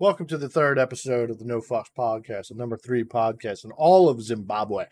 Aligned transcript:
Welcome 0.00 0.26
to 0.26 0.36
the 0.36 0.48
third 0.48 0.76
episode 0.76 1.30
of 1.30 1.38
the 1.38 1.44
No 1.44 1.60
Fox 1.60 1.88
Podcast, 1.96 2.48
the 2.48 2.56
number 2.56 2.76
three 2.76 3.04
podcast 3.04 3.64
in 3.64 3.70
all 3.70 4.08
of 4.08 4.20
Zimbabwe. 4.20 4.86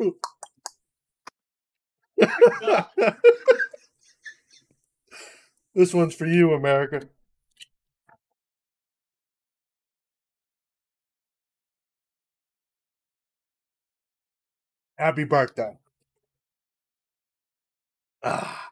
this 5.76 5.94
one's 5.94 6.16
for 6.16 6.26
you, 6.26 6.54
America. 6.54 7.02
Happy 14.98 15.22
birthday. 15.22 15.78
Ah, 18.24 18.70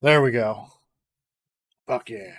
there 0.00 0.22
we 0.22 0.30
go. 0.30 0.68
Fuck 1.88 2.08
yeah. 2.10 2.36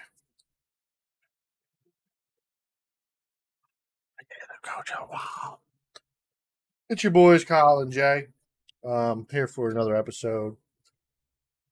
Kojo, 4.63 5.09
wow. 5.11 5.59
It's 6.89 7.03
your 7.03 7.11
boys, 7.11 7.43
Kyle 7.43 7.79
and 7.79 7.91
Jay. 7.91 8.27
Um, 8.85 9.27
here 9.31 9.47
for 9.47 9.69
another 9.69 9.95
episode. 9.95 10.55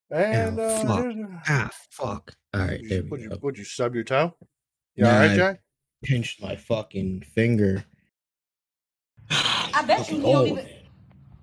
And 0.10 0.60
Oh, 0.60 0.64
uh, 0.64 0.86
fuck. 0.86 1.04
here's- 1.06 1.42
Ah, 1.48 1.70
fuck. 1.90 2.34
All 2.54 2.62
right, 2.62 2.82
there 2.88 3.04
would 3.04 3.12
we 3.12 3.22
you 3.24 3.30
go. 3.30 3.38
would 3.42 3.58
you 3.58 3.64
sub 3.64 3.96
your 3.96 4.04
toe? 4.04 4.36
You 4.96 5.04
Nah, 5.06 5.14
all 5.14 5.20
right, 5.20 5.32
I- 5.32 5.36
Jay? 5.36 5.60
Pinched 6.04 6.42
my 6.42 6.56
fucking 6.56 7.22
finger. 7.22 7.86
I 9.30 9.84
bet 9.86 10.10
you 10.10 10.18
he 10.18 10.22
don't 10.24 10.36
old, 10.36 10.48
even. 10.50 10.66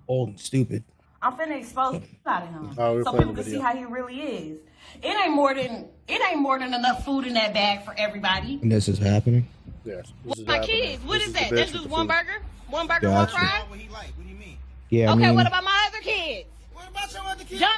Old 0.07 0.29
and 0.29 0.39
stupid. 0.39 0.83
I'm 1.21 1.33
finna 1.33 1.57
expose 1.59 2.01
out 2.25 2.43
of 2.43 2.49
him, 2.49 2.75
Oh, 2.77 2.93
we're 2.95 3.03
so 3.03 3.11
playing 3.11 3.27
people 3.29 3.33
the 3.35 3.43
can 3.43 3.51
see 3.51 3.59
how 3.59 3.75
he 3.75 3.85
really 3.85 4.19
is. 4.21 4.59
It 5.01 5.15
ain't 5.25 5.33
more 5.33 5.53
than 5.53 5.89
it 6.07 6.21
ain't 6.29 6.39
more 6.41 6.59
than 6.59 6.73
enough 6.73 7.05
food 7.05 7.25
in 7.25 7.33
that 7.33 7.53
bag 7.53 7.83
for 7.85 7.93
everybody. 7.97 8.59
And 8.61 8.71
this 8.71 8.87
is 8.87 8.97
happening. 8.99 9.47
Yes. 9.89 10.13
What's 10.23 10.37
this 10.39 10.43
is 10.43 10.47
my 10.47 10.55
happening. 10.57 10.81
kids? 10.81 11.03
What 11.03 11.17
This 11.19 11.27
is 11.27 11.33
the 11.33 11.39
that? 11.39 11.49
That's 11.51 11.71
just 11.71 11.87
one 11.89 12.01
food. 12.01 12.13
burger? 12.13 12.37
One 12.69 12.87
burger, 12.87 13.07
Gotcha. 13.09 13.33
one 13.33 13.41
fry? 13.41 13.63
What 13.67 13.79
he 13.79 13.89
like? 13.89 14.13
What 14.17 14.23
do 14.23 14.29
you 14.29 14.35
mean? 14.39 14.57
Yeah, 14.89 15.09
I 15.09 15.13
okay, 15.13 15.25
mean, 15.27 15.35
what 15.35 15.47
about 15.47 15.63
my 15.63 15.85
other 15.89 16.01
kids? 16.01 16.47
What 16.73 16.87
about 16.89 17.11
your 17.13 17.21
other 17.25 17.43
kids? 17.43 17.59
Dumb. 17.61 17.69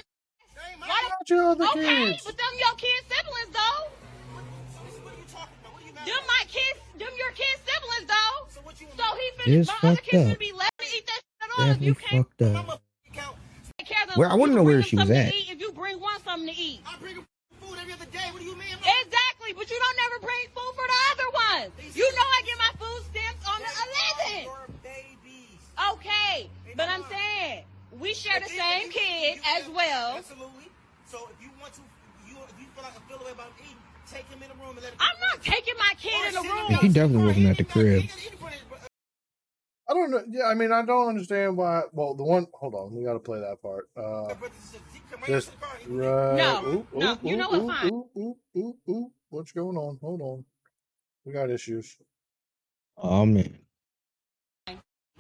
They 0.56 0.72
ain't 0.72 0.80
my 0.80 0.88
Why 0.88 1.08
Not 1.08 1.30
your 1.30 1.44
other 1.56 1.66
okay, 1.72 2.12
kids. 2.12 2.24
but 2.26 2.36
them 2.38 2.54
your 2.60 2.76
kids 2.76 3.04
siblings 3.08 3.52
though. 3.56 3.80
So 3.88 4.80
what 4.84 5.14
are 5.14 5.18
you 5.18 5.24
talking 5.32 5.56
about? 5.64 5.72
What 5.74 5.82
are 5.84 5.88
you 5.88 5.94
mad 5.94 6.06
Them 6.06 6.24
my 6.28 6.44
kids, 6.52 6.80
them 7.00 7.14
your 7.18 7.32
kids 7.32 7.60
siblings 7.64 8.08
though. 8.12 8.36
So 8.52 8.60
what 8.68 8.76
you 8.82 8.88
So 8.92 9.06
he 9.16 9.28
It 9.56 9.68
finna, 9.68 9.84
my 9.84 9.90
other 9.90 10.02
kids 10.02 10.24
up. 10.32 10.36
finna 10.36 10.40
be 10.40 10.52
left 10.52 10.78
to 10.80 10.86
eat 10.92 11.06
that 11.08 11.20
shit 11.24 11.40
at 11.44 11.50
all. 11.56 11.72
If 11.72 11.82
you 11.82 11.96
can't 11.96 12.28
fucked 12.28 12.42
up. 12.44 12.82
take 13.80 13.88
care 13.88 14.04
of 14.04 14.10
them, 14.10 14.18
Where- 14.20 14.30
I 14.30 14.34
you 14.36 14.40
wanna 14.40 14.54
know 14.56 14.64
where 14.64 14.76
bring 14.84 14.86
she 14.86 14.96
was 14.98 15.10
at. 15.10 15.32
If 15.34 15.60
you 15.60 15.72
bring 15.72 16.00
one 16.00 16.20
something 16.24 16.48
to 16.54 16.56
eat. 16.60 16.82
I 16.86 16.98
bring 17.00 17.16
food 17.64 17.78
every 17.80 17.94
other 17.94 18.06
day. 18.12 18.28
What 18.32 18.40
do 18.40 18.46
you 18.46 18.56
mean? 18.56 18.68
I'm 18.76 18.80
not- 18.84 18.88
Exactly, 19.42 19.54
but 19.58 19.70
you 19.72 19.80
don't 19.80 19.98
never 19.98 20.20
bring 20.22 20.46
food 20.54 20.74
for 20.76 20.86
the 20.86 21.00
other 21.12 21.30
ones. 21.66 21.96
You 21.96 22.04
know 22.04 22.22
I 22.22 22.42
get 22.46 22.58
my 22.58 22.72
food 22.78 23.02
stamps 23.10 23.48
on 23.50 23.60
the 23.60 23.74
11th. 23.74 24.44
Your 24.44 24.68
babies. 24.84 25.62
Okay, 25.94 26.50
but 26.76 26.90
I'm 26.90 27.04
saying 27.10 27.64
we 28.00 28.14
share 28.14 28.40
the 28.40 28.46
If 28.46 28.52
same 28.52 28.88
if 28.88 28.94
kid 28.94 29.36
you 29.38 29.42
as 29.58 29.70
well. 29.70 30.18
Absolutely. 30.18 30.70
So 31.08 31.30
if 31.34 31.42
you 31.44 31.50
want 31.60 31.74
to, 31.74 31.82
you 32.28 32.38
if 32.38 32.56
you 32.60 32.68
feel 32.76 32.84
like 32.84 32.96
a 32.98 33.02
feel 33.10 33.20
away 33.22 33.32
about 33.32 33.52
eating, 33.60 33.78
take 34.10 34.26
him 34.30 34.42
in 34.44 34.50
the 34.50 34.56
room 34.64 34.78
and 34.78 34.82
let 34.84 34.94
him. 34.94 35.00
I'm 35.00 35.20
not 35.30 35.44
taking 35.44 35.74
my 35.78 35.94
kid 35.98 36.28
in 36.30 36.34
the 36.36 36.42
room. 36.42 36.80
He 36.82 36.90
definitely 36.90 37.26
wasn't 37.26 37.48
at 37.48 37.58
the 37.58 37.64
He 37.64 37.66
ain't 37.66 37.68
got- 37.68 37.76
he 37.76 37.82
crib. 37.82 38.02
ain't 38.02 38.10
got 38.10 38.28
anybody- 38.28 38.88
I 39.90 39.94
don't 39.94 40.12
know. 40.12 40.24
Yeah, 40.30 40.46
I 40.46 40.54
mean, 40.54 40.72
I 40.72 40.86
don't 40.86 41.10
understand 41.10 41.58
why. 41.58 41.82
Well, 41.92 42.14
the 42.16 42.24
one. 42.24 42.48
Hold 42.54 42.76
on, 42.76 42.96
we 42.96 43.04
got 43.04 43.14
to 43.14 43.20
play 43.20 43.42
that 43.42 43.62
part. 43.62 43.90
Uh, 43.98 44.34
But 44.36 44.52
this 44.54 44.76
is- 44.76 44.80
he 44.94 45.02
come 45.12 45.20
right 45.20 45.28
this 45.28 45.48
into 45.48 45.60
the 45.60 45.66
car, 45.66 45.76
he- 45.80 45.88
right. 45.92 46.36
No, 46.38 46.66
Ooh, 46.66 46.88
no, 46.98 47.12
ooh, 47.14 47.18
you 47.28 47.36
know 47.36 47.54
ooh, 47.54 47.66
what, 47.66 47.76
fine. 47.82 47.92
Ooh, 47.92 48.10
ooh, 48.18 48.38
ooh, 48.56 48.78
ooh. 48.90 49.12
What's 49.32 49.54
going 49.54 49.78
on? 49.78 49.98
Hold 50.02 50.22
on. 50.22 50.46
We 51.26 51.32
got 51.32 51.50
issues. 51.50 51.96
Oh 52.98 53.26
man, 53.26 53.58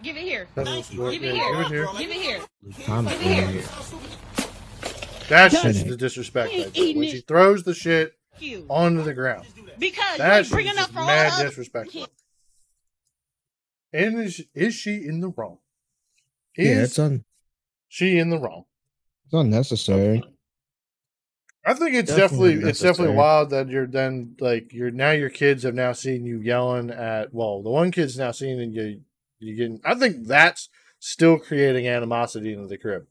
Give 0.04 0.18
it 0.18 0.24
here. 0.24 0.48
Thank 0.56 0.92
you. 0.92 1.10
Give 1.12 1.24
it 1.24 1.36
here. 1.36 1.54
give 1.54 1.60
it 1.62 1.68
here. 1.68 1.88
Give 1.98 2.10
it 2.10 2.14
here. 2.18 2.40
time 2.86 3.06
Give 3.06 3.22
it 3.22 3.22
here. 3.22 3.48
here. 3.48 3.64
That's 5.30 5.62
just 5.62 5.88
the 5.88 5.96
disrespect. 5.96 6.52
He 6.52 6.64
Right 6.64 6.74
there. 6.74 6.84
eating 6.84 6.98
When 7.00 7.08
it. 7.08 7.12
she 7.12 7.22
throws 7.22 7.64
the 7.64 7.74
shit 7.74 8.14
You. 8.40 8.66
onto 8.70 9.04
the 9.04 9.14
ground. 9.14 9.46
Because 9.80 10.12
you 10.14 10.18
That's 10.18 10.48
ain't 10.48 10.52
bringing 10.54 10.74
just 10.74 10.90
up 10.90 10.94
for 10.94 11.00
all 11.00 11.06
mad 11.08 11.32
the 11.32 11.36
other 11.36 11.48
disrespectful. 11.50 12.02
kids. 12.02 12.24
And 13.94 14.20
is 14.22 14.44
is 14.54 14.74
she 14.76 15.06
in 15.06 15.22
the 15.22 15.30
wrong? 15.30 15.60
Yeah, 16.58 16.66
Is 16.82 16.90
it's 16.90 17.00
un 17.00 17.24
she 17.88 18.18
in 18.18 18.30
the 18.30 18.40
wrong? 18.40 18.66
it's 19.26 19.34
unnecessary. 19.34 20.24
I 21.64 21.74
think 21.76 21.94
it's 21.96 22.16
Definitely 22.16 22.50
definitely, 22.54 22.70
it's 22.72 22.80
definitely 22.80 23.16
wild 23.16 23.52
that 23.52 23.70
you're 23.70 23.86
then 23.88 24.36
like 24.40 24.74
you're 24.74 24.90
now 24.92 25.12
your 25.12 25.30
kids 25.30 25.64
have 25.64 25.76
now 25.76 25.92
seen 25.92 26.26
you 26.26 26.40
yelling 26.40 26.90
at 26.90 27.34
well 27.34 27.62
the 27.62 27.70
one 27.70 27.92
kid's 27.92 28.18
now 28.18 28.32
seeing 28.32 28.72
you 28.74 29.02
you 29.40 29.56
getting 29.56 29.80
I 29.86 29.94
think 29.96 30.26
that's 30.28 30.70
still 31.00 31.38
creating 31.38 31.88
animosity 31.88 32.54
into 32.54 32.68
the 32.68 32.78
crib. 32.78 33.06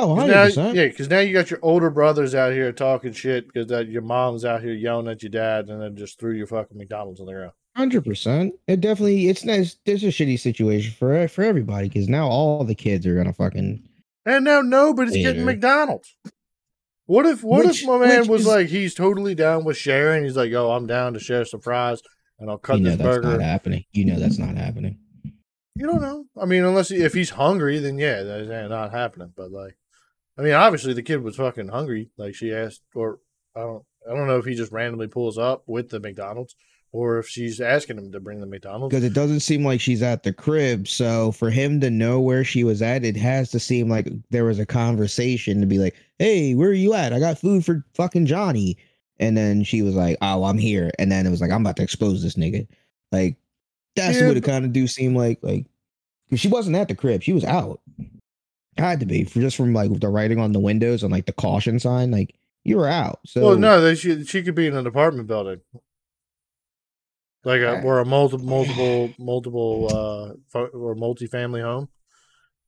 Oh, 0.00 0.14
'Cause 0.14 0.56
100 0.56 0.56
now, 0.56 0.70
yeah, 0.72 0.86
because 0.86 1.10
now 1.10 1.18
you 1.18 1.32
got 1.32 1.50
your 1.50 1.58
older 1.60 1.90
brothers 1.90 2.32
out 2.32 2.52
here 2.52 2.70
talking 2.70 3.12
shit 3.12 3.48
because 3.48 3.66
that 3.68 3.88
your 3.88 4.02
mom's 4.02 4.44
out 4.44 4.62
here 4.62 4.72
yelling 4.72 5.08
at 5.08 5.24
your 5.24 5.30
dad 5.30 5.68
and 5.68 5.82
then 5.82 5.96
just 5.96 6.20
threw 6.20 6.34
your 6.34 6.46
fucking 6.46 6.78
McDonald's 6.78 7.18
on 7.18 7.26
the 7.26 7.32
ground. 7.32 7.52
Hundred 7.76 8.04
percent. 8.04 8.54
It 8.68 8.80
definitely 8.80 9.28
it's 9.28 9.44
nice. 9.44 9.76
There's 9.84 10.04
a 10.04 10.08
shitty 10.08 10.38
situation 10.38 10.92
for 10.92 11.26
for 11.26 11.42
everybody 11.42 11.88
because 11.88 12.08
now 12.08 12.28
all 12.28 12.62
the 12.62 12.76
kids 12.76 13.04
are 13.06 13.16
gonna 13.16 13.32
fucking. 13.32 13.82
And 14.24 14.44
now 14.44 14.60
nobody's 14.60 15.16
getting 15.16 15.44
McDonald's. 15.44 16.14
What 17.08 17.24
if 17.24 17.42
what 17.42 17.64
Which- 17.64 17.80
if 17.82 17.88
my 17.88 17.98
man 17.98 18.28
was 18.28 18.42
is- 18.42 18.46
like 18.46 18.66
he's 18.68 18.94
totally 18.94 19.34
down 19.34 19.64
with 19.64 19.78
sharing? 19.78 20.24
He's 20.24 20.36
like, 20.36 20.50
yo, 20.50 20.70
I'm 20.70 20.86
down 20.86 21.14
to 21.14 21.18
share 21.18 21.44
some 21.46 21.60
fries 21.60 22.02
and 22.38 22.50
I'll 22.50 22.58
cut 22.58 22.76
you 22.78 22.84
know 22.84 22.90
this 22.90 22.98
that's 22.98 23.16
burger. 23.16 23.28
not 23.38 23.40
happening. 23.40 23.84
You 23.92 24.04
know 24.04 24.18
that's 24.18 24.38
not 24.38 24.56
happening. 24.56 24.98
You 25.74 25.86
don't 25.86 26.02
know. 26.02 26.26
I 26.36 26.44
mean, 26.44 26.64
unless 26.64 26.90
he, 26.90 26.96
if 26.96 27.14
he's 27.14 27.30
hungry, 27.30 27.78
then 27.78 27.98
yeah, 27.98 28.22
that's 28.24 28.50
eh, 28.50 28.68
not 28.68 28.90
happening. 28.92 29.32
But 29.34 29.50
like, 29.50 29.78
I 30.36 30.42
mean, 30.42 30.52
obviously 30.52 30.92
the 30.92 31.02
kid 31.02 31.22
was 31.22 31.36
fucking 31.36 31.68
hungry. 31.68 32.10
Like 32.18 32.34
she 32.34 32.52
asked, 32.52 32.82
or 32.94 33.20
I 33.56 33.60
don't, 33.60 33.84
I 34.06 34.14
don't 34.14 34.26
know 34.26 34.36
if 34.38 34.44
he 34.44 34.54
just 34.54 34.70
randomly 34.72 35.06
pulls 35.08 35.38
up 35.38 35.62
with 35.66 35.88
the 35.88 36.00
McDonald's, 36.00 36.56
or 36.92 37.18
if 37.18 37.28
she's 37.28 37.60
asking 37.60 37.98
him 37.98 38.12
to 38.12 38.20
bring 38.20 38.40
the 38.40 38.46
McDonald's. 38.46 38.92
Because 38.92 39.04
it 39.04 39.12
doesn't 39.14 39.40
seem 39.40 39.64
like 39.64 39.80
she's 39.80 40.02
at 40.02 40.22
the 40.22 40.32
crib. 40.32 40.88
So 40.88 41.32
for 41.32 41.50
him 41.50 41.80
to 41.80 41.90
know 41.90 42.20
where 42.20 42.44
she 42.44 42.64
was 42.64 42.80
at, 42.82 43.04
it 43.04 43.16
has 43.16 43.50
to 43.50 43.60
seem 43.60 43.88
like 43.88 44.08
there 44.30 44.44
was 44.44 44.58
a 44.58 44.66
conversation 44.66 45.60
to 45.60 45.66
be 45.66 45.78
like, 45.78 45.94
"Hey, 46.18 46.54
where 46.54 46.70
are 46.70 46.72
you 46.72 46.94
at? 46.94 47.12
I 47.12 47.20
got 47.20 47.38
food 47.38 47.64
for 47.64 47.84
fucking 47.94 48.26
Johnny." 48.26 48.76
And 49.20 49.36
then 49.36 49.64
she 49.64 49.82
was 49.82 49.94
like, 49.94 50.16
"Oh, 50.22 50.44
I'm 50.44 50.58
here." 50.58 50.90
And 50.98 51.10
then 51.12 51.26
it 51.26 51.30
was 51.30 51.40
like, 51.40 51.50
"I'm 51.50 51.60
about 51.62 51.76
to 51.76 51.82
expose 51.82 52.22
this 52.22 52.36
nigga." 52.36 52.66
Like 53.12 53.36
that's 53.96 54.20
Yeah, 54.20 54.28
what 54.28 54.36
it 54.36 54.44
kind 54.44 54.64
of 54.64 54.72
do 54.72 54.86
seem 54.86 55.14
like. 55.14 55.38
Like 55.42 55.66
'cause 56.30 56.40
she 56.40 56.48
wasn't 56.48 56.76
at 56.76 56.88
the 56.88 56.94
crib; 56.94 57.22
she 57.22 57.32
was 57.32 57.44
out. 57.44 57.80
Had 58.76 59.00
to 59.00 59.06
be 59.06 59.24
for 59.24 59.40
just 59.40 59.56
from 59.56 59.72
like 59.74 59.98
the 59.98 60.08
writing 60.08 60.38
on 60.38 60.52
the 60.52 60.60
windows 60.60 61.02
and 61.02 61.10
like 61.12 61.26
the 61.26 61.32
caution 61.32 61.80
sign. 61.80 62.12
Like 62.12 62.34
you 62.64 62.76
were 62.76 62.86
out. 62.88 63.18
So 63.26 63.42
well, 63.44 63.58
no, 63.58 63.80
they 63.80 63.94
she 63.96 64.24
she 64.24 64.42
could 64.42 64.54
be 64.54 64.68
in 64.68 64.76
an 64.76 64.86
apartment 64.86 65.26
building, 65.26 65.60
like 67.48 67.62
a 67.62 67.72
Right. 67.74 67.84
or 67.84 67.98
a 68.00 68.04
multiple 68.04 68.46
multiple 68.46 69.10
multiple 69.18 70.36
uh 70.54 70.58
or 70.72 70.94
multi-family 70.94 71.60
home. 71.62 71.88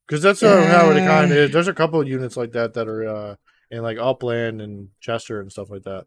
Because 0.07 0.21
that's 0.23 0.43
uh, 0.43 0.65
how 0.67 0.89
it 0.89 0.95
kind 1.07 1.31
of 1.31 1.37
is. 1.37 1.51
There's 1.51 1.69
a 1.69 1.73
couple 1.73 2.01
of 2.01 2.07
units 2.07 2.35
like 2.35 2.51
that 2.53 2.73
that 2.73 2.87
are 2.89 3.07
uh, 3.07 3.35
in 3.69 3.81
like 3.81 3.97
Upland 3.97 4.61
and 4.61 4.89
Chester 4.99 5.39
and 5.39 5.49
stuff 5.51 5.69
like 5.69 5.83
that. 5.83 6.05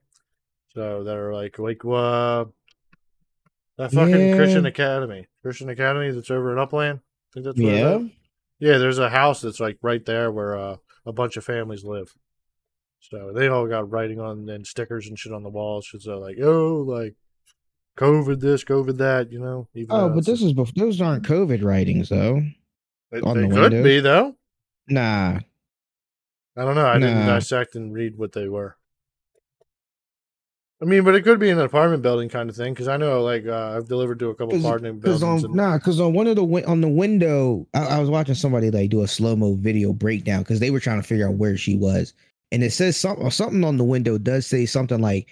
So 0.74 1.04
that 1.04 1.16
are 1.16 1.32
like 1.32 1.58
like 1.58 1.82
uh, 1.84 2.44
that 3.78 3.92
fucking 3.92 4.28
Yeah. 4.28 4.36
Christian 4.36 4.66
Academy, 4.66 5.26
Christian 5.42 5.68
Academy 5.70 6.10
that's 6.10 6.30
over 6.30 6.52
in 6.52 6.58
Upland. 6.58 7.00
I 7.00 7.30
think 7.32 7.46
that's 7.46 7.58
where 7.58 7.74
yeah. 7.74 7.98
Yeah, 8.58 8.78
there's 8.78 8.98
a 8.98 9.08
house 9.10 9.40
that's 9.40 9.60
like 9.60 9.78
right 9.82 10.04
there 10.04 10.30
where 10.30 10.56
uh, 10.58 10.76
a 11.06 11.12
bunch 11.12 11.36
of 11.36 11.44
families 11.44 11.84
live. 11.84 12.12
So 13.00 13.32
they 13.34 13.48
all 13.48 13.66
got 13.66 13.90
writing 13.90 14.20
on 14.20 14.48
and 14.48 14.66
stickers 14.66 15.06
and 15.08 15.18
shit 15.18 15.32
on 15.32 15.42
the 15.42 15.50
walls. 15.50 15.88
Uh, 16.06 16.18
like, 16.18 16.38
oh, 16.42 16.84
like 16.86 17.14
COVID 17.96 18.40
this, 18.40 18.64
COVID 18.64 18.96
that, 18.98 19.30
you 19.32 19.38
know. 19.38 19.68
Even 19.74 19.94
Oh, 19.94 20.08
but 20.08 20.26
this 20.26 20.42
is 20.42 20.52
bef- 20.52 20.74
those 20.74 21.00
aren't 21.00 21.26
COVID 21.26 21.62
writings 21.62 22.08
though. 22.08 22.42
they, 23.12 23.20
on 23.20 23.36
they 23.36 23.42
the 23.48 23.54
could 23.54 23.72
windows. 23.72 23.84
be 23.84 24.00
though. 24.00 24.34
Nah, 24.88 25.38
I 26.56 26.64
don't 26.64 26.74
know. 26.74 26.86
I 26.86 26.98
didn't 26.98 27.26
dissect 27.26 27.74
and 27.74 27.92
read 27.92 28.18
what 28.18 28.32
they 28.32 28.48
were. 28.48 28.76
I 30.82 30.86
mean, 30.86 31.04
but 31.04 31.14
it 31.14 31.22
could 31.22 31.38
be 31.38 31.50
an 31.50 31.60
apartment 31.60 32.02
building 32.02 32.28
kind 32.28 32.50
of 32.50 32.56
thing 32.56 32.74
because 32.74 32.88
I 32.88 32.96
know, 32.96 33.22
like, 33.22 33.46
uh, 33.46 33.74
I've 33.76 33.88
delivered 33.88 34.18
to 34.18 34.28
a 34.30 34.34
couple 34.34 34.58
apartment 34.58 35.00
buildings. 35.00 35.22
on 35.22 35.44
and, 35.44 35.54
nah, 35.54 35.78
because 35.78 36.00
on 36.00 36.12
one 36.12 36.26
of 36.26 36.36
the 36.36 36.44
win- 36.44 36.64
on 36.66 36.80
the 36.80 36.88
window, 36.88 37.66
I, 37.72 37.86
I 37.86 37.98
was 38.00 38.10
watching 38.10 38.34
somebody 38.34 38.70
like 38.70 38.90
do 38.90 39.02
a 39.02 39.08
slow 39.08 39.34
mo 39.36 39.54
video 39.54 39.92
breakdown 39.92 40.40
because 40.42 40.60
they 40.60 40.70
were 40.70 40.80
trying 40.80 41.00
to 41.00 41.06
figure 41.06 41.28
out 41.28 41.36
where 41.36 41.56
she 41.56 41.76
was, 41.76 42.12
and 42.52 42.62
it 42.62 42.72
says 42.72 42.96
something 42.96 43.30
something 43.30 43.64
on 43.64 43.78
the 43.78 43.84
window 43.84 44.18
does 44.18 44.46
say 44.46 44.66
something 44.66 45.00
like, 45.00 45.28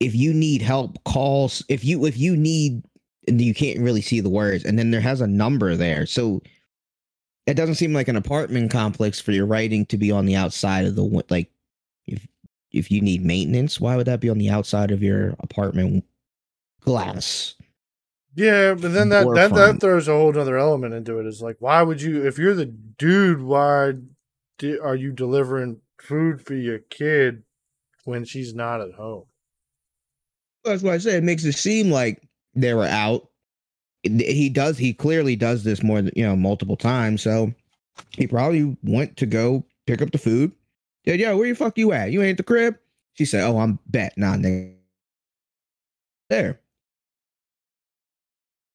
"If 0.00 0.14
you 0.14 0.32
need 0.32 0.62
help, 0.62 1.02
calls. 1.04 1.64
If 1.68 1.84
you 1.84 2.04
if 2.06 2.16
you 2.16 2.36
need, 2.36 2.82
and 3.26 3.40
you 3.40 3.54
can't 3.54 3.80
really 3.80 4.02
see 4.02 4.20
the 4.20 4.28
words, 4.28 4.64
and 4.64 4.78
then 4.78 4.90
there 4.90 5.00
has 5.00 5.20
a 5.20 5.26
number 5.26 5.76
there, 5.76 6.06
so 6.06 6.42
it 7.46 7.54
doesn't 7.54 7.76
seem 7.76 7.92
like 7.92 8.08
an 8.08 8.16
apartment 8.16 8.70
complex 8.70 9.20
for 9.20 9.32
your 9.32 9.46
writing 9.46 9.86
to 9.86 9.96
be 9.96 10.12
on 10.12 10.26
the 10.26 10.36
outside 10.36 10.84
of 10.84 10.96
the 10.96 11.24
like 11.30 11.50
if 12.06 12.26
if 12.70 12.90
you 12.90 13.00
need 13.00 13.24
maintenance, 13.24 13.80
why 13.80 13.96
would 13.96 14.06
that 14.06 14.20
be 14.20 14.28
on 14.28 14.38
the 14.38 14.50
outside 14.50 14.90
of 14.90 15.02
your 15.02 15.34
apartment 15.40 16.04
glass? 16.80 17.54
Yeah, 18.34 18.74
but 18.74 18.92
then 18.92 19.08
that, 19.08 19.26
that 19.34 19.54
that 19.54 19.80
throws 19.80 20.06
a 20.06 20.12
whole 20.12 20.38
other 20.38 20.58
element 20.58 20.94
into 20.94 21.18
it. 21.18 21.26
Is 21.26 21.42
like, 21.42 21.56
why 21.58 21.82
would 21.82 22.00
you, 22.00 22.24
if 22.24 22.38
you're 22.38 22.54
the 22.54 22.66
dude, 22.66 23.42
why 23.42 23.94
di- 24.58 24.78
are 24.78 24.94
you 24.94 25.10
delivering 25.10 25.80
food 26.00 26.40
for 26.44 26.54
your 26.54 26.78
kid 26.78 27.42
when 28.04 28.24
she's 28.24 28.54
not 28.54 28.80
at 28.80 28.92
home? 28.92 29.24
That's 30.68 30.82
why 30.82 30.94
I 30.94 30.98
say 30.98 31.16
it 31.16 31.24
makes 31.24 31.44
it 31.44 31.52
seem 31.52 31.90
like 31.90 32.22
they 32.54 32.74
were 32.74 32.84
out. 32.84 33.28
He 34.02 34.48
does. 34.48 34.78
He 34.78 34.94
clearly 34.94 35.36
does 35.36 35.64
this 35.64 35.82
more 35.82 36.00
than 36.00 36.12
you 36.14 36.24
know 36.24 36.36
multiple 36.36 36.76
times. 36.76 37.22
So 37.22 37.52
he 38.16 38.26
probably 38.26 38.76
went 38.82 39.16
to 39.18 39.26
go 39.26 39.64
pick 39.86 40.00
up 40.00 40.12
the 40.12 40.18
food. 40.18 40.52
Said, 41.04 41.20
"Yo, 41.20 41.36
where 41.36 41.48
the 41.48 41.54
fuck 41.54 41.78
you 41.78 41.92
at? 41.92 42.12
You 42.12 42.22
ain't 42.22 42.32
at 42.32 42.36
the 42.36 42.42
crib?" 42.42 42.78
She 43.14 43.24
said, 43.24 43.44
"Oh, 43.44 43.58
I'm 43.58 43.78
bet. 43.86 44.14
Nah, 44.16 44.36
nigga. 44.36 44.74
There. 46.30 46.60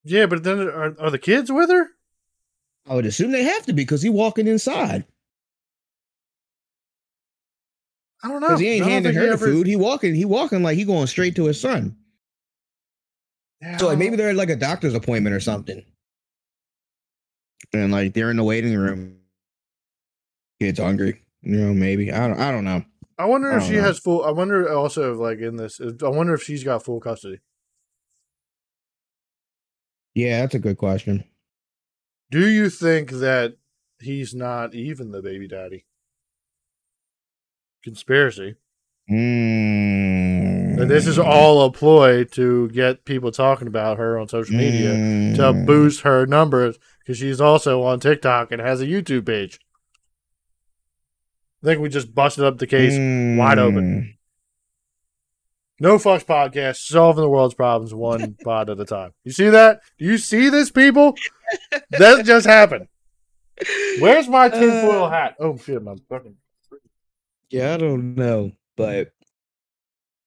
Yeah, 0.04 0.26
but 0.26 0.44
then 0.44 0.60
are, 0.60 0.96
are 1.00 1.12
the 1.12 1.20
kids 1.20 1.52
with 1.52 1.70
her? 1.70 1.88
I 2.90 2.96
would 2.96 3.06
assume 3.06 3.32
they 3.32 3.44
have 3.44 3.66
to 3.68 3.74
be 3.74 3.84
because 3.84 4.02
he 4.02 4.10
walking 4.10 4.48
inside. 4.48 5.06
I 8.24 8.30
don't 8.30 8.40
know. 8.40 8.48
Because 8.48 8.62
he 8.62 8.68
ain't 8.70 8.86
handing 8.86 9.14
her 9.16 9.34
ever- 9.34 9.46
food. 9.46 9.68
He 9.68 9.76
walking. 9.76 10.16
He 10.16 10.26
walking 10.26 10.64
like 10.64 10.78
he 10.78 10.86
going 10.86 11.08
straight 11.08 11.36
to 11.36 11.46
his 11.46 11.60
son. 11.60 11.96
Yeah, 13.62 13.78
So 13.78 13.88
like 13.88 13.98
maybe 13.98 14.16
they're 14.16 14.30
at 14.30 14.36
like 14.36 14.50
a 14.50 14.56
doctor's 14.56 14.94
appointment 14.94 15.36
or 15.36 15.40
something. 15.40 15.84
And 17.74 17.92
like 17.92 18.14
they're 18.14 18.30
in 18.32 18.38
the 18.38 18.44
waiting 18.44 18.76
room. 18.78 19.18
Kid's 20.60 20.80
hungry. 20.80 21.22
You 21.42 21.58
know, 21.58 21.74
maybe. 21.74 22.12
I 22.12 22.28
don't 22.28 22.40
I 22.40 22.52
don't 22.52 22.64
know. 22.64 22.84
I 23.18 23.26
wonder 23.26 23.52
I 23.52 23.58
if 23.58 23.64
she 23.64 23.74
know. 23.74 23.82
has 23.82 24.00
full. 24.00 24.24
I 24.24 24.32
wonder 24.32 24.72
also 24.74 25.14
if 25.14 25.20
like 25.20 25.40
in 25.40 25.56
this. 25.58 25.80
I 25.82 26.08
wonder 26.08 26.34
if 26.34 26.44
she's 26.44 26.64
got 26.64 26.84
full 26.84 27.00
custody. 27.00 27.40
Yeah, 30.16 30.42
that's 30.42 30.56
a 30.56 30.60
good 30.60 30.78
question. 30.78 31.24
Do 32.32 32.48
you 32.48 32.70
think 32.70 33.12
that 33.12 33.56
he's 34.00 34.34
not 34.34 34.74
even 34.76 35.12
the 35.12 35.22
baby 35.22 35.48
daddy? 35.48 35.86
Conspiracy. 37.84 38.56
Mm. 39.12 40.78
That 40.78 40.88
this 40.88 41.08
is 41.08 41.20
all 41.20 41.62
a 41.66 41.72
ploy 41.72 42.24
to 42.26 42.70
get 42.70 43.06
people 43.06 43.32
talking 43.32 43.68
about 43.68 43.98
her 43.98 44.18
on 44.18 44.28
social 44.28 44.56
media 44.56 44.92
to 45.36 45.42
Mm. 45.54 45.66
boost 45.66 46.02
her 46.02 46.26
numbers 46.26 46.78
because 47.00 47.18
she's 47.18 47.42
also 47.42 47.84
on 47.84 48.00
TikTok 48.00 48.52
and 48.52 48.62
has 48.62 48.82
a 48.82 48.86
YouTube 48.86 49.26
page. 49.26 49.60
I 51.62 51.68
think 51.68 51.82
we 51.82 51.90
just 51.90 52.14
busted 52.16 52.44
up 52.46 52.58
the 52.58 52.68
case 52.68 52.94
wide 53.38 53.60
open. 53.60 53.84
Mm. 53.84 54.10
No 55.80 55.98
fucks 55.98 56.24
podcast, 56.26 56.78
solving 56.78 57.24
the 57.24 57.30
world's 57.30 57.54
problems 57.56 57.94
one 57.94 58.36
pod 58.44 58.70
at 58.70 58.80
a 58.80 58.86
time. 58.86 59.12
You 59.26 59.32
see 59.32 59.50
that? 59.50 59.82
Do 59.98 60.06
you 60.06 60.18
see 60.18 60.50
this, 60.50 60.72
people? 60.72 61.16
that 61.92 62.26
just 62.26 62.46
happened. 62.46 62.88
Where's 64.00 64.28
my 64.28 64.50
tinfoil 64.50 65.06
Uh, 65.06 65.10
hat? 65.10 65.36
Oh 65.40 65.58
shit, 65.58 65.82
my 65.84 65.96
fucking. 66.10 66.36
Yeah, 67.54 67.76
I 67.76 67.78
don't 67.78 68.16
know, 68.16 68.52
but 68.76 69.12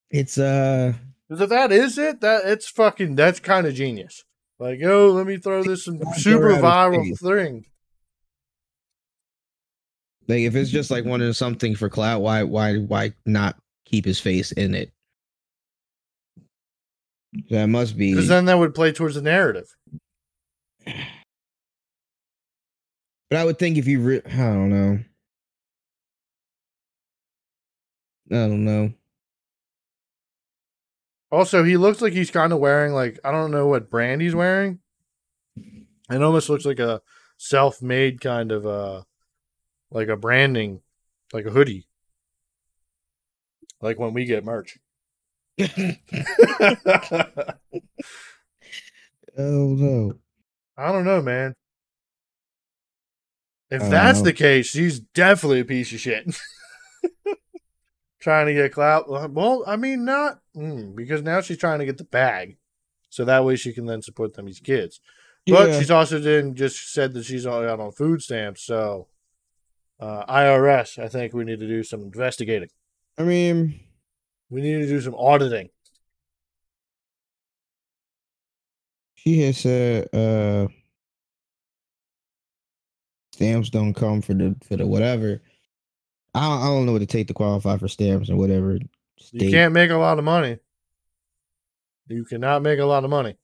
it's 0.09 0.37
uh. 0.37 0.93
if 1.29 1.49
that 1.49 1.73
is 1.73 1.97
it, 1.97 2.21
that 2.21 2.43
it's 2.45 2.69
fucking. 2.69 3.15
That's 3.15 3.41
kind 3.41 3.67
of 3.67 3.73
genius. 3.73 4.23
Like, 4.59 4.79
oh, 4.81 5.09
let 5.09 5.27
me 5.27 5.35
throw 5.35 5.61
this 5.61 5.83
super 5.83 6.53
viral 6.53 7.19
thing. 7.19 7.65
like 10.29 10.39
if 10.39 10.55
it's 10.55 10.69
just 10.69 10.89
like 10.89 11.03
wanting 11.03 11.33
something 11.33 11.75
for 11.75 11.89
clout, 11.89 12.21
why 12.21 12.43
why 12.43 12.77
why 12.77 13.11
not 13.25 13.57
keep 13.83 14.05
his 14.05 14.21
face 14.21 14.53
in 14.53 14.73
it? 14.73 14.93
That 17.49 17.67
must 17.67 17.97
be 17.97 18.13
Because 18.13 18.29
then 18.29 18.45
that 18.45 18.57
would 18.57 18.73
play 18.73 18.93
towards 18.93 19.15
the 19.15 19.21
narrative. 19.21 19.67
But 23.29 23.39
I 23.39 23.43
would 23.43 23.59
think 23.59 23.77
if 23.77 23.87
you, 23.87 23.99
re- 23.99 24.21
I 24.25 24.37
don't 24.37 24.69
know. 24.69 24.99
I 28.29 28.35
don't 28.35 28.65
know. 28.65 28.93
Also, 31.31 31.63
he 31.63 31.77
looks 31.77 32.01
like 32.01 32.13
he's 32.13 32.31
kind 32.31 32.53
of 32.53 32.59
wearing 32.59 32.93
like 32.93 33.19
I 33.23 33.31
don't 33.31 33.51
know 33.51 33.67
what 33.67 33.89
brand 33.89 34.21
he's 34.21 34.35
wearing. 34.35 34.79
It 36.09 36.23
almost 36.23 36.49
looks 36.49 36.65
like 36.65 36.79
a 36.79 37.01
self-made 37.37 38.21
kind 38.21 38.51
of 38.51 38.65
uh 38.65 39.03
like 39.91 40.07
a 40.07 40.15
branding, 40.15 40.81
like 41.33 41.45
a 41.45 41.51
hoodie. 41.51 41.87
Like 43.81 43.99
when 43.99 44.13
we 44.13 44.25
get 44.25 44.45
merch. 44.45 44.77
Oh 49.37 49.75
no. 49.75 50.13
I 50.75 50.91
don't 50.91 51.05
know, 51.05 51.21
man. 51.21 51.53
If 53.69 53.81
that's 53.89 54.19
know. 54.19 54.25
the 54.25 54.33
case, 54.33 54.67
she's 54.67 54.99
definitely 54.99 55.59
a 55.59 55.65
piece 55.65 55.93
of 55.93 55.99
shit. 55.99 56.25
trying 58.27 58.47
to 58.47 58.53
get 58.53 58.73
clout. 58.73 59.05
Well, 59.31 59.63
I 59.65 59.77
mean, 59.77 60.03
not 60.03 60.41
mm, 60.53 60.93
because 60.93 61.21
now 61.21 61.39
she's 61.39 61.57
trying 61.57 61.79
to 61.79 61.85
get 61.85 61.97
the 61.97 62.03
bag, 62.03 62.57
so 63.09 63.23
that 63.23 63.45
way 63.45 63.55
she 63.55 63.71
can 63.71 63.85
then 63.85 64.01
support 64.01 64.33
them 64.33 64.47
these 64.47 64.59
kids. 64.59 64.99
But 65.47 65.69
Yeah. 65.69 65.79
she's 65.79 65.91
also 65.91 66.19
then 66.19 66.53
just 66.53 66.91
said 66.91 67.13
that 67.13 67.23
she's 67.23 67.45
all 67.45 67.63
out 67.65 67.79
on 67.79 67.93
food 67.93 68.21
stamps. 68.21 68.63
So 68.65 69.07
uh, 70.01 70.25
IRS, 70.25 71.01
I 71.01 71.07
think 71.07 71.33
we 71.33 71.45
need 71.45 71.61
to 71.61 71.67
do 71.67 71.83
some 71.83 72.01
investigating. 72.01 72.67
I 73.17 73.23
mean, 73.23 73.79
We 74.49 74.61
need 74.61 74.81
to 74.81 74.87
do 74.87 74.99
some 74.99 75.15
auditing. 75.15 75.69
she 79.15 79.41
has 79.41 79.57
said 79.57 80.07
uh 80.13 80.67
stamps 83.33 83.69
don't 83.69 83.93
come 83.93 84.21
for 84.21 84.33
the 84.33 84.55
for 84.67 84.75
the 84.77 84.85
whatever. 84.85 85.41
I 86.37 86.41
don't, 86.41 86.61
I 86.61 86.65
don't 86.67 86.85
know 86.85 86.91
what 86.93 87.01
it 87.01 87.09
take 87.09 87.27
to 87.27 87.33
qualify 87.33 87.77
for 87.77 87.87
stamps 87.87 88.29
or 88.29 88.35
whatever. 88.35 88.77
You 89.31 89.51
can't 89.51 89.73
make 89.73 89.89
a 89.89 89.97
lot 89.97 90.19
of 90.19 90.25
money. 90.25 90.57
You 92.07 92.25
cannot 92.25 92.61
make 92.61 92.79
a 92.79 92.85
lot 92.85 93.03
of 93.03 93.09
money. 93.09 93.35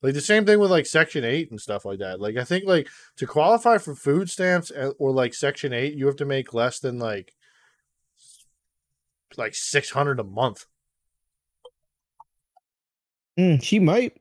Like 0.00 0.14
the 0.14 0.20
same 0.20 0.46
thing 0.46 0.58
with 0.58 0.70
like 0.70 0.86
Section 0.86 1.24
Eight 1.24 1.50
and 1.50 1.60
stuff 1.60 1.84
like 1.84 1.98
that. 1.98 2.20
Like 2.20 2.36
I 2.36 2.44
think 2.44 2.64
like 2.64 2.88
to 3.16 3.26
qualify 3.26 3.78
for 3.78 3.94
food 3.94 4.30
stamps 4.30 4.70
or 4.98 5.12
like 5.12 5.34
Section 5.34 5.72
Eight, 5.72 5.94
you 5.94 6.06
have 6.06 6.16
to 6.16 6.24
make 6.24 6.54
less 6.54 6.78
than 6.78 6.98
like 6.98 7.34
like 9.36 9.54
six 9.54 9.90
hundred 9.90 10.20
a 10.20 10.24
month. 10.24 10.66
Mm, 13.38 13.62
she 13.62 13.78
might. 13.78 14.16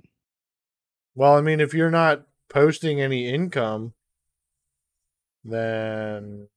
Well, 1.16 1.36
I 1.36 1.42
mean, 1.42 1.60
if 1.60 1.74
you're 1.74 1.92
not 1.92 2.24
posting 2.50 3.02
any 3.02 3.28
income, 3.28 3.94
then 5.44 6.50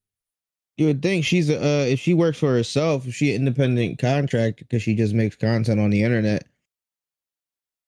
You 0.81 0.87
would 0.87 1.03
think 1.03 1.27
she's 1.27 1.51
a 1.51 1.59
uh, 1.59 1.85
if 1.85 2.01
she 2.01 2.15
works 2.15 2.39
for 2.39 2.55
herself, 2.55 3.07
if 3.07 3.15
she 3.15 3.35
an 3.35 3.43
independent 3.43 3.99
contractor 3.99 4.65
because 4.65 4.83
she 4.83 4.95
just 4.95 5.13
makes 5.13 5.37
content 5.37 5.79
on 5.79 5.91
the 5.91 6.03
internet. 6.03 6.47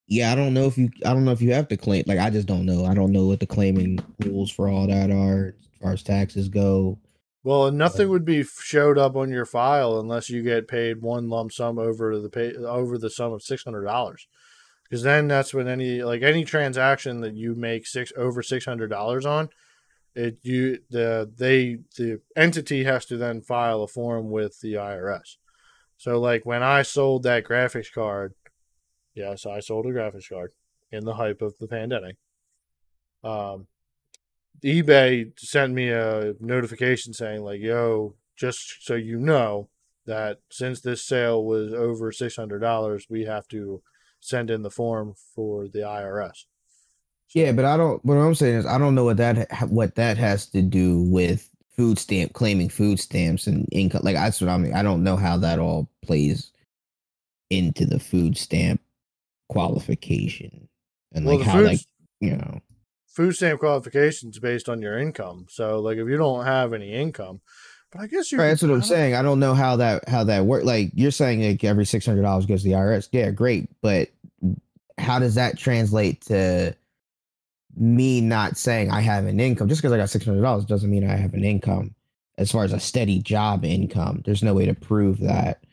Yeah, 0.07 0.31
I 0.31 0.35
don't 0.35 0.53
know 0.53 0.65
if 0.67 0.77
you 0.77 0.91
I 1.03 1.11
don't 1.11 1.25
know 1.25 1.31
if 1.31 1.41
you 1.41 1.53
have 1.53 1.67
to 1.69 1.77
claim 1.77 2.03
like 2.05 2.19
I 2.19 2.29
just 2.29 2.47
don't 2.47 2.67
know. 2.67 2.85
I 2.85 2.93
don't 2.93 3.11
know 3.11 3.25
what 3.25 3.39
the 3.39 3.47
claiming 3.47 3.97
rules 4.23 4.51
for 4.51 4.69
all 4.69 4.85
that 4.85 5.09
are 5.09 5.55
as 5.59 5.79
far 5.81 5.93
as 5.93 6.03
taxes 6.03 6.49
go. 6.49 6.99
well, 7.43 7.71
nothing 7.71 8.05
Um, 8.05 8.09
would 8.11 8.25
be 8.25 8.43
showed 8.43 8.99
up 8.99 9.15
on 9.15 9.31
your 9.31 9.45
file 9.47 9.99
unless 9.99 10.29
you 10.29 10.43
get 10.43 10.67
paid 10.67 11.01
one 11.01 11.29
lump 11.29 11.51
sum 11.51 11.79
over 11.79 12.19
the 12.19 12.29
pay 12.29 12.53
over 12.53 12.99
the 12.99 13.09
sum 13.09 13.33
of 13.33 13.41
six 13.41 13.63
hundred 13.63 13.85
dollars. 13.85 14.27
Because 14.83 15.01
then 15.01 15.27
that's 15.27 15.51
when 15.51 15.67
any 15.67 16.03
like 16.03 16.21
any 16.21 16.45
transaction 16.45 17.21
that 17.21 17.33
you 17.33 17.55
make 17.55 17.87
six 17.87 18.13
over 18.15 18.43
six 18.43 18.65
hundred 18.65 18.89
dollars 18.91 19.25
on, 19.25 19.49
it 20.15 20.37
you 20.43 20.79
the 20.89 21.31
they 21.37 21.79
the 21.97 22.21
entity 22.35 22.83
has 22.83 23.05
to 23.05 23.17
then 23.17 23.41
file 23.41 23.81
a 23.81 23.87
form 23.87 24.29
with 24.29 24.59
the 24.61 24.73
IRS. 24.73 25.37
So 25.97 26.19
like 26.19 26.45
when 26.45 26.63
I 26.63 26.81
sold 26.83 27.23
that 27.23 27.45
graphics 27.45 27.91
card, 27.91 28.33
yes, 29.15 29.45
I 29.45 29.59
sold 29.59 29.85
a 29.85 29.89
graphics 29.89 30.29
card 30.29 30.51
in 30.91 31.05
the 31.05 31.15
hype 31.15 31.41
of 31.41 31.57
the 31.59 31.67
pandemic. 31.67 32.17
Um, 33.23 33.67
eBay 34.63 35.37
sent 35.39 35.73
me 35.73 35.89
a 35.89 36.35
notification 36.39 37.13
saying 37.13 37.43
like, 37.43 37.61
"Yo, 37.61 38.15
just 38.35 38.85
so 38.85 38.95
you 38.95 39.17
know 39.17 39.69
that 40.05 40.39
since 40.51 40.81
this 40.81 41.03
sale 41.03 41.43
was 41.43 41.73
over 41.73 42.11
six 42.11 42.35
hundred 42.35 42.59
dollars, 42.59 43.07
we 43.09 43.25
have 43.25 43.47
to 43.47 43.81
send 44.19 44.49
in 44.49 44.61
the 44.61 44.69
form 44.69 45.15
for 45.35 45.67
the 45.67 45.79
IRS." 45.79 46.45
Yeah, 47.29 47.51
but 47.51 47.65
I 47.65 47.77
don't. 47.77 48.03
What 48.05 48.15
I'm 48.15 48.35
saying 48.35 48.55
is, 48.55 48.65
I 48.65 48.77
don't 48.77 48.95
know 48.95 49.05
what 49.05 49.17
that 49.17 49.49
what 49.69 49.95
that 49.95 50.17
has 50.17 50.47
to 50.51 50.61
do 50.61 51.01
with 51.03 51.49
food 51.75 51.97
stamp 51.97 52.33
claiming 52.33 52.69
food 52.69 52.99
stamps 52.99 53.47
and 53.47 53.67
income. 53.71 54.01
Like 54.03 54.15
that's 54.15 54.39
what 54.39 54.49
I 54.49 54.57
mean. 54.57 54.73
I 54.73 54.83
don't 54.83 55.03
know 55.03 55.15
how 55.15 55.37
that 55.37 55.59
all 55.59 55.89
plays 56.03 56.51
into 57.49 57.85
the 57.85 57.99
food 57.99 58.37
stamp 58.37 58.81
qualification 59.49 60.67
and 61.13 61.25
Well, 61.25 61.37
like 61.37 61.45
how 61.45 61.57
food 61.57 61.65
like 61.65 61.79
you 62.19 62.37
know. 62.37 62.59
food 63.07 63.33
stamp 63.35 63.59
qualifications 63.59 64.39
based 64.39 64.69
on 64.69 64.81
your 64.81 64.97
income. 64.97 65.47
So 65.49 65.79
like 65.79 65.97
if 65.97 66.07
you 66.07 66.17
don't 66.17 66.45
have 66.45 66.73
any 66.73 66.93
income, 66.93 67.41
but 67.91 68.01
I 68.01 68.07
guess 68.07 68.31
you 68.31 68.37
Right, 68.37 68.47
that's 68.49 68.61
what 68.61 68.71
I'm 68.71 68.81
saying. 68.83 69.15
I 69.15 69.21
don't 69.21 69.39
know 69.39 69.53
how 69.53 69.75
that 69.77 70.07
how 70.07 70.23
that 70.25 70.45
work. 70.45 70.63
Like 70.63 70.91
you're 70.93 71.11
saying, 71.11 71.41
like 71.43 71.63
every 71.63 71.85
six 71.85 72.05
hundred 72.05 72.23
dollars 72.23 72.45
goes 72.45 72.63
to 72.63 72.69
the 72.69 72.75
IRS. 72.75 73.09
Yeah, 73.11 73.31
great, 73.31 73.69
but 73.81 74.09
how 74.99 75.19
does 75.19 75.35
that 75.35 75.57
translate 75.57 76.21
to 76.25 76.75
me 77.75 78.21
not 78.21 78.57
saying 78.57 78.91
I 78.91 79.01
have 79.01 79.25
an 79.25 79.39
income? 79.39 79.69
Just 79.69 79.81
because 79.81 79.91
I 79.91 79.97
got 79.97 80.09
six 80.09 80.25
hundred 80.25 80.41
dollars 80.41 80.65
doesn't 80.65 80.89
mean 80.89 81.09
I 81.09 81.15
have 81.15 81.33
an 81.33 81.43
income. 81.43 81.95
As 82.37 82.51
far 82.51 82.63
as 82.63 82.73
a 82.73 82.79
steady 82.79 83.19
job 83.19 83.63
income, 83.63 84.21
there's 84.25 84.43
no 84.43 84.53
way 84.53 84.65
to 84.65 84.73
prove 84.73 85.19
that. 85.19 85.63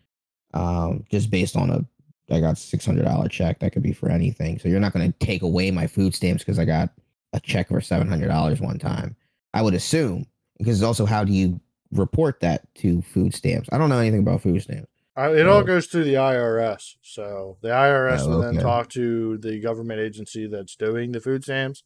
Um, 0.52 1.04
just 1.11 1.30
based 1.30 1.57
on 1.57 1.71
a, 1.71 2.35
I 2.35 2.40
got 2.40 2.59
six 2.59 2.85
hundred 2.85 3.04
dollar 3.04 3.28
check. 3.28 3.61
That 3.61 3.73
could 3.73 3.83
be 3.83 3.92
for 3.92 4.11
anything. 4.11 4.59
So 4.59 4.69
you're 4.69 4.80
not 4.80 4.92
going 4.92 5.11
to 5.11 5.19
take 5.25 5.42
away 5.42 5.71
my 5.71 5.87
food 5.87 6.14
stamps 6.14 6.42
because 6.42 6.59
I 6.59 6.64
got 6.64 6.90
a 7.33 7.40
check 7.40 7.69
for 7.69 7.80
seven 7.80 8.09
hundred 8.09 8.28
dollars 8.28 8.61
one 8.61 8.78
time. 8.78 9.16
I 9.54 9.62
would 9.62 9.75
assume 9.75 10.26
because 10.59 10.83
also 10.83 11.07
how 11.07 11.25
do 11.25 11.33
you 11.33 11.61
report 11.92 12.40
that 12.40 12.73
to 12.76 13.02
food 13.02 13.35
stamps? 13.35 13.69
I 13.73 13.78
don't 13.78 13.88
know 13.88 13.99
anything 13.99 14.21
about 14.21 14.42
food 14.42 14.62
stamps. 14.62 14.90
Uh, 15.17 15.33
it 15.35 15.47
all 15.47 15.59
Oh. 15.61 15.64
goes 15.64 15.87
through 15.87 16.05
the 16.05 16.14
IRS. 16.17 16.97
So 17.02 17.59
the 17.62 17.69
IRS 17.71 18.21
Oh, 18.23 18.29
will 18.31 18.40
then 18.40 18.55
okay. 18.57 18.62
talk 18.62 18.88
to 18.90 19.38
the 19.38 19.61
government 19.61 20.00
agency 20.00 20.47
that's 20.47 20.76
doing 20.76 21.12
the 21.12 21.21
food 21.21 21.43
stamps. 21.43 21.83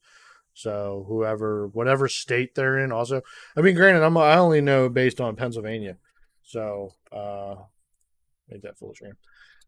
So 0.53 1.05
whoever, 1.09 1.67
whatever 1.69 2.07
state 2.07 2.55
they're 2.55 2.79
in, 2.79 2.93
also. 2.93 3.23
I 3.57 3.61
mean, 3.61 3.75
granted, 3.75 4.03
I'm 4.05 4.17
I 4.17 4.37
only 4.37 4.61
know 4.61 4.89
based 4.89 5.21
on 5.21 5.35
Pennsylvania. 5.37 5.97
So 6.43 6.93
uh, 7.11 7.57
make 8.49 8.63
that 8.63 8.79
full 8.79 8.95
screen. 8.95 9.15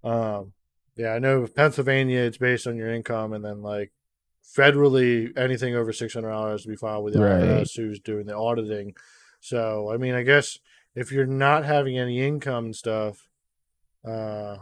Um, 0.05 0.53
yeah, 0.95 1.13
I 1.15 1.19
know 1.19 1.47
Pennsylvania. 1.47 2.21
It's 2.21 2.39
based 2.39 2.67
on 2.67 2.77
your 2.77 2.89
income, 2.95 3.33
and 3.33 3.45
then 3.45 3.63
like 3.63 3.93
federally, 4.45 5.37
anything 5.37 5.75
over 5.75 5.93
six 5.93 6.15
hundred 6.15 6.31
dollars 6.31 6.63
to 6.63 6.69
be 6.69 6.77
filed 6.77 7.05
with 7.05 7.15
the 7.15 7.21
Right. 7.23 7.43
IRS, 7.43 7.77
who's 7.77 7.99
doing 8.01 8.27
the 8.27 8.37
auditing. 8.37 8.95
So 9.41 9.91
I 9.93 9.97
mean, 9.97 10.15
I 10.15 10.23
guess 10.23 10.59
if 10.95 11.11
you're 11.11 11.27
not 11.27 11.65
having 11.65 11.99
any 11.99 12.21
income 12.25 12.67
and 12.67 12.77
stuff, 12.77 13.29
uh, 14.07 14.59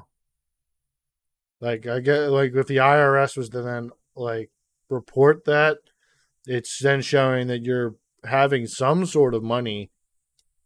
like 1.60 1.86
I 1.86 2.00
get 2.00 2.30
like 2.30 2.54
if 2.54 2.66
the 2.66 2.76
IRS 2.76 3.36
was 3.36 3.48
to 3.50 3.62
then 3.62 3.90
like 4.16 4.50
report 4.88 5.44
that, 5.44 5.78
it's 6.46 6.78
then 6.80 7.02
showing 7.02 7.46
that 7.48 7.62
you're 7.62 7.96
having 8.24 8.66
some 8.66 9.06
sort 9.06 9.34
of 9.34 9.42
money 9.42 9.90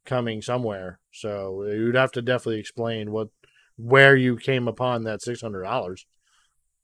coming 0.04 0.42
somewhere. 0.42 1.00
So 1.12 1.64
you'd 1.64 1.94
have 1.94 2.12
to 2.12 2.22
definitely 2.22 2.60
explain 2.60 3.12
what 3.12 3.28
where 3.76 4.16
you 4.16 4.36
came 4.36 4.66
upon 4.68 5.04
that 5.04 5.22
six 5.22 5.40
hundred 5.40 5.64
dollars. 5.64 6.06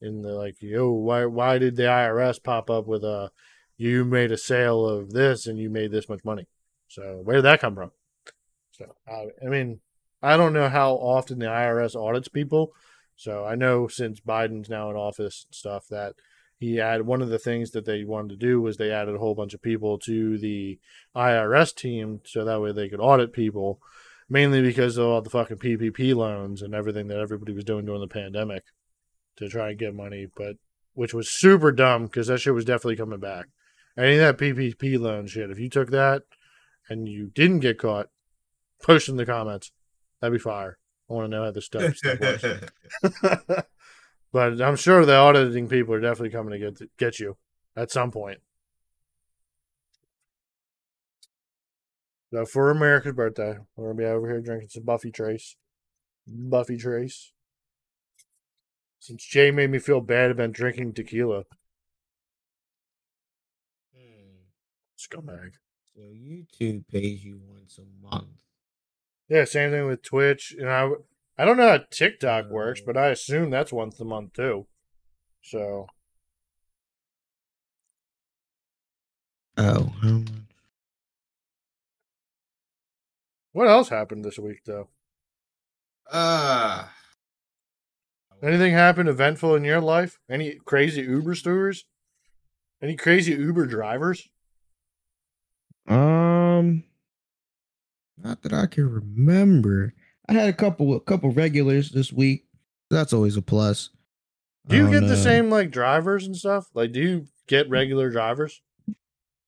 In 0.01 0.23
the 0.23 0.35
like, 0.35 0.57
yo, 0.61 0.91
why 0.91 1.25
why 1.27 1.59
did 1.59 1.77
the 1.77 1.85
IRS 1.85 2.43
pop 2.43 2.71
up 2.71 2.87
with 2.87 3.05
a 3.05 3.31
you 3.77 4.05
made 4.05 4.31
a 4.33 4.39
sale 4.39 4.87
of 4.87 5.11
this 5.11 5.47
and 5.47 5.59
you 5.59 5.71
made 5.71 5.93
this 5.93 6.09
much 6.09 6.25
money? 6.25 6.47
So 6.89 7.21
where 7.25 7.37
did 7.37 7.45
that 7.47 7.61
come 7.61 7.75
from? 7.75 7.91
So 8.73 8.95
I 9.09 9.47
mean, 9.49 9.81
I 10.25 10.39
don't 10.39 10.55
know 10.55 10.71
how 10.71 10.95
often 10.95 11.39
the 11.39 11.47
IRS 11.47 11.95
audits 11.95 12.29
people. 12.29 12.73
So 13.15 13.45
I 13.45 13.57
know 13.57 13.89
since 13.89 14.21
Biden's 14.21 14.71
now 14.71 14.89
in 14.91 14.97
office 14.97 15.45
and 15.47 15.55
stuff 15.55 15.87
that 15.91 16.15
he 16.59 16.77
had 16.77 17.03
one 17.03 17.21
of 17.21 17.29
the 17.29 17.39
things 17.39 17.73
that 17.73 17.85
they 17.85 18.05
wanted 18.05 18.31
to 18.31 18.37
do 18.37 18.59
was 18.61 18.79
they 18.79 18.91
added 18.91 19.15
a 19.15 19.19
whole 19.19 19.35
bunch 19.35 19.53
of 19.53 19.61
people 19.61 19.99
to 19.99 20.39
the 20.39 20.79
IRS 21.15 21.75
team 21.75 22.21
so 22.25 22.43
that 22.43 22.63
way 22.63 22.73
they 22.73 22.89
could 22.89 23.01
audit 23.01 23.35
people, 23.35 23.81
mainly 24.29 24.63
because 24.63 24.97
of 24.97 25.07
all 25.07 25.21
the 25.21 25.29
fucking 25.29 25.59
PPP 25.59 26.15
loans 26.15 26.63
and 26.63 26.75
everything 26.75 27.09
that 27.09 27.19
everybody 27.19 27.53
was 27.53 27.65
doing 27.65 27.85
during 27.85 28.01
the 28.01 28.09
pandemic 28.09 28.65
to 29.37 29.49
try 29.49 29.71
and 29.71 29.79
get 29.79 29.95
money, 29.95 30.27
but 30.35 30.57
which 30.95 31.13
was 31.13 31.29
super 31.29 31.71
dumb 31.71 32.05
because 32.07 32.29
that 32.29 32.39
shit 32.39 32.55
was 32.55 32.65
definitely 32.65 32.97
coming 32.97 33.21
back. 33.21 33.47
Any 33.99 34.15
of 34.15 34.21
that 34.21 34.39
PPP 34.39 34.99
loan 34.99 35.27
shit, 35.27 35.51
if 35.51 35.59
you 35.59 35.69
took 35.69 35.91
that 35.91 36.23
and 36.89 37.09
you 37.09 37.31
didn't 37.35 37.61
get 37.61 37.79
caught, 37.79 38.09
post 38.83 39.11
in 39.11 39.17
the 39.17 39.27
comments. 39.27 39.71
That'd 40.21 40.33
be 40.33 40.39
fire. 40.39 40.79
I 41.09 41.13
want 41.13 41.27
to 41.31 41.37
know 41.37 41.45
how 41.45 41.51
this 41.51 41.67
stuff, 41.67 41.97
stuff 41.97 42.21
works. 42.21 42.45
but 44.33 44.61
I'm 44.61 44.77
sure 44.77 45.05
the 45.05 45.17
auditing 45.17 45.69
people 45.69 45.95
are 45.95 46.01
definitely 46.01 46.31
coming 46.31 46.59
to 46.59 46.71
get 46.71 46.97
get 46.97 47.21
you 47.21 47.37
at 47.77 47.91
some 47.91 48.11
point. 48.11 48.41
So 52.33 52.45
for 52.45 52.71
America's 52.71 53.13
birthday, 53.13 53.59
we're 53.77 53.93
gonna 53.93 53.99
be 53.99 54.05
over 54.05 54.29
here 54.29 54.41
drinking 54.41 54.71
some 54.71 54.83
Buffy 54.83 55.13
Trace. 55.13 55.57
Buffy 56.27 56.77
Trace. 56.77 57.33
Since 58.99 59.25
Jay 59.25 59.51
made 59.51 59.71
me 59.71 59.79
feel 59.79 60.01
bad 60.01 60.31
about 60.31 60.53
drinking 60.53 60.95
tequila, 60.95 61.45
hmm. 63.95 64.47
scumbag. 64.99 65.53
So 65.95 66.01
YouTube 66.01 66.89
pays 66.89 67.23
you 67.23 67.39
once 67.47 67.79
a 67.79 67.85
month. 68.03 68.44
Yeah, 69.29 69.45
same 69.45 69.71
thing 69.71 69.87
with 69.87 70.03
Twitch, 70.03 70.55
and 70.59 70.69
I 70.71 70.89
I 71.39 71.45
don't 71.45 71.57
know 71.57 71.69
how 71.69 71.79
TikTok 71.91 72.51
works, 72.51 72.81
but 72.85 72.97
I 72.97 73.09
assume 73.09 73.51
that's 73.51 73.73
once 73.73 73.99
a 74.01 74.05
month 74.05 74.35
too. 74.35 74.67
So 75.43 75.87
Oh, 79.57 79.93
how 80.03 80.09
much? 80.11 80.29
what 83.53 83.69
else 83.69 83.89
happened 83.89 84.25
this 84.25 84.39
week 84.39 84.61
though? 84.67 84.89
Uh, 86.11 86.87
Anything 88.43 88.73
happened 88.75 89.09
eventful 89.09 89.55
in 89.55 89.65
your 89.65 89.81
life? 89.81 90.19
Any 90.29 90.59
crazy 90.67 91.03
Uber 91.03 91.35
stories? 91.35 91.85
Any 92.83 92.95
crazy 92.97 93.33
Uber 93.33 93.67
drivers? 93.67 94.29
um, 95.89 96.85
not 98.23 98.43
that 98.43 98.53
I 98.53 98.67
can 98.67 98.91
remember. 98.91 99.95
I 100.29 100.33
had 100.33 100.49
a 100.49 100.53
couple, 100.53 100.95
a 100.95 101.01
couple 101.01 101.31
regulars 101.31 101.91
this 101.91 102.13
week. 102.13 102.47
That's 102.91 103.13
always 103.13 103.37
a 103.37 103.43
plus. 103.43 103.91
Do 104.67 104.77
you 104.77 104.85
get 104.91 105.01
don't 105.01 105.09
the 105.09 105.17
know. 105.17 105.21
same 105.23 105.51
like 105.51 105.71
drivers 105.71 106.25
and 106.27 106.37
stuff? 106.37 106.69
Like, 106.75 106.93
do 106.93 107.01
you 107.01 107.27
get 107.47 107.69
regular 107.69 108.11
drivers? 108.11 108.63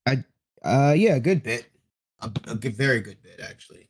I 0.06 0.24
Uh, 0.62 0.94
yeah, 0.96 1.14
a 1.16 1.20
good 1.20 1.42
bit. 1.42 1.66
A, 2.20 2.30
a 2.48 2.54
good, 2.54 2.76
very 2.76 3.00
good 3.00 3.22
bit, 3.22 3.40
actually. 3.42 3.88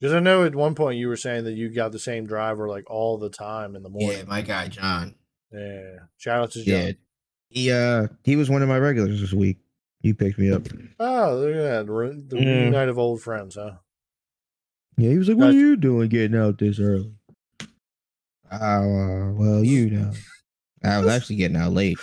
Because 0.00 0.12
I 0.14 0.20
know 0.20 0.44
at 0.44 0.54
one 0.54 0.74
point 0.74 0.98
you 0.98 1.08
were 1.08 1.16
saying 1.16 1.44
that 1.44 1.52
you 1.52 1.68
got 1.72 1.92
the 1.92 1.98
same 1.98 2.26
driver 2.26 2.68
like 2.68 2.90
all 2.90 3.18
the 3.18 3.30
time 3.30 3.76
in 3.76 3.82
the 3.82 3.88
morning. 3.88 4.18
Yeah, 4.18 4.24
my 4.24 4.42
guy 4.42 4.68
John. 4.68 5.14
Yeah. 5.52 5.98
Shout 6.16 6.40
out 6.42 6.50
to 6.52 6.64
John. 6.64 6.74
Yeah, 6.74 6.92
he 7.48 7.70
uh, 7.72 8.08
he 8.24 8.34
was 8.36 8.50
one 8.50 8.62
of 8.62 8.68
my 8.68 8.78
regulars 8.78 9.20
this 9.20 9.32
week. 9.32 9.58
He 10.00 10.12
picked 10.12 10.38
me 10.38 10.50
up. 10.50 10.62
Oh, 10.98 11.36
look 11.36 11.54
at 11.54 11.86
that. 11.86 11.86
The 11.86 12.36
Yeah. 12.38 12.44
reunite 12.62 12.88
of 12.88 12.98
old 12.98 13.22
friends, 13.22 13.54
huh? 13.54 13.76
Yeah, 14.96 15.10
he 15.10 15.18
was 15.18 15.28
like, 15.28 15.36
"What 15.38 15.48
are 15.48 15.52
you 15.52 15.76
doing 15.76 16.08
getting 16.08 16.38
out 16.38 16.58
this 16.58 16.78
early?" 16.78 17.12
Oh, 18.50 18.56
uh, 18.56 19.32
well, 19.32 19.64
you 19.64 19.90
know, 19.90 20.12
I 20.84 20.98
was 20.98 21.08
actually 21.08 21.36
getting 21.36 21.56
out 21.56 21.72
late. 21.72 21.98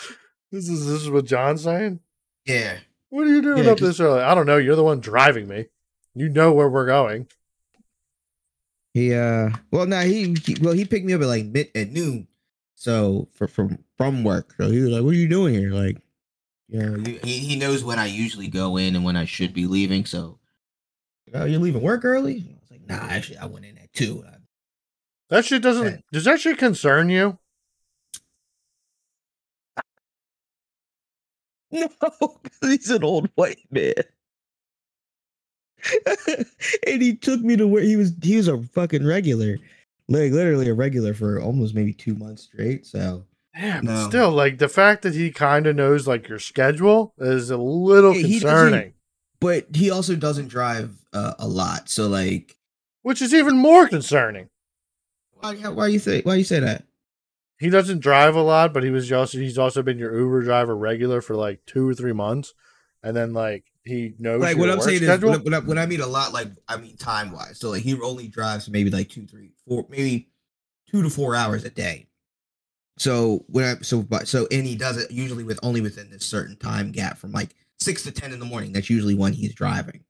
This 0.51 0.67
is 0.67 0.85
this 0.85 1.01
is 1.01 1.09
what 1.09 1.25
John's 1.25 1.63
saying. 1.63 2.01
Yeah, 2.45 2.79
What 3.09 3.27
are 3.27 3.29
you 3.29 3.41
doing 3.41 3.65
Yeah, 3.65 3.71
up 3.71 3.77
this 3.77 3.99
early? 3.99 4.21
I 4.21 4.35
don't 4.35 4.45
know. 4.47 4.57
You're 4.57 4.75
the 4.75 4.83
one 4.83 4.99
driving 4.99 5.47
me. 5.47 5.67
You 6.15 6.27
know 6.27 6.51
where 6.51 6.67
we're 6.67 6.87
going. 6.87 7.27
he 8.93 9.13
uh, 9.13 9.51
well, 9.71 9.85
nah, 9.85 10.01
he, 10.01 10.35
he 10.43 10.57
well, 10.61 10.73
he 10.73 10.83
picked 10.83 11.05
me 11.05 11.13
up 11.13 11.21
at 11.21 11.27
like 11.27 11.45
mid 11.45 11.69
at 11.73 11.91
noon, 11.91 12.27
so 12.75 13.29
for 13.31 13.47
from 13.47 13.77
from 13.97 14.23
work. 14.25 14.53
So 14.57 14.69
he 14.69 14.81
was 14.81 14.89
like, 14.89 15.03
"What 15.03 15.11
are 15.11 15.17
you 15.17 15.29
doing 15.29 15.53
here?" 15.53 15.71
Like, 15.71 15.97
you 16.67 16.79
know, 16.81 17.19
he 17.23 17.39
he 17.39 17.55
knows 17.55 17.83
when 17.83 17.99
I 17.99 18.07
usually 18.07 18.49
go 18.49 18.75
in 18.75 18.95
and 18.95 19.05
when 19.05 19.15
I 19.15 19.23
should 19.23 19.53
be 19.53 19.67
leaving. 19.67 20.05
So, 20.05 20.39
oh, 21.33 21.45
you're 21.45 21.61
leaving 21.61 21.81
work 21.81 22.03
early? 22.03 22.57
Nah, 22.91 23.07
actually, 23.09 23.37
I 23.37 23.45
went 23.45 23.65
in 23.65 23.77
at 23.77 23.91
two. 23.93 24.23
That 25.29 25.45
shit 25.45 25.61
doesn't. 25.61 26.03
Does 26.11 26.25
that 26.25 26.39
shit 26.41 26.57
concern 26.57 27.09
you? 27.09 27.37
No, 31.71 31.87
he's 32.61 32.89
an 32.89 33.03
old 33.03 33.29
white 33.35 33.59
man. 33.71 33.93
and 36.85 37.01
he 37.01 37.15
took 37.15 37.39
me 37.41 37.55
to 37.55 37.65
where 37.65 37.81
he 37.81 37.95
was 37.95 38.13
he 38.21 38.35
was 38.35 38.49
a 38.49 38.61
fucking 38.61 39.05
regular. 39.05 39.57
Like 40.09 40.33
literally 40.33 40.67
a 40.67 40.73
regular 40.73 41.13
for 41.13 41.39
almost 41.39 41.73
maybe 41.73 41.93
two 41.93 42.13
months 42.15 42.43
straight. 42.43 42.85
So 42.85 43.23
Yeah, 43.55 43.79
but 43.81 43.85
No. 43.85 44.09
still, 44.09 44.31
like 44.31 44.57
the 44.57 44.67
fact 44.67 45.03
that 45.03 45.15
he 45.15 45.31
kind 45.31 45.65
of 45.65 45.77
knows 45.77 46.07
like 46.07 46.27
your 46.27 46.39
schedule 46.39 47.13
is 47.17 47.49
a 47.49 47.57
little 47.57 48.15
Yeah, 48.15 48.27
he 48.27 48.39
concerning. 48.41 48.93
but 49.39 49.67
he 49.73 49.89
also 49.89 50.15
doesn't 50.17 50.49
drive 50.49 50.93
uh, 51.13 51.35
a 51.39 51.47
lot. 51.47 51.87
So 51.89 52.07
like 52.09 52.57
Which 53.01 53.21
is 53.21 53.33
even 53.33 53.57
more 53.57 53.87
concerning. 53.87 54.49
why 55.39 55.55
why 55.55 55.87
you 55.87 55.99
say 55.99 56.21
why 56.21 56.35
you 56.35 56.43
say 56.43 56.59
that? 56.59 56.85
He 57.59 57.69
doesn't 57.69 57.99
drive 57.99 58.35
a 58.35 58.41
lot, 58.41 58.73
but 58.73 58.83
he 58.83 58.89
was 58.89 59.11
also 59.11 59.37
he's 59.37 59.57
also 59.57 59.81
been 59.83 59.99
your 59.99 60.17
Uber 60.17 60.43
driver 60.43 60.75
regular 60.75 61.21
for 61.21 61.35
like 61.35 61.65
two 61.65 61.87
or 61.87 61.93
three 61.93 62.13
months, 62.13 62.53
and 63.03 63.15
then 63.15 63.33
like 63.33 63.65
he 63.83 64.13
knows 64.19 64.41
Like 64.41 64.57
what 64.57 64.69
I'm 64.69 64.81
saying 64.81 64.99
schedule. 64.99 65.33
is 65.33 65.39
when 65.39 65.53
I, 65.53 65.59
when, 65.59 65.63
I, 65.63 65.67
when 65.67 65.77
I 65.77 65.85
mean 65.85 66.01
a 66.01 66.07
lot, 66.07 66.33
like 66.33 66.47
I 66.67 66.77
mean 66.77 66.97
time 66.97 67.31
wise. 67.31 67.59
So 67.59 67.69
like 67.71 67.83
he 67.83 67.99
only 68.01 68.27
drives 68.27 68.69
maybe 68.69 68.89
like 68.89 69.09
two, 69.09 69.25
three, 69.25 69.51
four, 69.67 69.85
maybe 69.89 70.29
two 70.89 71.01
to 71.03 71.09
four 71.09 71.35
hours 71.35 71.63
a 71.63 71.69
day. 71.69 72.07
So 72.97 73.45
when 73.47 73.65
I 73.65 73.81
so 73.81 74.03
but 74.03 74.27
so 74.27 74.47
and 74.51 74.65
he 74.65 74.75
does 74.75 74.97
it 74.97 75.11
usually 75.11 75.43
with 75.43 75.59
only 75.63 75.81
within 75.81 76.09
this 76.11 76.25
certain 76.25 76.57
time 76.57 76.91
gap 76.91 77.17
from 77.17 77.31
like 77.31 77.55
six 77.79 78.03
to 78.03 78.11
ten 78.11 78.31
in 78.33 78.39
the 78.39 78.45
morning. 78.45 78.71
That's 78.73 78.89
usually 78.89 79.15
when 79.15 79.33
he's 79.33 79.53
driving. 79.55 80.03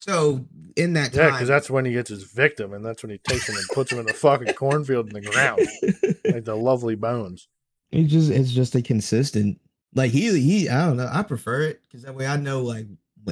So 0.00 0.46
in 0.76 0.92
that 0.92 1.14
yeah, 1.14 1.30
because 1.30 1.48
that's 1.48 1.70
when 1.70 1.84
he 1.84 1.92
gets 1.92 2.10
his 2.10 2.24
victim, 2.24 2.72
and 2.72 2.84
that's 2.84 3.02
when 3.02 3.10
he 3.10 3.18
takes 3.18 3.48
him 3.48 3.56
and 3.56 3.66
puts 3.72 3.90
him 3.90 3.98
in 3.98 4.06
the 4.06 4.12
fucking 4.12 4.54
cornfield 4.54 5.08
in 5.08 5.14
the 5.14 5.20
ground, 5.20 5.60
like 6.24 6.44
the 6.44 6.56
lovely 6.56 6.94
bones. 6.94 7.48
It's 7.90 8.12
just 8.12 8.30
it's 8.30 8.52
just 8.52 8.74
a 8.74 8.82
consistent 8.82 9.58
like 9.94 10.10
he 10.10 10.38
he 10.38 10.68
I 10.68 10.86
don't 10.86 10.98
know 10.98 11.08
I 11.10 11.22
prefer 11.22 11.62
it 11.62 11.80
because 11.82 12.02
that 12.02 12.14
way 12.14 12.26
I 12.26 12.36
know 12.36 12.62
like 12.62 12.86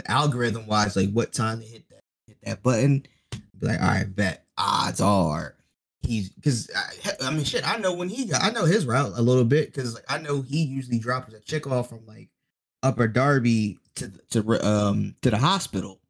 algorithm 0.07 0.67
wise 0.67 0.97
like 0.97 1.13
what 1.13 1.33
time 1.33 1.61
to 1.61 1.67
hit 1.67 1.89
that 1.91 2.03
hit 2.27 2.39
that 2.43 2.63
button. 2.63 3.07
Be 3.59 3.67
like 3.67 3.81
all 3.81 3.89
right, 3.89 4.17
bet 4.17 4.45
odds 4.57 5.01
are 5.01 5.55
he's 6.07 6.31
because 6.31 6.71
I, 6.75 7.27
I 7.27 7.31
mean 7.31 7.45
shit 7.45 7.69
I 7.69 7.79
know 7.79 7.95
when 7.95 8.09
he 8.09 8.27
got 8.27 8.43
I 8.43 8.51
know 8.51 8.65
his 8.65 8.87
route 8.87 9.13
a 9.17 9.23
little 9.23 9.45
bit 9.45 9.73
because 9.73 9.95
like 9.95 10.05
I 10.09 10.19
know 10.19 10.43
he 10.43 10.65
usually 10.65 10.99
drops 10.99 11.33
a 11.35 11.41
chick 11.41 11.67
off 11.67 11.89
from 11.89 12.07
like 12.07 12.29
Upper 12.83 13.09
Darby 13.09 13.79
to 13.97 14.13
to 14.31 14.67
um 14.67 15.17
to 15.23 15.31
the 15.31 15.39
hospital. 15.39 16.01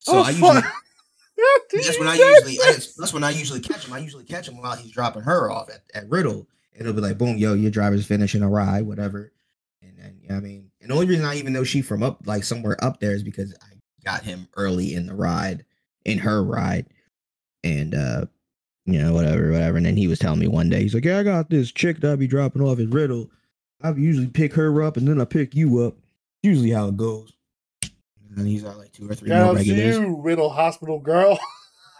So 0.00 0.18
oh, 0.18 0.22
I 0.22 0.30
usually 0.30 0.62
that's 1.72 1.98
when 1.98 2.08
I 2.08 2.14
usually 2.14 2.58
that's, 2.96 3.12
when 3.12 3.24
I 3.24 3.30
usually 3.30 3.60
catch 3.60 3.86
him. 3.86 3.92
I 3.92 3.98
usually 3.98 4.24
catch 4.24 4.48
him 4.48 4.58
while 4.58 4.76
he's 4.76 4.92
dropping 4.92 5.22
her 5.22 5.50
off 5.50 5.70
at, 5.70 5.82
at 5.94 6.08
Riddle. 6.08 6.46
And 6.72 6.82
it'll 6.82 6.92
be 6.92 7.00
like, 7.00 7.18
boom, 7.18 7.36
yo, 7.38 7.54
your 7.54 7.70
driver's 7.70 8.06
finishing 8.06 8.42
a 8.42 8.48
ride, 8.48 8.86
whatever. 8.86 9.32
And 9.82 9.98
then 9.98 10.18
yeah, 10.22 10.36
I 10.36 10.40
mean, 10.40 10.70
and 10.80 10.90
the 10.90 10.94
only 10.94 11.06
reason 11.06 11.24
I 11.24 11.36
even 11.36 11.52
know 11.52 11.64
she 11.64 11.82
from 11.82 12.02
up 12.02 12.26
like 12.26 12.44
somewhere 12.44 12.82
up 12.82 13.00
there 13.00 13.12
is 13.12 13.22
because 13.22 13.54
I 13.62 13.74
got 14.04 14.22
him 14.22 14.48
early 14.56 14.94
in 14.94 15.06
the 15.06 15.14
ride, 15.14 15.64
in 16.04 16.18
her 16.18 16.42
ride. 16.42 16.86
And 17.64 17.94
uh, 17.94 18.26
you 18.84 18.98
know, 18.98 19.12
whatever, 19.12 19.50
whatever. 19.50 19.76
And 19.76 19.86
then 19.86 19.96
he 19.96 20.06
was 20.06 20.18
telling 20.18 20.40
me 20.40 20.48
one 20.48 20.70
day, 20.70 20.82
he's 20.82 20.94
like, 20.94 21.04
Yeah, 21.04 21.18
I 21.18 21.22
got 21.22 21.50
this 21.50 21.70
chick 21.70 22.00
that 22.00 22.12
I 22.12 22.16
be 22.16 22.26
dropping 22.26 22.62
off 22.62 22.78
at 22.78 22.88
Riddle. 22.88 23.30
I 23.82 23.92
usually 23.92 24.28
pick 24.28 24.54
her 24.54 24.82
up 24.82 24.96
and 24.96 25.06
then 25.06 25.20
I 25.20 25.24
pick 25.24 25.54
you 25.54 25.82
up. 25.84 25.94
Usually 26.42 26.70
how 26.70 26.88
it 26.88 26.96
goes. 26.96 27.32
And 28.36 28.46
he's 28.46 28.62
got 28.62 28.76
like 28.78 28.92
two 28.92 29.10
or 29.10 29.14
three 29.14 29.28
Shout 29.30 29.38
more 29.40 29.48
out 29.58 29.64
to 29.64 29.72
regulars. 29.72 29.96
you, 29.96 30.20
Riddle 30.20 30.50
Hospital 30.50 30.98
girl. 31.00 31.38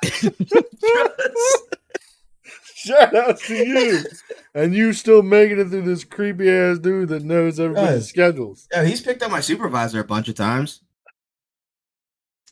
Shout 2.74 3.14
out 3.14 3.38
to 3.40 3.54
you. 3.54 4.04
And 4.54 4.74
you 4.74 4.92
still 4.92 5.22
making 5.22 5.60
it 5.60 5.68
through 5.68 5.82
this 5.82 6.02
creepy 6.04 6.50
ass 6.50 6.78
dude 6.78 7.10
that 7.10 7.22
knows 7.22 7.60
everybody's 7.60 7.90
Yes. 8.04 8.08
schedules. 8.08 8.66
Yeah, 8.72 8.82
he's 8.84 9.00
picked 9.00 9.22
up 9.22 9.30
my 9.30 9.40
supervisor 9.40 10.00
a 10.00 10.04
bunch 10.04 10.26
of 10.28 10.34
times 10.34 10.80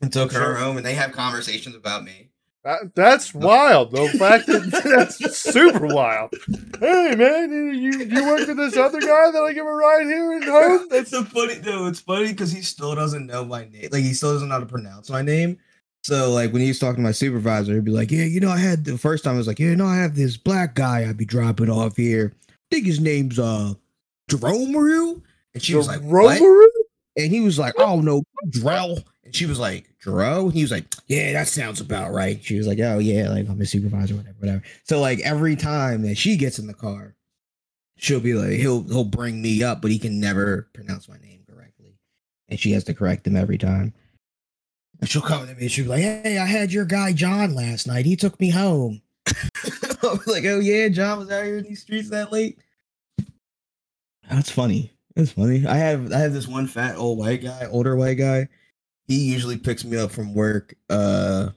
and 0.01 0.13
took 0.13 0.31
her 0.33 0.55
home, 0.57 0.77
and 0.77 0.87
they 0.87 0.95
have 0.95 1.11
conversations 1.11 1.75
about 1.75 2.05
me. 2.05 2.31
That, 2.67 2.97
that's 2.97 3.33
wild. 3.33 3.93
The 3.93 4.09
fact 4.19 4.49
that 4.49 4.65
that's 5.21 5.39
super 5.39 5.87
wild. 5.87 6.35
Hey 6.81 7.15
man, 7.15 7.53
you 7.53 7.71
you 7.71 8.05
you 8.05 8.27
work 8.27 8.49
with 8.49 8.57
this 8.57 8.77
other 8.77 8.99
guy 8.99 9.31
that 9.31 9.41
I 9.41 9.53
give 9.53 9.65
a 9.65 9.73
ride 9.73 10.07
here 10.07 10.33
in 10.33 10.43
home? 10.43 10.89
That's 10.91 11.13
so 11.13 11.23
funny. 11.23 11.61
No, 11.65 11.87
it's 11.87 12.01
funny 12.01 12.33
because 12.33 12.51
he 12.51 12.63
still 12.63 12.97
doesn't 12.97 13.29
know 13.29 13.45
my 13.45 13.67
name. 13.67 13.91
Like 13.93 14.03
he 14.03 14.15
still 14.15 14.33
doesn't 14.33 14.49
know 14.49 14.55
how 14.55 14.61
to 14.61 14.67
pronounce 14.67 15.09
my 15.11 15.23
name. 15.23 15.59
So 16.03 16.33
like 16.33 16.53
when 16.53 16.61
he 16.61 16.67
was 16.67 16.81
talking 16.81 16.97
to 16.97 17.03
my 17.03 17.13
supervisor, 17.13 17.73
he'd 17.73 17.85
be 17.85 17.93
like, 17.93 18.11
"Yeah, 18.11 18.25
you 18.25 18.41
know, 18.41 18.51
I 18.51 18.59
had 18.59 18.85
the 18.85 18.99
first 18.99 19.23
time 19.23 19.35
I 19.35 19.39
was 19.39 19.47
like, 19.47 19.61
yeah, 19.61 19.77
no, 19.77 19.87
I 19.87 19.99
have 19.99 20.17
this 20.17 20.37
black 20.37 20.75
guy 20.75 21.09
I'd 21.09 21.17
be 21.17 21.25
dropping 21.25 21.71
off 21.71 21.97
here. 21.97 22.35
I 22.51 22.75
think 22.75 22.87
his 22.87 22.99
name's 22.99 23.39
uh 23.39 23.75
Jerome 24.29 24.77
Rue." 24.77 25.23
And 25.55 25.63
she 25.63 25.77
was 25.77 25.87
like, 25.87 26.01
"What?" 26.01 26.41
And 27.17 27.33
he 27.33 27.41
was 27.41 27.59
like, 27.59 27.75
"Oh 27.79 28.01
no, 28.01 28.23
Drell." 28.49 29.03
And 29.25 29.35
she 29.35 29.47
was 29.47 29.59
like, 29.59 29.89
"Dro?" 29.99 30.45
And 30.45 30.53
he 30.55 30.63
was 30.63 30.71
like, 30.71 30.85
"Yeah, 31.07 31.33
that 31.33 31.49
sounds 31.49 31.81
about 31.81 32.13
right." 32.13 32.43
She 32.45 32.59
was 32.59 32.67
like, 32.67 32.79
"Oh 32.81 32.99
yeah, 32.99 33.29
like 33.31 33.49
I'm 33.49 33.61
a 33.61 33.67
supervisor, 33.67 34.15
whatever, 34.15 34.37
whatever." 34.39 34.63
So 34.85 35.01
like 35.01 35.21
every 35.21 35.57
time 35.57 36.03
that 36.03 36.19
she 36.19 36.37
gets 36.37 36.59
in 36.59 36.67
the 36.67 36.75
car, 36.75 37.17
she'll 37.97 38.21
be 38.21 38.35
like, 38.35 38.51
he'll 38.53 38.83
he'll 38.85 39.05
bring 39.05 39.41
me 39.43 39.63
up, 39.63 39.83
but 39.83 39.91
he 39.91 39.99
can 39.99 40.21
never 40.21 40.69
pronounce 40.75 41.09
my 41.09 41.19
name 41.19 41.45
correctly, 41.49 41.99
and 42.49 42.61
she 42.61 42.73
has 42.73 42.85
to 42.85 42.95
correct 42.95 43.27
him 43.27 43.37
every 43.37 43.59
time. 43.59 43.95
And 45.01 45.11
she'll 45.11 45.23
come 45.23 45.47
to 45.47 45.55
me 45.55 45.63
and 45.63 45.71
she'll 45.71 45.85
be 45.85 45.91
like, 45.91 46.03
"Hey, 46.03 46.39
I 46.39 46.47
had 46.47 46.73
your 46.73 46.85
guy 46.85 47.13
John 47.13 47.55
last 47.55 47.87
night. 47.87 48.07
He 48.07 48.17
took 48.17 48.39
me 48.41 48.51
home." 48.51 49.03
I'll 50.03 50.19
be 50.19 50.31
like, 50.31 50.45
"Oh 50.45 50.61
yeah, 50.61 50.89
John 50.89 51.19
was 51.19 51.31
out 51.31 51.45
here 51.45 51.59
in 51.59 51.65
these 51.65 51.83
streets 51.83 52.11
that 52.11 52.33
late." 52.33 52.59
That's 54.29 54.51
funny. 54.51 54.96
That's 55.17 55.33
funny. 55.33 55.67
I 55.67 55.77
have 55.77 56.13
I 56.13 56.19
have 56.19 56.35
this 56.35 56.47
one 56.47 56.67
fat 56.67 56.97
old 56.97 57.19
white 57.19 57.43
guy, 57.43 57.67
older 57.71 57.97
white 57.97 58.19
guy. 58.19 58.49
He 59.09 59.33
usually 59.33 59.57
picks 59.57 59.83
me 59.83 59.97
up 59.97 60.11
from 60.11 60.35
work 60.35 60.75
uh 60.91 61.51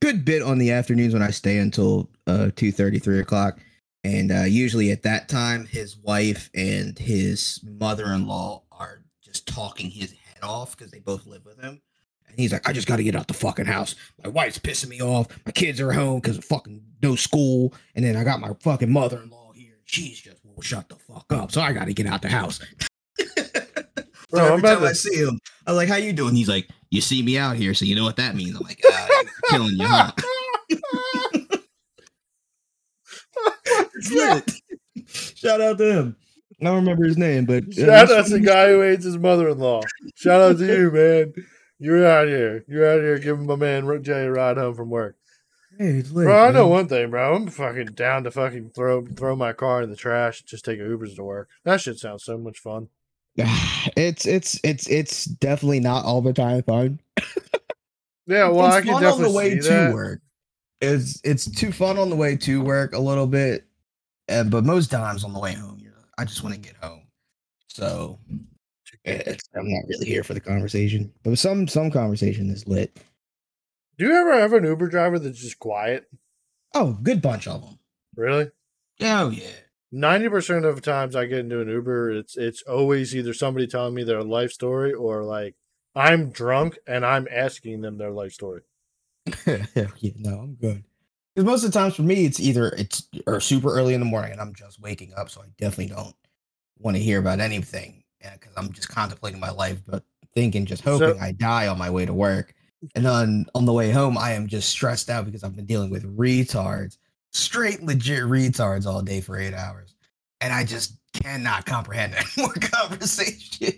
good 0.00 0.24
bit 0.24 0.42
on 0.42 0.58
the 0.58 0.70
afternoons 0.70 1.12
when 1.12 1.22
I 1.22 1.30
stay 1.30 1.58
until 1.58 2.08
uh 2.28 2.50
2 2.54 2.70
3 2.70 3.18
o'clock. 3.18 3.58
And 4.04 4.30
uh 4.30 4.44
usually 4.44 4.92
at 4.92 5.02
that 5.02 5.28
time 5.28 5.66
his 5.66 5.96
wife 5.96 6.50
and 6.54 6.96
his 6.96 7.60
mother-in-law 7.64 8.62
are 8.70 9.02
just 9.22 9.48
talking 9.48 9.90
his 9.90 10.12
head 10.12 10.44
off 10.44 10.76
because 10.76 10.92
they 10.92 11.00
both 11.00 11.26
live 11.26 11.44
with 11.44 11.60
him. 11.60 11.82
And 12.28 12.38
he's 12.38 12.52
like, 12.52 12.68
I 12.68 12.72
just 12.72 12.86
gotta 12.86 13.02
get 13.02 13.16
out 13.16 13.26
the 13.26 13.34
fucking 13.34 13.66
house. 13.66 13.96
My 14.22 14.30
wife's 14.30 14.60
pissing 14.60 14.88
me 14.88 15.02
off. 15.02 15.26
My 15.44 15.50
kids 15.50 15.80
are 15.80 15.90
home 15.90 16.20
because 16.20 16.38
of 16.38 16.44
fucking 16.44 16.80
no 17.02 17.16
school. 17.16 17.74
And 17.96 18.04
then 18.04 18.14
I 18.14 18.22
got 18.22 18.38
my 18.38 18.52
fucking 18.60 18.92
mother-in-law 18.92 19.52
here. 19.56 19.78
She's 19.84 20.20
just 20.20 20.37
shut 20.60 20.88
the 20.88 20.96
fuck 20.96 21.26
up. 21.32 21.52
So 21.52 21.60
I 21.60 21.72
gotta 21.72 21.92
get 21.92 22.06
out 22.06 22.22
the 22.22 22.28
house. 22.28 22.60
so 23.18 23.42
Bro, 24.30 24.40
I'm 24.44 24.52
every 24.52 24.58
about 24.60 24.74
time 24.78 24.84
I 24.84 24.88
to- 24.88 24.94
see 24.94 25.16
him, 25.16 25.38
I'm 25.66 25.76
like, 25.76 25.88
"How 25.88 25.96
you 25.96 26.12
doing?" 26.12 26.34
He's 26.34 26.48
like, 26.48 26.68
"You 26.90 27.00
see 27.00 27.22
me 27.22 27.38
out 27.38 27.56
here, 27.56 27.74
so 27.74 27.84
you 27.84 27.94
know 27.96 28.04
what 28.04 28.16
that 28.16 28.34
means." 28.36 28.56
I'm 28.56 28.62
like, 28.62 28.80
you're 28.82 28.92
"Killing 29.50 29.76
you, 29.76 29.86
huh?" 29.86 30.12
Lit. 34.12 34.52
Shout 35.06 35.60
out 35.60 35.78
to 35.78 35.92
him. 35.92 36.16
I 36.60 36.64
don't 36.64 36.76
remember 36.76 37.04
his 37.04 37.16
name, 37.16 37.44
but 37.44 37.64
uh, 37.64 37.72
Shout 37.86 38.10
out 38.10 38.26
to 38.26 38.32
the 38.32 38.40
guy 38.40 38.68
who 38.68 38.80
hates 38.80 39.04
his 39.04 39.18
mother 39.18 39.48
in 39.48 39.58
law. 39.58 39.80
Shout 40.16 40.40
out 40.40 40.58
to 40.58 40.66
you, 40.66 40.90
man. 40.90 41.32
You're 41.78 42.06
out 42.06 42.26
here. 42.26 42.64
You're 42.66 42.88
out 42.90 43.00
here 43.00 43.18
giving 43.18 43.46
my 43.46 43.54
man 43.56 44.02
Jay 44.02 44.24
a 44.24 44.32
ride 44.32 44.56
home 44.56 44.74
from 44.74 44.90
work. 44.90 45.16
Hey, 45.78 45.90
it's 45.98 46.10
lit, 46.10 46.24
Bro, 46.26 46.48
I 46.48 46.50
know 46.50 46.64
man. 46.64 46.70
one 46.70 46.88
thing, 46.88 47.10
bro. 47.10 47.36
I'm 47.36 47.46
fucking 47.46 47.92
down 47.94 48.24
to 48.24 48.32
fucking 48.32 48.70
throw 48.70 49.06
throw 49.06 49.36
my 49.36 49.52
car 49.52 49.80
in 49.82 49.90
the 49.90 49.96
trash, 49.96 50.40
and 50.40 50.48
just 50.48 50.64
take 50.64 50.80
Ubers 50.80 51.14
to 51.14 51.22
work. 51.22 51.48
That 51.64 51.80
shit 51.80 51.98
sounds 51.98 52.24
so 52.24 52.36
much 52.36 52.58
fun. 52.58 52.88
It's 53.96 54.26
it's 54.26 54.60
it's 54.64 54.88
it's 54.90 55.24
definitely 55.26 55.80
not 55.80 56.04
all 56.04 56.20
the 56.20 56.32
time 56.32 56.62
fun. 56.64 57.00
Yeah, 58.26 58.48
well, 58.48 58.66
it's 58.66 58.76
I 58.76 58.80
can 58.82 58.92
fun 58.94 58.96
on 58.96 59.02
definitely 59.02 59.22
the 59.22 59.30
way 59.30 59.50
see 59.50 59.68
to 59.68 59.68
that. 59.68 59.92
work. 59.94 60.20
It's 60.80 61.20
it's 61.24 61.50
too 61.50 61.72
fun 61.72 61.98
on 61.98 62.10
the 62.10 62.16
way 62.16 62.36
to 62.38 62.60
work 62.62 62.92
a 62.92 62.98
little 62.98 63.26
bit, 63.26 63.64
and 64.28 64.50
but 64.50 64.64
most 64.64 64.90
times 64.90 65.24
on 65.24 65.32
the 65.32 65.38
way 65.40 65.54
home, 65.54 65.78
you're 65.80 65.92
I 66.18 66.24
just 66.24 66.42
want 66.42 66.54
to 66.54 66.60
get 66.60 66.76
home. 66.82 67.02
So 67.68 68.18
it's, 69.04 69.48
I'm 69.54 69.70
not 69.70 69.84
really 69.88 70.06
here 70.06 70.24
for 70.24 70.34
the 70.34 70.40
conversation, 70.40 71.12
but 71.22 71.38
some 71.38 71.66
some 71.68 71.90
conversation 71.90 72.50
is 72.50 72.66
lit. 72.66 72.96
Do 73.98 74.06
you 74.06 74.14
ever 74.14 74.38
have 74.38 74.52
an 74.52 74.64
Uber 74.64 74.88
driver 74.88 75.18
that's 75.18 75.40
just 75.40 75.58
quiet? 75.58 76.08
Oh, 76.74 76.98
good 77.02 77.20
bunch 77.20 77.48
of 77.48 77.62
them. 77.62 77.78
Really? 78.16 78.50
Oh 79.00 79.30
yeah. 79.30 79.50
Ninety 79.90 80.28
percent 80.28 80.64
of 80.64 80.76
the 80.76 80.80
times 80.82 81.16
I 81.16 81.26
get 81.26 81.40
into 81.40 81.60
an 81.60 81.68
Uber, 81.68 82.12
it's 82.12 82.36
it's 82.36 82.62
always 82.62 83.14
either 83.16 83.32
somebody 83.34 83.66
telling 83.66 83.94
me 83.94 84.04
their 84.04 84.22
life 84.22 84.52
story 84.52 84.92
or 84.92 85.22
like 85.24 85.54
I'm 85.94 86.30
drunk 86.30 86.78
and 86.86 87.04
I'm 87.04 87.26
asking 87.30 87.80
them 87.80 87.98
their 87.98 88.10
life 88.10 88.32
story. 88.32 88.62
yeah, 89.46 90.12
no, 90.16 90.38
I'm 90.40 90.54
good. 90.54 90.84
Because 91.34 91.46
most 91.46 91.64
of 91.64 91.72
the 91.72 91.78
times 91.78 91.94
for 91.96 92.02
me, 92.02 92.24
it's 92.24 92.40
either 92.40 92.68
it's 92.76 93.08
or 93.26 93.40
super 93.40 93.72
early 93.74 93.94
in 93.94 94.00
the 94.00 94.06
morning 94.06 94.32
and 94.32 94.40
I'm 94.40 94.54
just 94.54 94.80
waking 94.80 95.12
up, 95.16 95.30
so 95.30 95.40
I 95.42 95.46
definitely 95.58 95.94
don't 95.94 96.14
want 96.78 96.96
to 96.96 97.02
hear 97.02 97.18
about 97.18 97.40
anything 97.40 98.04
because 98.20 98.52
I'm 98.56 98.72
just 98.72 98.88
contemplating 98.88 99.40
my 99.40 99.50
life, 99.50 99.80
but 99.86 100.04
thinking, 100.34 100.66
just 100.66 100.84
So- 100.84 100.98
hoping 100.98 101.20
I 101.22 101.32
die 101.32 101.66
on 101.66 101.78
my 101.78 101.90
way 101.90 102.04
to 102.06 102.12
work. 102.14 102.54
And 102.94 103.04
then 103.04 103.46
on 103.54 103.64
the 103.64 103.72
way 103.72 103.90
home, 103.90 104.16
I 104.16 104.32
am 104.32 104.46
just 104.46 104.68
stressed 104.68 105.10
out 105.10 105.24
because 105.24 105.42
I've 105.42 105.56
been 105.56 105.66
dealing 105.66 105.90
with 105.90 106.16
retards, 106.16 106.98
straight 107.32 107.82
legit 107.82 108.22
retards 108.22 108.86
all 108.86 109.02
day 109.02 109.20
for 109.20 109.38
eight 109.38 109.54
hours, 109.54 109.94
and 110.40 110.52
I 110.52 110.64
just 110.64 110.94
cannot 111.12 111.66
comprehend 111.66 112.14
any 112.16 112.26
more 112.36 112.52
conversation. 112.54 113.72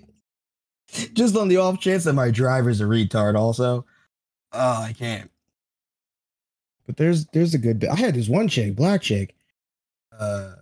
just 1.15 1.37
on 1.37 1.49
the 1.49 1.57
off 1.57 1.81
chance 1.81 2.05
that 2.05 2.13
my 2.13 2.31
driver's 2.31 2.81
a 2.81 2.85
retard, 2.85 3.37
also. 3.37 3.87
Oh, 4.53 4.83
I 4.83 4.93
can't. 4.93 5.31
But 6.87 6.97
there's 6.97 7.27
there's 7.27 7.55
a 7.55 7.59
good 7.59 7.79
bit. 7.79 7.91
I 7.91 7.95
had 7.95 8.15
this 8.15 8.29
one 8.29 8.49
chick, 8.49 8.75
black 8.75 9.01
chick. 9.01 9.35
Uh, 10.19 10.55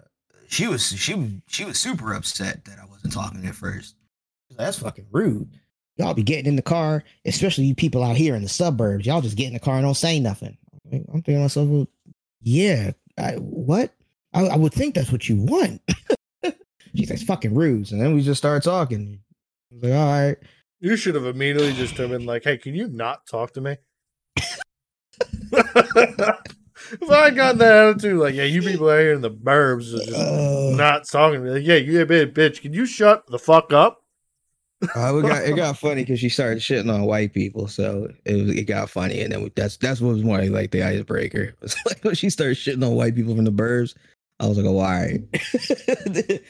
she 0.48 0.66
was 0.66 0.86
she 0.86 1.14
was 1.14 1.30
she 1.48 1.64
was 1.64 1.78
super 1.78 2.12
upset 2.12 2.64
that 2.66 2.78
I 2.78 2.84
wasn't 2.84 3.14
talking 3.14 3.46
at 3.46 3.54
first. 3.54 3.96
That's 4.56 4.78
fucking 4.78 5.06
rude. 5.10 5.58
Y'all 5.98 6.14
be 6.14 6.22
getting 6.22 6.46
in 6.46 6.56
the 6.56 6.62
car, 6.62 7.02
especially 7.24 7.64
you 7.64 7.74
people 7.74 8.04
out 8.04 8.16
here 8.16 8.36
in 8.36 8.42
the 8.42 8.48
suburbs. 8.48 9.04
Y'all 9.04 9.20
just 9.20 9.36
get 9.36 9.48
in 9.48 9.54
the 9.54 9.58
car 9.58 9.74
and 9.74 9.84
don't 9.84 9.94
say 9.94 10.20
nothing. 10.20 10.56
I'm 10.92 11.22
thinking 11.22 11.34
to 11.34 11.40
myself, 11.40 11.68
well, 11.68 11.88
yeah, 12.40 12.92
I, 13.18 13.32
what? 13.32 13.92
I, 14.32 14.46
I 14.46 14.56
would 14.56 14.72
think 14.72 14.94
that's 14.94 15.10
what 15.10 15.28
you 15.28 15.36
want. 15.36 15.82
She's 16.94 17.10
like, 17.10 17.18
fucking 17.20 17.54
rude. 17.54 17.90
And 17.90 18.00
then 18.00 18.14
we 18.14 18.22
just 18.22 18.38
start 18.38 18.62
talking. 18.62 19.20
I 19.70 19.74
was 19.74 19.82
like, 19.82 19.92
all 19.92 20.06
right. 20.06 20.36
You 20.80 20.96
should 20.96 21.16
have 21.16 21.26
immediately 21.26 21.72
just 21.72 21.96
been 21.96 22.24
like, 22.24 22.44
"Hey, 22.44 22.56
can 22.56 22.72
you 22.72 22.86
not 22.86 23.26
talk 23.26 23.52
to 23.54 23.60
me?" 23.60 23.78
if 24.36 24.60
I 27.10 27.30
got 27.30 27.58
that 27.58 27.88
attitude, 27.88 28.20
like, 28.20 28.36
"Yeah, 28.36 28.44
you 28.44 28.62
people 28.62 28.88
out 28.88 29.00
here 29.00 29.14
in 29.14 29.20
the 29.20 29.30
burbs 29.30 29.92
are 29.92 30.04
just 30.04 30.16
Uh, 30.16 30.76
not 30.76 31.08
talking 31.08 31.40
to 31.40 31.46
me," 31.46 31.50
like, 31.50 31.66
"Yeah, 31.66 31.74
you 31.74 32.00
a 32.00 32.06
bit 32.06 32.32
bitch. 32.32 32.60
Can 32.60 32.72
you 32.72 32.86
shut 32.86 33.26
the 33.26 33.40
fuck 33.40 33.72
up?" 33.72 34.04
Uh, 34.80 35.18
it 35.18 35.22
got 35.22 35.44
it 35.44 35.56
got 35.56 35.76
funny 35.76 36.02
because 36.02 36.20
she 36.20 36.28
started 36.28 36.58
shitting 36.58 36.92
on 36.92 37.02
white 37.02 37.34
people, 37.34 37.66
so 37.66 38.08
it 38.24 38.34
was, 38.34 38.50
it 38.50 38.64
got 38.64 38.88
funny, 38.88 39.20
and 39.20 39.32
then 39.32 39.42
we, 39.42 39.52
that's 39.56 39.76
that's 39.76 40.00
what 40.00 40.14
was 40.14 40.22
more 40.22 40.40
like 40.44 40.70
the 40.70 40.82
icebreaker. 40.82 41.54
It's 41.62 41.76
like 41.84 42.04
when 42.04 42.14
she 42.14 42.30
started 42.30 42.56
shitting 42.56 42.86
on 42.86 42.94
white 42.94 43.14
people 43.16 43.34
from 43.34 43.44
the 43.44 43.52
burbs. 43.52 43.94
I 44.40 44.46
was 44.46 44.56
like, 44.56 44.66
oh, 44.66 44.78
all 44.78 44.84
right. 44.84 45.20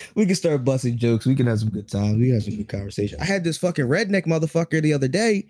we 0.14 0.26
can 0.26 0.34
start 0.34 0.62
busting 0.62 0.98
jokes. 0.98 1.24
We 1.24 1.34
can 1.34 1.46
have 1.46 1.60
some 1.60 1.70
good 1.70 1.88
times. 1.88 2.18
We 2.18 2.26
can 2.26 2.34
have 2.34 2.42
some 2.42 2.56
good 2.56 2.68
conversation. 2.68 3.18
I 3.18 3.24
had 3.24 3.44
this 3.44 3.56
fucking 3.56 3.86
redneck 3.86 4.26
motherfucker 4.26 4.82
the 4.82 4.92
other 4.92 5.08
day. 5.08 5.46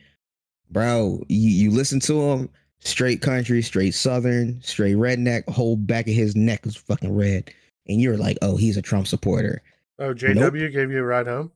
Bro, 0.70 1.24
you, 1.28 1.50
you 1.50 1.70
listen 1.72 1.98
to 1.98 2.20
him, 2.20 2.48
straight 2.78 3.22
country, 3.22 3.60
straight 3.60 3.92
southern, 3.92 4.62
straight 4.62 4.94
redneck, 4.94 5.48
whole 5.48 5.74
back 5.74 6.06
of 6.06 6.14
his 6.14 6.36
neck 6.36 6.64
is 6.64 6.76
fucking 6.76 7.12
red. 7.12 7.52
And 7.88 8.00
you're 8.00 8.16
like, 8.16 8.38
oh, 8.40 8.56
he's 8.56 8.76
a 8.76 8.82
Trump 8.82 9.08
supporter. 9.08 9.60
Oh, 9.98 10.14
JW 10.14 10.72
gave 10.72 10.92
you 10.92 11.00
a 11.00 11.02
ride 11.02 11.26
home. 11.26 11.50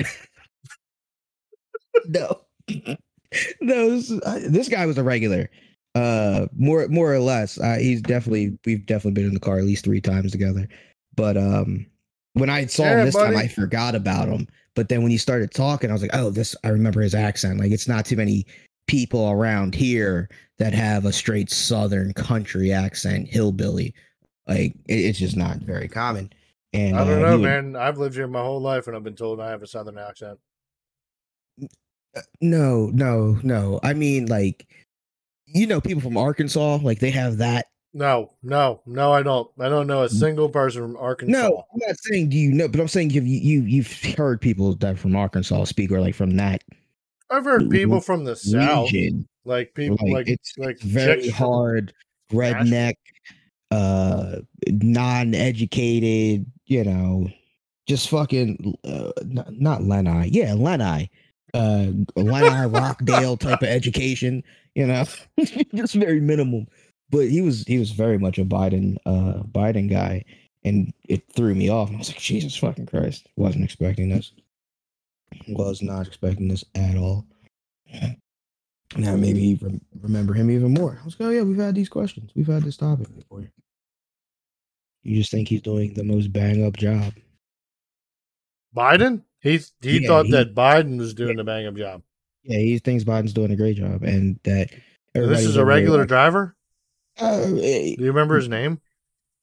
no, 2.06 2.40
no, 3.60 3.90
this, 3.90 4.10
uh, 4.10 4.40
this 4.48 4.68
guy 4.68 4.86
was 4.86 4.98
a 4.98 5.04
regular. 5.04 5.50
Uh, 5.94 6.46
more 6.56 6.88
more 6.88 7.12
or 7.14 7.20
less. 7.20 7.58
Uh, 7.60 7.76
he's 7.78 8.02
definitely 8.02 8.58
we've 8.64 8.84
definitely 8.86 9.12
been 9.12 9.26
in 9.28 9.34
the 9.34 9.40
car 9.40 9.58
at 9.58 9.64
least 9.64 9.84
three 9.84 10.00
times 10.00 10.32
together. 10.32 10.68
But 11.16 11.36
um, 11.36 11.86
when 12.32 12.50
I 12.50 12.66
saw 12.66 12.84
him 12.84 12.98
Yeah, 12.98 13.04
this 13.04 13.14
time. 13.14 13.36
I 13.36 13.48
forgot 13.48 13.94
about 13.94 14.28
him. 14.28 14.48
But 14.74 14.88
then 14.88 15.02
when 15.02 15.12
he 15.12 15.18
started 15.18 15.52
talking, 15.52 15.90
I 15.90 15.92
was 15.92 16.02
like, 16.02 16.10
oh, 16.14 16.30
this 16.30 16.56
I 16.64 16.68
remember 16.68 17.00
his 17.00 17.14
accent. 17.14 17.60
Like 17.60 17.70
it's 17.70 17.86
not 17.86 18.04
too 18.04 18.16
many 18.16 18.44
people 18.88 19.30
around 19.30 19.74
here 19.74 20.28
that 20.58 20.74
have 20.74 21.04
a 21.04 21.12
straight 21.12 21.50
Southern 21.50 22.12
country 22.12 22.72
accent, 22.72 23.28
hillbilly. 23.28 23.94
Like 24.48 24.74
it, 24.86 24.94
it's 24.94 25.18
just 25.18 25.36
not 25.36 25.58
very 25.58 25.88
common. 25.88 26.32
And 26.72 26.96
I 26.96 27.04
don't 27.04 27.22
uh, 27.24 27.30
know, 27.30 27.38
would- 27.38 27.42
man. 27.42 27.76
I've 27.76 27.98
lived 27.98 28.16
here 28.16 28.26
my 28.26 28.42
whole 28.42 28.60
life, 28.60 28.88
and 28.88 28.96
I've 28.96 29.04
been 29.04 29.14
told 29.14 29.40
I 29.40 29.50
have 29.50 29.62
a 29.62 29.66
southern 29.66 29.96
accent. 29.96 30.40
No, 32.40 32.90
no, 32.92 33.38
no. 33.42 33.80
I 33.82 33.94
mean, 33.94 34.26
like, 34.26 34.66
you 35.46 35.66
know, 35.66 35.80
people 35.80 36.02
from 36.02 36.16
Arkansas, 36.16 36.76
like 36.82 36.98
they 37.00 37.10
have 37.10 37.38
that. 37.38 37.66
No, 37.92 38.32
no, 38.42 38.80
no. 38.86 39.12
I 39.12 39.22
don't. 39.22 39.48
I 39.58 39.68
don't 39.68 39.86
know 39.86 40.02
a 40.02 40.08
single 40.08 40.48
person 40.48 40.82
from 40.82 40.96
Arkansas. 40.96 41.32
No, 41.32 41.64
I'm 41.72 41.80
not 41.86 41.96
saying 42.00 42.28
do 42.30 42.36
you 42.36 42.52
know, 42.52 42.66
but 42.66 42.80
I'm 42.80 42.88
saying 42.88 43.10
you 43.10 43.22
you 43.22 43.62
you've 43.62 44.02
heard 44.16 44.40
people 44.40 44.74
that 44.76 44.98
from 44.98 45.14
Arkansas 45.14 45.64
speak 45.64 45.92
or 45.92 46.00
like 46.00 46.16
from 46.16 46.36
that 46.36 46.64
I've 47.30 47.44
heard 47.44 47.70
people 47.70 48.00
from 48.00 48.24
the 48.24 48.34
south, 48.36 48.92
region. 48.92 49.28
like 49.44 49.74
people 49.74 49.96
Like, 50.02 50.12
like 50.12 50.28
it's 50.28 50.54
like 50.58 50.80
very 50.80 51.28
hard, 51.28 51.94
redneck, 52.32 52.94
uh, 53.70 54.36
non-educated. 54.68 56.46
You 56.66 56.84
know, 56.84 57.28
just 57.86 58.08
fucking 58.08 58.76
uh, 58.84 59.12
n- 59.20 59.56
not 59.58 59.82
Lenai. 59.82 60.30
Yeah, 60.32 60.52
Lenai. 60.52 61.08
Uh, 61.54 61.92
Lenai 62.16 62.66
Rockdale 62.72 63.36
type 63.36 63.62
of 63.62 63.68
education. 63.68 64.42
You 64.74 64.86
know, 64.88 65.04
just 65.74 65.94
very 65.94 66.20
minimal. 66.20 66.66
But 67.10 67.28
he 67.28 67.40
was 67.40 67.64
he 67.64 67.78
was 67.78 67.92
very 67.92 68.18
much 68.18 68.38
a 68.38 68.44
Biden 68.44 68.96
uh 69.06 69.42
Biden 69.44 69.88
guy, 69.88 70.24
and 70.64 70.92
it 71.08 71.22
threw 71.32 71.54
me 71.54 71.68
off. 71.70 71.88
And 71.88 71.96
I 71.96 72.00
was 72.00 72.08
like, 72.08 72.18
Jesus 72.18 72.56
fucking 72.56 72.86
Christ! 72.86 73.28
Wasn't 73.36 73.64
expecting 73.64 74.08
this. 74.08 74.32
Was 75.48 75.82
not 75.82 76.06
expecting 76.06 76.48
this 76.48 76.64
at 76.74 76.96
all. 76.96 77.24
Now 78.96 79.16
maybe 79.16 79.58
rem- 79.60 79.80
remember 80.02 80.34
him 80.34 80.50
even 80.50 80.72
more. 80.74 80.98
I 81.00 81.04
was 81.04 81.18
like, 81.18 81.28
oh 81.28 81.30
yeah, 81.30 81.42
we've 81.42 81.58
had 81.58 81.74
these 81.74 81.88
questions. 81.88 82.30
We've 82.34 82.46
had 82.46 82.62
this 82.62 82.76
topic 82.76 83.14
before. 83.14 83.44
You 85.02 85.16
just 85.16 85.30
think 85.30 85.48
he's 85.48 85.62
doing 85.62 85.94
the 85.94 86.04
most 86.04 86.32
bang 86.32 86.64
up 86.64 86.76
job. 86.76 87.12
Biden. 88.74 89.22
He 89.44 89.60
he 89.82 89.98
Yeah, 89.98 90.08
thought 90.08 90.26
he- 90.26 90.32
that 90.32 90.54
Biden 90.54 90.98
was 90.98 91.12
doing 91.14 91.38
a 91.38 91.44
bang 91.44 91.66
up 91.66 91.76
job. 91.76 92.02
Yeah, 92.42 92.58
he 92.58 92.78
thinks 92.78 93.04
Biden's 93.04 93.32
doing 93.34 93.50
a 93.52 93.56
great 93.56 93.76
job, 93.76 94.02
and 94.02 94.40
that 94.44 94.70
this 95.14 95.44
is 95.44 95.56
a 95.56 95.64
regular 95.64 96.00
like, 96.00 96.08
driver. 96.08 96.56
Uh, 97.20 97.42
eh, 97.60 97.94
Do 97.96 98.02
you 98.02 98.08
remember 98.08 98.36
his 98.36 98.48
name? 98.48 98.80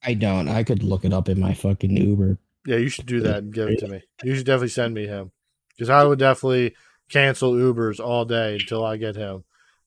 I 0.03 0.15
don't. 0.15 0.47
I 0.49 0.63
could 0.63 0.81
look 0.83 1.05
it 1.05 1.13
up 1.13 1.29
in 1.29 1.39
my 1.39 1.53
fucking 1.53 1.95
Uber. 1.95 2.37
Yeah, 2.65 2.77
you 2.77 2.89
should 2.89 3.05
do 3.05 3.21
that 3.21 3.43
and 3.43 3.53
give 3.53 3.69
it 3.69 3.79
to 3.79 3.87
me. 3.87 4.01
You 4.23 4.35
should 4.35 4.45
definitely 4.47 4.69
send 4.69 4.93
me 4.95 5.05
him 5.07 5.31
because 5.69 5.89
I 5.89 6.03
would 6.03 6.19
definitely 6.19 6.75
cancel 7.09 7.53
Ubers 7.53 7.99
all 7.99 8.25
day 8.25 8.55
until 8.55 8.83
I 8.83 8.97
get 8.97 9.15
him, 9.15 9.43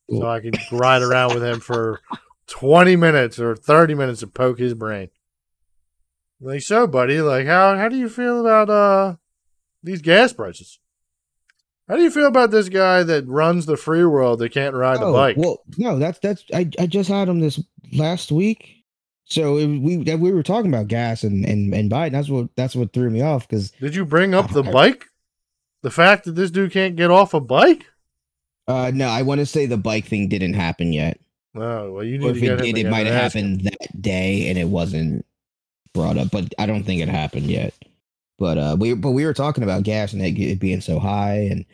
so 0.09 0.29
I 0.29 0.38
can 0.40 0.53
ride 0.72 1.03
around 1.03 1.35
with 1.35 1.42
him 1.44 1.59
for 1.61 2.00
twenty 2.46 2.94
minutes 2.96 3.38
or 3.40 3.57
thirty 3.57 3.94
minutes 3.94 4.22
and 4.22 4.33
poke 4.33 4.59
his 4.61 4.74
brain. 4.74 5.11
Like 6.40 6.62
so, 6.62 6.87
buddy. 6.87 7.20
Like 7.20 7.46
how 7.46 7.77
how 7.77 7.88
do 7.88 7.96
you 7.96 8.09
feel 8.09 8.40
about 8.40 8.70
uh 8.70 9.16
these 9.85 10.03
gas 10.03 10.33
prices? 10.33 10.79
How 11.88 11.97
do 11.97 12.03
you 12.03 12.11
feel 12.11 12.27
about 12.27 12.51
this 12.51 12.68
guy 12.70 13.03
that 13.03 13.29
runs 13.29 13.66
the 13.66 13.77
free 13.77 14.05
world 14.07 14.38
that 14.38 14.53
can't 14.53 14.75
ride 14.75 14.97
a 15.01 15.05
Oh, 15.05 15.12
bike? 15.12 15.37
Well, 15.37 15.62
no, 15.77 15.99
that's 15.99 16.18
that's 16.18 16.42
I, 16.55 16.68
I 16.79 16.87
just 16.87 17.09
had 17.11 17.29
him 17.29 17.40
this 17.40 17.62
last 17.92 18.33
week. 18.33 18.70
So 19.27 19.57
it, 19.59 19.66
we 19.66 19.97
that 20.05 20.18
we 20.18 20.33
were 20.33 20.42
talking 20.42 20.73
about 20.73 20.88
gas 20.88 21.23
and 21.25 21.44
and 21.44 21.73
and 21.75 21.90
Biden. 21.90 22.12
That's 22.12 22.29
what 22.29 22.49
that's 22.57 22.75
what 22.75 22.92
threw 22.92 23.11
me 23.11 23.20
off 23.23 23.47
because 23.49 23.70
Did 23.73 23.94
you 23.94 24.05
bring 24.05 24.35
up 24.35 24.51
the 24.51 24.62
I- 24.64 24.70
bike? 24.73 25.07
The 25.83 25.90
fact 25.90 26.25
that 26.25 26.33
this 26.33 26.51
dude 26.51 26.73
can't 26.73 26.97
get 26.97 27.11
off 27.11 27.35
a 27.35 27.40
bike? 27.40 27.85
uh 28.66 28.90
no, 28.94 29.09
I 29.09 29.20
want 29.20 29.40
to 29.40 29.47
say 29.47 29.66
the 29.66 29.77
bike 29.77 30.07
thing 30.07 30.29
didn't 30.29 30.55
happen 30.55 30.92
yet. 30.94 31.20
Oh, 31.55 31.92
well, 31.92 32.05
you 32.05 32.16
need 32.18 32.27
Or 32.27 32.33
to 32.33 32.38
if 32.38 32.61
it 32.61 32.62
did, 32.75 32.79
it 32.87 32.90
might 32.90 33.07
have 33.07 33.14
ask 33.14 33.37
him. 33.37 33.59
happened 33.59 33.64
that 33.66 34.01
day 34.03 34.49
and 34.49 34.57
it 34.59 34.68
wasn't 34.68 35.27
brought 35.92 36.16
up. 36.16 36.31
But 36.31 36.55
I 36.59 36.64
don't 36.64 36.83
think 36.85 37.03
it 37.03 37.09
happened 37.11 37.47
yet. 37.47 37.75
But 38.38 38.59
uh, 38.59 38.77
we 38.79 38.94
but 38.94 39.12
we 39.12 39.25
were 39.25 39.35
talking 39.35 39.62
about 39.62 39.85
gas 39.85 40.12
and 40.12 40.23
it, 40.23 40.38
it 40.38 40.59
being 40.61 40.81
so 40.81 40.99
high, 40.99 41.49
and 41.51 41.64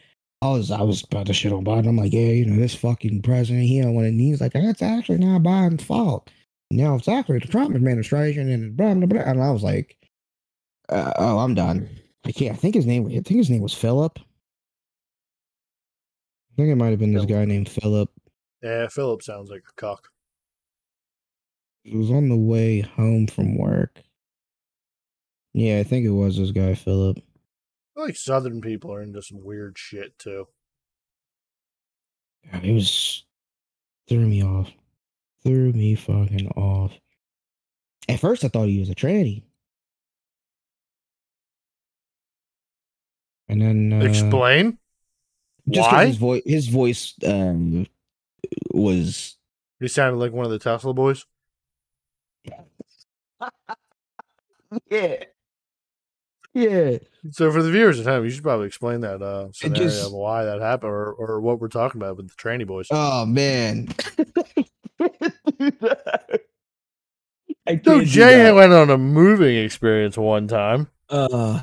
I 0.43 0.51
was 0.51 0.71
I 0.71 0.83
was 0.83 1.03
about 1.05 1.27
to 1.27 1.33
shit 1.33 1.53
on 1.53 1.65
Biden. 1.65 1.89
I'm 1.89 1.97
like, 1.97 2.13
yeah, 2.13 2.21
you 2.21 2.47
know, 2.47 2.61
this 2.61 2.75
fucking 2.75 3.23
president, 3.23 3.65
he 3.65 3.81
don't 3.81 3.95
want 3.95 4.07
to. 4.07 4.13
He's 4.13 4.41
like, 4.41 4.53
that's 4.53 4.83
actually 4.83 5.19
not 5.19 5.43
Biden's 5.43 5.85
fault. 5.85 6.31
No, 6.71 6.97
it's 6.97 7.09
actually 7.09 7.39
the 7.41 7.49
Trump 7.49 7.75
administration 7.75 8.51
and 8.51 8.77
blah 8.77 8.95
blah 8.95 9.07
blah. 9.07 9.23
And 9.23 9.43
I 9.43 9.51
was 9.51 9.63
like, 9.63 9.97
uh, 10.89 11.13
oh, 11.19 11.39
I'm 11.39 11.55
done. 11.55 11.89
I 12.25 12.33
can't. 12.33 12.53
I 12.55 12.57
think 12.57 12.75
his 12.75 12.87
name. 12.87 13.07
I 13.07 13.11
think 13.11 13.29
his 13.29 13.51
name 13.51 13.63
was 13.63 13.75
Philip. 13.75 14.19
I 14.19 14.23
think 16.57 16.69
it 16.71 16.77
might 16.77 16.91
have 16.91 16.99
been 16.99 17.15
this 17.15 17.25
guy 17.25 17.45
named 17.45 17.69
Philip. 17.69 18.11
Yeah, 18.63 18.89
Philip 18.89 19.23
sounds 19.23 19.51
like 19.51 19.63
a 19.69 19.81
cock. 19.81 20.09
It 21.85 21.97
was 21.97 22.11
on 22.11 22.29
the 22.29 22.37
way 22.37 22.81
home 22.81 23.27
from 23.27 23.57
work. 23.57 24.03
Yeah, 25.53 25.79
I 25.79 25.83
think 25.83 26.07
it 26.07 26.11
was 26.11 26.37
this 26.39 26.53
guy, 26.53 26.75
Philip. 26.75 27.19
I 27.19 27.21
feel 27.95 28.05
like 28.05 28.17
Southern 28.17 28.61
people 28.61 28.93
are 28.93 29.03
into 29.03 29.21
some 29.23 29.43
weird 29.43 29.77
shit 29.77 30.19
too. 30.19 30.47
God, 32.53 32.65
it 32.65 32.73
was 32.73 33.25
threw 34.09 34.27
me 34.27 34.43
off. 34.45 34.71
Threw 35.43 35.73
me 35.73 35.95
fucking 35.95 36.49
off. 36.57 36.93
At 38.09 38.21
first, 38.21 38.45
I 38.45 38.49
thought 38.49 38.69
he 38.69 38.81
was 38.81 38.91
a 38.91 38.95
tranny. 38.95 39.43
And 43.49 43.61
then 43.61 43.93
uh, 43.93 44.05
Explain. 44.05 44.79
just 45.69 45.89
'cause 45.89 45.97
why? 45.97 46.07
his 46.07 46.17
voice, 46.17 46.43
his 46.47 46.69
voice 46.69 47.15
um, 47.27 47.87
was 48.73 49.37
He 49.81 49.89
sounded 49.89 50.19
like 50.19 50.33
one 50.33 50.45
of 50.45 50.53
the 50.53 50.59
Tesla 50.59 50.95
boys. 50.95 51.27
yeah, 54.91 55.25
yeah. 56.55 56.99
So 57.31 57.51
for 57.53 57.63
the 57.63 57.71
viewers 57.71 58.01
at 58.01 58.07
home, 58.07 58.25
you 58.25 58.31
should 58.31 58.43
probably 58.43 58.67
explain 58.67 59.01
that 59.03 59.23
uh, 59.23 59.49
scenario 59.53 59.85
just- 59.89 60.07
of 60.07 60.13
why 60.13 60.45
that 60.45 60.61
happened, 60.61 60.93
or 60.93 61.13
or 61.13 61.41
what 61.41 61.61
we're 61.61 61.69
talking 61.69 62.01
about 62.01 62.17
with 62.17 62.29
the 62.29 62.35
tranny 62.37 62.67
boys. 62.67 62.87
Oh 62.91 63.27
man. 63.27 63.89
I 67.67 67.81
so 67.85 68.03
Jay 68.05 68.51
went 68.53 68.73
on 68.73 68.91
a 68.91 68.99
moving 68.99 69.57
experience 69.57 70.17
one 70.17 70.49
time. 70.49 70.89
Uh, 71.09 71.61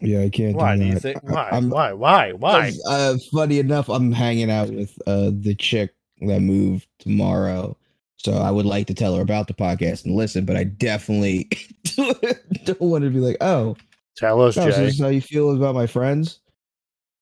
yeah, 0.00 0.22
I 0.22 0.28
can't. 0.30 0.56
Why 0.56 0.76
do, 0.76 0.82
do 0.82 0.88
you 0.88 0.98
think? 0.98 1.22
Why? 1.22 1.48
I'm- 1.50 1.70
why? 1.70 1.92
Why? 1.92 2.32
Why? 2.32 2.72
Uh, 2.86 3.16
funny 3.32 3.58
enough, 3.58 3.88
I'm 3.88 4.12
hanging 4.12 4.50
out 4.50 4.70
with 4.70 4.96
uh 5.06 5.30
the 5.32 5.54
chick 5.54 5.94
that 6.22 6.40
moved 6.40 6.86
tomorrow, 6.98 7.76
so 8.16 8.32
I 8.32 8.50
would 8.50 8.66
like 8.66 8.86
to 8.88 8.94
tell 8.94 9.14
her 9.16 9.22
about 9.22 9.48
the 9.48 9.54
podcast 9.54 10.04
and 10.04 10.14
listen, 10.14 10.44
but 10.44 10.56
I 10.56 10.64
definitely 10.64 11.48
don't 12.64 12.80
want 12.80 13.04
to 13.04 13.10
be 13.10 13.20
like, 13.20 13.36
oh, 13.40 13.76
Tell 14.16 14.40
us, 14.42 14.54
so 14.54 14.70
Jay. 14.70 14.84
this 14.84 14.94
is 14.94 15.00
how 15.00 15.08
you 15.08 15.20
feel 15.20 15.54
about 15.54 15.74
my 15.74 15.86
friends. 15.86 16.40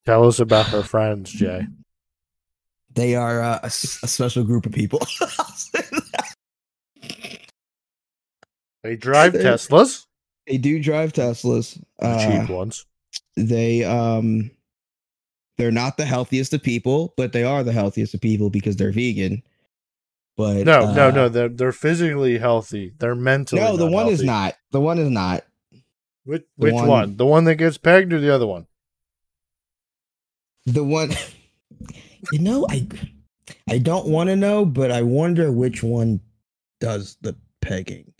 Tell 0.05 0.25
us 0.27 0.39
about 0.39 0.67
her 0.67 0.83
friends, 0.83 1.31
Jay. 1.31 1.65
They 2.93 3.13
are 3.15 3.41
uh, 3.41 3.59
a, 3.61 3.65
a 3.67 3.69
special 3.69 4.45
group 4.45 4.65
of 4.65 4.71
people. 4.71 4.99
They 8.83 8.95
drive 8.95 9.33
They're- 9.33 9.43
Teslas, 9.43 10.05
they 10.47 10.57
do 10.57 10.81
drive 10.81 11.11
Teslas. 11.13 11.81
the 11.99 12.05
Uh, 12.07 12.41
cheap 12.41 12.49
ones. 12.49 12.85
they 13.35 13.83
um 13.83 14.51
they're 15.57 15.71
not 15.71 15.97
the 15.97 16.05
healthiest 16.05 16.53
of 16.53 16.61
people, 16.61 17.13
but 17.17 17.31
they 17.33 17.43
are 17.43 17.63
the 17.63 17.71
healthiest 17.71 18.13
of 18.13 18.21
people 18.21 18.49
because 18.49 18.75
they're 18.75 18.91
vegan. 18.91 19.41
But 20.37 20.65
No, 20.65 20.93
no, 20.93 21.07
uh, 21.07 21.11
no. 21.11 21.29
They're 21.29 21.49
they're 21.49 21.71
physically 21.71 22.37
healthy. 22.37 22.93
They're 22.97 23.15
mentally. 23.15 23.61
no. 23.61 23.77
The 23.77 23.87
one 23.89 24.07
is 24.09 24.21
not. 24.23 24.55
The 24.71 24.81
one 24.81 24.99
is 24.99 25.09
not. 25.09 25.43
Which 26.25 26.41
the 26.57 26.65
which 26.65 26.73
one- 26.73 26.87
one? 26.87 27.17
The 27.17 27.25
one 27.25 27.43
that 27.45 27.55
gets 27.55 27.77
pegged 27.77 28.11
or 28.11 28.19
the 28.19 28.33
other 28.33 28.47
one? 28.47 28.67
The 30.65 30.83
one. 30.83 31.11
You 32.31 32.39
know, 32.39 32.65
I 32.67 32.87
I 33.69 33.77
don't 33.77 34.07
want 34.07 34.29
to 34.29 34.35
know, 34.35 34.65
but 34.65 34.89
I 34.89 35.03
wonder 35.03 35.51
which 35.51 35.83
one 35.83 36.21
does 36.81 37.17
the 37.21 37.35
pegging. 37.61 38.13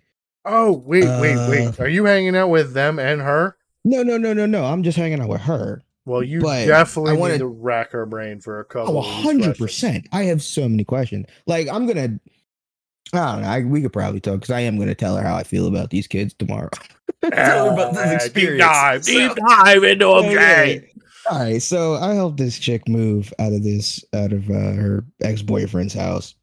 Oh 0.45 0.73
wait, 0.73 1.05
wait, 1.19 1.33
Uh, 1.35 1.47
wait. 1.49 1.79
Are 1.79 1.87
you 1.89 2.05
hanging 2.05 2.35
out 2.35 2.49
with 2.49 2.73
them 2.73 2.99
and 2.99 3.21
her? 3.21 3.57
No, 3.83 4.03
no, 4.03 4.17
no, 4.17 4.33
no, 4.33 4.45
no. 4.45 4.63
I'm 4.65 4.83
just 4.83 4.95
hanging 4.97 5.21
out 5.21 5.29
with 5.29 5.41
her. 5.41 5.83
Well, 6.05 6.21
you 6.23 6.39
But 6.41 6.65
definitely 6.67 7.11
I 7.11 7.15
wanna- 7.15 7.33
need 7.33 7.39
to 7.39 7.47
rack 7.47 7.91
her 7.91 8.05
brain 8.05 8.39
for 8.39 8.59
a 8.59 8.65
couple. 8.65 8.97
Oh, 8.97 9.01
hundred 9.01 9.57
percent! 9.57 10.07
I 10.11 10.23
have 10.25 10.43
so 10.43 10.69
many 10.69 10.83
questions. 10.83 11.25
Like 11.47 11.67
I'm 11.71 11.87
gonna. 11.87 12.19
I 13.13 13.17
don't 13.33 13.41
know. 13.41 13.47
I, 13.47 13.63
we 13.63 13.81
could 13.81 13.93
probably 13.93 14.19
talk 14.19 14.35
because 14.41 14.49
I 14.51 14.61
am 14.61 14.77
gonna 14.77 14.95
tell 14.95 15.15
her 15.15 15.23
how 15.23 15.35
I 15.35 15.43
feel 15.43 15.67
about 15.67 15.89
these 15.89 16.07
kids 16.07 16.33
tomorrow. 16.33 16.69
Tell 17.33 17.67
her 17.67 17.73
about 17.73 17.93
this 17.93 18.01
Ah, 18.03 18.09
Deep 18.09 18.21
experience. 18.21 18.59
dive, 18.59 19.03
deep 19.03 19.31
dive 19.35 19.83
into 19.83 20.05
Oh, 20.05 20.21
them. 20.21 20.31
Jay. 20.33 20.89
All 21.31 21.39
right, 21.39 21.61
so 21.61 21.95
I 21.95 22.13
helped 22.13 22.37
this 22.37 22.59
chick 22.59 22.87
move 22.87 23.33
out 23.39 23.51
of 23.53 23.63
this 23.63 24.03
out 24.13 24.31
of 24.31 24.47
uh, 24.49 24.73
her 24.73 25.05
ex 25.23 25.41
boyfriend's 25.41 25.93
house, 25.95 26.35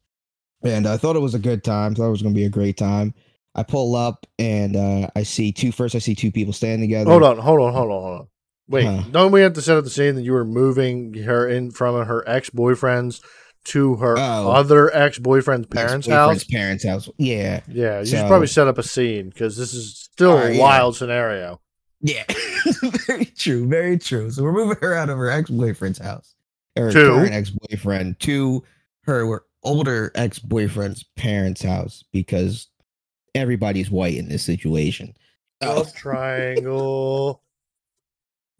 and 0.63 0.85
I 0.87 0.97
thought 0.97 1.15
it 1.15 1.19
was 1.21 1.35
a 1.35 1.39
good 1.39 1.63
time. 1.63 1.95
Thought 1.95 2.07
it 2.07 2.11
was 2.11 2.21
gonna 2.21 2.35
be 2.35 2.43
a 2.45 2.49
great 2.49 2.75
time. 2.77 3.13
I 3.55 3.63
pull 3.63 3.95
up 3.95 4.25
and 4.39 4.75
uh, 4.75 5.07
I 5.15 5.23
see 5.23 5.51
two. 5.53 5.71
First, 5.71 5.95
I 5.95 5.99
see 5.99 6.15
two 6.15 6.31
people 6.33 6.51
standing 6.53 6.81
together. 6.89 7.09
Hold 7.09 7.23
on, 7.23 7.37
hold 7.37 7.61
on, 7.61 7.73
hold 7.73 7.91
on, 7.91 8.01
hold 8.01 8.19
on. 8.21 8.27
Wait, 8.73 8.85
Huh. 8.85 9.03
don't 9.11 9.31
we 9.31 9.41
have 9.41 9.53
to 9.53 9.61
set 9.61 9.77
up 9.77 9.83
the 9.83 9.89
scene 9.89 10.15
that 10.15 10.23
you 10.23 10.33
were 10.33 10.43
moving 10.45 11.13
her 11.13 11.47
in 11.47 11.71
from 11.71 12.05
her 12.05 12.27
ex 12.27 12.49
boyfriend's 12.49 13.21
to 13.65 13.95
her 13.97 14.15
Oh. 14.17 14.51
other 14.51 14.93
ex 14.95 15.19
boyfriend's 15.19 15.67
parents' 15.67 16.07
house? 16.07 16.31
Ex-boyfriend's 16.37 16.43
Parents' 16.45 16.83
house. 16.85 17.09
Yeah, 17.17 17.61
Yeah, 17.67 17.99
you 17.99 18.05
should 18.07 18.27
probably 18.27 18.47
set 18.47 18.67
up 18.67 18.77
a 18.77 18.83
scene 18.83 19.29
because 19.29 19.55
this 19.57 19.73
is 19.73 19.95
still 20.11 20.31
Alright, 20.31 20.51
a 20.51 20.55
yeah. 20.55 20.59
wild 20.61 20.95
scenario. 20.97 21.61
yeah. 22.01 22.23
very 23.07 23.25
true. 23.25 23.67
Very 23.67 23.97
true. 23.99 24.29
So 24.31 24.43
we're 24.43 24.51
moving 24.53 24.77
her 24.81 24.93
out 24.95 25.09
of 25.09 25.17
her 25.17 25.29
ex 25.29 25.49
boyfriend's 25.49 25.99
house, 25.99 26.33
or 26.75 26.91
To? 26.91 26.97
current 26.99 27.33
ex 27.33 27.51
boyfriend, 27.51 28.19
to 28.21 28.63
her 29.03 29.43
older 29.63 30.11
ex 30.15 30.39
boyfriend's 30.39 31.03
parents' 31.15 31.61
house 31.61 32.03
because 32.11 32.67
everybody's 33.35 33.91
white 33.91 34.15
in 34.17 34.27
this 34.29 34.43
situation. 34.43 35.15
Oh. 35.61 35.75
Love 35.77 35.93
triangle. 35.95 37.42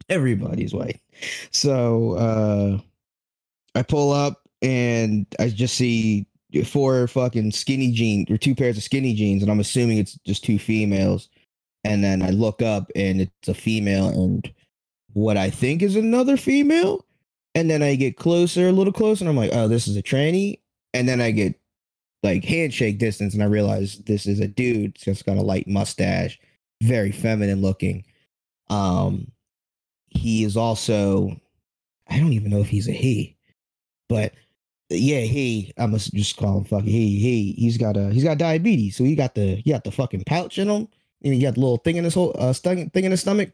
Everybody's 0.09 0.73
white. 0.73 1.01
So 1.51 2.13
uh 2.13 2.77
I 3.75 3.83
pull 3.83 4.11
up 4.11 4.41
and 4.61 5.25
I 5.39 5.49
just 5.49 5.75
see 5.75 6.27
four 6.65 7.07
fucking 7.07 7.51
skinny 7.51 7.91
jeans 7.91 8.29
or 8.29 8.37
two 8.37 8.53
pairs 8.53 8.77
of 8.77 8.83
skinny 8.83 9.13
jeans, 9.15 9.41
and 9.41 9.51
I'm 9.51 9.59
assuming 9.59 9.97
it's 9.97 10.17
just 10.25 10.43
two 10.43 10.59
females. 10.59 11.29
And 11.83 12.03
then 12.03 12.21
I 12.21 12.29
look 12.29 12.61
up 12.61 12.91
and 12.95 13.21
it's 13.21 13.47
a 13.47 13.53
female 13.53 14.07
and 14.07 14.49
what 15.13 15.35
I 15.35 15.49
think 15.49 15.81
is 15.81 15.95
another 15.95 16.37
female. 16.37 17.05
And 17.55 17.69
then 17.69 17.83
I 17.83 17.95
get 17.95 18.17
closer, 18.17 18.69
a 18.69 18.71
little 18.71 18.93
closer, 18.93 19.23
and 19.23 19.29
I'm 19.29 19.37
like, 19.37 19.51
oh, 19.53 19.67
this 19.67 19.87
is 19.87 19.97
a 19.97 20.03
tranny. 20.03 20.59
And 20.93 21.09
then 21.09 21.19
I 21.21 21.31
get 21.31 21.59
like 22.23 22.45
handshake 22.45 22.99
distance, 22.99 23.33
and 23.33 23.43
I 23.43 23.47
realize 23.47 23.97
this 24.05 24.25
is 24.25 24.39
a 24.39 24.47
dude. 24.47 24.95
Just 24.95 25.25
got 25.25 25.37
a 25.37 25.41
light 25.41 25.67
mustache, 25.67 26.39
very 26.81 27.11
feminine 27.11 27.61
looking. 27.61 28.05
Um, 28.69 29.31
he 30.15 30.43
is 30.43 30.57
also, 30.57 31.39
I 32.07 32.19
don't 32.19 32.33
even 32.33 32.51
know 32.51 32.59
if 32.59 32.69
he's 32.69 32.87
a 32.87 32.93
he, 32.93 33.35
but 34.09 34.33
yeah, 34.89 35.21
he. 35.21 35.73
I 35.77 35.85
must 35.85 36.13
just 36.13 36.37
call 36.37 36.59
him 36.59 36.65
fucking 36.65 36.85
he. 36.87 37.19
He. 37.19 37.53
He's 37.53 37.77
got 37.77 37.97
a 37.97 38.09
he's 38.11 38.23
got 38.23 38.37
diabetes, 38.37 38.95
so 38.95 39.03
he 39.03 39.15
got 39.15 39.35
the 39.35 39.55
he 39.55 39.71
got 39.71 39.83
the 39.83 39.91
fucking 39.91 40.23
pouch 40.25 40.57
in 40.57 40.69
him, 40.69 40.87
and 41.23 41.33
he 41.33 41.41
got 41.41 41.55
the 41.55 41.61
little 41.61 41.77
thing 41.77 41.97
in 41.97 42.03
his 42.03 42.13
whole 42.13 42.35
uh 42.37 42.53
thing 42.53 42.89
in 42.93 43.11
his 43.11 43.21
stomach 43.21 43.51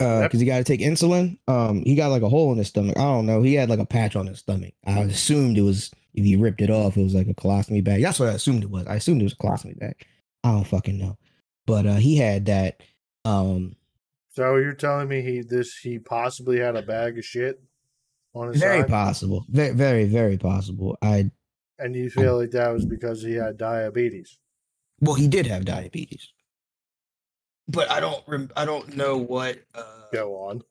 uh 0.00 0.22
because 0.22 0.40
he 0.40 0.46
got 0.46 0.58
to 0.58 0.64
take 0.64 0.80
insulin. 0.80 1.38
Um, 1.46 1.82
he 1.84 1.94
got 1.94 2.08
like 2.08 2.22
a 2.22 2.28
hole 2.28 2.52
in 2.52 2.58
his 2.58 2.68
stomach. 2.68 2.96
I 2.98 3.02
don't 3.02 3.26
know. 3.26 3.42
He 3.42 3.54
had 3.54 3.70
like 3.70 3.78
a 3.78 3.86
patch 3.86 4.16
on 4.16 4.26
his 4.26 4.40
stomach. 4.40 4.74
I 4.86 5.00
assumed 5.00 5.58
it 5.58 5.62
was 5.62 5.90
if 6.14 6.24
he 6.24 6.36
ripped 6.36 6.60
it 6.60 6.70
off, 6.70 6.96
it 6.96 7.02
was 7.02 7.14
like 7.14 7.28
a 7.28 7.34
colostomy 7.34 7.82
bag. 7.82 8.02
That's 8.02 8.18
what 8.18 8.28
I 8.28 8.32
assumed 8.32 8.64
it 8.64 8.70
was. 8.70 8.86
I 8.86 8.96
assumed 8.96 9.20
it 9.20 9.24
was 9.24 9.34
a 9.34 9.36
colostomy 9.36 9.78
bag. 9.78 9.94
I 10.44 10.52
don't 10.52 10.66
fucking 10.66 10.98
know, 10.98 11.16
but 11.66 11.86
uh, 11.86 11.96
he 11.96 12.16
had 12.16 12.46
that. 12.46 12.82
Um, 13.24 13.76
So 14.38 14.54
you're 14.54 14.72
telling 14.72 15.08
me 15.08 15.20
he 15.20 15.40
this 15.40 15.76
he 15.76 15.98
possibly 15.98 16.60
had 16.60 16.76
a 16.76 16.82
bag 16.82 17.18
of 17.18 17.24
shit 17.24 17.60
on 18.34 18.46
his 18.46 18.60
side? 18.60 18.68
very 18.68 18.80
side, 18.82 18.88
possible. 18.88 19.44
Very, 19.48 19.74
very, 19.74 20.04
very 20.04 20.38
possible. 20.38 20.96
I 21.02 21.32
and 21.80 21.96
you 21.96 22.08
feel 22.08 22.38
like 22.38 22.52
that 22.52 22.72
was 22.72 22.86
because 22.86 23.20
he 23.20 23.32
had 23.32 23.56
diabetes. 23.56 24.38
well, 25.00 25.16
he 25.16 25.26
did 25.26 25.44
have 25.48 25.64
diabetes, 25.64 26.28
but 27.66 27.90
I 27.90 27.98
don't. 27.98 28.22
Rem- 28.28 28.52
I 28.54 28.64
don't 28.64 28.96
know 28.96 29.16
what. 29.16 29.58
Uh, 29.74 29.82
Go 30.12 30.36
on. 30.36 30.62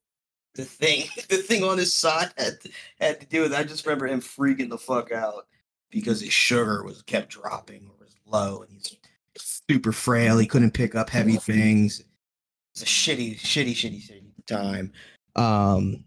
the 0.55 0.63
thing 0.63 1.03
the 1.27 1.35
thing 1.35 1.65
on 1.65 1.77
his 1.77 1.93
side 1.93 2.31
had 2.37 2.61
to, 2.61 2.69
had 3.01 3.19
to 3.19 3.27
do 3.27 3.41
with. 3.41 3.53
I 3.53 3.65
just 3.65 3.85
remember 3.85 4.07
him 4.07 4.21
freaking 4.21 4.69
the 4.69 4.77
fuck 4.77 5.11
out 5.11 5.45
because 5.91 6.21
his 6.21 6.31
sugar 6.31 6.85
was 6.85 7.01
kept 7.01 7.31
dropping 7.31 7.89
or 7.89 7.95
was 7.99 8.15
low, 8.25 8.61
and 8.61 8.71
he's 8.71 8.95
super 9.67 9.91
frail. 9.91 10.37
He 10.37 10.47
couldn't 10.47 10.71
pick 10.71 10.95
up 10.95 11.09
heavy 11.09 11.35
things. 11.35 12.01
It's 12.79 12.83
a 12.83 12.85
shitty, 12.85 13.39
shitty, 13.39 13.71
shitty, 13.71 14.07
shitty 14.07 14.45
time. 14.45 14.91
Um, 15.35 16.03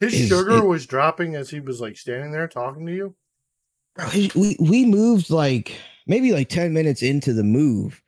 His 0.00 0.14
Is 0.14 0.28
sugar 0.28 0.56
it- 0.58 0.64
was 0.66 0.84
dropping 0.84 1.36
as 1.36 1.48
he 1.48 1.60
was 1.60 1.80
like 1.80 1.96
standing 1.96 2.32
there 2.32 2.48
talking 2.48 2.84
to 2.86 2.92
you. 2.92 3.14
bro, 3.94 4.08
he- 4.08 4.32
we 4.34 4.56
we 4.58 4.84
moved 4.84 5.30
like 5.30 5.76
maybe 6.08 6.32
like 6.32 6.48
ten 6.48 6.72
minutes 6.72 7.02
into 7.02 7.32
the 7.32 7.44
move 7.44 8.02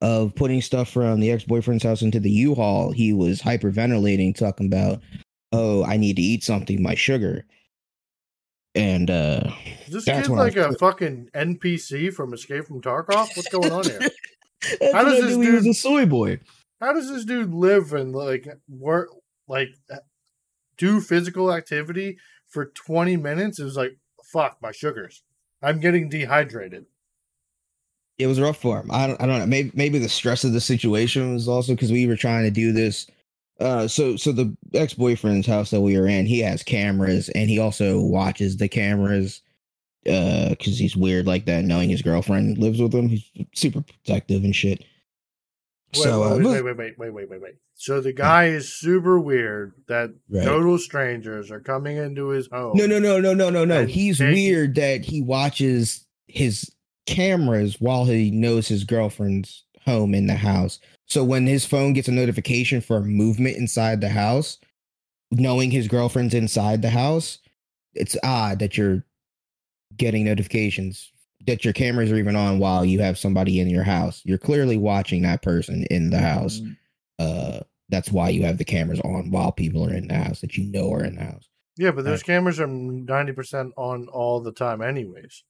of 0.00 0.34
putting 0.34 0.60
stuff 0.60 0.90
from 0.90 1.20
the 1.20 1.30
ex 1.30 1.44
boyfriend's 1.44 1.84
house 1.84 2.02
into 2.02 2.18
the 2.18 2.30
U-Haul. 2.30 2.90
He 2.90 3.12
was 3.12 3.40
hyperventilating, 3.40 4.34
talking 4.36 4.66
about, 4.66 5.00
"Oh, 5.52 5.84
I 5.84 5.96
need 5.96 6.16
to 6.16 6.22
eat 6.22 6.42
something. 6.42 6.82
My 6.82 6.96
sugar." 6.96 7.44
And 8.74 9.08
uh 9.08 9.52
Is 9.86 9.92
this 9.92 10.04
That's 10.06 10.26
kid 10.26 10.30
when 10.32 10.40
I 10.40 10.44
like 10.44 10.56
a 10.56 10.66
quit. 10.68 10.80
fucking 10.80 11.30
NPC 11.32 12.12
from 12.12 12.34
Escape 12.34 12.64
from 12.66 12.80
Tarkov? 12.80 13.36
What's 13.36 13.48
going 13.50 13.70
on 13.70 13.84
here? 13.84 14.00
How 14.92 15.04
does 15.04 15.22
I 15.22 15.26
this 15.26 15.36
knew 15.36 15.42
he 15.42 15.50
was 15.52 15.62
dude- 15.64 15.70
a 15.70 15.74
soy 15.74 16.06
boy. 16.06 16.40
How 16.82 16.92
does 16.92 17.08
this 17.08 17.24
dude 17.24 17.54
live 17.54 17.92
and 17.92 18.12
like 18.12 18.48
work 18.68 19.08
like 19.46 19.68
do 20.76 21.00
physical 21.00 21.52
activity 21.52 22.18
for 22.48 22.66
20 22.66 23.16
minutes? 23.18 23.60
It 23.60 23.64
was 23.64 23.76
like, 23.76 23.98
fuck 24.24 24.58
my 24.60 24.72
sugars. 24.72 25.22
I'm 25.62 25.78
getting 25.78 26.08
dehydrated. 26.08 26.86
It 28.18 28.26
was 28.26 28.40
rough 28.40 28.56
for 28.56 28.80
him. 28.80 28.90
I 28.90 29.06
don't, 29.06 29.20
I 29.22 29.26
don't 29.26 29.38
know. 29.38 29.46
Maybe 29.46 29.70
maybe 29.74 30.00
the 30.00 30.08
stress 30.08 30.42
of 30.42 30.54
the 30.54 30.60
situation 30.60 31.34
was 31.34 31.46
also 31.46 31.74
because 31.74 31.92
we 31.92 32.08
were 32.08 32.16
trying 32.16 32.42
to 32.44 32.50
do 32.50 32.72
this. 32.72 33.06
Uh, 33.60 33.86
so 33.86 34.16
so 34.16 34.32
the 34.32 34.52
ex 34.74 34.92
boyfriend's 34.92 35.46
house 35.46 35.70
that 35.70 35.82
we 35.82 35.96
were 35.96 36.08
in, 36.08 36.26
he 36.26 36.40
has 36.40 36.64
cameras 36.64 37.28
and 37.28 37.48
he 37.48 37.60
also 37.60 38.00
watches 38.00 38.56
the 38.56 38.68
cameras. 38.68 39.40
Uh, 40.04 40.48
because 40.48 40.76
he's 40.76 40.96
weird 40.96 41.28
like 41.28 41.44
that, 41.44 41.64
knowing 41.64 41.88
his 41.88 42.02
girlfriend 42.02 42.58
lives 42.58 42.80
with 42.80 42.92
him. 42.92 43.08
He's 43.08 43.30
super 43.54 43.82
protective 43.82 44.42
and 44.42 44.54
shit. 44.54 44.84
Wait, 45.94 46.02
so 46.02 46.22
uh, 46.22 46.30
wait, 46.36 46.42
look- 46.42 46.54
wait, 46.54 46.62
wait, 46.64 46.76
wait, 46.76 46.98
wait, 46.98 47.12
wait, 47.14 47.30
wait, 47.30 47.40
wait. 47.42 47.54
So 47.74 48.00
the 48.00 48.12
guy 48.12 48.46
is 48.46 48.72
super 48.74 49.18
weird 49.18 49.72
that 49.88 50.10
Right. 50.30 50.44
total 50.44 50.78
strangers 50.78 51.50
are 51.50 51.60
coming 51.60 51.96
into 51.96 52.28
his 52.28 52.46
home. 52.50 52.76
No, 52.76 52.86
no, 52.86 52.98
no, 52.98 53.20
no, 53.20 53.34
no, 53.34 53.50
no, 53.50 53.64
no. 53.64 53.86
He's 53.86 54.20
weird 54.20 54.74
that 54.76 55.04
he 55.04 55.20
watches 55.20 56.06
his 56.28 56.70
cameras 57.06 57.76
while 57.80 58.04
he 58.04 58.30
knows 58.30 58.68
his 58.68 58.84
girlfriend's 58.84 59.64
home 59.84 60.14
in 60.14 60.26
the 60.28 60.36
house. 60.36 60.78
So 61.06 61.24
when 61.24 61.46
his 61.46 61.66
phone 61.66 61.92
gets 61.92 62.08
a 62.08 62.12
notification 62.12 62.80
for 62.80 63.00
movement 63.02 63.56
inside 63.56 64.00
the 64.00 64.08
house, 64.10 64.58
knowing 65.30 65.70
his 65.72 65.88
girlfriend's 65.88 66.34
inside 66.34 66.80
the 66.82 66.90
house, 66.90 67.38
it's 67.94 68.16
odd 68.22 68.60
that 68.60 68.78
you're 68.78 69.04
getting 69.96 70.24
notifications 70.24 71.10
that 71.46 71.64
your 71.64 71.72
cameras 71.74 72.10
are 72.12 72.16
even 72.16 72.36
on 72.36 72.58
while 72.58 72.84
you 72.84 73.00
have 73.00 73.18
somebody 73.18 73.60
in 73.60 73.68
your 73.68 73.82
house. 73.82 74.22
You're 74.24 74.38
clearly 74.38 74.76
watching 74.76 75.22
that 75.22 75.42
person 75.42 75.84
in 75.90 76.10
the 76.10 76.18
house. 76.18 76.60
Uh 77.18 77.60
that's 77.88 78.10
why 78.10 78.30
you 78.30 78.42
have 78.44 78.56
the 78.58 78.64
cameras 78.64 79.00
on 79.00 79.30
while 79.30 79.52
people 79.52 79.84
are 79.84 79.92
in 79.94 80.08
the 80.08 80.14
house 80.14 80.40
that 80.40 80.56
you 80.56 80.64
know 80.64 80.92
are 80.94 81.04
in 81.04 81.16
the 81.16 81.24
house. 81.24 81.48
Yeah, 81.76 81.90
but 81.90 82.04
those 82.04 82.22
cameras 82.22 82.58
are 82.58 82.66
90% 82.66 83.70
on 83.76 84.08
all 84.08 84.40
the 84.40 84.52
time, 84.52 84.80
anyways. 84.80 85.44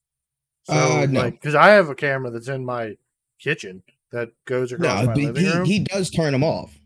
So, 0.65 0.75
Uh, 0.75 1.07
no. 1.07 1.21
like, 1.21 1.35
because 1.35 1.55
I 1.55 1.71
have 1.71 1.89
a 1.89 1.95
camera 1.95 2.31
that's 2.31 2.49
in 2.49 2.65
my 2.65 2.97
kitchen 3.39 3.83
that 4.11 4.31
goes 4.45 4.73
across 4.73 5.03
No, 5.03 5.07
my 5.07 5.15
living 5.15 5.45
he, 5.45 5.51
room. 5.53 5.65
he 5.67 5.79
does 5.81 6.11
turn 6.11 6.33
them 6.33 6.43
off. 6.45 6.77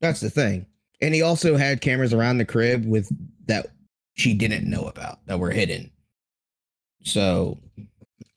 That's 0.00 0.20
the 0.20 0.30
thing. 0.30 0.64
And 1.02 1.14
he 1.14 1.20
also 1.22 1.56
had 1.56 1.80
cameras 1.82 2.14
around 2.14 2.38
the 2.38 2.44
crib 2.46 2.86
with 2.86 3.10
that 3.46 3.66
she 4.14 4.32
didn't 4.34 4.68
know 4.68 4.84
about 4.84 5.18
that 5.26 5.38
were 5.38 5.50
hidden. 5.50 5.90
So 7.04 7.58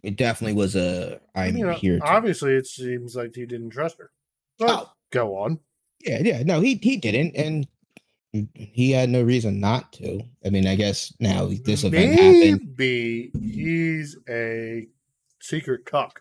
it 0.03 0.17
definitely 0.17 0.53
was 0.53 0.75
a 0.75 1.19
I'm 1.35 1.57
you 1.57 1.67
uh, 1.67 1.71
know, 1.71 1.77
here. 1.77 1.99
To, 1.99 2.05
obviously, 2.05 2.53
it 2.53 2.67
seems 2.67 3.15
like 3.15 3.33
he 3.35 3.45
didn't 3.45 3.71
trust 3.71 3.97
her. 3.97 4.11
But 4.59 4.69
Oh. 4.69 4.91
go 5.11 5.35
on. 5.37 5.59
yeah, 6.01 6.19
yeah. 6.21 6.43
No, 6.43 6.59
he 6.61 6.75
he 6.75 6.97
didn't, 6.97 7.35
and 7.35 7.67
he 8.53 8.91
had 8.91 9.09
no 9.09 9.21
reason 9.23 9.59
not 9.59 9.93
to. 9.93 10.19
I 10.45 10.49
mean, 10.49 10.65
I 10.67 10.75
guess 10.75 11.13
now 11.19 11.49
this 11.65 11.83
event 11.83 12.13
happened. 12.19 12.75
Maybe 12.77 13.31
he's 13.39 14.17
a 14.29 14.87
secret 15.39 15.85
cuck. 15.85 16.19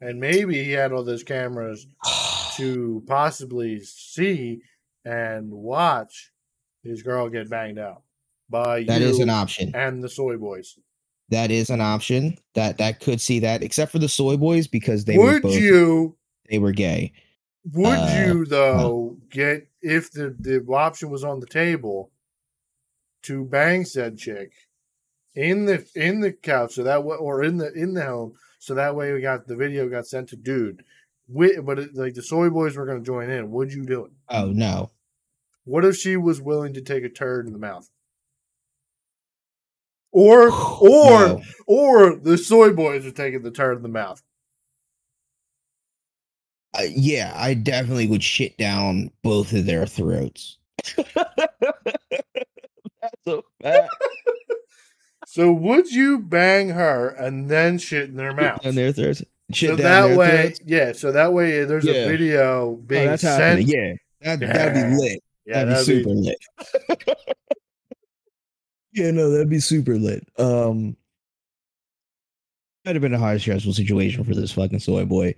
And 0.00 0.18
maybe 0.20 0.62
he 0.62 0.72
had 0.72 0.92
all 0.92 1.04
those 1.04 1.22
cameras 1.22 1.86
to 2.56 3.02
possibly 3.06 3.80
see 3.80 4.60
and 5.04 5.50
watch 5.50 6.32
his 6.82 7.02
girl 7.02 7.28
get 7.30 7.48
banged 7.48 7.78
out 7.78 8.02
by 8.50 8.82
That 8.84 9.00
is 9.02 9.20
an 9.20 9.30
option. 9.30 9.70
and 9.74 10.02
the 10.02 10.08
soy 10.08 10.36
boys. 10.36 10.76
That 11.30 11.50
is 11.50 11.70
an 11.70 11.80
option. 11.80 12.36
That 12.54 12.78
that 12.78 13.00
could 13.00 13.20
see 13.20 13.40
that, 13.40 13.62
except 13.62 13.92
for 13.92 13.98
the 13.98 14.08
soy 14.08 14.36
boys 14.36 14.66
because 14.68 15.04
they 15.04 15.18
were 15.18 15.34
would 15.34 15.42
both 15.42 15.56
you? 15.60 16.16
they 16.50 16.58
were 16.58 16.72
gay. 16.72 17.12
Would 17.72 17.98
Uh, 17.98 18.24
you 18.26 18.44
though 18.44 19.16
get 19.30 19.68
if 19.80 20.10
the 20.12 20.36
the 20.38 20.64
option 20.72 21.10
was 21.10 21.24
on 21.24 21.40
the 21.40 21.46
table 21.46 22.10
to 23.22 23.44
bang 23.44 23.84
said 23.84 24.18
chick 24.18 24.52
in 25.34 25.64
the 25.64 25.86
in 25.94 26.20
the 26.20 26.32
couch 26.32 26.74
so 26.74 26.82
that 26.82 27.04
way 27.04 27.16
or 27.16 27.42
in 27.42 27.56
the 27.56 27.72
in 27.72 27.94
the 27.94 28.04
home 28.04 28.34
so 28.58 28.74
that 28.74 28.94
way 28.94 29.12
we 29.12 29.20
got 29.20 29.46
the 29.46 29.56
video 29.56 29.88
got 29.88 30.06
sent 30.06 30.28
to 30.30 30.36
dude. 30.36 30.84
Wi- 31.32 31.60
But 31.62 31.78
it, 31.78 31.94
like 31.94 32.14
the 32.14 32.22
soy 32.22 32.50
boys 32.50 32.76
were 32.76 32.84
going 32.86 32.98
to 32.98 33.04
join 33.04 33.30
in. 33.30 33.50
Would 33.50 33.72
you 33.72 33.84
do 33.86 34.04
it? 34.04 34.12
Oh 34.28 34.46
no, 34.52 34.90
What 35.64 35.84
if 35.86 35.96
she 35.96 36.16
was 36.18 36.40
willing 36.42 36.74
to 36.74 36.82
take 36.82 37.02
a 37.04 37.08
turd 37.08 37.46
in 37.46 37.52
the 37.54 37.58
mouth? 37.58 37.88
Or 40.14 40.50
or 40.80 41.28
No. 41.28 41.42
or 41.66 42.14
the 42.16 42.38
soy 42.38 42.72
boys 42.72 43.04
are 43.04 43.10
taking 43.10 43.42
the 43.42 43.50
turn 43.50 43.76
in 43.76 43.82
the 43.82 43.88
mouth. 43.88 44.22
Uh, 46.72 46.82
yeah, 46.90 47.32
I 47.36 47.54
definitely 47.54 48.06
would 48.08 48.22
shit 48.22 48.56
down 48.58 49.10
both 49.22 49.52
of 49.52 49.66
their 49.66 49.86
throats. 49.86 50.58
That's 50.96 51.16
a 53.26 53.40
fact. 53.62 53.88
So 55.26 55.52
would 55.52 55.90
you 55.90 56.20
bang 56.20 56.68
her 56.68 57.08
and 57.08 57.48
then 57.48 57.78
shit 57.78 58.08
in 58.08 58.14
their 58.14 58.32
mouth? 58.34 58.60
And 58.62 58.76
their 58.76 58.92
throats. 58.92 59.24
Shit 59.50 59.70
so 59.70 59.76
down 59.76 59.82
that 60.02 60.08
their 60.08 60.16
way, 60.18 60.42
throats. 60.42 60.60
yeah. 60.64 60.92
So 60.92 61.10
that 61.10 61.32
way, 61.32 61.64
there's 61.64 61.84
Yeah. 61.84 61.92
a 61.94 62.08
video 62.08 62.40
Oh, 62.60 62.76
being 62.76 63.06
that's 63.06 63.22
sent. 63.22 63.58
happening. 63.68 63.98
Yeah, 64.20 64.36
that 64.36 64.40
that'd 64.40 64.74
be 64.92 64.96
lit. 64.96 65.22
Yeah, 65.44 65.64
that'd, 65.64 65.86
be 65.86 66.02
super 66.02 66.10
lit. 66.10 66.38
yeah, 68.94 69.10
no, 69.10 69.30
that'd 69.30 69.50
be 69.50 69.60
super 69.60 69.98
lit. 69.98 70.26
Um, 70.38 70.96
that'd 72.84 72.96
have 72.96 73.02
been 73.02 73.14
a 73.14 73.18
high 73.18 73.38
stressful 73.38 73.72
situation 73.74 74.24
for 74.24 74.34
this 74.34 74.52
fucking 74.52 74.78
soy 74.78 75.04
boy. 75.04 75.34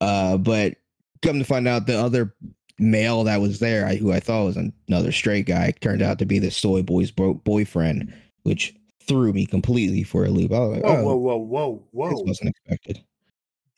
Uh, 0.00 0.36
but 0.36 0.76
come 1.22 1.38
to 1.38 1.44
find 1.44 1.66
out, 1.66 1.86
the 1.86 1.98
other 1.98 2.34
male 2.78 3.24
that 3.24 3.40
was 3.40 3.58
there, 3.58 3.86
I, 3.86 3.96
who 3.96 4.12
I 4.12 4.20
thought 4.20 4.44
was 4.44 4.58
another 4.88 5.10
straight 5.10 5.46
guy, 5.46 5.72
turned 5.80 6.02
out 6.02 6.18
to 6.20 6.26
be 6.26 6.38
the 6.38 6.50
soy 6.50 6.82
boy's 6.82 7.10
bro- 7.10 7.34
boyfriend, 7.34 8.14
which 8.42 8.74
threw 9.06 9.32
me 9.32 9.46
completely 9.46 10.02
for 10.02 10.24
a 10.24 10.28
loop. 10.28 10.52
I 10.52 10.58
was 10.58 10.76
like, 10.76 10.84
Whoa, 10.84 11.08
oh, 11.08 11.16
whoa, 11.16 11.36
whoa, 11.36 11.84
whoa, 11.92 12.10
this 12.10 12.22
wasn't 12.24 12.50
expected. 12.50 13.02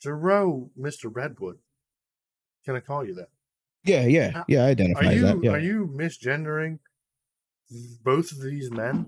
Zero, 0.03 0.69
Mister 0.75 1.09
Redwood. 1.09 1.57
Can 2.65 2.75
I 2.75 2.79
call 2.79 3.05
you 3.05 3.15
that? 3.15 3.29
Yeah, 3.83 4.05
yeah, 4.05 4.43
yeah. 4.47 4.61
I 4.61 4.65
Are 4.65 4.69
identify 4.69 5.11
you 5.11 5.21
that. 5.21 5.43
Yeah. 5.43 5.51
are 5.51 5.59
you 5.59 5.87
misgendering 5.95 6.79
both 8.03 8.31
of 8.31 8.41
these 8.41 8.69
men? 8.69 9.05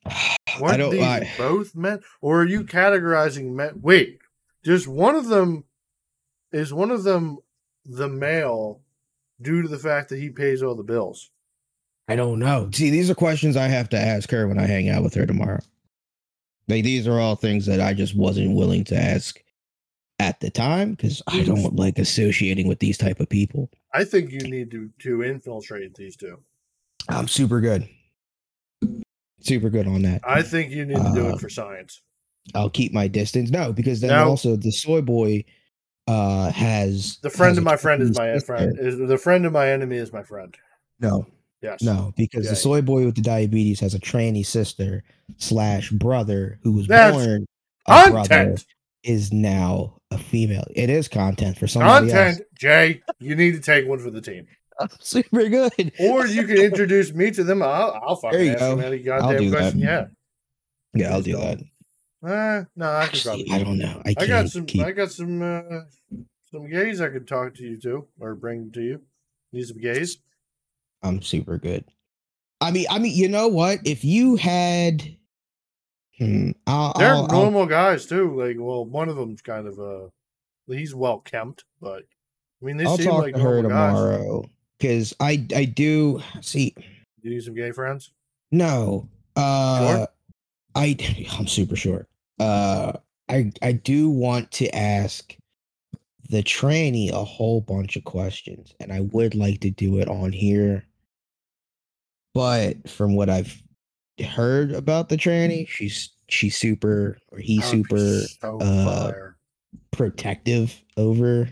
I 0.06 0.36
Weren't 0.60 0.78
don't. 0.78 0.90
these 0.90 1.02
I, 1.02 1.30
both 1.38 1.74
men, 1.74 2.00
or 2.20 2.42
are 2.42 2.46
you 2.46 2.64
categorizing 2.64 3.52
men? 3.52 3.80
Wait, 3.80 4.18
just 4.64 4.88
one 4.88 5.14
of 5.14 5.26
them 5.26 5.64
is 6.52 6.72
one 6.72 6.90
of 6.90 7.04
them 7.04 7.38
the 7.84 8.08
male 8.08 8.80
due 9.40 9.62
to 9.62 9.68
the 9.68 9.78
fact 9.78 10.10
that 10.10 10.18
he 10.18 10.30
pays 10.30 10.62
all 10.62 10.74
the 10.74 10.82
bills. 10.82 11.30
I 12.08 12.16
don't 12.16 12.40
know. 12.40 12.68
See, 12.72 12.90
these 12.90 13.08
are 13.08 13.14
questions 13.14 13.56
I 13.56 13.68
have 13.68 13.88
to 13.90 13.98
ask 13.98 14.30
her 14.30 14.48
when 14.48 14.58
I 14.58 14.66
hang 14.66 14.88
out 14.88 15.02
with 15.02 15.14
her 15.14 15.26
tomorrow. 15.26 15.60
Like 16.68 16.84
these 16.84 17.06
are 17.06 17.18
all 17.20 17.36
things 17.36 17.66
that 17.66 17.80
I 17.80 17.94
just 17.94 18.16
wasn't 18.16 18.56
willing 18.56 18.84
to 18.84 18.96
ask 18.96 19.40
at 20.18 20.40
the 20.40 20.50
time 20.50 20.92
because 20.92 21.22
I 21.26 21.42
don't 21.44 21.76
like 21.76 21.98
associating 21.98 22.68
with 22.68 22.78
these 22.78 22.98
type 22.98 23.20
of 23.20 23.28
people. 23.28 23.70
I 23.94 24.04
think 24.04 24.30
you 24.30 24.40
need 24.40 24.70
to 24.72 24.90
to 25.00 25.22
infiltrate 25.22 25.94
these 25.94 26.16
two. 26.16 26.40
I'm 27.08 27.28
super 27.28 27.60
good. 27.60 27.88
Super 29.40 29.70
good 29.70 29.86
on 29.86 30.02
that. 30.02 30.20
I 30.24 30.42
think 30.42 30.70
you 30.70 30.84
need 30.84 30.96
to 30.96 31.12
do 31.14 31.26
Uh, 31.28 31.34
it 31.34 31.40
for 31.40 31.48
science. 31.48 32.00
I'll 32.54 32.70
keep 32.70 32.92
my 32.92 33.08
distance. 33.08 33.50
No, 33.50 33.72
because 33.72 34.00
then 34.00 34.10
No. 34.10 34.28
also 34.28 34.56
the 34.56 34.72
soy 34.72 35.00
boy 35.00 35.44
uh 36.08 36.50
has 36.50 37.18
The 37.22 37.30
friend 37.30 37.50
has 37.50 37.58
of 37.58 37.64
my 37.64 37.76
friend 37.76 38.02
is 38.02 38.16
my 38.16 38.38
friend. 38.40 38.76
Is 38.78 38.96
the 38.98 39.18
friend 39.18 39.46
of 39.46 39.52
my 39.52 39.70
enemy 39.70 39.96
is 39.96 40.12
my 40.12 40.22
friend. 40.22 40.54
No, 40.98 41.26
Yes. 41.62 41.82
no, 41.82 42.12
because 42.16 42.48
the 42.48 42.56
soy 42.56 42.80
boy 42.82 43.04
with 43.04 43.14
the 43.16 43.22
diabetes 43.22 43.80
has 43.80 43.94
a 43.94 43.98
tranny 44.00 44.44
sister 44.44 45.02
slash 45.36 45.90
brother 45.90 46.58
who 46.62 46.72
was 46.72 46.86
That's 46.86 47.16
born 47.16 47.46
a 47.86 48.10
brother 48.10 48.56
is 49.02 49.32
now 49.32 49.96
a 50.10 50.18
female. 50.18 50.64
It 50.74 50.90
is 50.90 51.08
content 51.08 51.56
for 51.56 51.66
somebody 51.66 52.08
Content. 52.10 52.42
Jay, 52.58 53.02
you 53.18 53.36
need 53.36 53.52
to 53.52 53.60
take 53.60 53.86
one 53.86 53.98
for 53.98 54.10
the 54.10 54.20
team. 54.20 54.46
Else. 54.80 54.96
Super 55.00 55.48
good. 55.48 55.92
Or 56.00 56.26
you 56.26 56.46
can 56.46 56.56
introduce 56.58 57.12
me 57.12 57.30
to 57.32 57.44
them. 57.44 57.62
I'll, 57.62 58.00
I'll 58.06 58.16
fucking 58.16 58.36
There 58.38 58.44
you 58.46 58.52
ask 58.52 58.60
go. 58.60 58.76
them 58.76 58.84
any 58.92 59.08
I'll 59.10 59.20
goddamn 59.20 59.38
do 59.42 59.50
that. 59.50 59.74
Yeah. 59.76 60.06
Yeah, 60.94 61.12
I'll 61.12 61.22
do 61.22 61.36
that. 61.36 61.58
Uh, 62.22 62.64
no, 62.76 62.86
I 62.90 63.06
could 63.06 63.14
Actually, 63.14 63.44
probably. 63.44 63.60
I 63.60 63.64
don't 63.64 63.78
know. 63.78 64.02
I 64.04 64.14
I 64.18 64.26
got 64.26 64.48
some. 64.48 64.66
keep. 64.66 64.84
I 64.84 64.90
got 64.92 65.10
some. 65.10 65.40
Uh, 65.42 65.62
some 66.52 66.68
gays 66.68 67.00
I 67.00 67.08
could 67.10 67.28
talk 67.28 67.54
to 67.54 67.62
you 67.62 67.78
to 67.82 68.06
or 68.18 68.34
bring 68.34 68.72
to 68.72 68.82
you. 68.82 69.00
Need 69.52 69.66
some 69.68 69.78
gays? 69.78 70.18
I'm 71.02 71.22
super 71.22 71.58
good. 71.58 71.84
I 72.60 72.72
mean, 72.72 72.86
I 72.90 72.98
mean, 72.98 73.16
you 73.16 73.28
know 73.28 73.48
what? 73.48 73.78
If 73.84 74.04
you 74.04 74.36
had, 74.36 75.02
hmm, 76.18 76.50
I'll, 76.66 76.92
They're 76.98 77.14
I'll, 77.14 77.22
I'll- 77.22 77.42
normal 77.42 77.66
guys 77.66 78.06
too. 78.06 78.36
Like, 78.36 78.56
well, 78.58 78.84
one 78.84 79.08
of 79.08 79.16
them's 79.16 79.40
kind 79.42 79.66
of 79.66 79.78
uh, 79.78 80.08
he's 80.66 80.94
well 80.94 81.20
kempt, 81.20 81.64
but 81.80 82.02
I 82.60 82.64
mean, 82.66 82.76
they 82.76 82.84
I'll 82.84 82.96
seem 82.98 83.06
talk 83.06 83.22
like 83.22 83.34
to 83.34 83.40
her 83.40 83.62
tomorrow. 83.62 84.42
guys. 84.42 84.50
Because 84.80 85.14
I, 85.20 85.46
I 85.54 85.66
do 85.66 86.22
see. 86.40 86.74
Do 86.76 87.28
you 87.28 87.30
need 87.30 87.44
some 87.44 87.54
gay 87.54 87.70
friends? 87.70 88.12
No, 88.50 89.08
uh, 89.36 90.06
I, 90.74 91.26
I'm 91.38 91.46
super 91.46 91.76
short. 91.76 92.08
Uh, 92.38 92.92
I, 93.28 93.52
I 93.62 93.72
do 93.72 94.08
want 94.10 94.50
to 94.52 94.74
ask 94.74 95.36
the 96.30 96.42
tranny 96.42 97.12
a 97.12 97.24
whole 97.24 97.60
bunch 97.60 97.96
of 97.96 98.04
questions, 98.04 98.74
and 98.80 98.92
I 98.92 99.00
would 99.00 99.34
like 99.34 99.60
to 99.60 99.70
do 99.70 99.98
it 99.98 100.08
on 100.08 100.32
here. 100.32 100.86
But 102.32 102.88
from 102.88 103.16
what 103.16 103.28
I've 103.28 103.62
heard 104.24 104.72
about 104.72 105.08
the 105.08 105.16
tranny, 105.16 105.68
she's 105.68 106.10
she's 106.28 106.56
super 106.56 107.18
or 107.30 107.38
he's 107.38 107.70
That 107.70 107.76
would 107.76 107.88
be 107.88 107.96
super 107.96 108.28
so 108.40 108.58
uh, 108.60 109.12
protective 109.90 110.80
over 110.96 111.50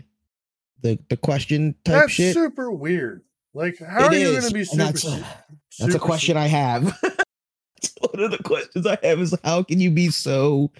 the 0.81 0.99
the 1.09 1.17
question 1.17 1.75
type 1.85 1.93
shit. 1.95 2.01
That's 2.01 2.13
shit. 2.13 2.33
super 2.33 2.71
weird. 2.71 3.23
Like, 3.53 3.79
how 3.79 4.05
It 4.05 4.13
are 4.13 4.17
you 4.17 4.31
going 4.31 4.47
to 4.47 4.53
be 4.53 4.63
super? 4.63 4.83
that's 4.83 5.05
a- 5.05 5.25
That's 5.79 5.95
a 5.95 5.99
question 5.99 6.35
su- 6.35 6.39
I 6.39 6.47
have. 6.47 6.83
One 8.11 8.23
of 8.23 8.31
the 8.31 8.43
questions 8.43 8.85
I 8.85 8.97
have 9.03 9.19
is 9.19 9.33
how 9.43 9.63
can 9.63 9.79
you 9.79 9.89
be 9.91 10.09
so 10.09 10.71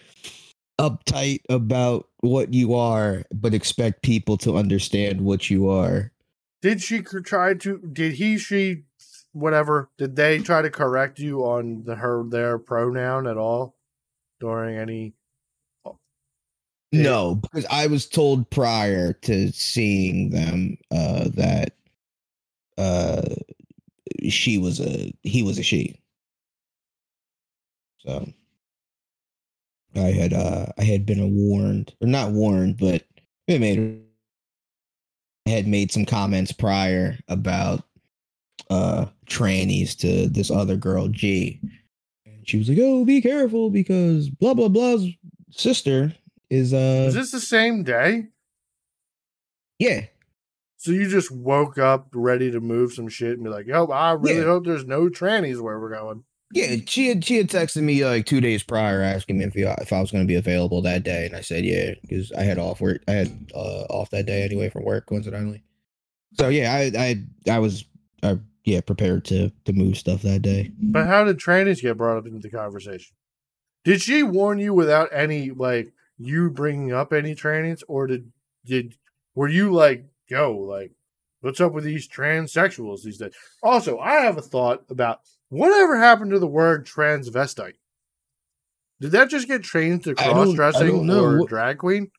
uptight 0.80 1.42
about 1.50 2.08
what 2.22 2.54
you 2.54 2.74
are, 2.76 3.24
but 3.34 3.54
expect 3.54 4.02
people 4.04 4.38
to 4.38 4.58
understand 4.58 5.22
what 5.22 5.50
you 5.50 5.70
are? 5.70 6.12
Did 6.62 6.82
she 6.82 7.02
try 7.02 7.54
to? 7.56 7.78
Did 7.80 8.14
he? 8.14 8.38
She? 8.38 8.84
Whatever. 9.32 9.90
Did 9.98 10.16
they 10.16 10.40
try 10.40 10.62
to 10.62 10.70
correct 10.70 11.20
you 11.20 11.42
on 11.46 11.84
the 11.86 11.96
her 11.96 12.24
their 12.28 12.58
pronoun 12.60 13.28
at 13.28 13.38
all 13.38 13.76
during 14.40 14.78
any? 14.78 15.14
No, 16.92 17.36
because 17.36 17.66
I 17.70 17.88
was 17.88 18.08
told 18.08 18.50
prior 18.50 19.14
to 19.14 19.52
seeing 19.52 20.32
them 20.32 20.78
uh, 20.92 21.30
that 21.36 21.76
uh, 22.78 23.22
she 24.30 24.58
was 24.58 24.80
a 24.80 25.14
he 25.24 25.44
was 25.44 25.60
a 25.60 25.64
she. 25.64 26.00
So 28.00 28.26
I 29.96 30.12
had 30.12 30.34
uh 30.34 30.68
I 30.78 30.84
had 30.84 31.06
been 31.06 31.36
warned 31.36 31.94
or 32.02 32.08
not 32.08 32.32
warned, 32.32 32.78
but 32.78 33.04
it 33.48 33.60
made 33.60 34.02
I 35.48 35.50
had 35.50 35.68
made 35.68 35.92
some 35.92 36.06
comments 36.06 36.52
prior 36.52 37.18
about 37.28 37.84
uh 38.70 39.08
trannies 39.28 39.98
to 40.00 40.28
this 40.30 40.52
other 40.52 40.78
girl 40.78 41.08
G. 41.08 41.60
And 42.26 42.48
she 42.48 42.58
was 42.58 42.70
like, 42.70 42.80
"Oh, 42.82 43.06
be 43.06 43.22
careful 43.22 43.70
because 43.70 44.30
blah 44.30 44.54
blah 44.54 44.70
blah's 44.70 45.08
sister 45.52 46.14
is 46.50 46.74
uh 46.74 47.04
Was 47.06 47.16
this 47.16 47.32
the 47.32 47.40
same 47.40 47.84
day? 47.84 48.28
yeah 49.80 50.06
So 50.78 50.92
you 50.92 51.08
just 51.10 51.32
woke 51.32 51.78
up 51.78 52.08
ready 52.14 52.52
to 52.52 52.60
move 52.60 52.94
some 52.94 53.10
shit 53.10 53.34
and 53.34 53.44
be 53.44 53.50
like, 53.50 53.68
"Yo, 53.68 53.86
I 53.88 54.14
really 54.14 54.38
Yeah. 54.38 54.44
hope 54.46 54.66
there's 54.66 54.86
no 54.86 55.10
trannies 55.10 55.60
where 55.62 55.80
we're 55.80 55.94
going." 55.96 56.24
Yeah, 56.54 56.78
she 56.88 57.10
had 57.10 57.24
she 57.24 57.38
had 57.38 57.48
texted 57.50 57.84
me 57.84 58.04
like 58.04 58.26
two 58.26 58.42
days 58.42 58.64
prior 58.64 59.02
asking 59.02 59.38
me 59.38 59.46
if 59.46 59.54
he, 59.54 59.62
if 59.62 59.94
I 59.94 60.02
was 60.02 60.10
going 60.12 60.24
to 60.24 60.28
be 60.28 60.36
available 60.36 60.82
that 60.82 61.04
day, 61.04 61.26
and 61.28 61.36
I 61.36 61.42
said 61.42 61.64
yeah 61.66 61.94
because 62.02 62.32
I 62.32 62.42
had 62.44 62.58
off 62.58 62.82
work. 62.82 63.04
I 63.08 63.12
had 63.12 63.52
uh, 63.54 63.84
off 63.90 64.10
that 64.12 64.26
day 64.26 64.44
anyway 64.44 64.70
from 64.70 64.84
work, 64.84 65.06
coincidentally. 65.06 65.64
So 66.40 66.50
yeah, 66.50 66.74
I 66.74 66.92
I 66.98 67.24
I 67.56 67.60
was 67.60 67.86
uh, 68.24 68.38
yeah 68.64 68.82
prepared 68.82 69.26
to 69.26 69.52
to 69.66 69.74
move 69.74 69.98
stuff 69.98 70.24
that 70.24 70.42
day. 70.42 70.72
But 70.82 71.06
how 71.06 71.24
did 71.24 71.38
trannies 71.38 71.82
get 71.82 71.98
brought 71.98 72.18
up 72.18 72.26
into 72.26 72.40
the 72.40 72.50
conversation? 72.50 73.16
Did 73.86 74.02
she 74.02 74.24
warn 74.24 74.58
you 74.60 74.74
without 74.74 75.10
any 75.14 75.52
like 75.52 75.94
you 76.20 76.50
bringing 76.50 76.92
up 76.92 77.14
any 77.14 77.34
trannies, 77.34 77.82
or 77.88 78.06
did 78.06 78.32
did 78.66 78.96
were 79.36 79.48
you 79.48 79.72
like, 79.72 80.06
"Yo, 80.28 80.52
like, 80.56 80.92
what's 81.42 81.62
up 81.62 81.72
with 81.72 81.86
these 81.86 82.08
transsexuals 82.08 83.04
these 83.04 83.18
days?" 83.18 83.34
Also, 83.64 83.98
I 83.98 84.16
have 84.22 84.38
a 84.38 84.42
thought 84.42 84.84
about 84.90 85.22
whatever 85.48 85.98
happened 85.98 86.32
to 86.32 86.40
the 86.40 86.48
word 86.48 86.86
transvestite. 86.86 87.76
Did 89.00 89.12
that 89.12 89.30
just 89.30 89.48
get 89.48 89.64
trained 89.64 90.04
to 90.04 90.12
I 90.12 90.14
don't- 90.26 90.30
I 90.30 90.34
cross 90.34 90.54
dressing 90.56 91.10
or 91.10 91.40
What- 91.40 91.50
drag 91.50 91.78
queen? 91.78 92.12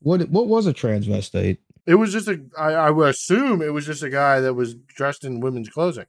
What 0.00 0.28
what 0.30 0.48
was 0.48 0.66
a 0.66 0.72
transvestite? 0.72 1.58
It 1.84 1.96
was 1.96 2.12
just 2.12 2.28
a. 2.28 2.42
I, 2.58 2.72
I 2.72 2.90
would 2.90 3.10
assume 3.10 3.60
it 3.60 3.72
was 3.72 3.84
just 3.86 4.02
a 4.02 4.08
guy 4.10 4.40
that 4.40 4.54
was 4.54 4.74
dressed 4.74 5.24
in 5.24 5.40
women's 5.40 5.68
clothing 5.68 6.06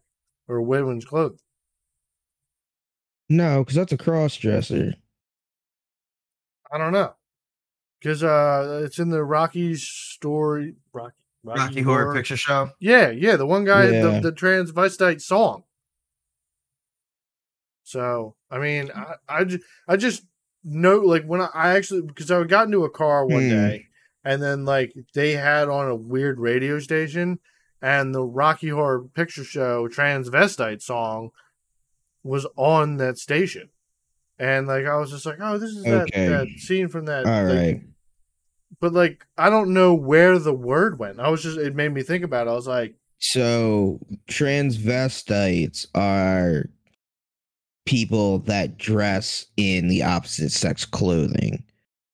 or 0.47 0.61
women's 0.61 1.03
clothes. 1.05 1.43
No, 3.29 3.59
because 3.63 3.75
that's 3.75 3.91
a 3.91 3.97
cross 3.97 4.35
dresser. 4.37 4.93
I 6.71 6.77
don't 6.77 6.93
know 6.93 7.13
because 8.03 8.21
uh, 8.21 8.81
it's 8.83 8.99
in 8.99 9.09
the 9.09 9.23
Rocky 9.23 9.75
story. 9.75 10.75
Rocky, 10.91 11.13
Rocky 11.45 11.81
Horror 11.81 12.13
Picture 12.13 12.35
Show. 12.35 12.71
Yeah, 12.79 13.09
yeah, 13.11 13.37
the 13.37 13.45
one 13.45 13.63
guy, 13.63 13.85
Yeah. 13.85 14.01
the, 14.01 14.19
the 14.19 14.31
transvestite 14.33 15.21
song. 15.21 15.63
So 17.83 18.35
I 18.51 18.59
mean, 18.59 18.91
I 18.93 19.15
I 19.29 19.43
just, 19.45 19.63
I 19.87 19.95
just 19.97 20.23
know 20.63 20.97
like 20.99 21.23
when 21.25 21.41
I, 21.41 21.49
I 21.53 21.69
actually 21.75 22.01
because 22.01 22.29
I 22.31 22.43
got 22.43 22.65
into 22.67 22.83
a 22.83 22.89
car 22.89 23.25
one 23.25 23.43
Hmm. 23.43 23.49
day 23.49 23.85
and 24.23 24.41
then 24.41 24.65
like 24.65 24.93
they 25.13 25.31
had 25.33 25.69
on 25.69 25.87
a 25.87 25.95
weird 25.95 26.39
radio 26.39 26.79
station 26.79 27.39
and 27.81 28.13
the 28.15 28.23
Rocky 28.23 28.69
Horror 28.69 29.03
Picture 29.13 29.43
Show 29.43 29.87
transvestite 29.87 30.81
song 30.81 31.31
was 32.23 32.45
on 32.55 32.97
that 32.97 33.17
station. 33.17 33.69
And 34.39 34.67
like 34.67 34.85
I 34.85 34.95
was 34.95 35.11
just 35.11 35.25
like, 35.25 35.37
oh, 35.41 35.57
this 35.57 35.71
is 35.71 35.83
that, 35.83 36.07
Okay. 36.13 36.27
that 36.27 36.47
scene 36.57 36.87
from 36.87 37.05
that. 37.05 37.25
All 37.25 37.43
like, 37.43 37.57
right. 37.57 37.81
But 38.83 38.91
like 38.91 39.25
I 39.37 39.49
don't 39.49 39.73
know 39.73 39.93
where 39.93 40.37
the 40.37 40.53
word 40.53 40.99
went. 40.99 41.21
I 41.21 41.29
was 41.29 41.41
just 41.41 41.57
it 41.57 41.73
made 41.73 41.93
me 41.93 42.03
think 42.03 42.21
about 42.21 42.47
it. 42.47 42.49
I 42.49 42.53
was 42.53 42.67
like, 42.67 42.93
So 43.17 44.01
transvestites 44.29 45.87
are 45.95 46.65
people 47.85 48.39
that 48.39 48.77
dress 48.77 49.45
in 49.55 49.87
the 49.87 50.03
opposite 50.03 50.51
sex 50.51 50.83
clothing. 50.83 51.63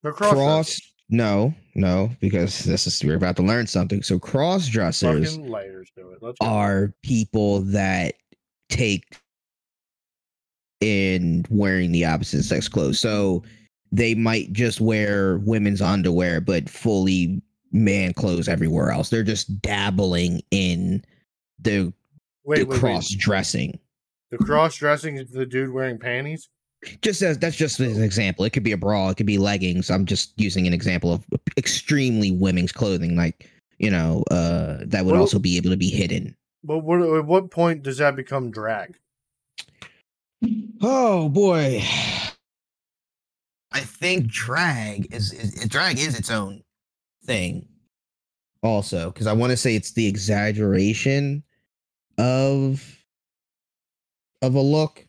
cross 0.03 0.31
Cross 0.31 0.81
no, 1.09 1.55
no, 1.73 2.11
because 2.19 2.59
this 2.65 2.85
is 2.85 3.03
we're 3.03 3.15
about 3.15 3.37
to 3.37 3.41
learn 3.41 3.65
something. 3.65 4.03
So 4.03 4.19
cross 4.19 4.67
dressers 4.67 5.37
fucking 5.37 5.49
layers 5.49 5.89
to 5.97 6.11
it. 6.11 6.19
Let's 6.21 6.37
go. 6.37 6.45
are 6.45 6.93
people 7.01 7.61
that 7.61 8.13
take 8.69 9.17
in 10.81 11.47
wearing 11.49 11.91
the 11.91 12.05
opposite 12.05 12.43
sex 12.43 12.67
clothes. 12.67 12.99
So 12.99 13.41
they 13.91 14.15
might 14.15 14.53
just 14.53 14.79
wear 14.81 15.39
women's 15.39 15.81
underwear, 15.81 16.41
but 16.41 16.69
fully 16.69 17.41
man 17.71 18.13
clothes 18.13 18.47
everywhere 18.47 18.91
else. 18.91 19.09
They're 19.09 19.23
just 19.23 19.61
dabbling 19.61 20.41
in 20.51 21.03
the, 21.59 21.93
wait, 22.43 22.59
the 22.59 22.65
wait, 22.65 22.79
cross 22.79 23.09
dressing. 23.09 23.79
The 24.31 24.37
cross 24.37 24.75
dressing 24.75 25.17
is 25.17 25.31
the 25.31 25.45
dude 25.45 25.71
wearing 25.71 25.97
panties. 25.97 26.49
Just 27.01 27.21
as 27.21 27.37
that's 27.37 27.57
just 27.57 27.79
an 27.79 28.01
example. 28.01 28.45
It 28.45 28.51
could 28.51 28.63
be 28.63 28.71
a 28.71 28.77
bra, 28.77 29.09
it 29.09 29.17
could 29.17 29.25
be 29.25 29.37
leggings. 29.37 29.91
I'm 29.91 30.05
just 30.05 30.31
using 30.37 30.65
an 30.65 30.73
example 30.73 31.11
of 31.11 31.25
extremely 31.57 32.31
women's 32.31 32.71
clothing, 32.71 33.15
like 33.17 33.49
you 33.79 33.89
know, 33.89 34.23
uh, 34.29 34.77
that 34.81 35.05
would 35.05 35.13
Well- 35.13 35.21
also 35.21 35.39
be 35.39 35.57
able 35.57 35.71
to 35.71 35.77
be 35.77 35.89
hidden. 35.89 36.35
But 36.63 36.79
what, 36.79 37.01
at 37.01 37.25
what 37.25 37.51
point 37.51 37.83
does 37.83 37.97
that 37.99 38.15
become 38.15 38.51
drag? 38.51 38.97
Oh 40.81 41.29
boy. 41.29 41.83
I 43.71 43.81
think 43.81 44.27
drag 44.27 45.13
is, 45.13 45.31
is 45.31 45.67
drag 45.67 45.99
is 45.99 46.17
its 46.17 46.31
own. 46.31 46.63
thing 47.23 47.67
also 48.63 49.11
because 49.11 49.27
i 49.27 49.33
want 49.33 49.51
to 49.51 49.57
say 49.57 49.75
it's 49.75 49.91
the 49.91 50.07
exaggeration 50.07 51.43
of 52.17 52.83
of 54.41 54.55
a 54.55 54.61
look 54.61 55.05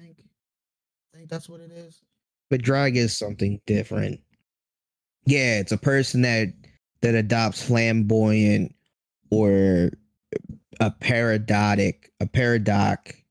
I 0.00 0.04
think, 0.04 0.16
I 1.14 1.16
think 1.16 1.30
that's 1.30 1.48
what 1.48 1.60
it 1.60 1.70
is 1.70 2.00
but 2.50 2.62
drag 2.62 2.96
is 2.96 3.16
something 3.16 3.60
different 3.66 4.20
yeah 5.24 5.60
it's 5.60 5.72
a 5.72 5.78
person 5.78 6.22
that 6.22 6.48
that 7.00 7.14
adopts 7.14 7.62
flamboyant 7.62 8.74
or 9.30 9.90
uh, 10.34 10.38
a 10.80 10.90
paradotic 10.90 12.12
a 12.20 12.26
paradox 12.26 13.21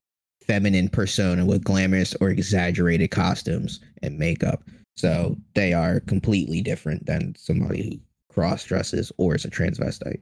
feminine 0.51 0.89
persona 0.89 1.45
with 1.45 1.63
glamorous 1.63 2.13
or 2.19 2.29
exaggerated 2.29 3.09
costumes 3.09 3.79
and 4.03 4.19
makeup 4.19 4.63
so 4.97 5.37
they 5.55 5.71
are 5.71 6.01
completely 6.01 6.61
different 6.61 7.05
than 7.05 7.33
somebody 7.37 7.83
who 8.27 8.33
cross 8.33 8.65
dresses 8.65 9.13
or 9.17 9.33
is 9.35 9.45
a 9.45 9.49
transvestite. 9.49 10.19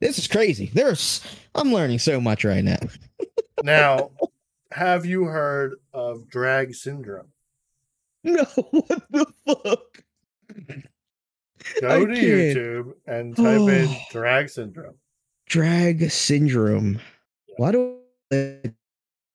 This 0.00 0.18
is 0.18 0.26
crazy. 0.26 0.70
There's 0.74 1.22
I'm 1.54 1.72
learning 1.72 2.00
so 2.00 2.20
much 2.20 2.44
right 2.44 2.64
now. 2.64 2.78
Now, 3.62 4.10
have 4.72 5.04
you 5.04 5.24
heard 5.24 5.74
of 5.92 6.28
drag 6.28 6.74
syndrome? 6.74 7.28
No, 8.24 8.44
what 8.70 9.02
the 9.10 9.26
fuck? 9.46 10.04
Go 11.80 12.06
to. 12.06 12.12
YouTube 12.12 12.92
and 13.06 13.36
type 13.36 13.60
in 13.60 13.86
Oh. 13.88 13.96
drag 14.10 14.48
syndrome. 14.48 14.96
Drag 15.46 16.10
syndrome. 16.10 17.00
Why 17.56 17.72
do 17.72 17.98
I 18.32 18.72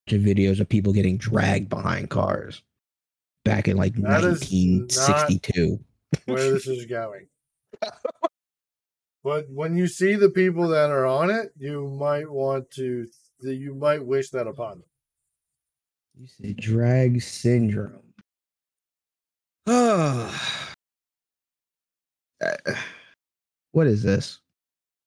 videos 0.08 0.60
of 0.60 0.70
people 0.70 0.94
getting 0.94 1.18
dragged 1.18 1.70
behind 1.70 2.10
cars 2.10 2.62
back 3.44 3.68
in 3.68 3.78
like 3.78 3.96
That 3.96 4.24
is 4.24 4.42
1962? 4.42 5.80
Where 6.26 6.52
this 6.52 6.68
is 6.68 6.86
going. 6.86 7.28
But 9.26 9.50
when 9.50 9.76
you 9.76 9.88
see 9.88 10.14
the 10.14 10.30
people 10.30 10.68
that 10.68 10.92
are 10.92 11.08
on 11.08 11.32
it, 11.32 11.52
you 11.58 11.88
might 12.00 12.30
want 12.30 12.70
to, 12.74 13.08
you 13.42 13.74
might 13.74 14.06
wish 14.06 14.30
that 14.30 14.46
upon 14.46 14.74
them. 14.74 14.84
You 16.20 16.28
said 16.28 16.58
drag 16.58 17.24
syndrome. 17.24 18.14
Uh, 19.66 20.32
what 23.72 23.88
is 23.88 24.04
this? 24.04 24.42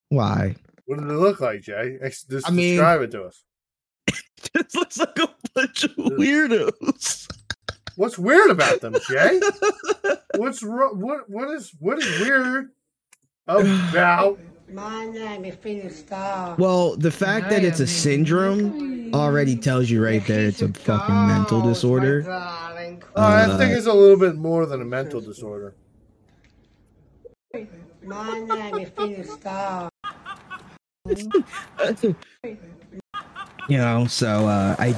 Why? 0.08 0.56
What 0.86 0.98
does 0.98 1.08
it 1.08 1.14
look 1.14 1.40
like, 1.40 1.62
Jay? 1.62 1.98
Just 2.02 2.48
I 2.48 2.50
mean- 2.50 2.72
describe 2.72 3.02
it 3.02 3.12
to 3.12 3.22
us. 3.22 3.44
This 4.54 4.74
looks 4.74 4.98
like 4.98 5.18
a 5.18 5.28
bunch 5.54 5.84
of 5.84 5.90
weirdos. 5.96 7.26
What's 7.96 8.18
weird 8.18 8.50
about 8.50 8.80
them, 8.80 8.94
Jay? 9.10 9.40
What's 10.36 10.62
wrong? 10.62 11.00
What 11.00 11.28
what 11.28 11.48
is 11.50 11.72
what 11.80 11.98
is 11.98 12.20
weird 12.20 12.70
about? 13.46 14.38
My 14.70 15.06
name 15.06 15.44
is 15.46 15.54
Phoenix 15.56 15.96
Star. 15.96 16.54
well, 16.58 16.94
the 16.96 17.10
fact 17.10 17.48
that 17.50 17.64
it's 17.64 17.80
a 17.80 17.86
syndrome 17.86 19.12
already 19.14 19.56
tells 19.56 19.88
you 19.90 20.04
right 20.04 20.24
there 20.26 20.46
it's 20.46 20.60
a 20.62 20.68
fucking 20.72 21.26
mental 21.26 21.62
disorder. 21.62 22.22
Darling. 22.22 23.02
Oh, 23.16 23.22
I 23.22 23.44
Uh, 23.44 23.58
think 23.58 23.72
it's 23.72 23.86
a 23.86 23.92
little 23.92 24.18
bit 24.18 24.36
more 24.36 24.66
than 24.66 24.82
a 24.82 24.84
mental 24.84 25.20
disorder. 25.20 25.74
My 28.04 28.38
name 28.40 28.78
is 28.78 28.90
Phoenix 28.90 29.32
Star. 29.32 29.90
You 33.68 33.76
know, 33.78 34.06
so 34.06 34.48
uh 34.48 34.76
I 34.78 34.94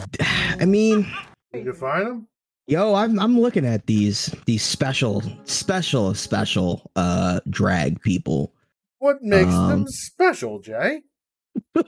I 0.60 0.64
mean, 0.64 1.06
did 1.52 1.66
You 1.66 1.72
find 1.74 2.06
them. 2.06 2.28
yo, 2.66 2.94
I'm 2.94 3.18
I'm 3.18 3.38
looking 3.40 3.66
at 3.66 3.86
these 3.86 4.34
these 4.46 4.62
special 4.62 5.22
special 5.44 6.14
special 6.14 6.90
uh 6.96 7.40
drag 7.50 8.00
people. 8.02 8.52
What 8.98 9.22
makes 9.22 9.52
Um, 9.52 9.68
them 9.70 9.86
special, 9.88 10.60
Jay? 10.60 11.02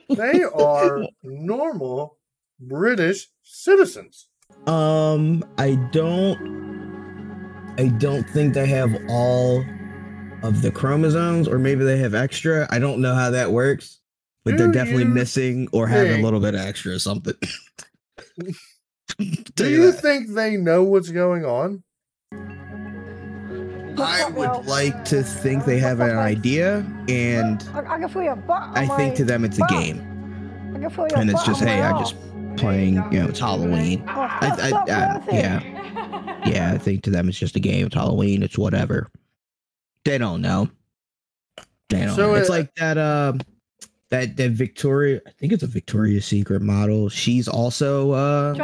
They 0.08 0.42
are 0.42 1.02
normal 1.22 2.18
British 2.58 3.28
citizens. 3.42 4.28
Um, 4.66 5.44
I 5.58 5.76
don't. 5.92 6.60
I 7.78 7.86
don't 7.88 8.28
think 8.30 8.54
they 8.54 8.66
have 8.66 8.94
all 9.08 9.64
of 10.42 10.60
the 10.62 10.70
chromosomes, 10.70 11.48
or 11.48 11.58
maybe 11.58 11.84
they 11.84 11.98
have 11.98 12.14
extra. 12.14 12.66
I 12.70 12.78
don't 12.78 13.00
know 13.00 13.14
how 13.14 13.30
that 13.30 13.50
works, 13.52 14.00
but 14.44 14.56
they're 14.56 14.66
Do 14.68 14.72
definitely 14.72 15.04
you 15.04 15.08
missing 15.10 15.68
or 15.72 15.86
have 15.86 16.06
a 16.06 16.22
little 16.22 16.40
bit 16.40 16.54
extra 16.54 16.92
or 16.94 16.98
something. 16.98 17.34
Do 19.18 19.68
you 19.68 19.92
that. 19.92 20.00
think 20.00 20.28
they 20.30 20.56
know 20.56 20.82
what's 20.82 21.10
going 21.10 21.44
on? 21.44 21.82
I 23.98 24.30
would 24.30 24.66
like 24.66 25.04
to 25.06 25.22
think 25.22 25.64
they 25.64 25.78
have 25.78 26.00
an 26.00 26.16
idea, 26.16 26.78
and 27.08 27.62
I, 27.74 27.80
I 27.94 27.98
can 27.98 28.08
feel 28.08 28.22
your 28.22 28.36
butt. 28.36 28.70
I 28.76 28.86
think 28.96 29.14
to 29.16 29.24
them 29.24 29.44
it's 29.44 29.58
a 29.58 29.66
game, 29.68 30.00
I 30.74 30.78
can 30.78 30.90
feel 30.90 31.08
your 31.08 31.18
and 31.18 31.30
it's 31.30 31.44
just 31.44 31.60
hey, 31.60 31.82
I 31.82 31.90
arm. 31.92 32.02
just 32.02 32.16
playing. 32.56 32.94
You 33.12 33.20
know, 33.20 33.28
it's 33.28 33.38
Halloween. 33.38 34.02
Oh, 34.08 34.12
I, 34.20 34.48
I, 34.48 34.70
I 34.70 35.22
yeah, 35.30 36.42
yeah. 36.46 36.72
I 36.74 36.78
think 36.78 37.02
to 37.04 37.10
them 37.10 37.28
it's 37.28 37.38
just 37.38 37.54
a 37.54 37.60
game. 37.60 37.86
It's 37.86 37.94
Halloween. 37.94 38.42
It's 38.42 38.56
whatever. 38.56 39.10
They 40.06 40.16
don't 40.18 40.40
know. 40.40 40.68
They 41.90 42.06
don't. 42.06 42.16
So 42.16 42.28
know. 42.28 42.34
It's 42.34 42.48
it- 42.48 42.52
like 42.52 42.74
that. 42.76 42.96
Uh, 42.96 43.34
that 44.12 44.36
that 44.36 44.50
Victoria. 44.50 45.20
I 45.26 45.30
think 45.32 45.52
it's 45.52 45.62
a 45.62 45.66
Victoria's 45.66 46.26
Secret 46.26 46.62
model. 46.62 47.08
She's 47.08 47.48
also 47.48 48.12
uh 48.12 48.54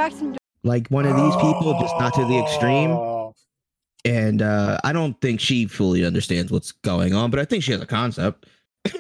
like 0.63 0.89
one 0.89 1.07
of 1.07 1.17
these 1.17 1.35
people, 1.37 1.77
just 1.81 1.95
not 1.99 2.15
to 2.15 2.25
the 2.27 2.39
extreme. 2.39 2.91
Oh, 2.91 3.35
And 4.05 4.43
uh 4.43 4.79
I 4.85 4.93
don't 4.93 5.21
think 5.21 5.41
she 5.41 5.67
fully 5.67 6.05
understands 6.05 6.53
what's 6.53 6.73
going 6.73 7.15
on, 7.15 7.31
but 7.31 7.41
I 7.41 7.45
think 7.45 7.65
she 7.65 7.73
has 7.73 7.81
a 7.81 7.87
concept. 7.87 8.47
I 8.87 8.93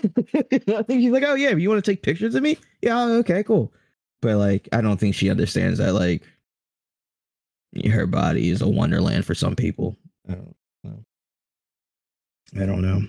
think 0.82 0.88
she's 0.88 1.12
like, 1.12 1.24
oh 1.24 1.34
yeah, 1.34 1.51
you 1.51 1.68
want 1.68 1.84
to 1.84 1.90
take 1.90 2.03
pictures 2.03 2.34
of 2.34 2.42
me? 2.42 2.59
Yeah, 2.82 3.01
okay, 3.03 3.42
cool. 3.42 3.72
But 4.22 4.36
like, 4.36 4.68
I 4.72 4.80
don't 4.80 4.99
think 4.99 5.14
she 5.14 5.30
understands 5.30 5.78
that 5.78 5.92
like 5.94 6.22
her 7.90 8.07
body 8.07 8.49
is 8.49 8.62
a 8.62 8.68
wonderland 8.68 9.26
for 9.26 9.34
some 9.34 9.55
people. 9.55 9.96
I 10.28 10.32
don't 10.32 10.57
know. 10.82 11.05
I 12.57 12.66
don't 12.66 12.82
know. 12.82 13.07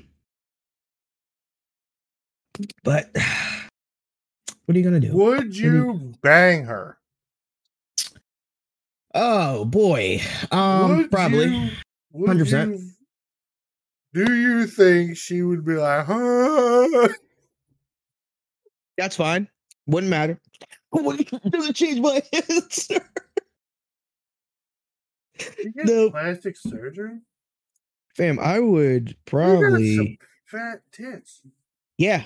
But 2.83 3.09
what 4.65 4.75
are 4.75 4.77
you 4.79 4.83
gonna 4.83 4.99
do? 4.99 5.13
Would 5.13 5.55
you 5.55 6.13
bang 6.21 6.65
her? 6.65 6.97
Oh 9.13 9.65
boy. 9.65 10.21
Um 10.51 10.97
Would 10.97 11.11
probably. 11.11 11.71
100%. 12.15 12.89
Do 14.13 14.33
you 14.33 14.65
think 14.65 15.15
she 15.17 15.43
would 15.43 15.63
be 15.63 15.73
like, 15.75 16.05
huh? 16.07 17.07
That's 18.97 19.15
fine. 19.15 19.47
Wouldn't 19.85 20.09
matter. 20.09 20.39
Doesn't 20.95 21.73
change 21.75 21.99
my 21.99 22.21
answer. 22.33 23.01
You 25.63 25.71
get 25.71 25.85
No. 25.85 26.09
plastic 26.09 26.57
surgery? 26.57 27.19
Fam, 28.15 28.39
I 28.39 28.59
would 28.59 29.15
probably 29.25 30.19
fat 30.45 30.81
tits. 30.91 31.41
Yeah. 31.97 32.23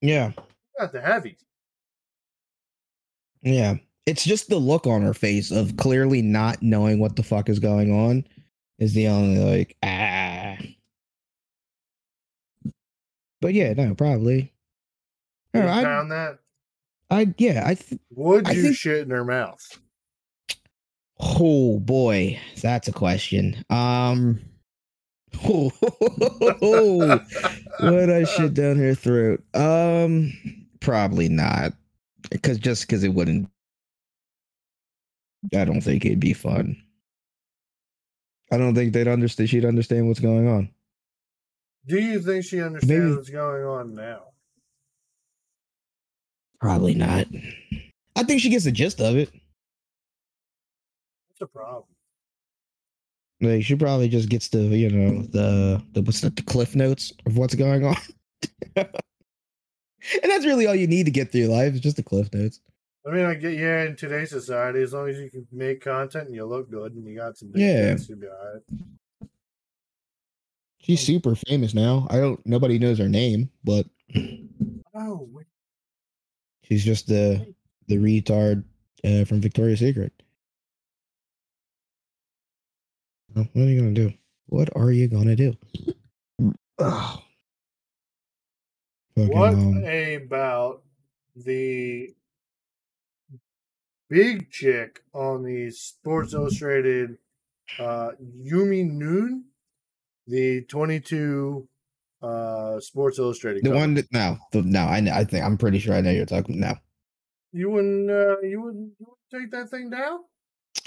Yeah. 0.00 0.32
Got 0.78 0.92
the 0.92 1.00
heavy. 1.00 1.36
Yeah. 3.42 3.76
It's 4.06 4.24
just 4.24 4.48
the 4.48 4.56
look 4.58 4.86
on 4.86 5.02
her 5.02 5.14
face 5.14 5.50
of 5.50 5.76
clearly 5.76 6.22
not 6.22 6.62
knowing 6.62 6.98
what 6.98 7.16
the 7.16 7.22
fuck 7.22 7.48
is 7.48 7.58
going 7.58 7.92
on 7.92 8.24
is 8.78 8.94
the 8.94 9.08
only 9.08 9.38
like 9.38 9.76
ah. 9.82 10.56
But 13.40 13.54
yeah, 13.54 13.72
no, 13.74 13.94
probably. 13.94 14.52
You 15.54 15.62
I, 15.62 15.82
found 15.82 16.10
that? 16.12 16.38
I, 17.10 17.32
yeah, 17.38 17.62
I. 17.66 17.74
Th- 17.74 18.00
Would 18.14 18.48
I 18.48 18.52
you 18.52 18.62
think- 18.62 18.76
shit 18.76 19.02
in 19.02 19.10
her 19.10 19.24
mouth? 19.24 19.78
oh 21.22 21.78
boy, 21.78 22.38
that's 22.62 22.88
a 22.88 22.92
question. 22.92 23.64
Um. 23.70 24.40
what 27.80 28.10
I 28.10 28.24
shit 28.24 28.54
down 28.54 28.76
her 28.76 28.94
throat? 28.94 29.42
Um, 29.54 30.32
probably 30.80 31.28
not, 31.28 31.72
because 32.30 32.58
just 32.58 32.86
because 32.86 33.04
it 33.04 33.14
wouldn't. 33.14 33.48
I 35.54 35.64
don't 35.64 35.80
think 35.80 36.04
it'd 36.04 36.20
be 36.20 36.34
fun. 36.34 36.76
I 38.52 38.58
don't 38.58 38.74
think 38.74 38.92
they'd 38.92 39.08
understand. 39.08 39.48
She'd 39.48 39.64
understand 39.64 40.08
what's 40.08 40.20
going 40.20 40.48
on. 40.48 40.70
Do 41.86 41.98
you 41.98 42.20
think 42.20 42.44
she 42.44 42.60
understands 42.60 43.00
Maybe- 43.04 43.14
what's 43.16 43.30
going 43.30 43.64
on 43.64 43.94
now? 43.94 44.24
Probably 46.60 46.94
not. 46.94 47.26
I 48.16 48.22
think 48.24 48.42
she 48.42 48.50
gets 48.50 48.64
the 48.64 48.72
gist 48.72 49.00
of 49.00 49.16
it. 49.16 49.30
What's 51.28 51.38
the 51.40 51.46
problem? 51.46 51.84
Like 53.42 53.64
she 53.64 53.74
probably 53.74 54.08
just 54.08 54.28
gets 54.28 54.48
the 54.48 54.60
you 54.62 54.90
know 54.90 55.22
the 55.22 55.82
the 55.92 56.02
what's 56.02 56.20
that 56.20 56.36
the 56.36 56.42
cliff 56.42 56.74
notes 56.76 57.12
of 57.26 57.36
what's 57.38 57.54
going 57.54 57.84
on. 57.86 57.96
and 58.76 58.86
that's 60.24 60.44
really 60.46 60.66
all 60.66 60.74
you 60.74 60.86
need 60.86 61.04
to 61.06 61.10
get 61.10 61.32
through 61.32 61.46
life 61.46 61.72
is 61.74 61.80
just 61.80 61.96
the 61.96 62.02
cliff 62.02 62.32
notes. 62.34 62.60
I 63.06 63.12
mean, 63.12 63.24
I 63.24 63.34
get 63.34 63.54
yeah. 63.54 63.84
In 63.84 63.96
today's 63.96 64.28
society, 64.30 64.82
as 64.82 64.92
long 64.92 65.08
as 65.08 65.16
you 65.18 65.30
can 65.30 65.46
make 65.52 65.80
content 65.82 66.26
and 66.26 66.34
you 66.34 66.44
look 66.44 66.70
good 66.70 66.92
and 66.94 67.06
you 67.06 67.16
got 67.16 67.38
some 67.38 67.50
Yeah. 67.54 67.96
you'll 68.08 68.18
be 68.18 68.26
all 68.26 68.52
right. 68.54 69.28
She's 70.82 71.00
super 71.00 71.34
famous 71.34 71.72
now. 71.74 72.06
I 72.10 72.16
don't 72.18 72.44
nobody 72.46 72.78
knows 72.78 72.98
her 72.98 73.08
name, 73.08 73.50
but 73.64 73.86
Oh, 74.94 75.26
wait. 75.32 75.46
she's 76.64 76.84
just 76.84 77.06
the 77.06 77.54
the 77.88 77.96
retard 77.96 78.64
uh, 79.04 79.24
from 79.24 79.40
Victoria's 79.40 79.80
Secret. 79.80 80.12
What 83.34 83.48
are 83.54 83.60
you 83.60 83.80
gonna 83.80 83.92
do? 83.92 84.12
What 84.46 84.70
are 84.76 84.90
you 84.90 85.08
gonna 85.08 85.36
do? 85.36 85.54
Ugh. 86.78 87.20
Fucking, 89.16 89.36
what 89.36 89.54
um, 89.54 89.84
about 89.84 90.82
the 91.36 92.14
big 94.08 94.50
chick 94.50 95.00
on 95.12 95.42
the 95.42 95.70
Sports 95.70 96.32
Illustrated 96.32 97.18
uh 97.78 98.10
Yumi 98.20 98.88
Nu, 98.88 99.42
the 100.26 100.62
22 100.62 101.68
uh 102.22 102.80
Sports 102.80 103.18
Illustrated. 103.18 103.62
the 103.62 103.68
cover. 103.68 103.80
one 103.80 103.94
that 103.94 104.06
no, 104.12 104.38
the, 104.52 104.62
no, 104.62 104.80
I 104.80 105.00
know, 105.00 105.12
I 105.12 105.24
think 105.24 105.44
I'm 105.44 105.56
pretty 105.58 105.78
sure 105.78 105.94
I 105.94 106.00
know 106.00 106.10
you're 106.10 106.26
talking. 106.26 106.60
No, 106.60 106.74
you 107.52 107.70
wouldn't 107.70 108.10
uh 108.10 108.40
you 108.40 108.60
wouldn't, 108.62 108.92
you 108.98 109.06
wouldn't 109.06 109.30
take 109.30 109.50
that 109.52 109.70
thing 109.70 109.90
down? 109.90 110.20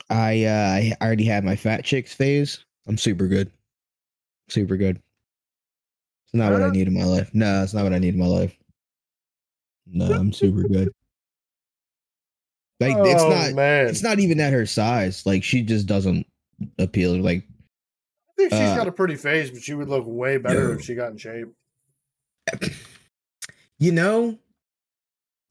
I 0.10 0.44
uh 0.46 0.70
I 0.76 0.94
already 1.02 1.26
had 1.26 1.44
my 1.44 1.56
fat 1.56 1.84
chicks 1.84 2.14
phase. 2.14 2.64
I'm 2.88 2.98
super 2.98 3.28
good. 3.28 3.52
Super 4.50 4.78
good. 4.78 4.98
It's 4.98 6.34
not 6.34 6.52
what 6.52 6.62
I 6.62 6.70
need 6.70 6.88
in 6.88 6.94
my 6.94 7.04
life. 7.06 7.30
No, 7.34 7.64
it's 7.64 7.74
not 7.74 7.84
what 7.84 7.94
I 7.94 8.00
need 8.00 8.14
in 8.14 8.20
my 8.20 8.26
life. 8.28 8.56
No, 9.86 10.06
I'm 10.12 10.34
super 10.34 10.64
good. 10.64 10.90
Like 12.80 12.98
it's 12.98 13.22
Oh, 13.22 13.30
not 13.30 13.54
man. 13.54 13.88
it's 13.88 14.04
not 14.04 14.20
even 14.20 14.40
at 14.40 14.54
her 14.54 14.66
size. 14.66 15.26
Like 15.26 15.44
she 15.44 15.62
just 15.62 15.86
doesn't 15.88 16.26
appeal. 16.80 17.16
Like 17.16 17.44
I 18.30 18.34
think 18.38 18.52
she's 18.52 18.60
uh, 18.60 18.76
got 18.76 18.88
a 18.88 18.92
pretty 18.92 19.16
face, 19.16 19.50
but 19.50 19.62
she 19.62 19.74
would 19.74 19.90
look 19.90 20.04
way 20.06 20.38
better 20.38 20.70
no. 20.70 20.74
if 20.74 20.82
she 20.82 20.96
got 20.96 21.12
in 21.12 21.18
shape. 21.18 21.48
you 23.80 23.92
know, 23.92 24.38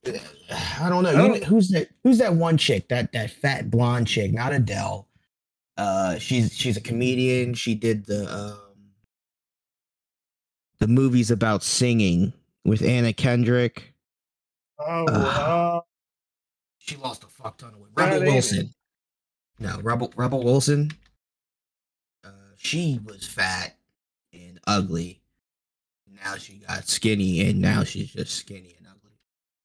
I 0.04 0.88
don't 0.88 1.04
know. 1.04 1.10
I 1.10 1.12
don't- 1.12 1.40
know- 1.40 1.46
who's 1.46 1.68
that? 1.70 1.88
Who's 2.02 2.18
that 2.18 2.34
one 2.34 2.56
chick? 2.58 2.88
That 2.88 3.12
that 3.12 3.30
fat 3.30 3.70
blonde 3.70 4.08
chick, 4.08 4.32
not 4.32 4.52
Adele. 4.52 5.08
Uh, 5.76 6.18
she's 6.18 6.52
she's 6.54 6.76
a 6.76 6.80
comedian. 6.80 7.54
She 7.54 7.74
did 7.74 8.06
the 8.06 8.32
um 8.32 8.58
the 10.78 10.88
movies 10.88 11.30
about 11.30 11.62
singing 11.62 12.32
with 12.64 12.82
Anna 12.82 13.12
Kendrick. 13.12 13.94
Oh, 14.78 15.06
Uh, 15.06 15.10
uh, 15.10 15.80
She 16.78 16.96
lost 16.96 17.22
a 17.22 17.28
fuck 17.28 17.58
ton 17.58 17.72
of 17.74 17.78
weight. 17.80 17.90
Rebel 17.94 18.22
Amy. 18.22 18.32
Wilson. 18.32 18.74
No, 19.60 19.78
Rebel 19.80 20.12
Rebel 20.16 20.42
Wilson. 20.42 20.90
Uh, 22.24 22.30
she 22.56 22.98
was 23.04 23.24
fat 23.26 23.76
and 24.32 24.58
ugly. 24.66 25.20
Now 26.24 26.36
she 26.36 26.54
got 26.58 26.88
skinny, 26.88 27.48
and 27.48 27.60
now 27.60 27.84
she's 27.84 28.10
just 28.12 28.34
skinny. 28.34 28.76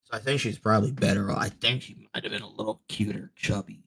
So 0.09 0.17
I 0.17 0.19
think 0.21 0.39
she's 0.39 0.57
probably 0.57 0.91
better. 0.91 1.31
I 1.31 1.49
think 1.49 1.81
she 1.81 1.95
might 2.13 2.23
have 2.23 2.31
been 2.31 2.41
a 2.41 2.49
little 2.49 2.81
cuter, 2.87 3.31
chubby. 3.35 3.83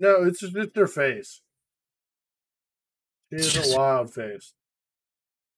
no, 0.00 0.24
it's 0.24 0.40
just 0.40 0.56
it's 0.56 0.76
her 0.76 0.88
face. 0.88 1.42
She 3.30 3.36
has 3.36 3.72
a 3.72 3.76
wild 3.78 4.12
face. 4.12 4.52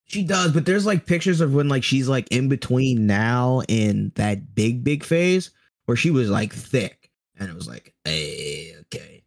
She 0.04 0.22
does, 0.22 0.52
but 0.52 0.66
there's 0.66 0.86
like 0.86 1.06
pictures 1.06 1.40
of 1.40 1.54
when 1.54 1.68
like 1.68 1.82
she's 1.82 2.08
like 2.08 2.28
in 2.30 2.48
between 2.48 3.06
now 3.06 3.62
and 3.68 4.12
that 4.16 4.54
big 4.54 4.84
big 4.84 5.02
phase 5.02 5.50
where 5.86 5.96
she 5.96 6.10
was 6.10 6.28
like 6.28 6.52
thick, 6.52 7.10
and 7.38 7.48
it 7.48 7.54
was 7.54 7.66
like, 7.66 7.94
hey, 8.04 8.74
okay. 8.82 9.24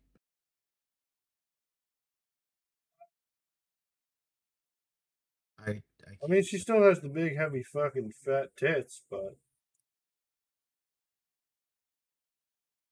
I, 6.21 6.25
I, 6.25 6.27
I 6.27 6.31
mean, 6.31 6.43
she 6.43 6.57
still 6.57 6.83
has 6.83 6.99
the 7.01 7.09
big, 7.09 7.37
heavy, 7.37 7.63
fucking 7.63 8.11
fat 8.25 8.55
tits, 8.57 9.01
but 9.09 9.37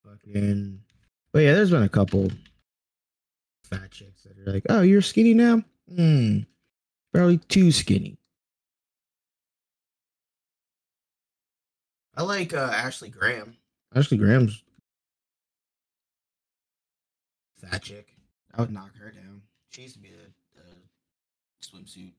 fucking. 0.04 0.80
But 1.32 1.40
yeah, 1.40 1.54
there's 1.54 1.70
been 1.70 1.82
a 1.82 1.88
couple 1.88 2.30
fat 3.64 3.90
chicks 3.90 4.24
that 4.24 4.38
are 4.38 4.52
like, 4.52 4.64
"Oh, 4.68 4.82
you're 4.82 5.02
skinny 5.02 5.34
now? 5.34 5.62
Hmm, 5.94 6.40
barely 7.12 7.38
too 7.38 7.72
skinny." 7.72 8.18
I 12.16 12.22
like 12.22 12.52
uh, 12.52 12.70
Ashley 12.72 13.10
Graham. 13.10 13.56
Ashley 13.94 14.18
Graham's 14.18 14.62
fat 17.60 17.82
chick. 17.82 18.08
I 18.54 18.60
would 18.60 18.72
knock 18.72 18.96
her 18.98 19.10
down. 19.10 19.42
She 19.70 19.82
used 19.82 19.94
to 19.94 20.00
be 20.00 20.08
a, 20.08 20.60
a 20.60 20.64
swimsuit 21.62 22.12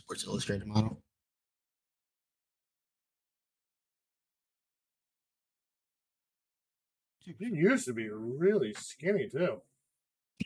Sports 0.00 0.24
Illustrated 0.24 0.66
model. 0.66 1.02
she 7.20 7.34
used 7.40 7.84
to 7.84 7.92
be 7.92 8.08
really 8.10 8.72
skinny 8.78 9.28
too. 9.28 9.60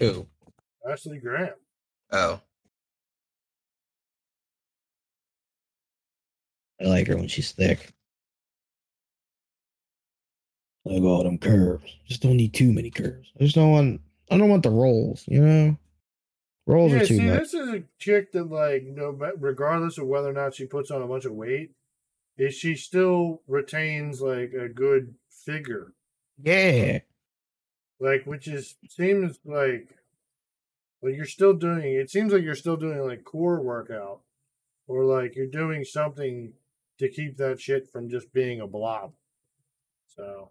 Who? 0.00 0.26
Ashley 0.90 1.18
Graham. 1.18 1.54
Oh. 2.10 2.40
I 6.80 6.84
like 6.84 7.06
her 7.06 7.16
when 7.16 7.28
she's 7.28 7.52
thick. 7.52 7.92
Like 10.84 11.02
all 11.02 11.22
them 11.22 11.38
curves. 11.38 11.96
Just 12.06 12.22
don't 12.22 12.36
need 12.36 12.52
too 12.52 12.72
many 12.72 12.90
curves. 12.90 13.30
I 13.38 13.44
just 13.44 13.54
don't 13.54 13.70
want 13.70 14.00
I 14.32 14.36
don't 14.36 14.50
want 14.50 14.64
the 14.64 14.70
rolls, 14.70 15.24
you 15.28 15.40
know? 15.40 15.78
Rolls 16.66 16.92
Yeah, 16.92 16.98
are 17.02 17.06
too 17.06 17.16
see, 17.16 17.26
much. 17.26 17.38
this 17.40 17.54
is 17.54 17.68
a 17.68 17.84
chick 17.98 18.32
that, 18.32 18.50
like, 18.50 18.84
no, 18.84 19.10
regardless 19.38 19.98
of 19.98 20.06
whether 20.06 20.30
or 20.30 20.32
not 20.32 20.54
she 20.54 20.64
puts 20.66 20.90
on 20.90 21.02
a 21.02 21.06
bunch 21.06 21.24
of 21.26 21.32
weight, 21.32 21.72
is 22.38 22.54
she 22.54 22.74
still 22.74 23.42
retains 23.46 24.20
like 24.22 24.52
a 24.54 24.68
good 24.68 25.14
figure, 25.30 25.92
Yeah. 26.42 27.00
like 28.00 28.24
which 28.24 28.48
is 28.48 28.76
seems 28.88 29.38
like 29.44 29.88
like 31.02 31.14
you're 31.14 31.26
still 31.26 31.52
doing. 31.52 31.94
It 31.94 32.10
seems 32.10 32.32
like 32.32 32.42
you're 32.42 32.54
still 32.54 32.76
doing 32.76 32.98
like 33.00 33.24
core 33.24 33.60
workout, 33.60 34.22
or 34.88 35.04
like 35.04 35.36
you're 35.36 35.46
doing 35.46 35.84
something 35.84 36.54
to 36.98 37.08
keep 37.08 37.36
that 37.36 37.60
shit 37.60 37.88
from 37.90 38.08
just 38.08 38.32
being 38.32 38.60
a 38.60 38.66
blob. 38.66 39.12
So. 40.06 40.50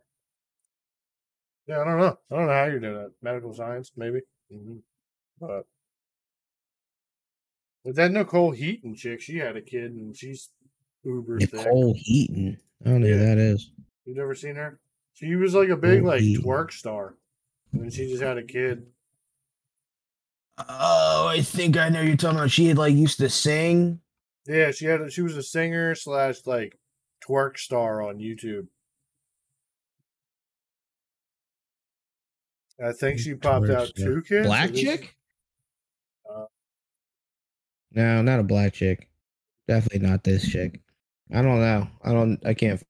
Yeah, 1.65 1.79
I 1.81 1.85
don't 1.85 1.97
know. 1.97 2.17
I 2.29 2.35
don't 2.35 2.47
know 2.47 2.53
how 2.53 2.65
you're 2.65 2.79
doing 2.79 2.95
that. 2.95 3.13
Medical 3.21 3.53
science, 3.53 3.93
maybe. 3.95 4.19
hmm 4.51 4.77
But 5.39 5.65
but 7.85 7.95
that 7.95 8.11
Nicole 8.11 8.51
Heaton 8.51 8.95
chick, 8.95 9.21
she 9.21 9.37
had 9.37 9.55
a 9.57 9.61
kid 9.61 9.91
and 9.93 10.15
she's 10.15 10.49
uber 11.03 11.39
thick. 11.39 11.53
Nicole 11.53 11.93
Heaton. 11.97 12.57
I 12.85 12.89
don't 12.89 13.01
know 13.01 13.07
who 13.07 13.17
that 13.19 13.37
is. 13.37 13.71
You've 14.05 14.17
never 14.17 14.35
seen 14.35 14.55
her? 14.55 14.79
She 15.13 15.35
was 15.35 15.53
like 15.53 15.69
a 15.69 15.77
big 15.77 15.99
Nicole 16.03 16.09
like 16.09 16.21
Heaton. 16.21 16.43
twerk 16.43 16.71
star, 16.71 17.15
and 17.73 17.91
she 17.93 18.07
just 18.07 18.21
had 18.23 18.37
a 18.37 18.43
kid. 18.43 18.85
Oh, 20.57 21.27
I 21.27 21.41
think 21.41 21.77
I 21.77 21.89
know 21.89 22.01
you're 22.01 22.15
talking 22.15 22.37
about. 22.37 22.51
She 22.51 22.67
had 22.67 22.77
like 22.77 22.93
used 22.93 23.17
to 23.19 23.29
sing. 23.29 23.99
Yeah, 24.45 24.71
she 24.71 24.85
had. 24.85 25.01
A, 25.01 25.09
she 25.09 25.21
was 25.21 25.35
a 25.37 25.43
singer 25.43 25.95
slash 25.95 26.45
like 26.45 26.77
twerk 27.27 27.57
star 27.57 28.01
on 28.01 28.17
YouTube. 28.17 28.67
I 32.83 32.91
think 32.91 33.19
she 33.19 33.35
popped 33.35 33.67
Twerk 33.67 33.75
out 33.75 33.87
star. 33.87 34.05
two 34.05 34.21
kids. 34.23 34.47
Black 34.47 34.67
so 34.69 34.73
this- 34.73 34.81
chick? 34.81 35.15
No, 37.93 38.21
not 38.21 38.39
a 38.39 38.43
black 38.43 38.73
chick. 38.73 39.07
Definitely 39.67 40.07
not 40.07 40.23
this 40.23 40.49
chick. 40.49 40.81
I 41.31 41.41
don't 41.41 41.59
know. 41.59 41.87
I 42.03 42.13
don't. 42.13 42.45
I 42.45 42.53
can't. 42.53 42.83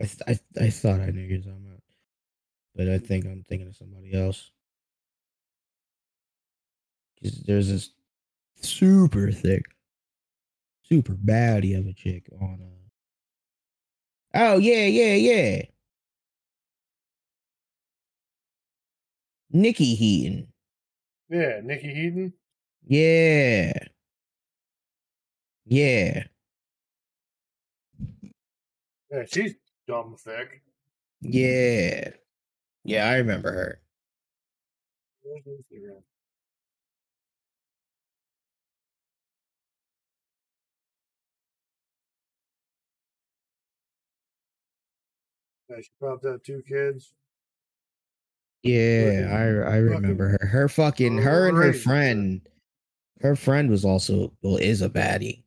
I 0.00 0.08
I, 0.26 0.40
I 0.60 0.70
thought 0.70 0.98
I 1.00 1.10
knew 1.10 1.20
you 1.22 1.36
were 1.38 1.42
talking 1.44 1.80
but 2.74 2.88
I 2.88 2.98
think 2.98 3.26
I'm 3.26 3.44
thinking 3.48 3.68
of 3.68 3.76
somebody 3.76 4.14
else. 4.14 4.50
'Cause 7.22 7.42
there's 7.46 7.68
this 7.68 7.90
super 8.62 9.32
thick, 9.32 9.64
super 10.82 11.14
baddie 11.14 11.74
of 11.78 11.86
a 11.86 11.92
chick 11.94 12.28
on. 12.38 12.60
Uh... 12.60 12.88
Oh 14.34 14.58
yeah, 14.58 14.86
yeah, 14.86 15.14
yeah. 15.14 15.62
Nikki 19.50 19.94
Heaton. 19.94 20.48
Yeah, 21.28 21.60
Nikki 21.62 21.92
Heaton. 21.94 22.32
Yeah. 22.86 23.72
Yeah. 25.66 26.24
Yeah, 29.10 29.24
she's 29.26 29.54
dumb 29.86 30.16
thick. 30.18 30.62
Yeah. 31.20 32.10
Yeah, 32.84 33.08
I 33.08 33.16
remember 33.16 33.52
her. 33.52 33.80
Yeah, 45.68 45.76
she 45.82 45.90
popped 46.00 46.26
out 46.26 46.42
two 46.42 46.62
kids. 46.66 47.14
Yeah, 48.62 49.28
I 49.30 49.72
I 49.72 49.76
remember 49.76 50.28
her. 50.40 50.46
Her 50.46 50.68
fucking 50.68 51.18
her 51.18 51.48
and 51.48 51.56
her 51.56 51.72
friend. 51.72 52.40
Her 53.20 53.36
friend 53.36 53.70
was 53.70 53.84
also 53.84 54.32
well 54.42 54.56
is 54.56 54.82
a 54.82 54.88
baddie. 54.88 55.42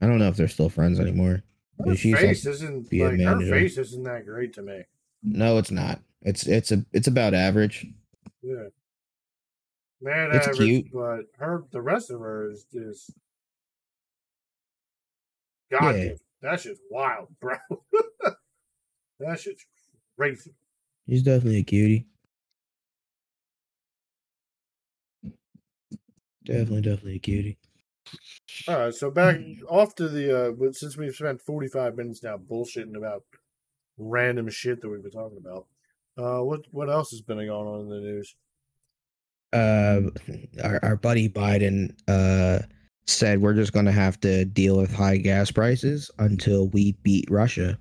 I 0.00 0.06
don't 0.06 0.18
know 0.18 0.28
if 0.28 0.36
they're 0.36 0.48
still 0.48 0.68
friends 0.68 0.98
anymore. 1.00 1.42
Her 1.84 1.94
she's 1.96 2.16
face 2.16 2.46
isn't 2.46 2.92
like 2.92 3.18
her 3.20 3.40
face 3.50 3.78
isn't 3.78 4.02
that 4.04 4.24
great 4.26 4.52
to 4.54 4.62
me. 4.62 4.82
no, 5.22 5.58
it's 5.58 5.70
not. 5.70 6.00
It's 6.22 6.46
it's 6.46 6.72
a 6.72 6.84
it's 6.92 7.06
about 7.08 7.34
average. 7.34 7.86
Yeah. 8.42 8.64
Man 10.02 10.30
It's 10.32 10.46
average, 10.48 10.58
cute. 10.58 10.86
but 10.92 11.22
her 11.38 11.64
the 11.72 11.82
rest 11.82 12.10
of 12.10 12.20
her 12.20 12.50
is 12.50 12.64
just 12.72 13.12
God 15.70 15.96
Yeah. 15.96 16.04
damn, 16.04 16.16
that 16.42 16.60
shit's 16.60 16.80
wild, 16.90 17.28
bro. 17.40 17.56
that 19.20 19.38
shit's 19.40 19.64
crazy. 20.18 20.52
She's 21.10 21.24
definitely 21.24 21.58
a 21.58 21.64
cutie. 21.64 22.06
Definitely, 26.44 26.82
definitely 26.82 27.16
a 27.16 27.18
cutie. 27.18 27.58
All 28.68 28.78
right, 28.78 28.94
so 28.94 29.10
back 29.10 29.36
Mm. 29.38 29.58
off 29.68 29.96
to 29.96 30.08
the 30.08 30.50
uh 30.68 30.72
since 30.72 30.96
we've 30.96 31.14
spent 31.14 31.42
45 31.42 31.96
minutes 31.96 32.22
now 32.22 32.36
bullshitting 32.38 32.96
about 32.96 33.24
random 33.98 34.48
shit 34.48 34.80
that 34.80 34.88
we've 34.88 35.02
been 35.02 35.10
talking 35.10 35.38
about. 35.38 35.66
Uh 36.16 36.44
what 36.44 36.60
what 36.70 36.88
else 36.88 37.10
has 37.10 37.22
been 37.22 37.38
going 37.38 37.50
on 37.50 37.80
in 37.80 37.88
the 37.88 38.00
news? 38.00 38.36
uh 39.52 40.02
our, 40.62 40.78
our 40.84 40.96
buddy 40.96 41.28
Biden 41.28 41.92
uh 42.06 42.60
said 43.08 43.40
we're 43.42 43.54
just 43.54 43.72
gonna 43.72 43.90
have 43.90 44.20
to 44.20 44.44
deal 44.44 44.76
with 44.76 44.94
high 44.94 45.16
gas 45.16 45.50
prices 45.50 46.08
until 46.20 46.68
we 46.68 46.92
beat 47.02 47.28
Russia. 47.28 47.76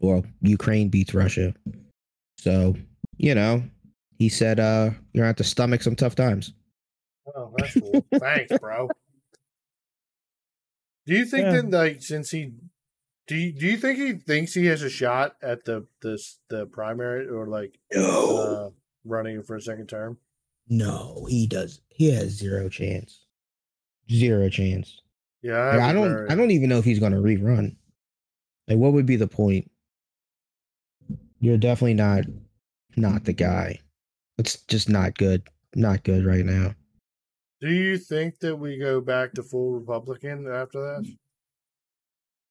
Or 0.00 0.22
Ukraine 0.42 0.88
beats 0.88 1.12
Russia. 1.12 1.52
So, 2.38 2.76
you 3.16 3.34
know, 3.34 3.62
he 4.18 4.28
said 4.28 4.58
uh 4.60 4.90
you're 5.12 5.22
gonna 5.22 5.26
have 5.28 5.36
to 5.36 5.44
stomach 5.44 5.82
some 5.82 5.96
tough 5.96 6.14
times. 6.14 6.52
Oh, 7.34 7.52
that's 7.58 7.74
cool. 7.78 8.04
Thanks, 8.18 8.56
bro. 8.58 8.88
Do 11.06 11.14
you 11.14 11.24
think 11.24 11.44
Yeah. 11.46 11.52
that 11.62 11.70
like 11.70 12.02
since 12.02 12.30
he 12.30 12.52
do 13.26 13.36
you, 13.36 13.52
do 13.52 13.66
you 13.66 13.76
think 13.76 13.98
he 13.98 14.12
thinks 14.14 14.54
he 14.54 14.66
has 14.66 14.82
a 14.82 14.88
shot 14.90 15.36
at 15.42 15.64
the 15.64 15.86
this 16.02 16.38
the 16.48 16.66
primary 16.66 17.28
or 17.28 17.46
like 17.46 17.78
uh 17.96 18.70
running 19.04 19.42
for 19.42 19.56
a 19.56 19.60
second 19.62 19.88
term? 19.88 20.18
No, 20.68 21.26
he 21.28 21.46
does. 21.46 21.80
He 21.88 22.10
has 22.12 22.30
zero 22.32 22.68
chance. 22.68 23.24
Zero 24.10 24.48
chance. 24.48 25.00
Yeah, 25.42 25.70
Like, 25.76 25.80
I 25.80 25.92
don't 25.92 26.08
very- 26.08 26.28
I 26.30 26.34
don't 26.34 26.50
even 26.50 26.68
know 26.68 26.78
if 26.78 26.84
he's 26.84 26.98
gonna 26.98 27.20
rerun. 27.20 27.76
Like 28.66 28.78
what 28.78 28.92
would 28.92 29.06
be 29.06 29.16
the 29.16 29.28
point? 29.28 29.70
You're 31.40 31.58
definitely 31.58 31.94
not 31.94 32.24
not 32.96 33.24
the 33.24 33.32
guy. 33.32 33.80
It's 34.38 34.62
just 34.62 34.88
not 34.88 35.16
good. 35.16 35.42
Not 35.74 36.04
good 36.04 36.24
right 36.24 36.44
now. 36.44 36.74
Do 37.60 37.70
you 37.70 37.98
think 37.98 38.38
that 38.40 38.56
we 38.56 38.78
go 38.78 39.00
back 39.00 39.32
to 39.34 39.42
full 39.42 39.72
Republican 39.72 40.46
after 40.50 40.80
that? 40.80 41.16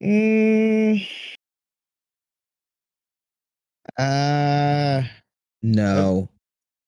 Mm, 0.03 1.07
uh 3.97 5.03
no. 5.63 6.29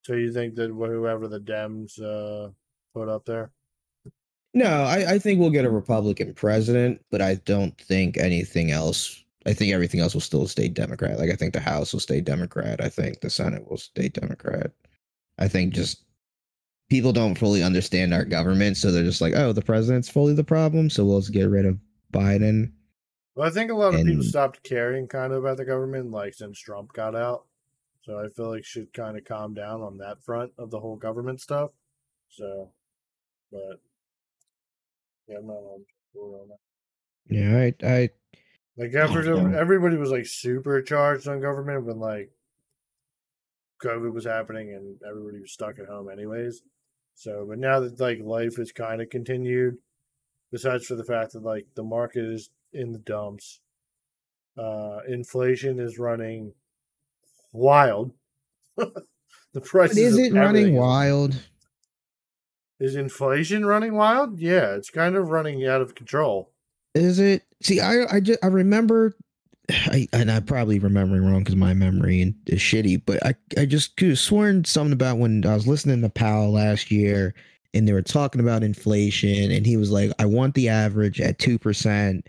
So 0.03 0.13
you 0.13 0.31
think 0.31 0.55
that 0.55 0.69
whoever 0.69 1.27
the 1.27 1.39
Dems 1.39 1.99
uh 2.01 2.51
put 2.93 3.09
up 3.09 3.25
there? 3.25 3.51
No, 4.53 4.83
I, 4.83 5.13
I 5.13 5.19
think 5.19 5.39
we'll 5.39 5.51
get 5.51 5.65
a 5.65 5.69
Republican 5.69 6.33
president, 6.33 7.01
but 7.11 7.21
I 7.21 7.35
don't 7.35 7.79
think 7.79 8.17
anything 8.17 8.71
else. 8.71 9.23
I 9.49 9.53
think 9.53 9.73
everything 9.73 9.99
else 9.99 10.13
will 10.13 10.21
still 10.21 10.47
stay 10.47 10.67
Democrat. 10.67 11.17
Like 11.17 11.31
I 11.31 11.35
think 11.35 11.53
the 11.53 11.59
House 11.59 11.91
will 11.91 11.99
stay 11.99 12.21
Democrat. 12.21 12.79
I 12.79 12.87
think 12.87 13.21
the 13.21 13.31
Senate 13.31 13.67
will 13.67 13.77
stay 13.77 14.07
Democrat. 14.07 14.71
I 15.39 15.47
think 15.47 15.73
just 15.73 16.03
people 16.89 17.11
don't 17.11 17.37
fully 17.37 17.63
understand 17.63 18.13
our 18.13 18.25
government, 18.25 18.77
so 18.77 18.91
they're 18.91 19.03
just 19.03 19.21
like, 19.21 19.33
oh, 19.35 19.51
the 19.51 19.63
president's 19.63 20.07
fully 20.07 20.33
the 20.33 20.43
problem, 20.43 20.89
so 20.89 21.03
we'll 21.03 21.19
just 21.19 21.33
get 21.33 21.49
rid 21.49 21.65
of 21.65 21.79
Biden. 22.13 22.73
Well, 23.33 23.47
I 23.47 23.51
think 23.51 23.71
a 23.71 23.73
lot 23.73 23.95
of 23.95 24.05
people 24.05 24.23
stopped 24.23 24.61
caring 24.63 25.07
kind 25.07 25.33
of 25.33 25.39
about 25.39 25.57
the 25.57 25.65
government 25.65 26.11
like 26.11 26.33
since 26.35 26.59
Trump 26.59 26.93
got 26.93 27.15
out. 27.15 27.45
So 28.03 28.19
I 28.19 28.27
feel 28.27 28.51
like 28.51 28.65
should 28.65 28.93
kind 28.93 29.17
of 29.17 29.25
calm 29.25 29.53
down 29.53 29.81
on 29.81 29.97
that 29.97 30.21
front 30.23 30.51
of 30.57 30.69
the 30.71 30.79
whole 30.79 30.95
government 30.95 31.41
stuff. 31.41 31.71
So, 32.27 32.69
but 33.51 33.79
yeah, 35.27 35.37
I'm 35.37 35.47
not 35.47 35.53
on 35.53 35.85
board 36.13 36.41
on 36.41 36.49
that. 36.49 36.59
Yeah, 37.29 37.57
I 37.57 37.87
I 37.87 38.09
Like 38.80 38.93
after 38.95 39.21
the, 39.21 39.36
Yeah. 39.36 39.59
everybody 39.59 39.97
was 39.97 40.09
like 40.09 40.25
super 40.25 40.82
charged 40.82 41.27
on 41.27 41.41
government 41.41 41.86
when 41.86 41.99
like 41.99 42.32
COVID 43.84 44.13
was 44.13 44.25
happening 44.25 44.73
and 44.73 44.97
everybody 45.07 45.41
was 45.41 45.51
stuck 45.51 45.77
at 45.80 45.88
home 45.88 46.09
anyways. 46.09 46.61
So, 47.13 47.45
but 47.47 47.59
now 47.59 47.82
that 47.82 47.99
like 47.99 48.19
life 48.21 48.55
has 48.55 48.71
kind 48.71 49.01
of 49.01 49.09
continued, 49.09 49.80
besides 50.49 50.86
for 50.86 50.95
the 50.95 51.03
fact 51.03 51.34
that 51.34 51.43
like 51.43 51.67
the 51.75 51.84
market 51.84 52.23
is 52.23 52.51
in 52.71 52.93
the 52.93 52.99
dumps, 52.99 53.59
uh, 54.57 54.99
inflation 55.09 55.77
is 55.77 55.99
running 55.99 56.53
wild. 57.51 58.13
the 58.77 59.61
price 59.61 59.97
is 59.97 60.17
it 60.17 60.34
running 60.34 60.75
wild? 60.75 61.36
Is 62.80 62.95
inflation 62.95 63.65
running 63.65 63.93
wild? 63.95 64.39
Yeah, 64.39 64.75
it's 64.75 64.89
kind 64.89 65.17
of 65.17 65.27
running 65.32 65.67
out 65.67 65.82
of 65.82 65.95
control. 65.95 66.53
Is 66.99 67.19
it? 67.19 67.43
See, 67.61 67.79
I 67.79 68.05
I 68.15 68.19
just 68.19 68.43
I 68.43 68.47
remember 68.47 69.15
I 69.69 70.07
and 70.13 70.31
I 70.31 70.39
probably 70.39 70.79
remembering 70.79 71.25
wrong 71.25 71.39
because 71.39 71.55
my 71.55 71.73
memory 71.73 72.33
is 72.47 72.59
shitty, 72.59 73.03
but 73.05 73.25
I 73.25 73.35
I 73.57 73.65
just 73.65 73.95
could 73.97 74.09
have 74.09 74.19
sworn 74.19 74.65
something 74.65 74.93
about 74.93 75.17
when 75.17 75.45
I 75.45 75.53
was 75.53 75.67
listening 75.67 76.01
to 76.01 76.09
Powell 76.09 76.51
last 76.51 76.91
year 76.91 77.33
and 77.73 77.87
they 77.87 77.93
were 77.93 78.01
talking 78.01 78.41
about 78.41 78.63
inflation 78.63 79.51
and 79.51 79.65
he 79.65 79.77
was 79.77 79.91
like, 79.91 80.11
I 80.19 80.25
want 80.25 80.55
the 80.55 80.69
average 80.69 81.21
at 81.21 81.39
two 81.39 81.59
percent. 81.59 82.27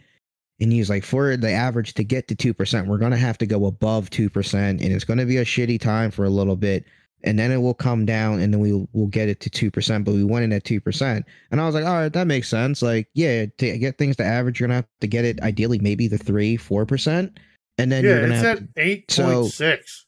And 0.62 0.70
he 0.70 0.78
was 0.78 0.90
like, 0.90 1.04
for 1.04 1.38
the 1.38 1.50
average 1.50 1.94
to 1.94 2.04
get 2.04 2.28
to 2.28 2.34
two 2.34 2.52
percent, 2.52 2.86
we're 2.86 2.98
gonna 2.98 3.16
have 3.16 3.38
to 3.38 3.46
go 3.46 3.64
above 3.64 4.10
two 4.10 4.28
percent, 4.28 4.82
and 4.82 4.92
it's 4.92 5.04
gonna 5.04 5.24
be 5.24 5.38
a 5.38 5.44
shitty 5.44 5.80
time 5.80 6.10
for 6.10 6.24
a 6.24 6.30
little 6.30 6.56
bit, 6.56 6.84
and 7.24 7.38
then 7.38 7.50
it 7.50 7.58
will 7.58 7.74
come 7.74 8.06
down, 8.06 8.40
and 8.40 8.52
then 8.52 8.60
we 8.60 8.72
will 8.72 8.88
we'll 8.92 9.06
get 9.06 9.28
it 9.28 9.40
to 9.40 9.50
two 9.50 9.70
percent. 9.70 10.04
But 10.04 10.14
we 10.14 10.24
went 10.24 10.44
in 10.44 10.52
at 10.52 10.64
two 10.64 10.80
percent, 10.80 11.26
and 11.50 11.60
I 11.60 11.66
was 11.66 11.74
like, 11.74 11.84
all 11.84 11.94
right, 11.94 12.12
that 12.12 12.26
makes 12.26 12.48
sense. 12.48 12.82
Like, 12.82 13.08
yeah, 13.14 13.46
to 13.58 13.78
get 13.78 13.98
things 13.98 14.16
to 14.16 14.24
average, 14.24 14.60
you're 14.60 14.68
gonna 14.68 14.76
have 14.76 14.88
to 15.00 15.06
get 15.06 15.24
it 15.24 15.40
ideally 15.42 15.78
maybe 15.78 16.08
the 16.08 16.18
three, 16.18 16.56
four 16.56 16.86
percent, 16.86 17.38
and 17.78 17.90
then 17.90 18.04
yeah, 18.04 18.10
you're 18.10 18.20
gonna 18.22 18.34
it's 18.34 18.42
have 18.42 18.58
at 18.58 18.68
eight 18.76 19.08
point 19.08 19.52
six. 19.52 20.06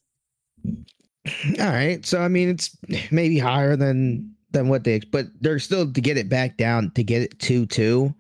all 1.61 1.67
right. 1.67 2.05
So 2.05 2.21
I 2.21 2.29
mean, 2.29 2.49
it's 2.49 2.77
maybe 3.11 3.39
higher 3.39 3.77
than 3.77 4.35
than 4.51 4.69
what 4.69 4.85
they, 4.85 5.01
but 5.01 5.27
they're 5.41 5.59
still 5.59 5.91
to 5.91 6.01
get 6.01 6.17
it 6.17 6.29
back 6.29 6.57
down 6.57 6.91
to 6.93 7.03
get 7.03 7.23
it 7.23 7.39
to 7.41 7.67
two. 7.67 8.15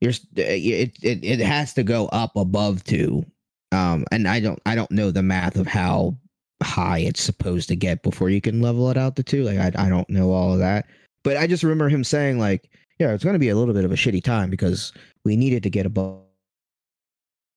You're 0.00 0.12
it 0.36 0.96
it 1.02 1.24
it 1.24 1.40
has 1.40 1.74
to 1.74 1.82
go 1.82 2.06
up 2.08 2.36
above 2.36 2.84
two. 2.84 3.24
Um, 3.72 4.04
and 4.10 4.26
I 4.26 4.40
don't 4.40 4.60
I 4.64 4.74
don't 4.74 4.90
know 4.90 5.10
the 5.10 5.22
math 5.22 5.56
of 5.56 5.66
how 5.66 6.16
high 6.62 6.98
it's 6.98 7.22
supposed 7.22 7.68
to 7.68 7.76
get 7.76 8.02
before 8.02 8.30
you 8.30 8.40
can 8.40 8.60
level 8.60 8.90
it 8.90 8.96
out 8.96 9.16
to 9.16 9.22
two. 9.22 9.44
Like 9.44 9.58
I 9.58 9.86
I 9.86 9.88
don't 9.88 10.08
know 10.10 10.32
all 10.32 10.52
of 10.52 10.58
that, 10.58 10.86
but 11.22 11.36
I 11.36 11.46
just 11.46 11.62
remember 11.62 11.88
him 11.88 12.04
saying 12.04 12.38
like, 12.38 12.70
yeah, 12.98 13.12
it's 13.12 13.24
going 13.24 13.34
to 13.34 13.38
be 13.38 13.48
a 13.48 13.56
little 13.56 13.74
bit 13.74 13.84
of 13.84 13.92
a 13.92 13.96
shitty 13.96 14.22
time 14.22 14.50
because 14.50 14.92
we 15.24 15.36
needed 15.36 15.62
to 15.62 15.70
get 15.70 15.86
above. 15.86 16.22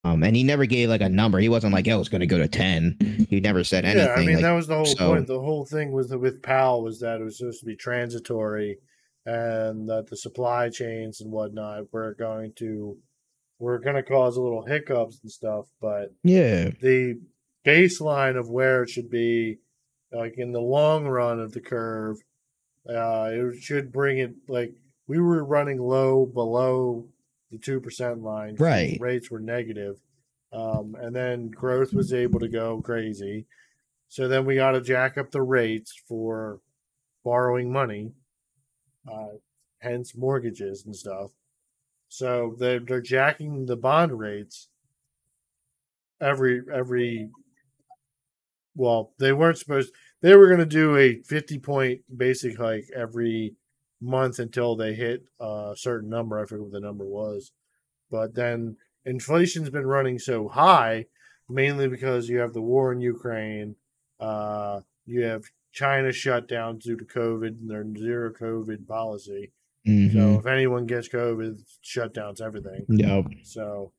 Um, 0.03 0.23
and 0.23 0.35
he 0.35 0.43
never 0.43 0.65
gave 0.65 0.89
like 0.89 1.01
a 1.01 1.09
number. 1.09 1.37
He 1.37 1.49
wasn't 1.49 1.73
like, 1.73 1.87
"Oh, 1.87 1.99
it's 1.99 2.09
going 2.09 2.21
to 2.21 2.27
go 2.27 2.39
to 2.39 2.47
10. 2.47 3.27
He 3.29 3.39
never 3.39 3.63
said 3.63 3.85
anything. 3.85 4.07
Yeah, 4.07 4.13
I 4.15 4.25
mean 4.25 4.35
like, 4.35 4.41
that 4.43 4.51
was 4.53 4.65
the 4.65 4.75
whole 4.75 4.85
so- 4.85 5.09
point. 5.09 5.27
The 5.27 5.39
whole 5.39 5.65
thing 5.65 5.91
with 5.91 6.11
with 6.15 6.41
Powell 6.41 6.83
was 6.83 6.99
that 7.01 7.21
it 7.21 7.23
was 7.23 7.37
supposed 7.37 7.59
to 7.59 7.67
be 7.67 7.75
transitory, 7.75 8.79
and 9.27 9.87
that 9.89 10.07
the 10.07 10.17
supply 10.17 10.69
chains 10.69 11.21
and 11.21 11.31
whatnot 11.31 11.83
were 11.93 12.15
going 12.15 12.53
to 12.57 12.97
were 13.59 13.77
going 13.77 13.95
to 13.95 14.01
cause 14.03 14.37
a 14.37 14.41
little 14.41 14.65
hiccups 14.65 15.19
and 15.21 15.31
stuff. 15.31 15.67
But 15.79 16.13
yeah, 16.23 16.71
the 16.81 17.19
baseline 17.65 18.37
of 18.37 18.49
where 18.49 18.83
it 18.83 18.89
should 18.89 19.09
be, 19.09 19.59
like 20.11 20.37
in 20.37 20.51
the 20.51 20.61
long 20.61 21.07
run 21.07 21.39
of 21.39 21.53
the 21.53 21.61
curve, 21.61 22.17
uh, 22.89 23.29
it 23.31 23.61
should 23.61 23.91
bring 23.91 24.17
it 24.17 24.33
like 24.47 24.73
we 25.07 25.19
were 25.19 25.43
running 25.43 25.79
low 25.79 26.25
below 26.25 27.07
the 27.51 27.57
two 27.57 27.79
percent 27.79 28.21
line. 28.21 28.55
Right. 28.57 28.97
rates 28.99 29.29
were 29.29 29.39
negative, 29.39 29.97
um, 30.51 30.95
and 30.99 31.15
then 31.15 31.49
growth 31.49 31.93
was 31.93 32.13
able 32.13 32.39
to 32.39 32.47
go 32.47 32.81
crazy. 32.81 33.45
So 34.07 34.27
then 34.27 34.45
we 34.45 34.55
got 34.55 34.71
to 34.71 34.81
jack 34.81 35.17
up 35.17 35.31
the 35.31 35.41
rates 35.41 35.93
for 36.07 36.59
borrowing 37.23 37.71
money, 37.71 38.11
uh, 39.09 39.37
hence 39.79 40.15
mortgages 40.15 40.85
and 40.85 40.95
stuff. 40.95 41.31
So 42.09 42.55
they're 42.59 42.79
they're 42.79 43.01
jacking 43.01 43.67
the 43.67 43.77
bond 43.77 44.19
rates 44.19 44.67
every 46.19 46.61
every 46.73 47.29
well, 48.75 49.13
they 49.19 49.33
weren't 49.33 49.57
supposed 49.57 49.93
they 50.21 50.35
were 50.35 50.49
gonna 50.49 50.65
do 50.65 50.97
a 50.97 51.21
fifty 51.23 51.59
point 51.59 52.01
basic 52.15 52.57
hike 52.57 52.89
every 52.95 53.55
month 54.01 54.39
until 54.39 54.75
they 54.75 54.93
hit 54.93 55.23
a 55.39 55.73
certain 55.75 56.09
number. 56.09 56.39
I 56.39 56.45
forget 56.45 56.63
what 56.63 56.71
the 56.71 56.79
number 56.79 57.05
was. 57.05 57.51
But 58.09 58.35
then 58.35 58.77
inflation's 59.05 59.69
been 59.69 59.87
running 59.87 60.19
so 60.19 60.47
high, 60.47 61.05
mainly 61.49 61.87
because 61.87 62.29
you 62.29 62.39
have 62.39 62.53
the 62.53 62.61
war 62.61 62.91
in 62.91 62.99
Ukraine, 62.99 63.75
uh, 64.19 64.81
you 65.05 65.21
have 65.21 65.43
China 65.71 66.11
shut 66.11 66.47
down 66.47 66.79
due 66.79 66.97
to 66.97 67.05
COVID 67.05 67.47
and 67.47 67.69
their 67.69 67.85
zero 67.97 68.31
COVID 68.33 68.87
policy. 68.87 69.51
So 69.85 69.91
mhm. 69.91 70.39
if 70.39 70.45
anyone 70.45 70.85
gets 70.85 71.09
COVID, 71.09 71.59
shutdowns 71.83 72.39
everything. 72.39 72.85
Yep. 72.87 73.25
So 73.43 73.93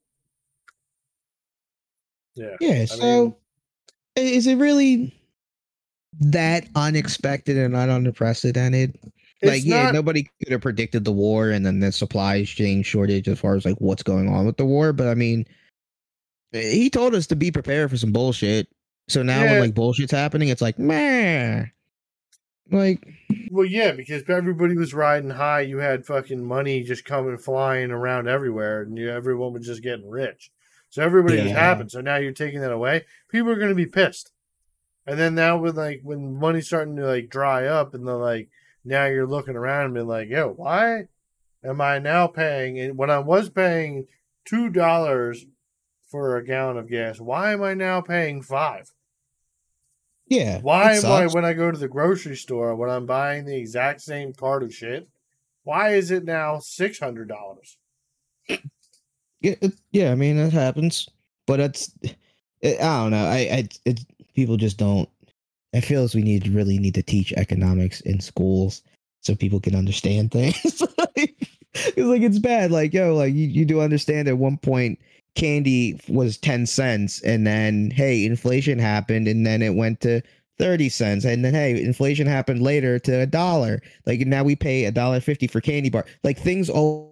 yeah. 2.34 2.56
Yeah. 2.60 2.84
So, 2.84 3.36
is 4.16 4.46
it 4.46 4.56
really 4.56 5.14
that 6.20 6.66
unexpected 6.74 7.56
and 7.56 7.72
not 7.72 7.88
unprecedented? 7.88 8.98
Like, 9.42 9.64
yeah, 9.64 9.84
not- 9.84 9.94
nobody 9.94 10.28
could 10.42 10.52
have 10.52 10.60
predicted 10.60 11.04
the 11.04 11.12
war 11.12 11.50
and 11.50 11.66
then 11.66 11.80
the 11.80 11.90
supply 11.90 12.44
chain 12.44 12.82
shortage 12.82 13.28
as 13.28 13.40
far 13.40 13.56
as 13.56 13.64
like 13.64 13.76
what's 13.78 14.02
going 14.02 14.28
on 14.28 14.46
with 14.46 14.56
the 14.56 14.64
war. 14.66 14.92
But 14.92 15.08
I 15.08 15.14
mean, 15.14 15.46
eh, 16.52 16.70
he 16.70 16.90
told 16.90 17.14
us 17.14 17.26
to 17.28 17.36
be 17.36 17.50
prepared 17.50 17.90
for 17.90 17.96
some 17.96 18.12
bullshit. 18.12 18.68
So 19.08 19.22
now 19.22 19.42
Yeah. 19.42 19.52
when 19.52 19.60
like 19.62 19.74
bullshit's 19.74 20.12
happening, 20.12 20.48
it's 20.48 20.62
like, 20.62 20.78
man, 20.78 21.72
like, 22.70 23.04
Well, 23.50 23.66
yeah, 23.66 23.90
because 23.92 24.22
everybody 24.28 24.76
was 24.76 24.94
riding 24.94 25.30
high. 25.30 25.62
You 25.62 25.78
had 25.78 26.06
fucking 26.06 26.42
money 26.44 26.84
just 26.84 27.04
coming 27.04 27.36
flying 27.36 27.90
around 27.90 28.28
everywhere, 28.28 28.82
and 28.82 28.96
you, 28.96 29.10
everyone 29.10 29.52
was 29.54 29.66
just 29.66 29.82
getting 29.82 30.08
rich. 30.08 30.52
So 30.92 31.02
everybody 31.02 31.40
was 31.40 31.52
Yeah. 31.52 31.58
happy. 31.74 31.88
So 31.88 32.02
now 32.02 32.16
you're 32.16 32.32
taking 32.32 32.60
that 32.60 32.70
away. 32.70 33.06
People 33.30 33.50
are 33.50 33.56
going 33.56 33.70
to 33.70 33.74
be 33.74 33.86
pissed. 33.86 34.30
And 35.06 35.18
then 35.18 35.34
now 35.34 35.56
with 35.56 35.76
like 35.76 36.00
when 36.04 36.38
money's 36.38 36.66
starting 36.66 36.96
to 36.96 37.06
like 37.06 37.30
dry 37.30 37.66
up, 37.66 37.94
and 37.94 38.06
they're 38.06 38.14
like 38.14 38.50
now 38.84 39.06
you're 39.06 39.26
looking 39.26 39.56
around 39.56 39.86
and 39.86 39.94
being 39.94 40.06
like, 40.06 40.28
yo, 40.28 40.50
why 40.50 41.06
am 41.64 41.80
I 41.80 41.98
now 41.98 42.26
paying? 42.26 42.78
And 42.78 42.98
when 42.98 43.08
I 43.08 43.20
was 43.20 43.48
paying 43.48 44.06
two 44.44 44.68
dollars 44.68 45.46
for 46.10 46.36
a 46.36 46.44
gallon 46.44 46.76
of 46.76 46.90
gas, 46.90 47.18
why 47.18 47.54
am 47.54 47.62
I 47.62 47.72
now 47.72 48.02
paying 48.02 48.42
five? 48.42 48.92
yeah, 50.26 50.60
Why 50.60 50.94
am 50.94 51.06
I 51.06 51.26
when 51.26 51.44
I 51.46 51.54
go 51.54 51.70
to 51.70 51.78
the 51.78 51.88
grocery 51.88 52.36
store 52.36 52.76
when 52.76 52.90
I'm 52.90 53.06
buying 53.06 53.46
the 53.46 53.56
exact 53.56 54.02
same 54.02 54.34
cart 54.34 54.62
of 54.62 54.74
shit? 54.74 55.08
Why 55.64 55.94
is 55.94 56.10
it 56.10 56.24
now 56.24 56.58
six 56.58 56.98
hundred 56.98 57.28
dollars? 57.28 57.78
Yeah, 59.42 59.54
it, 59.60 59.74
yeah. 59.90 60.12
I 60.12 60.14
mean, 60.14 60.36
that 60.36 60.52
happens, 60.52 61.08
but 61.46 61.60
it's 61.60 61.92
it, 62.02 62.16
eh, 62.62 62.76
I 62.80 63.02
don't 63.02 63.10
know. 63.10 63.26
I, 63.26 63.38
I 63.38 63.68
it's 63.84 64.06
people 64.34 64.56
just 64.56 64.78
don't. 64.78 65.08
I 65.74 65.80
feel 65.80 66.02
as 66.04 66.14
we 66.14 66.22
need 66.22 66.48
really 66.48 66.78
need 66.78 66.94
to 66.94 67.02
teach 67.02 67.32
economics 67.32 68.00
in 68.02 68.20
schools 68.20 68.82
so 69.22 69.34
people 69.34 69.60
can 69.60 69.74
understand 69.74 70.30
things. 70.32 70.60
it's 71.16 71.96
like 71.96 72.22
it's 72.22 72.38
bad. 72.38 72.70
Like 72.70 72.94
yo, 72.94 73.14
like 73.14 73.34
you, 73.34 73.48
you 73.48 73.64
do 73.64 73.80
understand 73.80 74.28
at 74.28 74.38
one 74.38 74.58
point 74.58 74.98
candy 75.34 76.00
was 76.08 76.38
ten 76.38 76.66
cents, 76.66 77.20
and 77.22 77.46
then 77.46 77.90
hey, 77.90 78.24
inflation 78.24 78.78
happened, 78.78 79.28
and 79.28 79.46
then 79.46 79.62
it 79.62 79.74
went 79.74 80.00
to. 80.02 80.22
30 80.58 80.90
cents 80.90 81.24
and 81.24 81.44
then 81.44 81.54
hey 81.54 81.82
inflation 81.82 82.26
happened 82.26 82.62
later 82.62 82.98
to 82.98 83.20
a 83.22 83.26
dollar 83.26 83.80
like 84.06 84.20
now 84.20 84.44
we 84.44 84.54
pay 84.54 84.84
a 84.84 84.92
dollar 84.92 85.18
50 85.18 85.48
for 85.48 85.60
candy 85.60 85.88
bar 85.90 86.04
like 86.22 86.38
things 86.38 86.68
all 86.70 87.11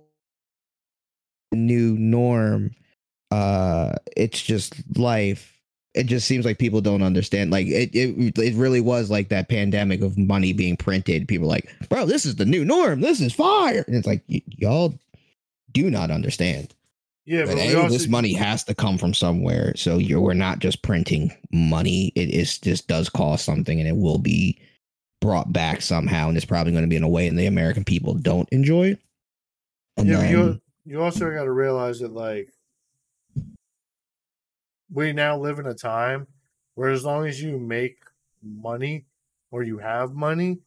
new 1.53 1.96
norm 1.98 2.70
uh 3.30 3.92
it's 4.16 4.42
just 4.42 4.74
life. 4.98 5.57
It 5.92 6.05
just 6.05 6.28
seems 6.28 6.44
like 6.44 6.59
people 6.59 6.80
don't 6.80 7.03
understand 7.03 7.51
like 7.51 7.66
it, 7.66 7.90
it 7.94 8.38
it 8.38 8.55
really 8.55 8.80
was 8.80 9.11
like 9.11 9.28
that 9.28 9.48
pandemic 9.48 10.03
of 10.03 10.16
money 10.16 10.53
being 10.53 10.76
printed. 10.76 11.28
People 11.28 11.48
like 11.48 11.68
bro 11.88 12.07
this 12.07 12.24
is 12.24 12.36
the 12.36 12.44
new 12.44 12.64
norm. 12.64 13.01
This 13.01 13.20
is 13.20 13.32
fire. 13.32 13.84
And 13.86 13.96
it's 13.96 14.07
like 14.07 14.22
y- 14.28 14.42
y'all 14.46 14.94
do 15.72 15.90
not 15.90 16.11
understand. 16.11 16.74
Yeah, 17.26 17.44
but 17.44 17.57
but 17.57 17.76
also, 17.76 17.88
this 17.88 18.09
money 18.09 18.32
has 18.32 18.64
to 18.64 18.74
come 18.74 18.98
from 18.98 19.14
somewhere. 19.14 19.72
So 19.76 19.98
you're 19.98 20.20
we're 20.20 20.34
not 20.34 20.59
just 20.59 20.82
printing 20.82 21.32
money. 21.53 22.12
It 22.16 22.30
is 22.30 22.59
this 22.59 22.80
does 22.80 23.09
cost 23.09 23.44
something 23.44 23.78
and 23.78 23.88
it 23.88 23.96
will 23.96 24.18
be 24.18 24.59
brought 25.20 25.53
back 25.53 25.82
somehow. 25.82 26.28
And 26.28 26.36
it's 26.36 26.46
probably 26.46 26.72
going 26.72 26.84
to 26.84 26.88
be 26.88 26.96
in 26.96 27.05
a 27.05 27.09
way 27.09 27.28
and 27.28 27.38
the 27.38 27.46
american 27.46 27.84
people 27.84 28.14
don't 28.14 28.48
enjoy. 28.51 28.96
And 29.96 30.09
yeah, 30.09 30.20
then, 30.20 30.61
you 30.85 31.03
also 31.03 31.31
got 31.31 31.45
to 31.45 31.53
realize 31.53 32.01
that 32.01 32.12
like 32.12 32.49
we 34.93 35.12
now 35.12 35.39
live 35.39 35.59
in 35.59 35.66
a 35.66 35.74
time 35.74 36.26
where 36.74 36.91
as 36.91 37.05
long 37.05 37.26
as 37.26 37.43
you 37.43 37.59
make 37.59 37.99
money 38.43 39.05
or 39.51 39.62
you 39.62 39.78
have 39.78 40.14
money, 40.14 40.59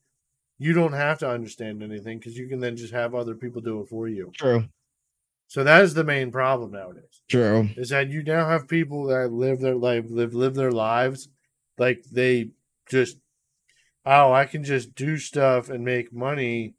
you 0.59 0.73
don't 0.73 0.93
have 0.93 1.19
to 1.19 1.29
understand 1.29 1.83
anything 1.83 2.19
because 2.19 2.37
you 2.37 2.47
can 2.47 2.59
then 2.59 2.77
just 2.77 2.93
have 2.93 3.15
other 3.15 3.35
people 3.35 3.61
do 3.61 3.81
it 3.81 3.89
for 3.89 4.07
you. 4.07 4.31
true 4.35 4.65
So 5.47 5.63
that 5.63 5.83
is 5.83 5.93
the 5.93 6.03
main 6.03 6.31
problem 6.31 6.71
nowadays. 6.71 7.21
true 7.27 7.69
is 7.75 7.89
that 7.89 8.09
you 8.09 8.23
now 8.23 8.47
have 8.47 8.67
people 8.67 9.05
that 9.07 9.31
live 9.31 9.59
their 9.59 9.75
life 9.75 10.05
live 10.09 10.33
live 10.33 10.55
their 10.55 10.71
lives 10.71 11.27
like 11.77 12.03
they 12.11 12.49
just 12.89 13.17
oh 14.05 14.31
I 14.31 14.45
can 14.45 14.63
just 14.63 14.95
do 14.95 15.17
stuff 15.17 15.69
and 15.69 15.83
make 15.83 16.13
money 16.13 16.75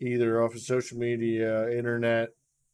either 0.00 0.42
off 0.42 0.54
of 0.54 0.60
social 0.60 0.98
media, 0.98 1.70
internet, 1.70 2.30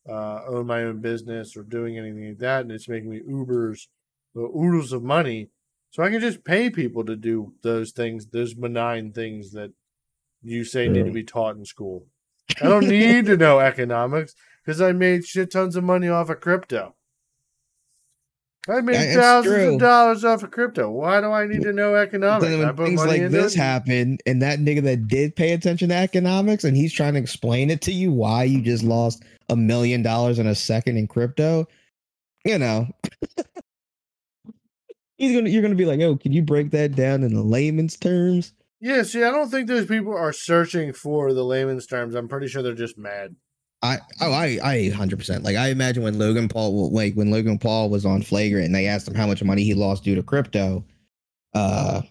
uh, 0.09 0.42
own 0.46 0.66
my 0.66 0.84
own 0.84 1.00
business 1.00 1.56
or 1.56 1.62
doing 1.62 1.98
anything 1.98 2.28
like 2.28 2.38
that, 2.38 2.62
and 2.62 2.72
it's 2.72 2.88
making 2.88 3.11
me 3.11 3.20
Ubers, 3.20 3.88
oodles 4.36 4.92
of 4.92 5.02
money. 5.02 5.50
So 5.90 6.02
I 6.02 6.11
can 6.11 6.20
just 6.20 6.44
pay 6.44 6.70
people 6.70 7.04
to 7.04 7.16
do 7.16 7.54
those 7.62 7.92
things, 7.92 8.26
those 8.26 8.54
benign 8.54 9.12
things 9.12 9.52
that 9.52 9.72
you 10.42 10.64
say 10.64 10.88
need 10.88 11.06
to 11.06 11.12
be 11.12 11.24
taught 11.24 11.56
in 11.56 11.64
school. 11.64 12.06
I 12.61 12.68
don't 12.68 12.88
need 12.88 13.26
to 13.26 13.36
know 13.36 13.59
economics 13.59 14.34
because 14.64 14.80
I 14.80 14.92
made 14.92 15.26
shit 15.26 15.50
tons 15.50 15.76
of 15.76 15.84
money 15.84 16.09
off 16.09 16.30
of 16.30 16.40
crypto. 16.40 16.94
I 18.68 18.82
made 18.82 18.96
It's 18.96 19.16
thousands 19.16 19.74
of 19.74 19.80
dollars 19.80 20.24
off 20.24 20.42
of 20.42 20.50
crypto. 20.50 20.90
Why 20.90 21.22
do 21.22 21.32
I 21.32 21.46
need 21.46 21.62
to 21.62 21.72
know 21.72 21.94
economics? 21.94 22.46
Then 22.46 22.59
when 22.59 22.76
things 22.76 23.00
like 23.04 23.30
this 23.30 23.54
it. 23.54 23.59
happen, 23.59 24.18
and 24.26 24.42
that 24.42 24.59
nigga 24.59 24.82
that 24.82 25.09
did 25.09 25.34
pay 25.36 25.52
attention 25.52 25.88
to 25.88 25.94
economics, 25.94 26.64
and 26.64 26.76
he's 26.76 26.92
trying 26.92 27.14
to 27.14 27.20
explain 27.20 27.70
it 27.70 27.80
to 27.82 27.92
you 27.92 28.12
why 28.12 28.44
you 28.44 28.61
just 28.61 28.84
lost 28.84 29.22
a 29.49 29.57
million 29.57 30.03
dollars 30.03 30.38
in 30.38 30.46
a 30.46 30.55
second 30.55 30.96
in 30.96 31.07
crypto, 31.07 31.66
you 32.44 32.59
know, 32.59 32.88
he's 35.16 35.34
gonna 35.34 35.51
you're 35.51 35.62
gonna 35.62 35.74
be 35.74 35.84
like, 35.84 36.01
oh, 36.01 36.16
can 36.16 36.32
you 36.32 36.42
break 36.42 36.70
that 36.70 36.94
down 36.94 37.22
in 37.22 37.51
layman's 37.51 37.96
terms? 37.96 38.53
Yeah, 38.80 39.03
see, 39.03 39.24
I 39.24 39.30
don't 39.30 39.51
think 39.51 39.66
those 39.66 39.86
people 39.86 40.16
are 40.16 40.32
searching 40.32 40.92
for 40.92 41.32
the 41.32 41.44
layman's 41.44 41.86
terms. 41.86 42.14
I'm 42.14 42.28
pretty 42.28 42.46
sure 42.46 42.62
they're 42.62 42.74
just 42.74 42.96
mad. 42.96 43.34
I 43.82 43.99
oh 44.20 44.32
I 44.32 44.59
I 44.62 44.88
hundred 44.90 45.18
percent 45.18 45.44
like 45.44 45.57
I 45.57 45.68
imagine 45.68 46.03
when 46.03 46.18
Logan 46.18 46.49
Paul 46.49 46.90
like 46.90 47.14
when 47.14 47.30
Logan 47.30 47.59
Paul 47.59 47.90
was 47.90 48.05
on 48.05 48.22
flagrant 48.22 48.66
and 48.66 48.74
they 48.74 48.86
asked 48.86 49.07
him 49.07 49.14
how 49.14 49.26
much 49.26 49.42
money 49.42 49.62
he 49.62 49.74
lost 49.74 50.05
due 50.05 50.16
to 50.16 50.22
crypto, 50.22 50.84
uh, 51.55 52.03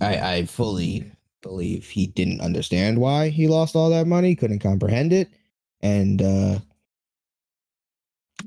I 0.00 0.16
I 0.16 0.44
fully 0.46 1.10
believe 1.40 1.88
he 1.88 2.06
didn't 2.06 2.40
understand 2.40 2.98
why 2.98 3.28
he 3.28 3.46
lost 3.46 3.76
all 3.76 3.90
that 3.90 4.06
money, 4.08 4.34
couldn't 4.34 4.58
comprehend 4.58 5.12
it, 5.12 5.28
and 5.82 6.20
uh, 6.20 6.58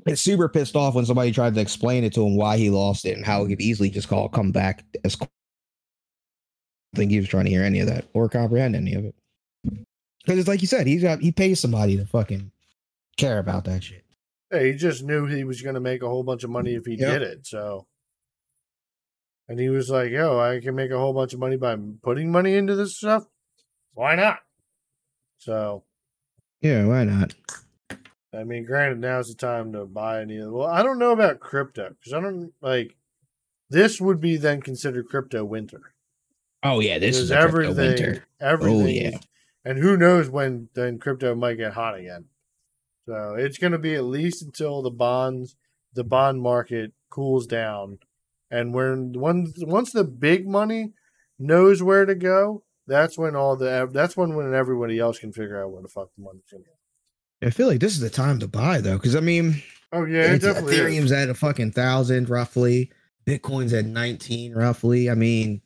it's 0.08 0.22
super 0.22 0.48
pissed 0.48 0.76
off 0.76 0.94
when 0.94 1.06
somebody 1.06 1.30
tried 1.32 1.54
to 1.54 1.60
explain 1.60 2.04
it 2.04 2.12
to 2.14 2.26
him 2.26 2.36
why 2.36 2.56
he 2.56 2.70
lost 2.70 3.04
it 3.04 3.16
and 3.16 3.24
how 3.24 3.44
he 3.44 3.54
could 3.54 3.62
easily 3.62 3.90
just 3.90 4.08
call 4.08 4.28
come 4.28 4.50
back 4.52 4.84
as. 5.04 5.16
I 5.20 6.96
think 6.96 7.10
he 7.10 7.20
was 7.20 7.28
trying 7.28 7.44
to 7.44 7.50
hear 7.50 7.62
any 7.62 7.80
of 7.80 7.86
that 7.88 8.06
or 8.14 8.28
comprehend 8.28 8.74
any 8.74 8.94
of 8.94 9.04
it. 9.04 9.14
Because 9.62 10.38
it's 10.40 10.48
like 10.48 10.62
you 10.62 10.66
said, 10.66 10.86
he's 10.86 11.02
got 11.02 11.20
he 11.20 11.32
pays 11.32 11.60
somebody 11.60 11.96
to 11.96 12.06
fucking 12.06 12.50
care 13.16 13.38
about 13.38 13.64
that 13.64 13.84
shit. 13.84 14.04
Hey, 14.50 14.72
he 14.72 14.78
just 14.78 15.04
knew 15.04 15.26
he 15.26 15.44
was 15.44 15.60
to 15.62 15.80
make 15.80 16.02
a 16.02 16.08
whole 16.08 16.22
bunch 16.22 16.44
of 16.44 16.50
money 16.50 16.74
if 16.74 16.86
he 16.86 16.96
Yep. 16.96 17.08
did 17.08 17.22
it. 17.22 17.46
So, 17.46 17.86
and 19.48 19.60
he 19.60 19.68
was 19.68 19.90
like, 19.90 20.10
"Yo, 20.10 20.38
I 20.38 20.60
can 20.60 20.74
make 20.74 20.90
a 20.90 20.98
whole 20.98 21.12
bunch 21.12 21.34
of 21.34 21.40
money 21.40 21.56
by 21.56 21.76
putting 22.02 22.32
money 22.32 22.54
into 22.54 22.74
this 22.74 22.96
stuff. 22.96 23.26
Why 23.92 24.14
not?" 24.14 24.40
So, 25.36 25.84
Yeah, 26.62 26.86
why 26.86 27.04
not? 27.04 27.34
I 28.34 28.44
mean, 28.44 28.64
granted, 28.64 28.98
now's 29.00 29.28
the 29.28 29.34
time 29.34 29.72
to 29.72 29.86
buy 29.86 30.20
any 30.20 30.36
of. 30.38 30.44
the- 30.46 30.52
Well, 30.52 30.66
I 30.68 30.82
don't 30.82 30.98
know 30.98 31.12
about 31.12 31.40
crypto 31.40 31.90
because 31.98 32.12
I 32.12 32.20
don't 32.20 32.52
like. 32.60 32.96
This 33.70 34.00
would 34.00 34.20
be 34.20 34.36
then 34.36 34.60
considered 34.60 35.08
crypto 35.08 35.44
winter. 35.44 35.92
Oh 36.62 36.80
yeah, 36.80 36.98
this 36.98 37.16
Because 37.16 37.30
is 37.30 37.36
crypto 37.52 37.74
winter. 37.74 38.24
Oh, 38.40 38.46
everything. 38.46 38.82
Oh, 38.82 39.10
yeah. 39.10 39.18
and 39.64 39.78
who 39.78 39.96
knows 39.96 40.28
when 40.30 40.68
then 40.74 40.98
crypto 40.98 41.34
might 41.34 41.54
get 41.58 41.72
hot 41.74 41.96
again. 41.98 42.26
So 43.06 43.34
it's 43.38 43.58
going 43.58 43.72
to 43.72 43.78
be 43.78 43.94
at 43.94 44.04
least 44.04 44.42
until 44.42 44.82
the 44.82 44.90
bonds, 44.90 45.56
the 45.94 46.04
bond 46.04 46.42
market 46.42 46.92
cools 47.10 47.46
down, 47.46 47.98
and 48.50 48.74
when 48.74 49.12
once 49.12 49.52
once 49.58 49.92
the 49.92 50.04
big 50.04 50.46
money 50.46 50.92
knows 51.38 51.82
where 51.82 52.04
to 52.04 52.14
go, 52.14 52.64
that's 52.86 53.16
when 53.16 53.34
all 53.36 53.56
the 53.56 53.88
that's 53.92 54.16
when 54.16 54.34
when 54.34 54.52
everybody 54.54 54.98
else 54.98 55.18
can 55.18 55.32
figure 55.32 55.62
out 55.62 55.70
where 55.70 55.82
the 55.82 55.88
fuck 55.88 56.10
the 56.16 56.22
money's 56.22 56.42
going 56.50 56.64
to 56.64 56.68
go. 56.68 56.74
I 57.42 57.50
feel 57.50 57.68
like 57.68 57.80
this 57.80 57.92
is 57.92 58.00
the 58.00 58.10
time 58.10 58.38
to 58.40 58.48
buy 58.48 58.80
though, 58.80 58.96
because 58.96 59.14
I 59.14 59.20
mean, 59.20 59.62
Oh 59.92 60.04
yeah, 60.04 60.32
it 60.32 60.42
definitely 60.42 60.74
is. 60.74 60.80
Ethereum's 60.80 61.12
at 61.12 61.28
a 61.28 61.34
fucking 61.34 61.72
thousand 61.72 62.28
roughly. 62.28 62.90
Bitcoin's 63.26 63.72
at 63.72 63.86
nineteen 63.86 64.54
roughly. 64.54 65.08
I 65.10 65.14
mean, 65.14 65.62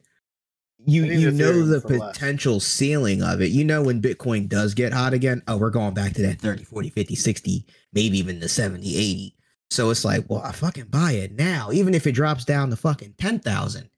you 0.87 1.05
you 1.05 1.31
know 1.31 1.65
the 1.65 1.81
for 1.81 1.99
less. 1.99 2.13
potential 2.13 2.61
ceiling 2.61 3.23
of 3.23 3.41
it. 3.41 3.51
You 3.51 3.65
know 3.65 3.83
when 3.83 4.01
Bitcoin 4.01 4.49
does 4.49 4.75
get 4.75 4.93
hot 4.93 5.13
again, 5.13 5.43
oh, 5.49 5.57
we're 5.57 5.71
going 5.71 5.95
back 5.95 6.13
to 6.15 6.23
that 6.23 6.41
30, 6.41 6.65
40, 6.65 6.91
50, 6.91 7.15
60, 7.15 7.67
maybe 7.93 8.19
even 8.19 8.41
the 8.41 8.49
70, 8.49 8.97
80. 8.97 9.37
So 9.71 9.91
it's 9.91 10.05
like, 10.05 10.29
well, 10.29 10.43
I 10.43 10.53
fucking 10.53 10.87
buy 10.87 11.13
it 11.13 11.33
now, 11.33 11.71
even 11.73 11.95
if 11.95 12.07
it 12.07 12.13
drops 12.13 12.45
down 12.45 12.71
to 12.71 12.77
fucking 12.77 13.15
10,000. 13.19 13.89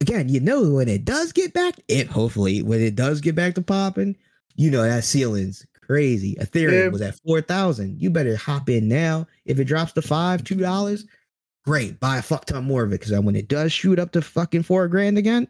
Again, 0.00 0.28
you 0.28 0.40
know 0.40 0.70
when 0.70 0.88
it 0.88 1.04
does 1.04 1.32
get 1.32 1.52
back, 1.52 1.74
it 1.88 2.08
hopefully 2.08 2.62
when 2.62 2.80
it 2.80 2.96
does 2.96 3.20
get 3.20 3.34
back 3.34 3.54
to 3.54 3.62
popping, 3.62 4.16
you 4.56 4.70
know 4.70 4.82
that 4.82 5.04
ceiling's 5.04 5.64
crazy. 5.90 6.36
Ethereum 6.36 6.84
Yeah. 6.84 6.88
was 6.88 7.02
at 7.02 7.18
4,000. 7.26 8.00
You 8.00 8.10
better 8.10 8.36
hop 8.36 8.68
in 8.68 8.86
now. 8.86 9.26
If 9.44 9.58
it 9.58 9.64
drops 9.64 9.92
to 9.94 10.02
5, 10.02 10.44
$2, 10.44 11.04
great. 11.64 11.98
Buy 11.98 12.18
a 12.18 12.22
fuck 12.22 12.44
ton 12.44 12.64
more 12.64 12.84
of 12.84 12.92
it 12.92 12.98
cuz 13.00 13.10
when 13.18 13.34
it 13.34 13.48
does 13.48 13.72
shoot 13.72 13.98
up 13.98 14.12
to 14.12 14.22
fucking 14.22 14.62
4 14.62 14.86
grand 14.86 15.18
again, 15.18 15.48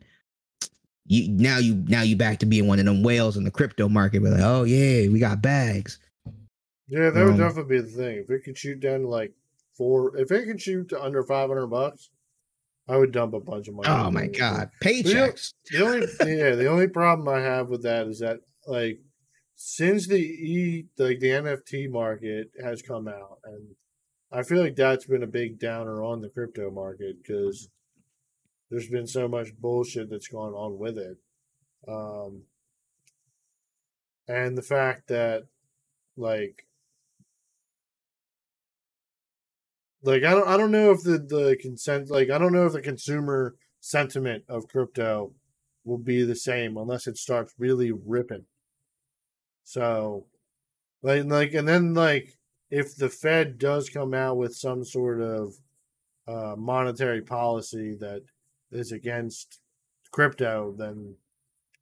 you 1.04 1.28
now 1.28 1.58
you 1.58 1.74
now 1.88 2.02
you 2.02 2.16
back 2.16 2.38
to 2.38 2.46
being 2.46 2.66
one 2.66 2.78
of 2.78 2.86
them 2.86 3.02
whales 3.02 3.36
in 3.36 3.44
the 3.44 3.50
crypto 3.50 3.88
market. 3.88 4.22
We're 4.22 4.30
like, 4.30 4.40
oh 4.42 4.64
yeah, 4.64 5.08
we 5.08 5.18
got 5.18 5.42
bags. 5.42 5.98
Yeah, 6.88 7.10
that 7.10 7.22
would 7.24 7.32
Um, 7.34 7.38
definitely 7.38 7.76
be 7.76 7.82
the 7.82 7.88
thing. 7.96 8.16
If 8.18 8.30
it 8.30 8.44
could 8.44 8.56
shoot 8.56 8.80
down 8.80 9.00
to 9.00 9.08
like 9.08 9.32
four, 9.76 10.16
if 10.16 10.30
it 10.30 10.46
can 10.46 10.56
shoot 10.56 10.88
to 10.90 11.02
under 11.02 11.22
five 11.22 11.48
hundred 11.48 11.66
bucks, 11.66 12.10
I 12.88 12.96
would 12.96 13.12
dump 13.12 13.34
a 13.34 13.40
bunch 13.40 13.68
of 13.68 13.74
money. 13.74 13.88
Oh 13.88 14.10
my 14.10 14.26
god, 14.26 14.70
paychecks. 14.82 15.52
The 15.70 15.84
only 15.84 16.06
yeah, 16.38 16.54
the 16.54 16.66
only 16.66 16.88
problem 16.88 17.28
I 17.28 17.40
have 17.40 17.68
with 17.68 17.82
that 17.82 18.06
is 18.06 18.20
that 18.20 18.40
like 18.66 19.00
since 19.62 20.06
the 20.06 20.16
e 20.16 20.86
like 20.96 21.20
the 21.20 21.28
NFT 21.28 21.90
market 21.90 22.50
has 22.64 22.80
come 22.80 23.06
out, 23.06 23.40
and 23.44 23.74
I 24.32 24.42
feel 24.42 24.62
like 24.62 24.74
that's 24.74 25.04
been 25.04 25.22
a 25.22 25.26
big 25.26 25.58
downer 25.58 26.02
on 26.02 26.22
the 26.22 26.30
crypto 26.30 26.70
market 26.70 27.16
because 27.22 27.68
there's 28.70 28.88
been 28.88 29.06
so 29.06 29.28
much 29.28 29.54
bullshit 29.54 30.08
that's 30.08 30.28
gone 30.28 30.54
on 30.54 30.78
with 30.78 30.96
it, 30.96 31.18
um, 31.86 32.44
and 34.26 34.56
the 34.56 34.62
fact 34.62 35.08
that 35.08 35.42
like 36.16 36.66
like 40.02 40.24
I 40.24 40.30
don't 40.30 40.48
I 40.48 40.56
don't 40.56 40.70
know 40.70 40.90
if 40.90 41.02
the 41.02 41.18
the 41.18 41.58
consent 41.60 42.10
like 42.10 42.30
I 42.30 42.38
don't 42.38 42.54
know 42.54 42.64
if 42.64 42.72
the 42.72 42.80
consumer 42.80 43.56
sentiment 43.78 44.44
of 44.48 44.68
crypto 44.68 45.34
will 45.84 45.98
be 45.98 46.22
the 46.22 46.34
same 46.34 46.78
unless 46.78 47.06
it 47.06 47.18
starts 47.18 47.52
really 47.58 47.92
ripping. 47.92 48.46
So 49.70 50.26
like 51.00 51.26
like 51.26 51.54
and 51.54 51.68
then 51.68 51.94
like 51.94 52.36
if 52.72 52.96
the 52.96 53.08
Fed 53.08 53.56
does 53.56 53.88
come 53.88 54.14
out 54.14 54.36
with 54.36 54.56
some 54.56 54.84
sort 54.84 55.20
of 55.20 55.54
uh, 56.26 56.56
monetary 56.56 57.22
policy 57.22 57.96
that 58.00 58.22
is 58.72 58.90
against 58.90 59.60
crypto, 60.10 60.74
then 60.76 61.14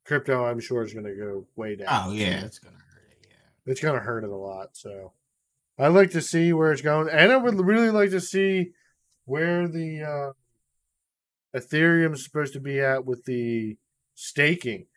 crypto 0.04 0.44
I'm 0.44 0.60
sure 0.60 0.82
is 0.82 0.92
going 0.92 1.06
to 1.06 1.14
go 1.14 1.46
way 1.56 1.76
down. 1.76 1.88
Oh 1.90 2.12
yeah, 2.12 2.44
it's 2.44 2.58
gonna 2.58 2.76
hurt 2.76 3.08
it. 3.10 3.26
Yeah. 3.30 3.72
it's 3.72 3.80
going 3.80 3.98
to 3.98 4.04
hurt 4.04 4.24
it 4.24 4.30
a 4.30 4.36
lot. 4.36 4.76
So 4.76 5.12
I'd 5.78 5.88
like 5.88 6.10
to 6.10 6.20
see 6.20 6.52
where 6.52 6.72
it's 6.72 6.82
going, 6.82 7.08
and 7.08 7.32
I 7.32 7.38
would 7.38 7.58
really 7.58 7.90
like 7.90 8.10
to 8.10 8.20
see 8.20 8.72
where 9.24 9.66
the 9.66 10.02
uh, 10.02 11.58
Ethereum 11.58 12.12
is 12.12 12.22
supposed 12.22 12.52
to 12.52 12.60
be 12.60 12.80
at 12.80 13.06
with 13.06 13.24
the 13.24 13.78
staking, 14.14 14.88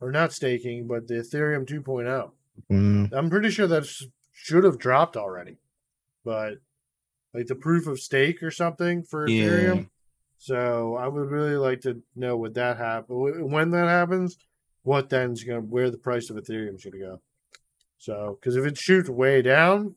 or 0.00 0.10
not 0.10 0.32
staking, 0.32 0.86
but 0.86 1.08
the 1.08 1.16
Ethereum 1.16 1.66
2.0. 1.66 2.30
Mm, 2.70 3.12
I'm 3.12 3.30
pretty 3.30 3.50
sure 3.50 3.66
that 3.66 3.86
should 4.32 4.64
have 4.64 4.78
dropped 4.78 5.16
already, 5.16 5.58
but 6.24 6.58
like 7.34 7.46
the 7.46 7.54
proof 7.54 7.86
of 7.86 8.00
stake 8.00 8.42
or 8.42 8.50
something 8.50 9.02
for 9.02 9.26
Yeah. 9.26 9.44
Ethereum. 9.44 9.88
So 10.38 10.94
I 10.94 11.08
would 11.08 11.30
really 11.30 11.56
like 11.56 11.80
to 11.80 12.02
know 12.14 12.36
what 12.36 12.54
that 12.54 12.76
happen 12.76 13.50
when 13.50 13.70
that 13.70 13.88
happens. 13.88 14.38
What 14.82 15.10
then's 15.10 15.42
gonna 15.42 15.60
where 15.60 15.90
the 15.90 15.98
price 15.98 16.30
of 16.30 16.36
Ethereum 16.36 16.76
is 16.76 16.84
going 16.84 16.92
to 16.92 16.98
go. 16.98 17.20
So 17.98 18.38
because 18.40 18.56
if 18.56 18.64
it 18.64 18.78
shoots 18.78 19.10
way 19.10 19.42
down, 19.42 19.96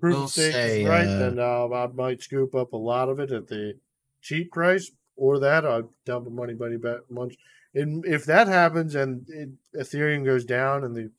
proof 0.00 0.24
of 0.24 0.30
stake 0.30 0.52
say, 0.52 0.80
is 0.80 0.86
right, 0.86 1.06
uh, 1.06 1.18
then 1.18 1.38
uh, 1.38 1.68
I 1.68 1.86
might 1.88 2.22
scoop 2.22 2.54
up 2.54 2.72
a 2.72 2.78
lot 2.78 3.08
of 3.08 3.20
it 3.20 3.30
at 3.30 3.48
the 3.48 3.78
cheap 4.22 4.52
price, 4.52 4.90
or 5.16 5.38
that 5.40 5.66
I'll 5.66 5.92
dump 6.04 6.26
a 6.26 6.30
money 6.30 6.54
buddy 6.54 6.76
bet 6.76 7.10
much. 7.10 7.36
And 7.76 8.06
if 8.06 8.24
that 8.24 8.48
happens 8.48 8.94
and 8.94 9.28
it, 9.28 9.50
Ethereum 9.78 10.24
goes 10.24 10.46
down 10.46 10.82
and 10.82 10.96
the 10.96 11.10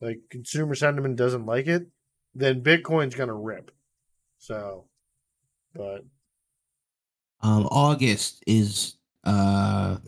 like 0.00 0.20
consumer 0.30 0.74
sentiment 0.74 1.16
doesn't 1.16 1.44
like 1.44 1.66
it, 1.66 1.86
then 2.34 2.62
Bitcoin's 2.62 3.14
gonna 3.14 3.34
rip. 3.34 3.70
So, 4.38 4.86
but 5.74 6.04
Um, 7.42 7.68
August 7.70 8.42
is 8.46 8.96
uh 9.24 9.98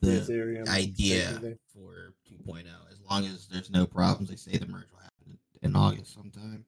the 0.00 0.10
the 0.10 0.32
Ethereum 0.32 0.68
idea 0.68 1.56
for 1.74 2.14
2.0. 2.30 2.64
As 2.90 3.00
long 3.10 3.26
as 3.26 3.48
there's 3.48 3.70
no 3.70 3.84
problems, 3.84 4.30
they 4.30 4.36
say 4.36 4.56
the 4.56 4.66
merge 4.66 4.86
will 4.92 5.00
happen 5.00 5.38
in 5.62 5.74
August 5.74 6.14
sometime. 6.14 6.64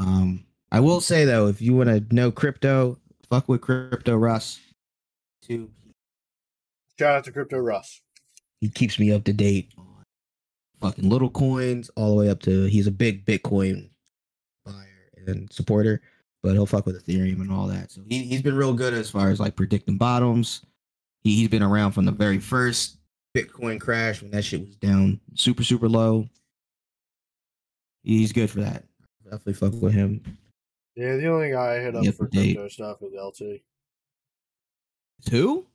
Um, 0.00 0.46
I 0.72 0.80
will 0.80 1.00
say 1.00 1.24
though, 1.24 1.46
if 1.46 1.62
you 1.62 1.76
want 1.76 1.90
to 1.90 2.14
know 2.14 2.32
crypto, 2.32 2.98
fuck 3.28 3.48
with 3.48 3.60
crypto 3.60 4.16
Russ. 4.16 4.58
Two 5.42 5.70
Shout 7.00 7.16
out 7.16 7.24
to 7.24 7.32
Crypto 7.32 7.56
Russ. 7.56 8.02
He 8.60 8.68
keeps 8.68 8.98
me 8.98 9.10
up 9.10 9.24
to 9.24 9.32
date 9.32 9.72
on 9.78 10.04
fucking 10.82 11.08
little 11.08 11.30
coins 11.30 11.90
all 11.96 12.10
the 12.10 12.14
way 12.14 12.28
up 12.28 12.40
to 12.42 12.66
he's 12.66 12.86
a 12.86 12.90
big 12.90 13.24
Bitcoin 13.24 13.88
buyer 14.66 15.08
and 15.26 15.50
supporter, 15.50 16.02
but 16.42 16.52
he'll 16.52 16.66
fuck 16.66 16.84
with 16.84 17.02
Ethereum 17.02 17.40
and 17.40 17.50
all 17.50 17.66
that. 17.68 17.90
So 17.90 18.02
he 18.06 18.24
he's 18.24 18.42
been 18.42 18.54
real 18.54 18.74
good 18.74 18.92
as 18.92 19.08
far 19.08 19.30
as 19.30 19.40
like 19.40 19.56
predicting 19.56 19.96
bottoms. 19.96 20.60
He 21.24 21.36
he's 21.36 21.48
been 21.48 21.62
around 21.62 21.92
from 21.92 22.04
the 22.04 22.12
very 22.12 22.38
first 22.38 22.98
Bitcoin 23.34 23.80
crash 23.80 24.20
when 24.20 24.30
that 24.32 24.44
shit 24.44 24.60
was 24.60 24.76
down 24.76 25.18
super 25.34 25.64
super 25.64 25.88
low. 25.88 26.28
He's 28.02 28.30
good 28.30 28.50
for 28.50 28.60
that. 28.60 28.84
Definitely 29.24 29.54
fuck 29.54 29.72
with 29.80 29.94
him. 29.94 30.22
Yeah, 30.96 31.16
the 31.16 31.28
only 31.28 31.50
guy 31.50 31.76
I 31.76 31.78
hit 31.78 31.96
up 31.96 32.04
for 32.14 32.28
date. 32.28 32.56
crypto 32.56 32.68
stuff 32.68 32.98
is 33.00 33.14
LT. 33.18 33.62
Who? 35.30 35.66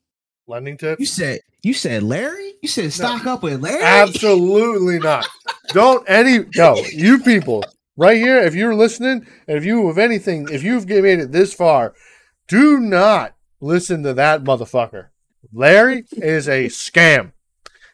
Lending 0.47 0.77
tips? 0.77 0.99
You 0.99 1.05
said 1.05 1.39
you 1.63 1.73
said 1.73 2.03
Larry. 2.03 2.53
You 2.61 2.69
said 2.69 2.93
stock 2.93 3.25
up 3.25 3.41
with 3.43 3.61
Larry. 3.61 3.83
Absolutely 3.83 4.99
not. 4.99 5.27
Don't 5.69 6.07
any 6.09 6.45
no, 6.55 6.75
you 6.93 7.19
people 7.19 7.63
right 7.97 8.17
here, 8.17 8.37
if 8.39 8.53
you're 8.53 8.75
listening, 8.75 9.25
and 9.47 9.57
if 9.57 9.65
you 9.65 9.87
have 9.87 9.97
anything, 9.97 10.47
if 10.51 10.63
you've 10.63 10.87
made 10.87 11.19
it 11.19 11.31
this 11.31 11.53
far, 11.53 11.93
do 12.47 12.79
not 12.79 13.35
listen 13.59 14.03
to 14.03 14.13
that 14.13 14.43
motherfucker. 14.43 15.07
Larry 15.53 16.05
is 16.11 16.47
a 16.47 16.65
scam. 16.65 17.31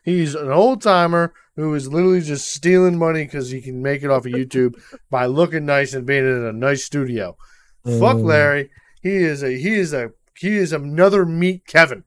He's 0.03 0.35
an 0.35 0.51
old 0.51 0.81
timer 0.81 1.33
who 1.55 1.73
is 1.75 1.87
literally 1.87 2.21
just 2.21 2.51
stealing 2.51 2.97
money 2.97 3.23
because 3.23 3.51
he 3.51 3.61
can 3.61 3.81
make 3.81 4.03
it 4.03 4.09
off 4.09 4.25
of 4.25 4.31
YouTube 4.31 4.73
by 5.09 5.25
looking 5.27 5.65
nice 5.65 5.93
and 5.93 6.05
being 6.05 6.25
in 6.25 6.43
a 6.45 6.51
nice 6.53 6.83
studio. 6.83 7.37
Fuck 7.85 8.15
Oh. 8.17 8.21
Larry. 8.21 8.69
He 9.01 9.15
is 9.15 9.43
a 9.43 9.51
he 9.51 9.73
is 9.75 9.93
a 9.93 10.11
he 10.37 10.57
is 10.57 10.73
another 10.73 11.25
Meet 11.25 11.65
Kevin. 11.67 12.03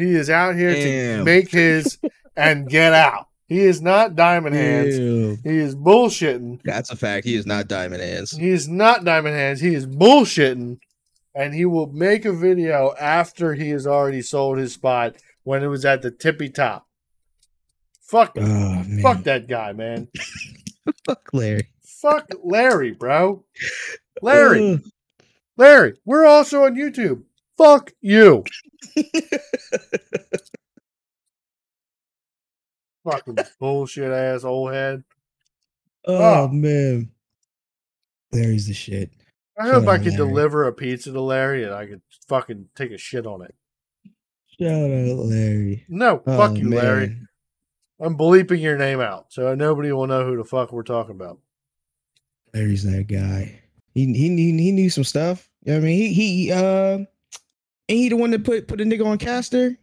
He 0.00 0.14
is 0.14 0.30
out 0.30 0.56
here 0.56 0.74
to 0.74 1.24
make 1.24 1.50
his 1.50 1.98
and 2.36 2.68
get 2.68 2.92
out. 2.92 3.26
He 3.46 3.60
is 3.60 3.82
not 3.82 4.14
diamond 4.14 4.54
hands. 4.54 4.96
Ew. 4.96 5.36
He 5.42 5.58
is 5.58 5.74
bullshitting. 5.74 6.60
That's 6.62 6.90
a 6.90 6.96
fact. 6.96 7.26
He 7.26 7.34
is 7.34 7.46
not 7.46 7.66
Diamond 7.66 8.00
Hands. 8.00 8.30
He 8.30 8.48
is 8.50 8.68
not 8.68 9.04
diamond 9.04 9.34
hands. 9.34 9.60
He 9.60 9.74
is 9.74 9.86
bullshitting. 9.88 10.78
And 11.34 11.52
he 11.54 11.64
will 11.64 11.88
make 11.88 12.24
a 12.24 12.32
video 12.32 12.94
after 13.00 13.54
he 13.54 13.70
has 13.70 13.86
already 13.88 14.22
sold 14.22 14.58
his 14.58 14.74
spot 14.74 15.16
when 15.42 15.64
it 15.64 15.66
was 15.66 15.84
at 15.84 16.02
the 16.02 16.12
tippy 16.12 16.48
top. 16.48 16.86
Fuck 18.02 18.36
Oh. 18.40 18.84
Fuck 19.02 19.24
that 19.24 19.48
guy, 19.48 19.72
man. 19.72 20.08
Fuck 21.06 21.30
Larry. 21.32 21.68
Fuck 21.82 22.30
Larry, 22.44 22.92
bro. 22.92 23.44
Larry. 24.22 24.80
Larry, 25.56 25.94
we're 26.04 26.24
also 26.26 26.64
on 26.64 26.74
YouTube. 26.76 27.22
Fuck 27.60 27.92
you. 28.00 28.44
Fucking 33.04 33.36
bullshit 33.58 34.10
ass 34.12 34.44
old 34.44 34.72
head. 34.72 35.04
Oh, 36.06 36.44
Oh. 36.44 36.48
man. 36.48 37.10
Larry's 38.32 38.66
the 38.66 38.74
shit. 38.74 39.10
I 39.58 39.68
hope 39.68 39.88
I 39.88 39.98
could 39.98 40.12
Larry. 40.12 40.16
deliver 40.16 40.66
a 40.66 40.72
pizza 40.72 41.12
to 41.12 41.20
Larry 41.20 41.64
and 41.64 41.74
I 41.74 41.86
could 41.86 42.00
fucking 42.28 42.68
take 42.74 42.92
a 42.92 42.98
shit 42.98 43.26
on 43.26 43.42
it. 43.42 43.54
Shout 44.58 44.70
out 44.70 45.16
Larry. 45.26 45.84
No, 45.88 46.22
Oh, 46.26 46.36
fuck 46.36 46.56
you, 46.56 46.70
Larry. 46.70 47.16
I'm 47.98 48.16
bleeping 48.16 48.60
your 48.60 48.78
name 48.78 49.00
out, 49.00 49.32
so 49.32 49.54
nobody 49.54 49.92
will 49.92 50.06
know 50.06 50.24
who 50.24 50.36
the 50.36 50.44
fuck 50.44 50.72
we're 50.72 50.82
talking 50.82 51.14
about. 51.14 51.38
Larry's 52.54 52.84
that 52.84 53.06
guy. 53.08 53.60
He 53.92 54.06
he 54.06 54.28
he, 54.36 54.56
he 54.56 54.72
knew 54.72 54.88
some 54.88 55.04
stuff. 55.04 55.50
You 55.64 55.72
know 55.72 55.78
what 55.80 55.84
I 55.84 55.86
mean, 55.88 55.98
he 55.98 56.12
he 56.46 56.52
uh 56.52 56.98
ain't 57.90 57.98
he 58.00 58.08
the 58.08 58.16
one 58.16 58.30
that 58.30 58.44
put 58.44 58.66
put 58.68 58.80
a 58.80 58.84
nigga 58.84 59.04
on 59.04 59.18
Castor? 59.18 59.76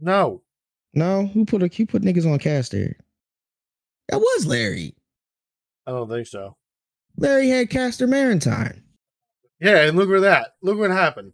No, 0.00 0.42
No, 0.94 1.26
who 1.26 1.44
put 1.44 1.62
a 1.62 1.68
who 1.68 1.86
put 1.86 2.02
niggas 2.02 2.30
on 2.30 2.38
Castor? 2.38 2.96
That 4.08 4.18
was 4.18 4.46
Larry. 4.46 4.94
I 5.86 5.90
don't 5.90 6.08
think 6.08 6.26
so. 6.26 6.56
Larry 7.16 7.48
had 7.48 7.70
Castor 7.70 8.06
Maritime. 8.06 8.82
Yeah, 9.60 9.86
and 9.86 9.96
look 9.96 10.10
at 10.10 10.20
that. 10.20 10.54
Look 10.62 10.78
what 10.78 10.90
happened. 10.90 11.32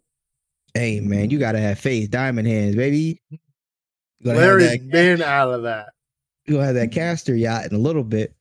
Hey 0.73 0.99
man, 1.01 1.29
you 1.29 1.37
gotta 1.39 1.59
have 1.59 1.77
faith. 1.77 2.09
Diamond 2.09 2.47
hands, 2.47 2.75
baby. 2.75 3.21
Larry's 4.23 4.79
been 4.79 5.21
out 5.21 5.53
of 5.53 5.63
that. 5.63 5.89
you 6.45 6.53
gonna 6.55 6.65
have 6.65 6.75
that 6.75 6.91
Castor 6.91 7.35
yacht 7.35 7.65
in 7.65 7.75
a 7.75 7.79
little 7.79 8.03
bit. 8.03 8.33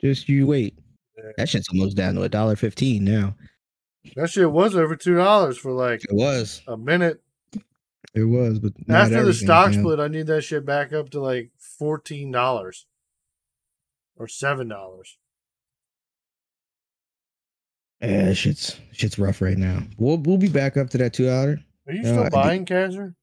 Just 0.00 0.28
you 0.28 0.46
wait. 0.46 0.76
Yeah. 1.16 1.30
That 1.36 1.48
shit's 1.48 1.68
almost 1.68 1.96
down 1.96 2.14
to 2.14 2.22
a 2.22 2.28
dollar 2.28 2.56
fifteen 2.56 3.04
now. 3.04 3.34
That 4.16 4.30
shit 4.30 4.50
was 4.50 4.74
over 4.74 4.96
two 4.96 5.14
dollars 5.16 5.56
for 5.58 5.72
like 5.72 6.02
It 6.04 6.12
was. 6.12 6.62
a 6.66 6.76
minute. 6.76 7.22
It 8.14 8.24
was, 8.24 8.58
but 8.58 8.72
After 8.88 9.24
the 9.24 9.32
stock 9.32 9.72
split, 9.72 9.98
I 10.00 10.08
need 10.08 10.26
that 10.26 10.42
shit 10.42 10.66
back 10.66 10.92
up 10.92 11.10
to 11.10 11.20
like 11.20 11.50
fourteen 11.58 12.30
dollars 12.30 12.86
or 14.16 14.28
seven 14.28 14.68
dollars. 14.68 15.16
Yeah, 18.00 18.32
shit's 18.32 18.78
shit's 18.92 19.18
rough 19.18 19.40
right 19.40 19.56
now. 19.56 19.82
We'll 19.96 20.18
we'll 20.18 20.36
be 20.38 20.48
back 20.48 20.76
up 20.76 20.90
to 20.90 20.98
that 20.98 21.14
two 21.14 21.26
dollar. 21.26 21.60
Are 21.86 21.92
you 21.92 22.02
still 22.04 22.24
did- 22.24 22.32
buying 22.32 22.66
Kaiser? 22.66 23.14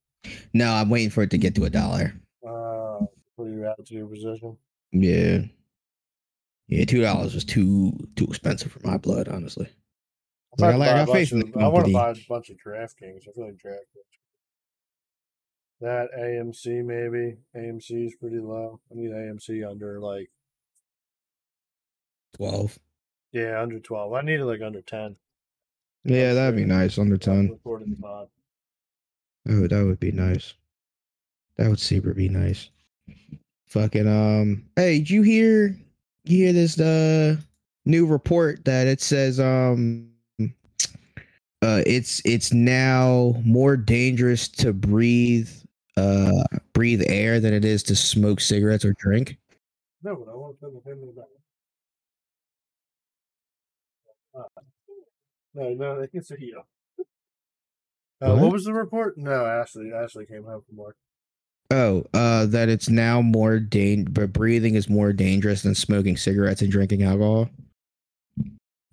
No, 0.54 0.72
I'm 0.72 0.90
waiting 0.90 1.10
for 1.10 1.24
it 1.24 1.32
to 1.32 1.38
get 1.38 1.56
to 1.56 1.66
a 1.66 1.70
dollar. 1.70 2.14
Uh, 2.46 3.06
put 3.38 3.48
you 3.48 3.66
out 3.66 3.86
to 3.86 3.94
your 3.94 4.08
position. 4.08 4.58
Yeah. 4.92 5.40
Yeah, 6.68 6.86
two 6.86 7.02
dollars 7.02 7.34
was 7.36 7.44
too 7.46 7.94
too 8.16 8.26
expensive 8.26 8.72
for 8.72 8.86
my 8.86 8.98
blood, 8.98 9.28
honestly. 9.28 9.68
Like, 10.58 10.74
I 10.74 10.78
like 10.78 10.90
I 10.90 11.06
buy 11.06 11.20
a 11.20 11.22
in 11.22 11.40
bunch 11.42 11.56
of- 11.56 11.62
I 11.62 11.68
want 11.68 11.86
to 11.86 11.94
buy 11.94 12.10
a 12.12 12.16
bunch 12.28 12.50
of 12.50 12.58
DraftKings. 12.58 13.28
I 13.28 13.32
feel 13.34 13.46
like 13.46 13.58
DraftKings. 13.58 14.06
That 15.82 16.10
AMC 16.18 16.84
maybe. 16.84 17.38
AMC 17.56 18.08
is 18.08 18.16
pretty 18.16 18.40
low. 18.40 18.82
I 18.92 18.96
need 18.96 19.12
AMC 19.12 19.64
under 19.70 20.00
like 20.00 20.30
Twelve. 22.34 22.78
yeah 23.32 23.62
under 23.62 23.80
twelve. 23.80 24.14
I 24.14 24.22
need 24.22 24.40
it 24.40 24.46
like 24.46 24.62
under 24.62 24.82
ten. 24.82 25.16
Yeah, 26.04 26.34
that'd 26.34 26.56
be 26.56 26.66
nice. 26.66 26.98
Under 26.98 27.18
ten. 27.18 27.60
Oh. 27.66 28.28
That 29.46 29.62
would 29.62 29.72
that 29.72 29.86
would 29.86 30.00
be 30.00 30.12
nice. 30.12 30.54
That 31.58 31.70
would 31.70 31.80
super 31.80 32.14
be 32.14 32.28
nice. 32.30 32.70
Fucking 33.68 34.08
um. 34.08 34.66
Hey, 34.76 34.98
did 35.00 35.10
you 35.10 35.22
hear? 35.22 35.78
You 36.26 36.46
hear 36.46 36.54
this 36.54 36.80
uh 36.80 37.38
new 37.86 38.06
report 38.06 38.66
that 38.66 38.88
it 38.88 39.00
says 39.02 39.40
um. 39.40 40.12
Uh, 41.62 41.84
it's 41.86 42.22
it's 42.26 42.54
now 42.54 43.34
more 43.44 43.76
dangerous 43.76 44.48
to 44.48 44.72
breathe 44.72 45.50
uh 45.98 46.44
breathe 46.74 47.02
air 47.08 47.40
than 47.42 47.54
it 47.54 47.66
is 47.66 47.84
to 47.84 47.96
smoke 47.96 48.40
cigarettes 48.40 48.86
or 48.86 48.94
drink. 48.94 49.38
No, 50.02 50.16
but 50.16 50.32
I 50.32 50.36
want 50.36 50.56
to 50.56 50.60
send 50.66 50.74
him 50.86 51.04
in 51.04 51.08
the 51.08 51.14
back. 51.14 51.26
Ah. 54.36 54.62
No, 55.56 55.74
no, 55.74 56.00
they 56.00 56.08
can 56.08 56.24
see 56.24 56.36
you. 56.40 56.62
Uh, 58.22 58.34
What? 58.34 58.38
what 58.40 58.52
was 58.54 58.64
the 58.66 58.74
report? 58.74 59.18
No, 59.18 59.46
Ashley. 59.46 59.92
Ashley 59.94 60.26
came 60.26 60.44
home 60.44 60.62
from 60.68 60.78
work. 60.78 60.96
Oh, 61.72 62.06
uh, 62.14 62.46
that 62.48 62.70
it's 62.70 62.90
now 62.90 63.22
more 63.22 63.60
dan- 63.60 64.06
but 64.06 64.32
breathing 64.34 64.76
is 64.76 64.90
more 64.90 65.12
dangerous 65.14 65.62
than 65.62 65.76
smoking 65.76 66.18
cigarettes 66.18 66.62
and 66.62 66.72
drinking 66.72 67.04
alcohol. 67.04 67.50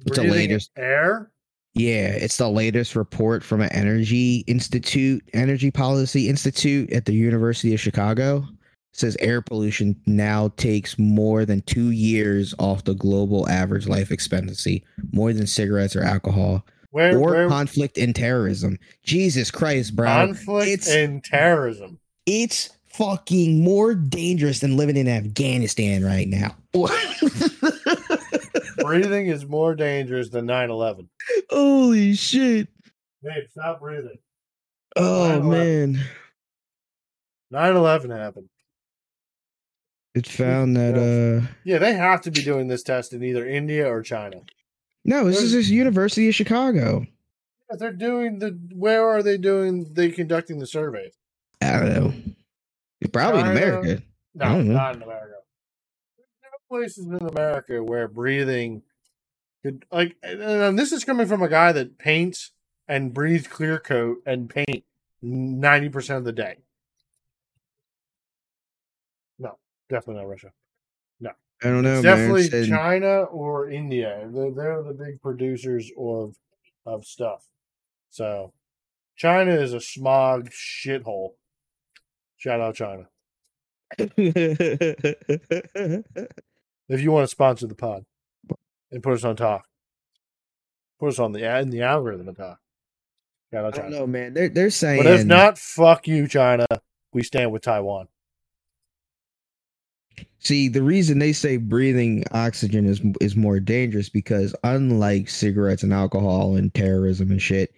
It's 0.05 0.17
the 0.19 0.25
latest. 0.25 0.71
air. 0.77 1.31
Yeah, 1.77 2.09
it's 2.09 2.39
the 2.39 2.49
latest 2.49 2.97
report 2.97 3.45
from 3.45 3.61
an 3.61 3.71
energy 3.71 4.37
institute, 4.47 5.23
energy 5.35 5.71
policy 5.71 6.27
institute 6.31 6.91
at 6.91 7.05
the 7.05 7.13
University 7.13 7.75
of 7.75 7.81
Chicago. 7.81 8.39
It 8.39 8.99
says 8.99 9.15
air 9.21 9.43
pollution 9.43 9.95
now 10.07 10.53
takes 10.57 10.99
more 10.99 11.45
than 11.45 11.61
two 11.63 11.91
years 11.91 12.55
off 12.59 12.85
the 12.85 12.95
global 12.95 13.47
average 13.51 13.87
life 13.87 14.11
expectancy, 14.11 14.87
more 15.13 15.35
than 15.35 15.47
cigarettes 15.47 15.95
or 15.95 16.03
alcohol, 16.03 16.65
Where, 16.93 17.19
or 17.19 17.21
where 17.21 17.49
conflict 17.49 17.99
and 17.99 18.17
terrorism. 18.17 18.79
Jesus 19.03 19.51
Christ, 19.51 19.95
bro! 19.95 20.07
conflict 20.07 20.71
it's 20.71 20.89
and 20.89 21.23
terrorism. 21.23 21.99
it's 22.25 22.71
fucking 22.87 23.63
more 23.63 23.95
dangerous 23.95 24.61
than 24.61 24.79
living 24.79 24.97
in 24.97 25.09
Afghanistan 25.09 26.03
right 26.03 26.27
now. 26.27 26.57
breathing 28.87 29.27
is 29.27 29.47
more 29.47 29.75
dangerous 29.75 30.29
than 30.31 30.47
9-11. 30.47 31.09
Holy 31.51 32.15
shit! 32.15 32.69
Babe, 33.23 33.45
stop 33.51 33.81
breathing. 33.81 34.19
Oh 34.97 35.41
9/11. 35.43 35.51
man. 35.51 36.05
9-11 37.53 38.17
happened. 38.17 38.49
It 40.15 40.27
found 40.27 40.77
that 40.77 40.97
uh 40.97 41.47
Yeah, 41.65 41.79
they 41.79 41.93
have 41.93 42.23
to 42.23 42.31
be 42.31 42.43
doing 42.43 42.69
this 42.69 42.83
test 42.83 43.13
in 43.13 43.23
either 43.23 43.47
India 43.47 43.87
or 43.91 44.03
China. 44.03 44.41
no, 45.05 45.25
this 45.25 45.43
is 45.43 45.53
this 45.53 45.69
University 45.69 46.29
of 46.29 46.35
Chicago. 46.35 47.07
Yeah, 47.71 47.77
they're 47.79 47.93
doing 47.93 48.39
the. 48.39 48.59
Where 48.75 49.07
are 49.09 49.23
they 49.23 49.37
doing? 49.37 49.93
They 49.93 50.11
conducting 50.11 50.59
the 50.59 50.67
surveys? 50.67 51.15
I 51.61 51.73
don't 51.81 51.89
know. 51.95 52.15
It's 53.01 53.11
probably 53.11 53.41
in 53.41 53.49
America. 53.49 54.03
No, 54.35 54.45
I 54.45 54.49
don't 54.53 54.69
know. 54.69 54.75
not 54.75 54.97
in 54.97 55.03
America. 55.03 55.36
Places 56.69 57.07
in 57.07 57.15
America 57.27 57.83
where 57.83 58.09
breathing 58.09 58.83
could 59.63 59.85
like. 59.93 60.17
And, 60.23 60.79
this 60.79 60.93
is 60.93 61.05
coming 61.05 61.27
from 61.27 61.43
a 61.43 61.49
guy 61.49 61.73
that 61.73 61.99
paints 61.99 62.51
and 62.89 63.15
breathes 63.15 63.47
clear 63.47 63.79
coat 63.79 64.19
and 64.27 64.51
paint 64.51 64.85
ninety 65.23 65.89
percent 65.89 66.19
of 66.19 66.25
the 66.25 66.33
day. 66.33 66.57
No, 69.39 69.59
definitely 69.89 70.23
not 70.23 70.29
Russia. 70.29 70.53
No. 71.21 71.31
I 71.63 71.69
don't 71.69 71.83
know, 71.83 71.95
It's 71.95 72.03
definitely 72.03 72.43
It 72.43 72.51
said- 72.51 72.69
China 72.69 73.23
or 73.23 73.71
India. 73.71 74.29
They're, 74.33 74.51
they're 74.51 74.83
the 74.83 74.93
big 74.95 75.23
producers 75.23 75.91
of 75.97 76.35
of 76.85 77.05
stuff. 77.05 77.47
So 78.11 78.53
China 79.17 79.53
is 79.53 79.73
a 79.73 79.81
smog 79.81 80.51
shithole. 80.51 81.35
Shout 82.39 82.61
out 82.61 82.75
China. 82.75 83.07
If 86.89 87.01
you 87.01 87.13
want 87.13 87.25
to 87.25 87.29
sponsor 87.29 87.67
the 87.67 87.75
pod 87.75 88.05
and 88.91 89.03
put 89.03 89.15
us 89.15 89.25
on 89.25 89.37
top. 89.37 89.65
Put 90.99 91.11
us 91.11 91.19
on 91.19 91.33
the 91.33 91.59
in 91.59 91.71
the 91.71 91.83
algorithm 91.83 92.29
attack. 92.29 92.57
Shout 93.53 93.65
out 93.65 93.79
I 93.79 93.83
don't 93.83 93.91
know, 93.91 94.07
man. 94.07 94.35
They're 94.35 94.49
they're 94.49 94.71
saying 94.71 95.03
But 95.03 95.13
if 95.13 95.27
not, 95.27 95.59
fuck 95.59 96.09
you, 96.09 96.27
China. 96.27 96.67
We 97.13 97.23
stand 97.23 97.53
with 97.53 97.63
Taiwan. 97.63 98.09
See, 100.39 100.69
the 100.69 100.83
reason 100.83 101.19
they 101.19 101.33
say 101.33 101.57
breathing 101.57 102.25
oxygen 102.33 102.87
is 102.87 103.01
is 103.21 103.37
more 103.37 103.61
dangerous 103.61 104.09
because 104.09 104.55
unlike 104.65 105.29
cigarettes 105.29 105.83
and 105.83 105.93
alcohol 105.93 106.57
and 106.57 106.73
terrorism 106.73 107.31
and 107.31 107.43
shit, 107.43 107.75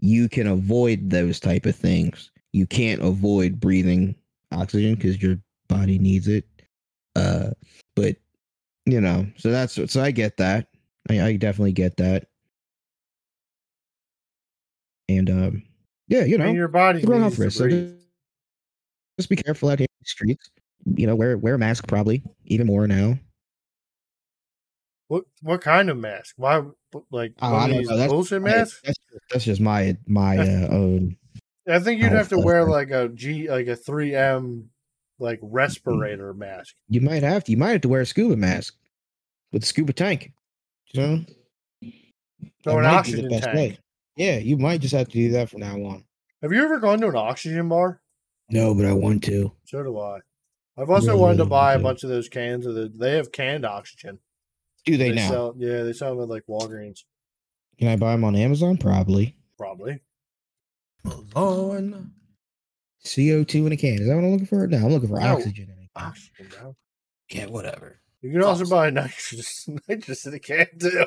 you 0.00 0.28
can 0.28 0.46
avoid 0.46 1.10
those 1.10 1.40
type 1.40 1.66
of 1.66 1.74
things. 1.74 2.30
You 2.52 2.66
can't 2.66 3.02
avoid 3.02 3.60
breathing 3.60 4.14
oxygen 4.52 4.94
because 4.94 5.22
your 5.22 5.38
body 5.68 5.98
needs 5.98 6.28
it. 6.28 6.44
Uh, 7.16 7.50
but 7.96 8.16
you 8.90 9.00
know, 9.00 9.26
so 9.36 9.50
that's 9.50 9.78
so 9.92 10.02
I 10.02 10.10
get 10.10 10.36
that. 10.38 10.68
I, 11.08 11.20
I 11.22 11.36
definitely 11.36 11.72
get 11.72 11.96
that. 11.98 12.26
And 15.08 15.28
um, 15.30 15.62
yeah, 16.08 16.24
you 16.24 16.38
know, 16.38 16.46
mean, 16.46 16.56
your 16.56 16.68
body 16.68 17.04
off 17.04 17.34
to 17.34 17.42
risk. 17.42 17.58
So 17.58 17.64
breathe. 17.64 17.96
just 19.18 19.28
be 19.28 19.36
careful 19.36 19.68
out 19.68 19.78
here 19.78 19.86
in 19.86 19.98
the 20.00 20.08
streets. 20.08 20.50
You 20.96 21.06
know, 21.06 21.16
wear 21.16 21.36
wear 21.36 21.54
a 21.54 21.58
mask 21.58 21.86
probably 21.88 22.22
even 22.46 22.66
more 22.66 22.86
now. 22.86 23.18
What 25.08 25.24
what 25.42 25.60
kind 25.60 25.90
of 25.90 25.96
mask? 25.98 26.34
Why 26.36 26.62
like 27.10 27.34
Oh, 27.42 27.54
I 27.54 27.68
don't 27.68 27.84
know. 27.84 27.96
That's, 27.96 28.12
bullshit 28.12 28.42
I- 28.42 28.44
masks? 28.44 28.80
that's 28.84 28.98
that's 29.30 29.44
just 29.44 29.60
my 29.60 29.96
my 30.06 30.38
uh, 30.38 30.68
own. 30.70 31.16
I 31.68 31.78
think 31.78 32.00
you'd 32.02 32.12
have 32.12 32.28
to 32.30 32.38
wear 32.38 32.64
that. 32.64 32.70
like 32.70 32.90
a 32.90 33.08
G 33.08 33.48
like 33.50 33.66
a 33.66 33.76
three 33.76 34.14
M 34.14 34.70
like 35.18 35.38
respirator 35.42 36.32
mask. 36.32 36.74
You 36.88 37.00
might 37.00 37.22
have 37.22 37.44
to. 37.44 37.50
You 37.50 37.58
might 37.58 37.72
have 37.72 37.80
to 37.82 37.88
wear 37.88 38.00
a 38.00 38.06
scuba 38.06 38.36
mask 38.36 38.76
with 39.52 39.62
a 39.62 39.66
scuba 39.66 39.92
tank. 39.92 40.32
You 40.92 41.00
know, 41.00 41.24
So 42.64 42.78
an 42.78 42.84
oxygen 42.86 43.28
tank. 43.30 43.54
way. 43.54 43.78
Yeah, 44.16 44.38
you 44.38 44.56
might 44.56 44.80
just 44.80 44.94
have 44.94 45.08
to 45.08 45.12
do 45.12 45.30
that 45.32 45.50
from 45.50 45.60
now 45.60 45.76
on. 45.84 46.04
Have 46.42 46.52
you 46.52 46.62
ever 46.64 46.78
gone 46.78 47.00
to 47.00 47.08
an 47.08 47.16
oxygen 47.16 47.68
bar? 47.68 48.00
No, 48.50 48.74
but 48.74 48.86
I 48.86 48.92
want 48.92 49.22
to. 49.24 49.52
So 49.64 49.82
do 49.82 49.98
I. 49.98 50.18
I've 50.76 50.90
also 50.90 51.08
Really, 51.08 51.20
wanted 51.20 51.36
to 51.38 51.44
buy 51.44 51.74
a 51.74 51.78
bunch 51.78 52.02
of 52.02 52.08
those 52.10 52.28
cans 52.28 52.66
of 52.66 52.74
the. 52.74 52.90
They 52.94 53.16
have 53.16 53.30
canned 53.32 53.64
oxygen. 53.64 54.18
Do 54.86 54.96
they, 54.96 55.12
now? 55.12 55.28
sell. 55.28 55.54
Yeah, 55.58 55.82
they 55.82 55.92
sell 55.92 56.14
them 56.14 56.22
at 56.22 56.28
like 56.28 56.44
Walgreens. 56.48 57.00
Can 57.78 57.88
I 57.88 57.96
buy 57.96 58.12
them 58.12 58.24
on 58.24 58.34
Amazon? 58.34 58.76
Probably. 58.78 59.36
Probably. 59.58 60.00
Lord. 61.34 61.94
CO 63.04 63.44
two 63.44 63.66
in 63.66 63.72
a 63.72 63.76
can. 63.76 63.94
Is 64.00 64.06
that 64.08 64.14
what 64.14 64.24
I'm 64.24 64.32
looking 64.32 64.46
for? 64.46 64.66
No, 64.66 64.78
I'm 64.78 64.88
looking 64.88 65.08
for 65.08 65.20
No. 65.20 65.34
oxygen 65.34 65.64
in 65.70 65.70
a 65.84 65.98
can. 66.00 66.08
Oxygen, 66.08 66.46
bro. 66.50 66.76
Yeah, 67.30 67.46
whatever. 67.46 67.99
You 68.22 68.32
can 68.32 68.42
also 68.42 68.66
buy 68.66 68.90
nitrous 68.90 69.68
nitrous 69.88 70.26
in 70.26 70.34
a 70.34 70.38
can 70.38 70.66
too. 70.78 71.06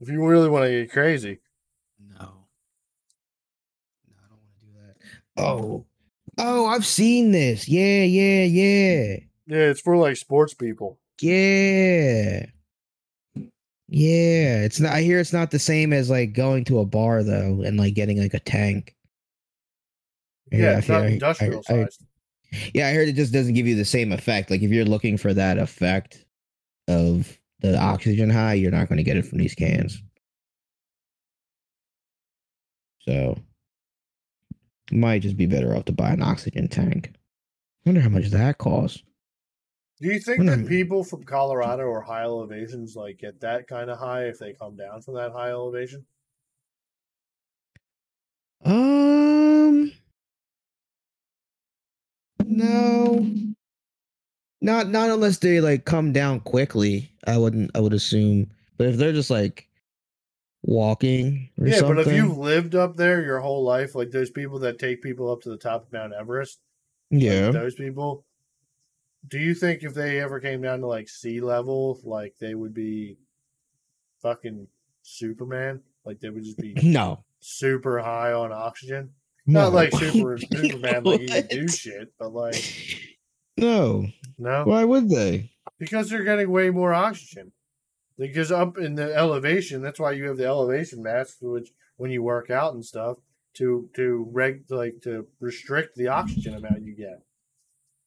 If 0.00 0.08
you 0.08 0.24
really 0.26 0.48
want 0.48 0.64
to 0.66 0.70
get 0.82 0.92
crazy. 0.92 1.38
No. 2.00 2.16
No, 2.20 2.26
I 4.10 4.28
don't 4.28 4.38
want 4.38 4.58
to 4.60 4.66
do 4.66 4.72
that. 4.86 5.42
Oh, 5.42 5.86
oh, 6.38 6.66
I've 6.66 6.84
seen 6.86 7.32
this. 7.32 7.68
Yeah, 7.68 8.02
yeah, 8.02 8.44
yeah. 8.44 9.16
Yeah, 9.46 9.70
it's 9.70 9.80
for 9.80 9.96
like 9.96 10.16
sports 10.16 10.52
people. 10.54 10.98
Yeah. 11.20 12.46
Yeah, 13.88 14.62
it's 14.64 14.80
not 14.80 14.92
I 14.92 15.02
hear 15.02 15.20
it's 15.20 15.32
not 15.32 15.50
the 15.50 15.58
same 15.58 15.92
as 15.92 16.10
like 16.10 16.32
going 16.32 16.64
to 16.64 16.80
a 16.80 16.84
bar 16.86 17.22
though 17.22 17.62
and 17.62 17.78
like 17.78 17.94
getting 17.94 18.18
like 18.20 18.34
a 18.34 18.40
tank. 18.40 18.94
Yeah, 20.50 20.70
I 20.72 20.78
it's 20.78 20.86
feel- 20.86 20.96
not 20.96 21.04
I- 21.04 21.08
industrial 21.08 21.62
I- 21.68 21.72
I- 21.72 21.84
sized. 21.84 22.04
Yeah, 22.72 22.88
I 22.88 22.92
heard 22.92 23.08
it 23.08 23.16
just 23.16 23.32
doesn't 23.32 23.54
give 23.54 23.66
you 23.66 23.76
the 23.76 23.84
same 23.84 24.12
effect. 24.12 24.50
Like 24.50 24.62
if 24.62 24.70
you're 24.70 24.84
looking 24.84 25.16
for 25.16 25.34
that 25.34 25.58
effect 25.58 26.24
of 26.88 27.38
the 27.60 27.78
oxygen 27.78 28.30
high, 28.30 28.54
you're 28.54 28.70
not 28.70 28.88
going 28.88 28.98
to 28.98 29.02
get 29.02 29.16
it 29.16 29.26
from 29.26 29.38
these 29.38 29.54
cans. 29.54 30.02
So 33.00 33.36
might 34.90 35.22
just 35.22 35.36
be 35.36 35.46
better 35.46 35.74
off 35.74 35.86
to 35.86 35.92
buy 35.92 36.10
an 36.10 36.22
oxygen 36.22 36.68
tank. 36.68 37.12
wonder 37.84 38.00
how 38.00 38.08
much 38.08 38.30
that 38.30 38.58
costs. 38.58 39.02
Do 40.00 40.08
you 40.08 40.18
think 40.18 40.44
that 40.46 40.66
people 40.66 41.04
from 41.04 41.22
Colorado 41.22 41.84
or 41.84 42.02
high 42.02 42.22
elevations 42.22 42.96
like 42.96 43.18
get 43.18 43.40
that 43.40 43.68
kind 43.68 43.90
of 43.90 43.98
high 43.98 44.24
if 44.24 44.38
they 44.38 44.52
come 44.52 44.76
down 44.76 45.00
from 45.02 45.14
that 45.14 45.32
high 45.32 45.50
elevation? 45.50 46.04
Um, 48.64 49.13
no, 52.44 53.26
not 54.60 54.88
not 54.88 55.10
unless 55.10 55.38
they 55.38 55.60
like 55.60 55.84
come 55.84 56.12
down 56.12 56.40
quickly. 56.40 57.10
I 57.26 57.36
wouldn't. 57.38 57.70
I 57.74 57.80
would 57.80 57.92
assume, 57.92 58.50
but 58.76 58.88
if 58.88 58.96
they're 58.96 59.12
just 59.12 59.30
like 59.30 59.68
walking 60.62 61.50
or 61.58 61.68
Yeah, 61.68 61.80
something, 61.80 61.96
but 61.96 62.06
if 62.06 62.12
you've 62.12 62.38
lived 62.38 62.74
up 62.74 62.96
there 62.96 63.22
your 63.22 63.40
whole 63.40 63.62
life, 63.62 63.94
like 63.94 64.10
those 64.10 64.30
people 64.30 64.58
that 64.60 64.78
take 64.78 65.02
people 65.02 65.30
up 65.30 65.42
to 65.42 65.50
the 65.50 65.58
top 65.58 65.86
of 65.86 65.92
Mount 65.92 66.14
Everest, 66.14 66.60
like 67.10 67.20
yeah, 67.20 67.50
those 67.50 67.74
people, 67.74 68.24
do 69.28 69.38
you 69.38 69.54
think 69.54 69.82
if 69.82 69.94
they 69.94 70.20
ever 70.20 70.40
came 70.40 70.62
down 70.62 70.80
to 70.80 70.86
like 70.86 71.08
sea 71.08 71.40
level, 71.40 72.00
like 72.04 72.34
they 72.40 72.54
would 72.54 72.74
be 72.74 73.18
fucking 74.22 74.66
Superman? 75.02 75.82
Like 76.04 76.20
they 76.20 76.30
would 76.30 76.44
just 76.44 76.58
be 76.58 76.74
no, 76.82 77.24
super 77.40 77.98
high 77.98 78.32
on 78.32 78.52
oxygen? 78.52 79.10
No. 79.46 79.60
Not 79.62 79.72
like 79.72 79.92
super 79.94 80.38
Superman, 80.52 81.04
like 81.04 81.20
he 81.20 81.26
can 81.28 81.46
do 81.46 81.68
shit, 81.68 82.12
but 82.18 82.32
like 82.32 82.62
No, 83.56 84.06
no, 84.38 84.64
why 84.64 84.84
would 84.84 85.08
they? 85.08 85.50
because 85.78 86.08
they're 86.08 86.24
getting 86.24 86.50
way 86.50 86.70
more 86.70 86.94
oxygen. 86.94 87.52
Because 88.16 88.52
up 88.52 88.78
in 88.78 88.94
the 88.94 89.12
elevation, 89.14 89.82
that's 89.82 89.98
why 89.98 90.12
you 90.12 90.28
have 90.28 90.36
the 90.36 90.46
elevation 90.46 91.02
mask, 91.02 91.38
which 91.40 91.70
when 91.96 92.12
you 92.12 92.22
work 92.22 92.48
out 92.48 92.72
and 92.74 92.84
stuff, 92.84 93.18
to 93.54 93.88
to 93.96 94.28
reg 94.32 94.64
like 94.70 95.00
to 95.02 95.26
restrict 95.40 95.96
the 95.96 96.08
oxygen 96.08 96.54
amount 96.54 96.82
you 96.82 96.94
get. 96.94 97.22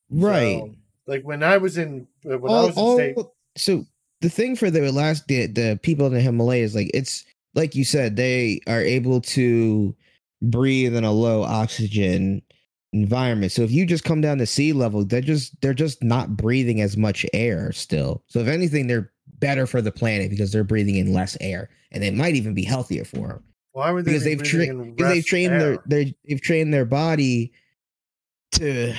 Right. 0.09 0.59
So, 0.59 0.75
like 1.07 1.23
when 1.23 1.43
I 1.43 1.57
was 1.57 1.77
in 1.77 2.07
when 2.23 2.35
I 2.35 2.37
was 2.65 2.77
in 2.77 2.83
all- 2.83 2.95
state, 2.95 3.17
so 3.57 3.85
the 4.21 4.29
thing 4.29 4.55
for 4.55 4.69
the 4.71 4.91
last 4.91 5.27
the, 5.27 5.47
the 5.47 5.79
people 5.83 6.07
in 6.07 6.13
the 6.13 6.21
Himalayas, 6.21 6.73
like 6.73 6.89
it's 6.93 7.25
like 7.53 7.75
you 7.75 7.83
said, 7.83 8.15
they 8.15 8.61
are 8.67 8.81
able 8.81 9.19
to 9.21 9.93
breathe 10.41 10.95
in 10.95 11.03
a 11.03 11.11
low 11.11 11.43
oxygen 11.43 12.41
environment. 12.93 13.51
So 13.51 13.63
if 13.63 13.71
you 13.71 13.85
just 13.85 14.03
come 14.03 14.21
down 14.21 14.37
to 14.37 14.45
sea 14.45 14.73
level, 14.73 15.05
they're 15.05 15.21
just 15.21 15.59
they're 15.61 15.73
just 15.73 16.03
not 16.03 16.37
breathing 16.37 16.81
as 16.81 16.97
much 16.97 17.25
air 17.33 17.71
still. 17.71 18.23
So 18.27 18.39
if 18.39 18.47
anything, 18.47 18.87
they're 18.87 19.11
better 19.39 19.67
for 19.67 19.81
the 19.81 19.91
planet 19.91 20.29
because 20.29 20.51
they're 20.51 20.63
breathing 20.63 20.95
in 20.95 21.13
less 21.13 21.37
air, 21.41 21.69
and 21.91 22.01
they 22.01 22.11
might 22.11 22.35
even 22.35 22.53
be 22.53 22.63
healthier 22.63 23.05
for 23.05 23.27
them 23.27 23.43
why 23.77 23.91
would 23.91 24.05
they 24.05 24.13
because 24.13 24.23
be 24.23 24.33
they've 24.33 24.43
trained 24.43 24.95
because 24.95 25.13
they've 25.13 25.25
trained 25.25 25.61
their 25.61 25.73
air? 25.73 25.83
they 25.85 26.15
they've 26.27 26.41
trained 26.41 26.73
their 26.73 26.83
body 26.83 27.53
to 28.53 28.91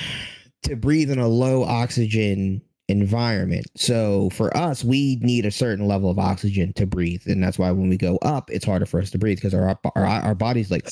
to 0.63 0.75
breathe 0.77 1.11
in 1.11 1.19
a 1.19 1.27
low 1.27 1.65
oxygen 1.65 2.61
environment. 2.87 3.67
So 3.75 4.29
for 4.29 4.55
us, 4.55 4.85
we 4.85 5.17
need 5.17 5.45
a 5.45 5.51
certain 5.51 5.85
level 5.85 6.09
of 6.09 6.17
oxygen 6.17 6.71
to 6.73 6.87
breathe, 6.87 7.23
and 7.25 7.43
that's 7.43 7.59
why 7.59 7.71
when 7.71 7.89
we 7.89 7.97
go 7.97 8.15
up, 8.21 8.49
it's 8.49 8.63
harder 8.63 8.85
for 8.85 9.01
us 9.01 9.11
to 9.11 9.17
breathe 9.17 9.39
because 9.39 9.53
our 9.53 9.77
our 9.97 10.05
our 10.05 10.35
body's 10.35 10.71
like. 10.71 10.87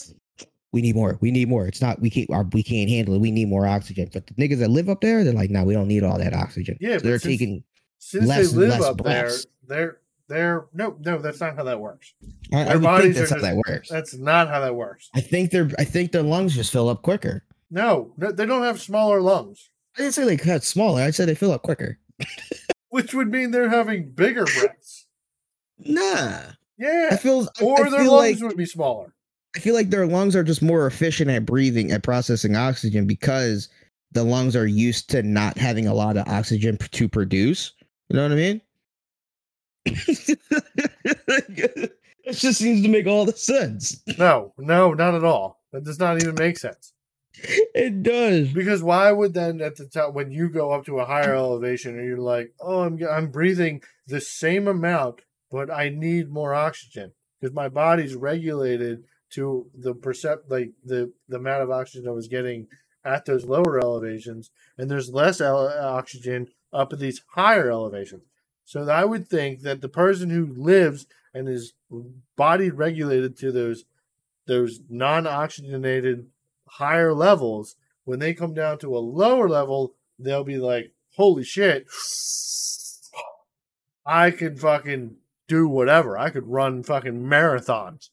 We 0.73 0.81
need 0.81 0.95
more. 0.95 1.17
We 1.21 1.31
need 1.31 1.47
more. 1.47 1.65
It's 1.67 1.81
not. 1.81 2.01
We 2.01 2.09
can't. 2.09 2.29
Our, 2.29 2.43
we 2.51 2.61
can't 2.61 2.89
handle 2.89 3.13
it. 3.15 3.19
We 3.21 3.31
need 3.31 3.47
more 3.47 3.65
oxygen. 3.65 4.09
But 4.13 4.27
the 4.27 4.33
niggas 4.33 4.59
that 4.59 4.69
live 4.69 4.89
up 4.89 5.01
there, 5.01 5.23
they're 5.23 5.33
like, 5.33 5.49
no, 5.49 5.63
we 5.63 5.73
don't 5.73 5.87
need 5.87 6.03
all 6.03 6.17
that 6.17 6.33
oxygen. 6.33 6.77
Yeah, 6.81 6.97
so 6.97 7.03
they're 7.07 7.19
since- 7.19 7.39
taking. 7.39 7.63
Since 7.99 8.27
less 8.27 8.51
they 8.51 8.57
live 8.57 8.69
less 8.69 8.83
up 8.83 8.97
breaths. 8.97 9.47
there, 9.67 9.77
they're 9.77 9.97
they're 10.29 10.65
no 10.73 10.95
no 10.99 11.17
that's 11.19 11.39
not 11.39 11.55
how 11.55 11.63
that 11.63 11.79
works. 11.79 12.13
I, 12.53 12.61
I 12.61 12.63
Their 12.63 12.71
think 12.73 12.83
bodies 12.83 13.15
that's 13.17 13.31
are 13.31 13.35
how 13.35 13.41
just- 13.41 13.49
that 13.51 13.55
works. 13.73 13.89
That's 13.89 14.13
not 14.15 14.49
how 14.49 14.59
that 14.59 14.75
works. 14.75 15.09
I 15.15 15.21
think 15.21 15.51
their. 15.51 15.71
I 15.79 15.83
think 15.83 16.11
their 16.11 16.21
lungs 16.21 16.53
just 16.53 16.71
fill 16.71 16.89
up 16.89 17.01
quicker. 17.01 17.43
No, 17.71 18.13
they 18.17 18.45
don't 18.45 18.63
have 18.63 18.79
smaller 18.81 19.19
lungs, 19.21 19.69
I 19.97 20.01
didn't 20.03 20.13
say 20.13 20.25
they 20.25 20.37
cut 20.37 20.63
smaller. 20.63 21.01
I 21.01 21.09
said 21.11 21.27
they 21.27 21.35
fill 21.35 21.51
up 21.51 21.63
quicker. 21.63 21.97
which 22.89 23.13
would 23.13 23.29
mean 23.29 23.51
they're 23.51 23.69
having 23.69 24.11
bigger 24.11 24.45
breaths. 24.45 25.07
Nah. 25.79 26.41
Yeah, 26.77 27.09
I 27.11 27.17
feel 27.17 27.47
I- 27.59 27.63
or 27.63 27.85
I 27.87 27.89
their 27.89 27.99
feel 28.01 28.13
lungs 28.13 28.41
like 28.41 28.49
would 28.49 28.57
be 28.57 28.65
smaller. 28.65 29.13
I 29.55 29.59
feel 29.59 29.73
like 29.73 29.89
their 29.89 30.05
lungs 30.05 30.35
are 30.35 30.43
just 30.43 30.61
more 30.61 30.85
efficient 30.85 31.29
at 31.29 31.45
breathing 31.45 31.91
at 31.91 32.03
processing 32.03 32.55
oxygen 32.55 33.07
because 33.07 33.69
the 34.11 34.23
lungs 34.23 34.55
are 34.55 34.67
used 34.67 35.09
to 35.11 35.23
not 35.23 35.57
having 35.57 35.87
a 35.87 35.93
lot 35.93 36.17
of 36.17 36.27
oxygen 36.27 36.77
to 36.77 37.09
produce. 37.09 37.73
You 38.09 38.17
know 38.17 38.23
what 38.23 38.31
I 38.31 38.35
mean? 38.35 38.61
it 39.85 40.39
just 42.33 42.59
seems 42.59 42.81
to 42.83 42.89
make 42.89 43.07
all 43.07 43.25
the 43.25 43.33
sense. 43.33 44.01
No, 44.17 44.53
no, 44.57 44.93
not 44.93 45.15
at 45.15 45.23
all. 45.23 45.61
That 45.71 45.83
does 45.83 45.99
not 45.99 46.21
even 46.21 46.35
make 46.35 46.57
sense. 46.57 46.93
It 47.33 48.03
does. 48.03 48.49
Because 48.49 48.81
why 48.81 49.11
would 49.11 49.33
then 49.33 49.61
at 49.61 49.75
the 49.75 49.85
top 49.85 50.13
when 50.13 50.31
you 50.31 50.49
go 50.49 50.71
up 50.71 50.85
to 50.85 50.99
a 50.99 51.05
higher 51.05 51.35
elevation 51.35 51.97
and 51.97 52.07
you're 52.07 52.17
like, 52.17 52.53
oh, 52.59 52.81
I'm 52.81 52.99
I'm 53.09 53.29
breathing 53.29 53.81
the 54.07 54.21
same 54.21 54.67
amount, 54.67 55.21
but 55.51 55.69
I 55.69 55.89
need 55.89 56.29
more 56.29 56.53
oxygen 56.53 57.11
because 57.39 57.53
my 57.53 57.69
body's 57.69 58.15
regulated 58.15 59.03
to 59.31 59.69
the 59.73 59.93
percept 59.93 60.49
like 60.49 60.71
the 60.83 61.11
the 61.27 61.37
amount 61.37 61.63
of 61.63 61.71
oxygen 61.71 62.07
I 62.07 62.11
was 62.11 62.27
getting 62.27 62.67
at 63.03 63.25
those 63.25 63.45
lower 63.45 63.79
elevations, 63.79 64.51
and 64.77 64.89
there's 64.89 65.09
less 65.09 65.39
oxygen 65.41 66.49
up 66.73 66.93
at 66.93 66.99
these 66.99 67.21
higher 67.29 67.71
elevations. 67.71 68.23
So 68.65 68.87
I 68.89 69.05
would 69.05 69.27
think 69.27 69.61
that 69.61 69.81
the 69.81 69.89
person 69.89 70.29
who 70.29 70.45
lives 70.45 71.07
and 71.33 71.47
is 71.47 71.73
body 72.35 72.69
regulated 72.69 73.37
to 73.37 73.51
those 73.51 73.85
those 74.45 74.79
non-oxygenated 74.89 76.27
higher 76.67 77.13
levels, 77.13 77.75
when 78.05 78.19
they 78.19 78.33
come 78.33 78.53
down 78.53 78.77
to 78.79 78.97
a 78.97 78.99
lower 78.99 79.49
level, 79.49 79.93
they'll 80.17 80.43
be 80.43 80.57
like, 80.57 80.91
"Holy 81.15 81.43
shit! 81.43 81.87
I 84.05 84.31
can 84.31 84.57
fucking 84.57 85.17
do 85.47 85.67
whatever. 85.67 86.17
I 86.17 86.29
could 86.29 86.47
run 86.47 86.83
fucking 86.83 87.21
marathons." 87.23 88.09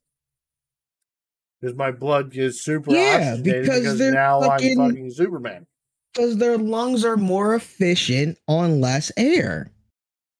Because 1.64 1.78
my 1.78 1.92
blood 1.92 2.36
is 2.36 2.60
super 2.60 2.92
Yeah, 2.92 3.36
because 3.36 3.66
because, 3.66 3.98
they're 3.98 4.12
now 4.12 4.38
fucking- 4.42 4.78
I'm 4.78 4.90
fucking 4.90 5.10
Superman. 5.12 5.66
because 6.12 6.36
their 6.36 6.58
lungs 6.58 7.06
are 7.06 7.16
more 7.16 7.54
efficient 7.54 8.36
on 8.46 8.82
less 8.82 9.10
air. 9.16 9.70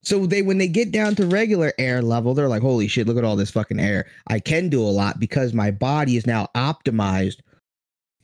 So 0.03 0.27
they 0.27 0.43
when 0.43 0.59
they 0.59 0.69
get 0.69 0.93
down 0.93 1.15
to 1.15 1.27
regular 1.27 1.73
air 1.79 2.03
level, 2.03 2.35
they're 2.35 2.51
like, 2.51 2.61
"Holy 2.61 2.89
shit, 2.89 3.07
look 3.07 3.17
at 3.17 3.25
all 3.25 3.37
this 3.37 3.51
fucking 3.51 3.81
air. 3.81 4.05
I 4.27 4.39
can 4.39 4.69
do 4.69 4.83
a 4.83 4.93
lot 4.93 5.19
because 5.19 5.55
my 5.55 5.71
body 5.71 6.19
is 6.19 6.27
now 6.27 6.51
optimized 6.55 7.39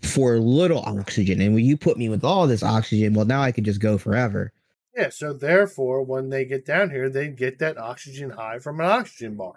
for 0.03 0.39
little 0.39 0.81
oxygen. 0.81 1.41
And 1.41 1.55
when 1.55 1.65
you 1.65 1.79
put 1.79 1.97
me 1.97 2.11
with 2.11 2.23
all 2.23 2.47
this 2.47 2.63
oxygen, 2.63 3.15
well 3.15 3.25
now 3.25 3.41
I 3.41 3.51
can 3.51 3.65
just 3.65 3.81
go 3.81 3.97
forever." 3.97 4.53
Yeah, 4.95 5.09
so 5.09 5.33
therefore, 5.33 6.03
when 6.03 6.29
they 6.29 6.45
get 6.45 6.67
down 6.67 6.91
here, 6.91 7.09
they 7.09 7.29
get 7.29 7.61
that 7.61 7.79
oxygen 7.79 8.29
high 8.29 8.59
from 8.59 8.79
an 8.79 8.87
oxygen 8.87 9.37
bar. 9.37 9.55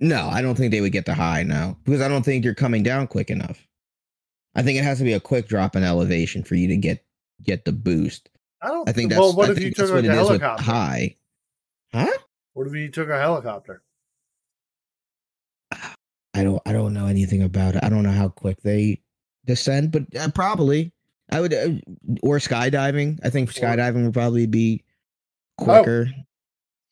No, 0.00 0.28
I 0.28 0.40
don't 0.42 0.54
think 0.56 0.70
they 0.72 0.80
would 0.80 0.92
get 0.92 1.04
the 1.06 1.14
high 1.14 1.42
now 1.42 1.76
because 1.84 2.00
I 2.00 2.08
don't 2.08 2.22
think 2.24 2.44
you're 2.44 2.54
coming 2.54 2.82
down 2.82 3.06
quick 3.06 3.30
enough. 3.30 3.66
I 4.54 4.62
think 4.62 4.78
it 4.78 4.84
has 4.84 4.98
to 4.98 5.04
be 5.04 5.12
a 5.12 5.20
quick 5.20 5.46
drop 5.46 5.76
in 5.76 5.84
elevation 5.84 6.42
for 6.42 6.54
you 6.54 6.68
to 6.68 6.76
get 6.76 7.04
get 7.42 7.64
the 7.64 7.72
boost. 7.72 8.30
I 8.62 8.68
don't. 8.68 8.88
I 8.88 8.92
think 8.92 9.10
that's 9.10 9.20
well, 9.20 9.34
what 9.34 9.48
I 9.50 9.52
if 9.52 9.60
you 9.60 9.70
took 9.72 9.90
like 9.90 10.04
a 10.04 10.08
it 10.08 10.12
is 10.12 10.28
with 10.30 10.40
helicopter? 10.40 10.62
high. 10.64 11.16
Huh? 11.92 12.06
What 12.54 12.66
if 12.66 12.74
you 12.74 12.88
took 12.90 13.08
a 13.08 13.18
helicopter? 13.18 13.82
I 15.72 16.44
don't 16.44 16.62
I 16.66 16.72
don't 16.72 16.94
know 16.94 17.06
anything 17.06 17.42
about 17.42 17.76
it. 17.76 17.84
I 17.84 17.88
don't 17.88 18.02
know 18.02 18.10
how 18.12 18.28
quick 18.28 18.60
they 18.62 19.02
descend, 19.46 19.92
but 19.92 20.04
uh, 20.16 20.30
probably 20.30 20.92
I 21.30 21.40
would 21.40 21.52
uh, 21.52 21.70
or 22.22 22.38
skydiving. 22.38 23.18
I 23.24 23.30
think 23.30 23.52
skydiving 23.52 24.04
would 24.04 24.14
probably 24.14 24.46
be 24.46 24.84
Oh. 25.58 25.64
quicker. 25.64 26.08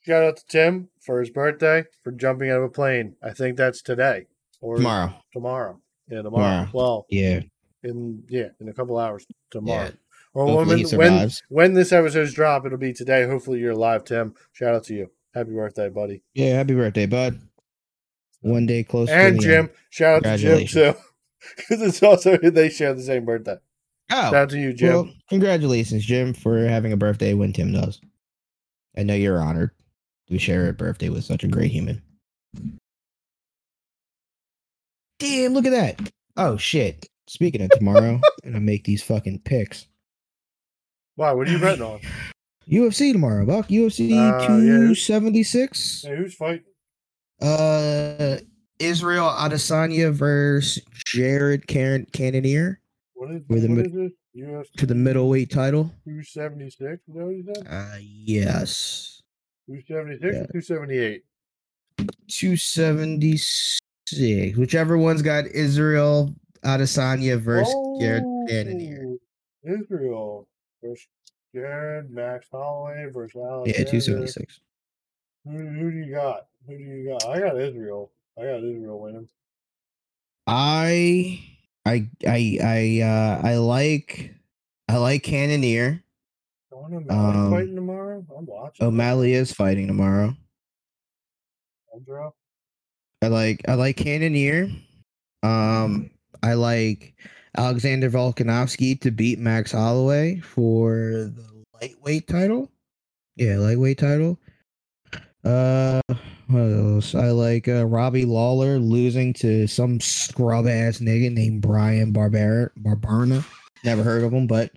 Shout 0.02 0.24
out 0.24 0.36
to 0.36 0.46
Tim 0.46 0.88
for 1.08 1.20
his 1.20 1.30
birthday 1.30 1.84
for 2.04 2.12
jumping 2.12 2.50
out 2.50 2.58
of 2.58 2.64
a 2.64 2.68
plane. 2.68 3.16
I 3.22 3.30
think 3.32 3.56
that's 3.56 3.80
today 3.80 4.26
or 4.60 4.76
Tomorrow. 4.76 5.14
Tomorrow, 5.32 5.80
yeah, 6.10 6.20
tomorrow. 6.22 6.66
Tomorrow. 6.66 6.68
Well, 6.74 7.06
Yeah. 7.08 7.40
in 7.82 8.24
yeah, 8.28 8.48
in 8.60 8.68
a 8.68 8.74
couple 8.74 8.98
hours 8.98 9.26
tomorrow. 9.50 9.84
Yeah. 9.84 9.90
Or 10.34 10.46
Hopefully 10.46 10.84
when 10.84 10.86
he 10.86 10.96
when 10.96 11.30
when 11.48 11.72
this 11.74 11.92
episode's 11.92 12.34
drop, 12.34 12.66
it'll 12.66 12.76
be 12.76 12.92
today. 12.92 13.26
Hopefully 13.26 13.58
you're 13.60 13.72
alive, 13.72 14.04
Tim. 14.04 14.34
Shout 14.52 14.74
out 14.74 14.84
to 14.84 14.94
you. 14.94 15.10
Happy 15.34 15.52
birthday, 15.52 15.88
buddy. 15.88 16.22
Yeah, 16.34 16.56
happy 16.56 16.74
birthday, 16.74 17.06
bud. 17.06 17.40
One 18.42 18.66
day 18.66 18.84
closer. 18.84 19.12
And 19.12 19.38
the 19.38 19.42
Jim. 19.42 19.64
end. 19.64 19.70
Shout 19.90 20.26
out 20.26 20.36
to 20.36 20.38
Jim 20.38 20.66
too. 20.66 20.94
Because 21.56 21.80
it's 21.88 22.02
also 22.02 22.36
they 22.36 22.68
share 22.68 22.92
the 22.92 23.02
same 23.02 23.24
birthday. 23.24 23.56
Oh, 24.10 24.14
shout 24.14 24.34
Oh, 24.34 24.36
out 24.36 24.50
to 24.50 24.58
you, 24.58 24.72
Jim. 24.74 24.88
well, 24.92 25.10
congratulations, 25.30 26.04
Jim, 26.04 26.34
for 26.34 26.58
having 26.66 26.92
a 26.92 26.96
birthday 26.96 27.32
when 27.34 27.52
Tim 27.54 27.72
does. 27.72 28.00
I 28.96 29.02
know 29.04 29.14
you're 29.14 29.40
honored 29.40 29.70
to 30.30 30.38
share 30.38 30.68
a 30.68 30.72
birthday 30.72 31.08
with 31.08 31.24
such 31.24 31.44
a 31.44 31.48
great 31.48 31.70
human. 31.70 32.02
Damn, 35.18 35.52
look 35.52 35.64
at 35.66 35.70
that. 35.70 36.10
Oh 36.36 36.56
shit. 36.56 37.06
Speaking 37.26 37.62
of 37.62 37.70
tomorrow, 37.70 38.20
and 38.44 38.56
I'm 38.56 38.64
make 38.64 38.84
these 38.84 39.02
fucking 39.02 39.40
picks. 39.44 39.86
wow, 41.16 41.36
what 41.36 41.48
are 41.48 41.52
you 41.52 41.58
betting 41.58 41.82
on? 41.84 42.00
UFC 42.68 43.12
tomorrow, 43.12 43.44
Buck. 43.46 43.68
UFC 43.68 44.10
Uh, 44.12 44.38
yeah. 44.38 44.46
276. 44.46 46.02
Hey, 46.06 46.16
who's 46.16 46.34
fighting? 46.34 46.64
Uh 47.40 48.38
Israel 48.78 49.28
Adesanya 49.28 50.12
versus 50.12 50.82
Jared 51.06 51.66
Can- 51.66 52.06
Cannonier 52.12 52.80
What 53.14 53.30
is, 53.32 53.42
With 53.48 53.62
the 53.62 53.68
what 53.68 53.86
is 53.86 53.92
this? 53.92 54.12
UFC 54.36 54.72
to 54.76 54.86
the 54.86 54.94
middleweight 54.94 55.50
title. 55.50 55.84
276? 56.04 56.76
Is 57.08 57.14
that 57.14 57.24
what 57.24 57.34
you 57.34 57.44
said? 57.44 57.66
Uh 57.68 57.96
yes. 58.00 59.17
276 59.68 60.34
Yeah. 60.34 60.40
or 60.40 60.46
278? 60.46 61.24
276. 62.28 64.56
Whichever 64.56 64.96
one's 64.98 65.22
got 65.22 65.46
Israel 65.46 66.34
Adesanya 66.64 67.38
versus 67.38 67.74
Jared 68.00 68.24
Cannonier. 68.48 69.04
Oh, 69.06 69.18
Israel 69.64 70.48
versus 70.82 71.06
Jared, 71.54 72.10
Max 72.10 72.46
Holloway 72.50 73.06
versus 73.12 73.36
Alex. 73.36 73.68
Yeah, 73.70 73.84
276. 73.84 74.60
Who, 75.44 75.50
who 75.58 75.90
do 75.90 75.96
you 75.98 76.10
got? 76.12 76.46
Who 76.66 76.76
do 76.76 76.82
you 76.82 77.08
got? 77.08 77.26
I 77.28 77.40
got 77.40 77.60
Israel. 77.60 78.10
I 78.38 78.42
got 78.42 78.62
Israel 78.62 79.00
winning. 79.00 79.28
I 80.46 81.40
I 81.84 82.08
I 82.26 82.58
I 82.62 83.00
uh 83.02 83.40
I 83.46 83.56
like 83.56 84.34
I 84.88 84.96
like 84.96 85.22
Cannonier. 85.22 86.02
Sean 86.88 86.96
O'Malley 87.08 87.36
Um, 87.36 87.50
fighting 87.50 87.74
tomorrow? 87.74 88.26
I'm 88.36 88.46
watching. 88.46 88.86
O'Malley 88.86 89.32
is 89.34 89.52
fighting 89.52 89.86
tomorrow. 89.86 90.34
I 93.22 93.26
like 93.26 93.62
I 93.68 93.74
like 93.74 93.96
Cannonier. 93.96 94.70
Um, 95.42 96.10
I 96.42 96.54
like 96.54 97.14
Alexander 97.56 98.10
Volkanovski 98.10 99.00
to 99.00 99.10
beat 99.10 99.38
Max 99.38 99.72
Holloway 99.72 100.38
for 100.40 101.32
the 101.34 101.64
lightweight 101.80 102.28
title. 102.28 102.70
Yeah, 103.36 103.56
lightweight 103.58 103.98
title. 103.98 104.38
Uh, 105.44 106.00
what 106.48 106.58
else? 106.58 107.14
I 107.14 107.30
like 107.30 107.68
uh, 107.68 107.86
Robbie 107.86 108.24
Lawler 108.24 108.78
losing 108.78 109.32
to 109.34 109.66
some 109.66 110.00
scrub 110.00 110.66
ass 110.66 110.98
nigga 110.98 111.32
named 111.32 111.62
Brian 111.62 112.12
Barber 112.12 112.72
Barberena. 112.80 113.44
Never 113.84 114.02
heard 114.02 114.22
of 114.24 114.32
him, 114.32 114.46
but 114.46 114.70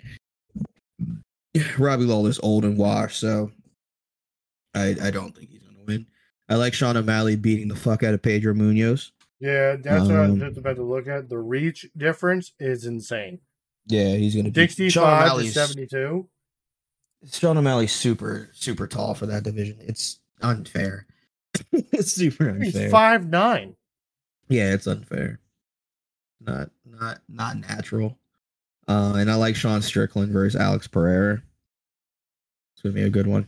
Robbie 1.77 2.05
Lawler's 2.05 2.39
old 2.41 2.65
and 2.65 2.77
washed, 2.77 3.19
so 3.19 3.51
I 4.73 4.95
I 5.01 5.11
don't 5.11 5.35
think 5.35 5.49
he's 5.51 5.61
gonna 5.61 5.83
win. 5.85 6.05
I 6.49 6.55
like 6.55 6.73
Sean 6.73 6.97
O'Malley 6.97 7.35
beating 7.35 7.67
the 7.67 7.75
fuck 7.75 8.03
out 8.03 8.13
of 8.13 8.21
Pedro 8.21 8.53
Munoz. 8.53 9.11
Yeah, 9.39 9.75
that's 9.77 10.05
what 10.07 10.15
I 10.15 10.21
was 10.21 10.31
Um, 10.31 10.39
just 10.39 10.57
about 10.57 10.75
to 10.75 10.83
look 10.83 11.07
at. 11.07 11.29
The 11.29 11.37
reach 11.39 11.87
difference 11.97 12.53
is 12.59 12.85
insane. 12.85 13.39
Yeah, 13.87 14.15
he's 14.15 14.35
gonna 14.35 14.51
beat 14.51 14.71
Sean 14.91 15.27
65 15.27 15.41
to 15.41 15.51
72. 15.51 16.29
Sean 17.31 17.57
O'Malley's 17.57 17.91
super 17.91 18.49
super 18.53 18.87
tall 18.87 19.13
for 19.13 19.25
that 19.27 19.43
division. 19.43 19.77
It's 19.81 20.19
unfair. 20.41 21.05
it's 21.71 22.13
super 22.13 22.49
unfair. 22.49 22.63
He's 22.63 22.75
unfair. 22.75 22.89
five 22.91 23.27
nine. 23.27 23.75
Yeah, 24.47 24.73
it's 24.73 24.87
unfair. 24.87 25.39
Not 26.39 26.69
not 26.85 27.21
not 27.29 27.57
natural. 27.57 28.17
Uh, 28.91 29.13
and 29.13 29.31
I 29.31 29.35
like 29.35 29.55
Sean 29.55 29.81
Strickland 29.81 30.33
versus 30.33 30.59
Alex 30.59 30.85
Pereira. 30.85 31.41
It's 32.73 32.81
gonna 32.81 32.93
be 32.93 33.03
a 33.03 33.09
good 33.09 33.25
one. 33.25 33.47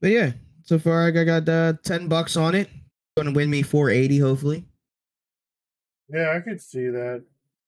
But 0.00 0.12
yeah, 0.12 0.32
so 0.62 0.78
far 0.78 1.08
I 1.08 1.10
got 1.10 1.48
uh, 1.48 1.72
ten 1.82 2.06
bucks 2.06 2.36
on 2.36 2.54
it. 2.54 2.68
Gonna 3.16 3.32
win 3.32 3.50
me 3.50 3.62
four 3.62 3.90
eighty 3.90 4.18
hopefully. 4.18 4.64
Yeah, 6.08 6.36
I 6.36 6.40
could 6.40 6.60
see 6.60 6.86
that. 6.86 7.24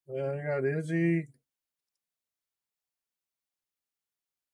Uh, 0.08 0.14
I 0.14 0.46
got 0.46 0.64
Izzy. 0.64 1.26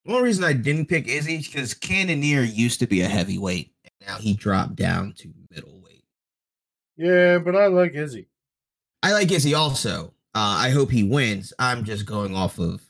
The 0.06 0.12
only 0.12 0.22
reason 0.22 0.42
I 0.42 0.54
didn't 0.54 0.86
pick 0.86 1.06
Izzy 1.06 1.36
is 1.36 1.48
because 1.48 1.74
Cannonier 1.74 2.40
used 2.40 2.80
to 2.80 2.86
be 2.86 3.02
a 3.02 3.08
heavyweight, 3.08 3.72
and 3.84 4.08
now 4.08 4.16
he 4.16 4.32
dropped 4.32 4.76
down 4.76 5.12
to 5.18 5.34
middleweight. 5.50 6.04
Yeah, 6.96 7.40
but 7.40 7.54
I 7.54 7.66
like 7.66 7.92
Izzy. 7.92 8.28
I 9.02 9.12
like 9.12 9.30
Izzy 9.30 9.52
also. 9.52 10.14
Uh, 10.36 10.56
I 10.58 10.70
hope 10.70 10.90
he 10.90 11.02
wins. 11.02 11.52
I'm 11.58 11.84
just 11.84 12.04
going 12.04 12.36
off 12.36 12.58
of 12.58 12.82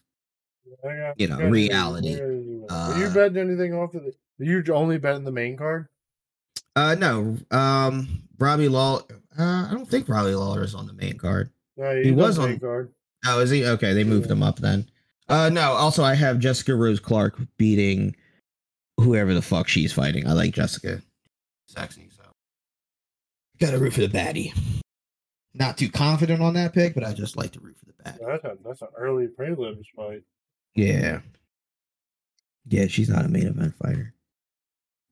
You 1.19 1.29
know, 1.29 1.37
I 1.37 1.39
got 1.39 1.43
Izzy. 1.43 1.51
reality. 1.51 2.15
I 2.15 2.19
got 2.19 2.25
Izzy 2.25 2.37
winning. 2.51 2.67
Are 2.71 2.99
you 2.99 3.07
Uh, 3.07 3.15
betting 3.15 3.37
anything 3.39 3.73
off 3.75 3.95
of 3.95 4.03
the? 4.05 4.13
You 4.39 4.63
only 4.75 4.99
betting 4.99 5.25
the 5.25 5.31
main 5.33 5.57
card? 5.57 5.87
uh 6.75 6.95
no 6.99 7.39
um 7.53 8.23
Robbie 8.39 8.69
Law. 8.69 8.99
Uh, 9.39 9.43
I 9.43 9.71
don't 9.73 9.89
think 9.89 10.09
Robbie 10.09 10.35
Lawler 10.35 10.63
is 10.65 10.75
on 10.75 10.87
the 10.87 10.93
main 10.93 11.17
card. 11.19 11.51
No, 11.77 11.95
He 12.03 12.11
was 12.11 12.37
the 12.37 12.43
on- 12.43 12.49
main 12.51 12.61
card. 12.61 12.93
Oh, 13.27 13.41
is 13.41 13.51
he? 13.51 13.65
Okay, 13.65 13.93
they 13.95 14.05
moved 14.05 14.31
him 14.31 14.43
up 14.43 14.59
then. 14.59 14.89
Uh 15.29 15.49
no, 15.49 15.73
also 15.73 16.03
I 16.05 16.15
have 16.15 16.39
Jessica 16.39 16.75
Rose 16.75 17.01
Clark 17.01 17.39
beating 17.59 18.15
whoever 18.99 19.35
the 19.35 19.43
fuck 19.43 19.69
she's 19.69 19.93
fighting. 19.93 20.27
I 20.27 20.33
like 20.33 20.53
Jessica. 20.53 21.01
Sexy, 21.69 22.09
so 22.17 22.23
gotta 23.61 23.79
root 23.79 23.93
for 23.93 24.01
the 24.01 24.09
baddie. 24.09 24.53
Not 25.59 25.79
too 25.79 25.91
confident 25.91 26.43
on 26.43 26.53
that 26.55 26.75
pick, 26.75 26.95
but 26.95 27.03
I 27.03 27.15
just 27.15 27.37
like 27.37 27.53
to 27.53 27.61
root 27.61 27.79
for 27.79 27.87
the 27.87 27.93
baddie. 27.93 28.27
That's 28.27 28.45
a 28.45 28.59
that's 28.63 28.83
an 28.83 28.89
early 28.97 29.27
prelims 29.27 29.87
fight. 29.97 30.23
Yeah. 30.75 31.21
Yeah, 32.69 32.89
she's 32.89 33.09
not 33.09 33.25
a 33.25 33.29
main 33.29 33.47
event 33.47 33.75
fighter. 33.83 34.13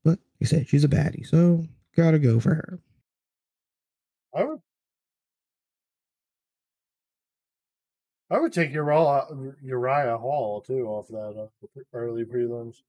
But 0.04 0.10
like 0.10 0.18
I 0.42 0.44
said, 0.44 0.68
she's 0.68 0.84
a 0.84 0.88
baddie, 0.88 1.26
so 1.26 1.64
gotta 1.96 2.18
go 2.18 2.40
for 2.40 2.54
her. 2.54 2.78
I 4.36 4.44
would. 4.44 4.60
I 8.30 8.38
would 8.38 8.52
take 8.52 8.72
Uriah, 8.72 9.26
Uriah 9.62 10.18
Hall 10.18 10.60
too 10.60 10.86
off 10.88 11.08
that 11.08 11.48
uh, 11.48 11.80
early 11.94 12.24
prelims. 12.24 12.82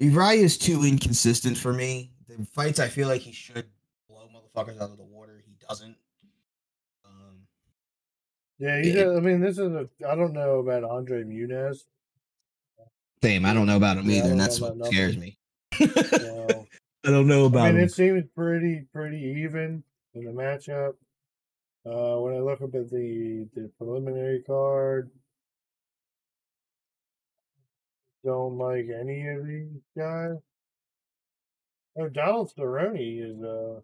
Uriah 0.00 0.42
is 0.42 0.58
too 0.58 0.82
inconsistent 0.84 1.56
for 1.56 1.72
me. 1.72 2.10
The 2.28 2.44
fights 2.44 2.80
I 2.80 2.88
feel 2.88 3.08
like 3.08 3.22
he 3.22 3.32
should 3.32 3.66
motherfuckers 4.54 4.80
out 4.80 4.90
of 4.90 4.96
the 4.96 5.04
water. 5.04 5.42
He 5.46 5.52
doesn't. 5.68 5.96
Um, 7.04 7.46
Yeah, 8.58 8.80
he's 8.82 8.94
It- 8.94 9.06
a, 9.06 9.16
I 9.16 9.20
mean, 9.20 9.40
this 9.40 9.58
is 9.58 9.72
a. 9.72 9.88
I 10.08 10.14
don't 10.14 10.32
know 10.32 10.58
about 10.60 10.84
Andre 10.84 11.22
Muniz. 11.24 11.84
Same. 13.22 13.44
I 13.46 13.54
don't 13.54 13.66
know 13.66 13.76
about 13.76 13.96
him 13.98 14.08
Yeah, 14.10 14.18
either, 14.18 14.30
and 14.32 14.40
that's 14.40 14.60
what 14.60 14.76
scares 14.86 15.16
me. 15.16 15.38
So, 15.78 15.86
I 17.04 17.10
don't 17.10 17.26
know 17.26 17.44
I 17.44 17.46
about 17.46 17.64
mean, 17.72 17.76
him. 17.76 17.84
it 17.84 17.92
seems 17.92 18.24
pretty 18.34 18.84
pretty 18.92 19.18
even 19.42 19.82
in 20.14 20.24
the 20.24 20.30
matchup. 20.30 20.94
Uh, 21.86 22.20
when 22.20 22.34
I 22.34 22.38
look 22.40 22.60
up 22.62 22.74
at 22.74 22.90
the 22.90 23.48
the 23.54 23.70
preliminary 23.78 24.42
card, 24.42 25.10
don't 28.24 28.56
like 28.58 28.86
any 28.88 29.26
of 29.28 29.46
these 29.46 29.80
guys. 29.96 30.36
Oh, 31.98 32.08
Donald 32.08 32.52
Cerrone 32.56 32.96
is 32.98 33.42
uh 33.42 33.80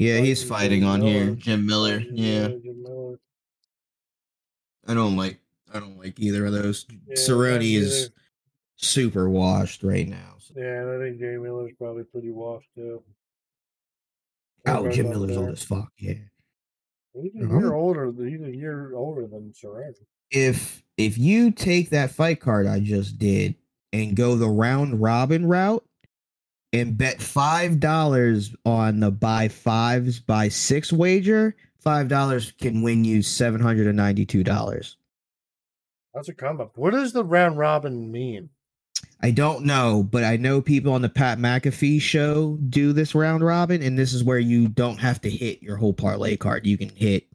yeah, 0.00 0.18
he's 0.18 0.42
Fighting 0.42 0.80
fighting 0.80 0.80
Jim 0.82 0.88
on 0.90 1.00
here. 1.02 1.30
Jim 1.36 1.66
Miller. 1.66 1.98
Yeah, 2.12 2.48
Jim 2.48 2.82
Miller. 2.82 3.18
I 4.86 4.94
don't 4.94 5.16
like. 5.16 5.38
I 5.72 5.78
don't 5.78 5.98
like 5.98 6.18
either 6.18 6.46
of 6.46 6.52
those. 6.52 6.86
Yeah, 7.06 7.14
Cerrone 7.14 7.62
is 7.62 8.04
either. 8.06 8.14
super 8.76 9.28
washed 9.28 9.82
right 9.82 10.08
now. 10.08 10.34
so- 10.38 10.54
Yeah, 10.56 10.82
and 10.82 10.90
I 11.02 11.06
think 11.06 11.20
Jay 11.20 11.36
Miller's 11.36 11.72
probably 11.78 12.04
pretty 12.04 12.30
washed 12.30 12.68
too. 12.74 13.02
Oh, 14.66 14.84
Right 14.84 14.94
Jim 14.94 15.08
Miller's 15.10 15.30
there. 15.30 15.38
old 15.40 15.50
as 15.50 15.62
fuck. 15.62 15.92
Yeah. 15.98 16.14
He's 17.14 17.34
a 17.40 17.44
Uh-huh. 17.44 17.58
year 17.58 17.72
older. 17.74 18.06
He's 18.12 18.40
a 18.40 18.54
year 18.56 18.94
older 18.94 19.26
than 19.26 19.52
Cerrone. 19.52 19.94
If 20.30 20.82
if 20.96 21.18
you 21.18 21.50
take 21.50 21.90
that 21.90 22.10
fight 22.10 22.40
card 22.40 22.66
I 22.66 22.80
just 22.80 23.18
did 23.18 23.54
and 23.92 24.14
go 24.16 24.36
the 24.36 24.48
round 24.48 25.00
robin 25.00 25.46
route 25.46 25.84
and 26.72 26.96
bet 26.96 27.20
five 27.20 27.80
dollars 27.80 28.54
on 28.64 29.00
the 29.00 29.10
buy 29.10 29.48
fives 29.48 30.20
buy 30.20 30.48
six 30.48 30.92
wager, 30.92 31.56
five 31.78 32.08
dollars 32.08 32.52
can 32.60 32.82
win 32.82 33.04
you 33.04 33.22
seven 33.22 33.60
hundred 33.60 33.86
and 33.86 33.96
ninety 33.96 34.24
two 34.26 34.44
dollars. 34.44 34.96
That's 36.14 36.28
a 36.28 36.34
come 36.34 36.60
up. 36.60 36.76
What 36.76 36.92
does 36.92 37.12
the 37.12 37.24
round 37.24 37.58
robin 37.58 38.10
mean? 38.10 38.50
I 39.22 39.30
don't 39.30 39.64
know, 39.64 40.02
but 40.02 40.24
I 40.24 40.36
know 40.36 40.62
people 40.62 40.92
on 40.92 41.02
the 41.02 41.08
Pat 41.08 41.38
McAfee 41.38 42.00
show 42.00 42.58
do 42.68 42.92
this 42.92 43.14
round 43.14 43.44
robin, 43.44 43.82
and 43.82 43.98
this 43.98 44.12
is 44.12 44.24
where 44.24 44.38
you 44.38 44.68
don't 44.68 44.98
have 44.98 45.20
to 45.22 45.30
hit 45.30 45.62
your 45.62 45.76
whole 45.76 45.92
parlay 45.92 46.36
card. 46.36 46.66
You 46.66 46.78
can 46.78 46.88
hit 46.88 47.26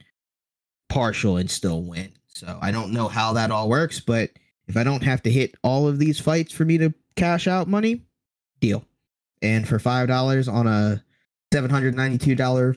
partial 0.90 1.38
and 1.38 1.50
still 1.50 1.84
win. 1.84 2.12
So 2.28 2.58
I 2.62 2.72
don't 2.72 2.92
know 2.92 3.08
how 3.08 3.34
that 3.34 3.52
all 3.52 3.70
works, 3.70 4.00
but 4.00 4.32
if 4.68 4.78
I 4.78 4.84
don't 4.84 5.04
have 5.04 5.22
to 5.24 5.32
hit 5.32 5.56
all 5.64 5.88
of 5.88 6.00
these 6.00 6.20
fights 6.20 6.52
for 6.52 6.66
me 6.66 6.78
to 6.80 6.94
cash 7.16 7.48
out 7.48 7.68
money, 7.68 8.02
deal. 8.60 8.84
And 9.42 9.68
for 9.68 9.80
five 9.80 10.08
dollars 10.08 10.48
on 10.48 10.68
a 10.68 11.04
seven 11.54 11.70
hundred 11.70 11.96
ninety-two 11.96 12.36
dollar 12.36 12.76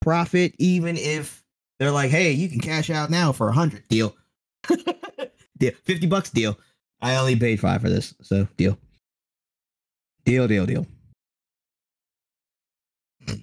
profit, 0.00 0.54
even 0.58 0.96
if 0.96 1.44
they're 1.78 1.90
like, 1.90 2.10
"Hey, 2.10 2.32
you 2.32 2.48
can 2.48 2.60
cash 2.60 2.90
out 2.90 3.10
now 3.10 3.32
for 3.32 3.48
a 3.48 3.52
hundred, 3.52 3.86
deal." 3.88 4.16
deal, 5.58 5.72
fifty 5.84 6.06
bucks, 6.06 6.30
deal. 6.30 6.58
I 7.00 7.16
only 7.16 7.36
paid 7.36 7.60
five 7.60 7.82
for 7.82 7.88
this, 7.88 8.14
so 8.22 8.48
deal. 8.56 8.78
Deal, 10.24 10.48
deal, 10.48 10.66
deal. 10.66 10.86
So 13.26 13.36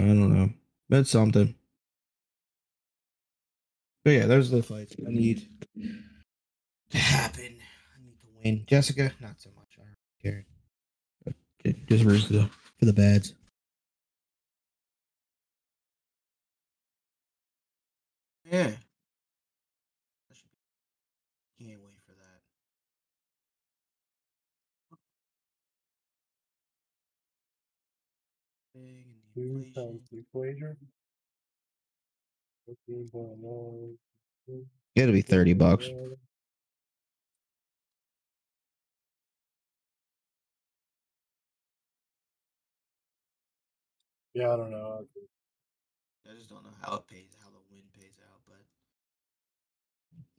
I 0.00 0.06
don't 0.06 0.32
know. 0.32 0.50
That's 0.88 1.10
something. 1.10 1.54
But 4.04 4.10
yeah, 4.10 4.26
those 4.26 4.52
are 4.52 4.56
the 4.56 4.62
fights 4.62 4.94
I 4.98 5.10
need 5.10 5.48
to 6.90 6.98
happen. 6.98 7.44
I 7.44 8.04
need 8.04 8.20
to 8.20 8.26
win. 8.42 8.64
Jessica, 8.66 9.12
not 9.20 9.40
so 9.40 9.50
much. 10.24 10.34
I 10.34 10.34
don't 10.34 10.44
care. 10.44 10.44
But 11.24 11.34
ju- 11.64 11.74
Just 11.88 12.04
for 12.28 12.32
the 12.32 12.50
for 12.78 12.84
the 12.84 12.92
bads. 12.92 13.34
Yeah. 18.44 18.70
Can't 21.58 21.80
wait 21.80 22.00
for 22.06 22.12
that. 22.12 22.40
Big 28.74 28.82
and 29.06 29.14
the 29.34 29.40
Two 29.40 29.56
inflation. 29.56 29.72
times 29.74 30.08
the 30.10 30.24
wager. 30.32 30.76
Fifteen 32.66 33.08
point 33.10 33.38
nine. 33.42 33.96
It'll 34.94 35.12
be 35.12 35.22
thirty 35.22 35.52
bucks. 35.54 35.88
Yeah, 44.34 44.52
I 44.52 44.56
don't 44.56 44.70
know. 44.70 45.06
I 46.28 46.34
just 46.36 46.48
don't 46.50 46.64
know 46.64 46.70
how 46.82 46.96
it 46.96 47.06
pays, 47.06 47.36
how 47.42 47.50
the 47.50 47.56
win 47.70 47.82
pays 47.96 48.12
out, 48.30 48.40
but 48.46 48.56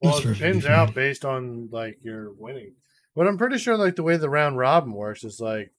Well, 0.02 0.14
That's 0.14 0.26
it 0.26 0.28
perfectly 0.28 0.46
depends 0.48 0.66
fine. 0.66 0.74
out 0.74 0.94
based 0.94 1.26
on 1.26 1.70
like 1.72 2.00
your 2.04 2.34
winning. 2.34 2.74
But 3.16 3.28
I'm 3.28 3.38
pretty 3.38 3.58
sure 3.58 3.78
like 3.78 3.96
the 3.96 4.04
way 4.04 4.18
the 4.18 4.30
round 4.30 4.58
robin 4.58 4.92
works 4.92 5.24
is 5.24 5.40
like 5.40 5.72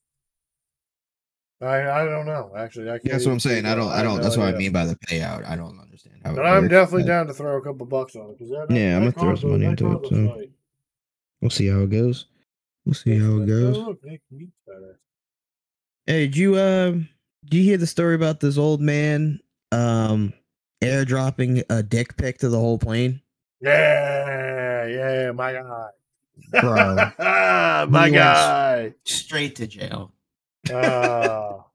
I 1.60 1.82
I 1.82 2.04
don't 2.04 2.26
know 2.26 2.52
actually. 2.56 2.88
I 2.90 2.98
can't 2.98 3.04
That's 3.12 3.26
what 3.26 3.32
I'm 3.32 3.40
saying. 3.40 3.66
I 3.66 3.74
don't. 3.74 3.90
I 3.90 4.02
don't. 4.02 4.20
That's 4.20 4.36
what 4.36 4.54
I 4.54 4.58
mean 4.58 4.72
by 4.72 4.84
the 4.86 4.96
payout. 4.96 5.46
I 5.48 5.56
don't 5.56 5.78
understand 5.80 6.16
how. 6.22 6.32
it 6.32 6.36
But 6.36 6.46
I'm 6.46 6.62
works, 6.64 6.70
definitely 6.70 7.02
but 7.04 7.08
down 7.08 7.26
to 7.28 7.34
throw 7.34 7.56
a 7.56 7.62
couple 7.62 7.86
bucks 7.86 8.14
on 8.14 8.30
it 8.30 8.38
because 8.38 8.50
that, 8.50 8.68
that, 8.68 8.74
Yeah, 8.74 8.96
I'm 8.96 9.00
gonna 9.02 9.12
throw 9.12 9.34
some 9.36 9.50
money 9.52 9.64
into 9.66 9.90
it, 9.92 10.06
so. 10.06 10.34
tight. 10.34 10.50
We'll 11.40 11.50
see 11.50 11.68
how 11.68 11.80
it 11.80 11.90
goes. 11.90 12.26
We'll 12.84 12.94
see 12.94 13.18
how 13.18 13.38
it 13.38 13.46
goes. 13.46 13.76
look, 13.76 14.04
Nick 14.04 14.20
Meat's 14.30 14.52
better. 14.66 14.98
Hey, 16.06 16.26
did 16.26 16.36
you 16.36 16.54
uh, 16.56 16.96
did 17.48 17.56
you 17.56 17.62
hear 17.62 17.76
the 17.76 17.86
story 17.86 18.14
about 18.14 18.40
this 18.40 18.58
old 18.58 18.80
man 18.80 19.40
um 19.72 20.32
airdropping 20.82 21.62
a 21.70 21.82
dick 21.82 22.16
pic 22.16 22.38
to 22.38 22.48
the 22.48 22.58
whole 22.58 22.78
plane? 22.78 23.20
Yeah, 23.60 24.86
yeah, 24.86 25.30
my 25.32 25.52
guy. 25.52 25.88
Bro. 26.60 26.94
my 27.88 28.06
He 28.08 28.14
guy. 28.14 28.94
straight 29.04 29.56
to 29.56 29.66
jail. 29.66 30.12
Ah. 30.72 31.62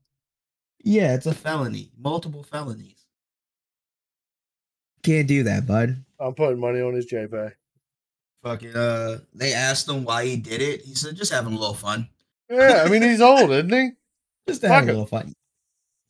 Yeah, 0.84 1.14
it's 1.14 1.28
a 1.28 1.34
Felony, 1.36 1.92
multiple 1.96 2.42
felonies. 2.42 3.06
can't 5.04 5.28
do 5.28 5.44
that, 5.44 5.68
bud. 5.68 6.04
I'm 6.20 6.34
putting 6.34 6.60
money 6.60 6.82
on 6.82 6.96
his 6.96 7.06
JPay. 7.06 7.52
Fucking 8.44 8.76
uh, 8.76 9.20
they 9.36 9.54
asked 9.54 9.88
him 9.88 10.04
why 10.04 10.26
he 10.26 10.38
did 10.38 10.60
it. 10.60 10.82
He 10.82 10.96
said, 10.96 11.16
"Just 11.16 11.32
having 11.32 11.54
a 11.54 11.58
little 11.60 11.76
fun." 11.76 12.10
Yeah, 12.50 12.82
I 12.84 12.90
mean 12.90 13.04
he's 13.04 13.22
old, 13.22 13.52
isn't 13.52 13.72
he? 13.72 13.92
Just 14.48 14.62
to 14.62 14.70
Fuck 14.70 14.76
have 14.80 14.84
a 14.86 14.92
little 14.92 15.06
fun. 15.06 15.34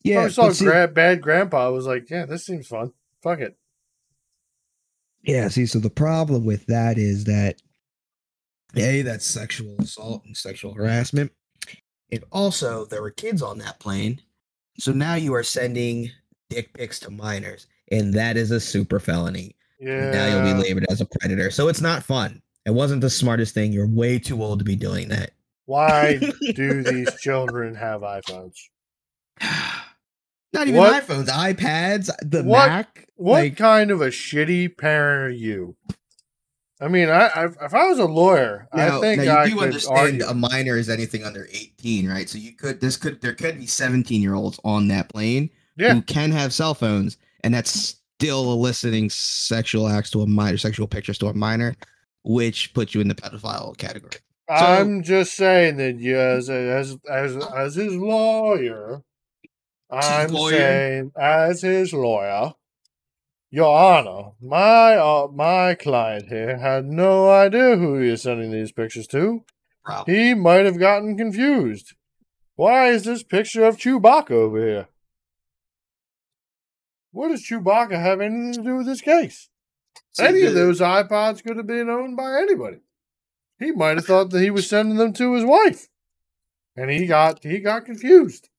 Yeah, 0.04 0.16
Probably 0.16 0.32
saw 0.32 0.52
see- 0.52 0.66
gra- 0.66 0.88
bad 0.88 1.22
grandpa 1.22 1.68
I 1.68 1.70
was 1.70 1.86
like, 1.86 2.10
yeah, 2.10 2.26
this 2.26 2.46
seems 2.46 2.68
fun. 2.68 2.92
Fuck 3.22 3.40
it. 3.40 3.58
Yeah, 5.24 5.48
see, 5.50 5.68
so 5.68 5.80
the 5.80 5.90
problem 5.90 6.46
with 6.46 6.66
that 6.66 6.98
is 6.98 7.26
that 7.26 7.62
A, 8.76 9.04
that's 9.04 9.26
sexual 9.26 9.76
assault 9.80 10.24
and 10.26 10.36
sexual 10.36 10.74
harassment. 10.74 11.32
And 12.12 12.24
also 12.32 12.86
there 12.86 13.02
were 13.02 13.12
kids 13.12 13.42
on 13.44 13.60
that 13.60 13.80
plane. 13.80 14.20
So 14.80 14.92
now 14.92 15.14
you 15.14 15.34
are 15.36 15.44
sending 15.44 16.10
dick 16.50 16.74
pics 16.74 17.00
to 17.02 17.12
minors. 17.12 17.68
And 17.92 18.14
that 18.16 18.36
is 18.38 18.52
a 18.52 18.60
super 18.60 19.00
felony. 19.00 19.56
Yeah. 19.80 20.12
Now 20.12 20.28
you'll 20.28 20.56
be 20.56 20.64
labeled 20.64 20.86
as 20.90 21.02
a 21.02 21.06
predator. 21.06 21.52
So 21.52 21.68
it's 21.68 21.82
not 21.82 22.04
fun. 22.04 22.42
It 22.66 22.72
wasn't 22.72 23.02
the 23.02 23.10
smartest 23.10 23.54
thing. 23.54 23.72
You're 23.74 23.88
way 23.88 24.18
too 24.18 24.42
old 24.42 24.60
to 24.60 24.66
be 24.66 24.76
doing 24.76 25.10
that. 25.10 25.32
Why 25.66 26.20
do 26.54 26.84
these 26.84 27.14
children 27.20 27.76
have 27.76 28.02
iPhones? 28.02 28.56
Not 30.54 30.68
even 30.68 30.80
What- 30.80 31.04
iPhones, 31.08 31.28
iPads, 31.28 32.10
the 32.22 32.44
What- 32.44 32.68
Mac. 32.70 33.08
What 33.16 33.40
Like- 33.40 33.58
kind 33.58 33.92
of 33.92 34.02
a 34.02 34.08
shitty 34.08 34.78
parent 34.78 35.28
are 35.28 35.36
you? 35.36 35.76
I 36.82 36.88
mean, 36.88 37.10
I, 37.10 37.28
I 37.28 37.46
if 37.46 37.74
I 37.76 37.86
was 37.88 38.00
a 38.00 38.06
lawyer, 38.06 38.68
Now, 38.74 38.98
I 38.98 39.02
think 39.02 39.22
now 39.24 39.38
I 39.38 39.44
you 39.46 39.52
do 39.52 39.56
could 39.58 39.66
understand 39.66 40.24
argue. 40.24 40.26
a 40.26 40.34
minor 40.34 40.78
is 40.78 40.90
anything 40.90 41.24
under 41.24 41.48
18, 41.52 42.10
right? 42.10 42.28
So 42.28 42.40
you 42.40 42.54
could 42.54 42.82
this 42.82 42.98
could 42.98 43.22
there 43.22 43.36
could 43.36 43.60
be 43.60 43.68
17 43.68 44.20
year 44.22 44.34
olds 44.34 44.60
on 44.64 44.88
that 44.88 45.08
plane 45.10 45.52
Yeah, 45.78 45.94
who 45.94 46.02
can 46.02 46.32
have 46.32 46.52
cell 46.54 46.74
phones, 46.74 47.18
and 47.44 47.54
that's 47.54 47.98
still 48.18 48.52
eliciting 48.52 49.12
sexual 49.12 49.88
acts 49.88 50.10
to 50.12 50.22
a 50.22 50.28
minor, 50.28 50.58
sexual 50.58 50.88
pictures 50.88 51.20
to 51.20 51.28
a 51.28 51.34
minor, 51.36 51.76
which 52.24 52.74
puts 52.74 52.96
you 52.96 53.02
in 53.02 53.08
the 53.08 53.16
pedophile 53.16 53.78
category. 53.78 54.16
I'm 54.50 55.04
just 55.04 55.36
saying 55.36 55.78
that 55.78 56.00
you, 56.00 56.18
as 56.18 56.50
a, 56.50 56.54
as 56.56 56.98
as 57.08 57.36
as 57.56 57.76
his 57.76 57.94
lawyer, 57.94 59.04
I'm 59.92 60.30
lawyer? 60.32 60.58
saying 60.58 61.12
as 61.20 61.62
his 61.62 61.94
lawyer, 61.94 62.54
Your 63.50 63.76
Honor, 63.76 64.32
my 64.42 64.96
uh, 64.96 65.28
my 65.34 65.76
client 65.76 66.30
here 66.30 66.58
had 66.58 66.86
no 66.86 67.30
idea 67.30 67.76
who 67.76 68.00
he 68.00 68.10
is 68.10 68.22
sending 68.22 68.52
these 68.52 68.72
pictures 68.72 69.08
to. 69.08 69.44
Problem. 69.84 70.16
He 70.16 70.34
might 70.34 70.66
have 70.66 70.80
gotten 70.80 71.18
confused. 71.18 71.94
Why 72.56 72.90
is 72.90 73.04
this 73.04 73.24
picture 73.24 73.66
of 73.66 73.78
Chewbacca 73.78 74.32
over 74.32 74.60
here? 74.66 74.88
What 77.12 77.30
does 77.30 77.46
Chewbacca 77.46 78.00
have 78.00 78.22
anything 78.22 78.54
to 78.54 78.64
do 78.64 78.78
with 78.78 78.86
this 78.86 79.02
case? 79.02 79.50
Any 80.20 80.44
of 80.44 80.54
those 80.54 80.80
iPods 80.80 81.44
could 81.44 81.58
have 81.58 81.68
been 81.68 81.90
owned 81.90 82.16
by 82.16 82.40
anybody. 82.42 82.78
he 83.60 83.72
might 83.72 83.98
have 83.98 84.06
thought 84.06 84.30
that 84.30 84.42
he 84.42 84.50
was 84.52 84.70
sending 84.70 84.98
them 84.98 85.12
to 85.14 85.34
his 85.34 85.44
wife, 85.44 85.88
and 86.76 86.90
he 86.92 87.06
got 87.08 87.44
he 87.44 87.60
got 87.60 87.86
confused. 87.86 88.50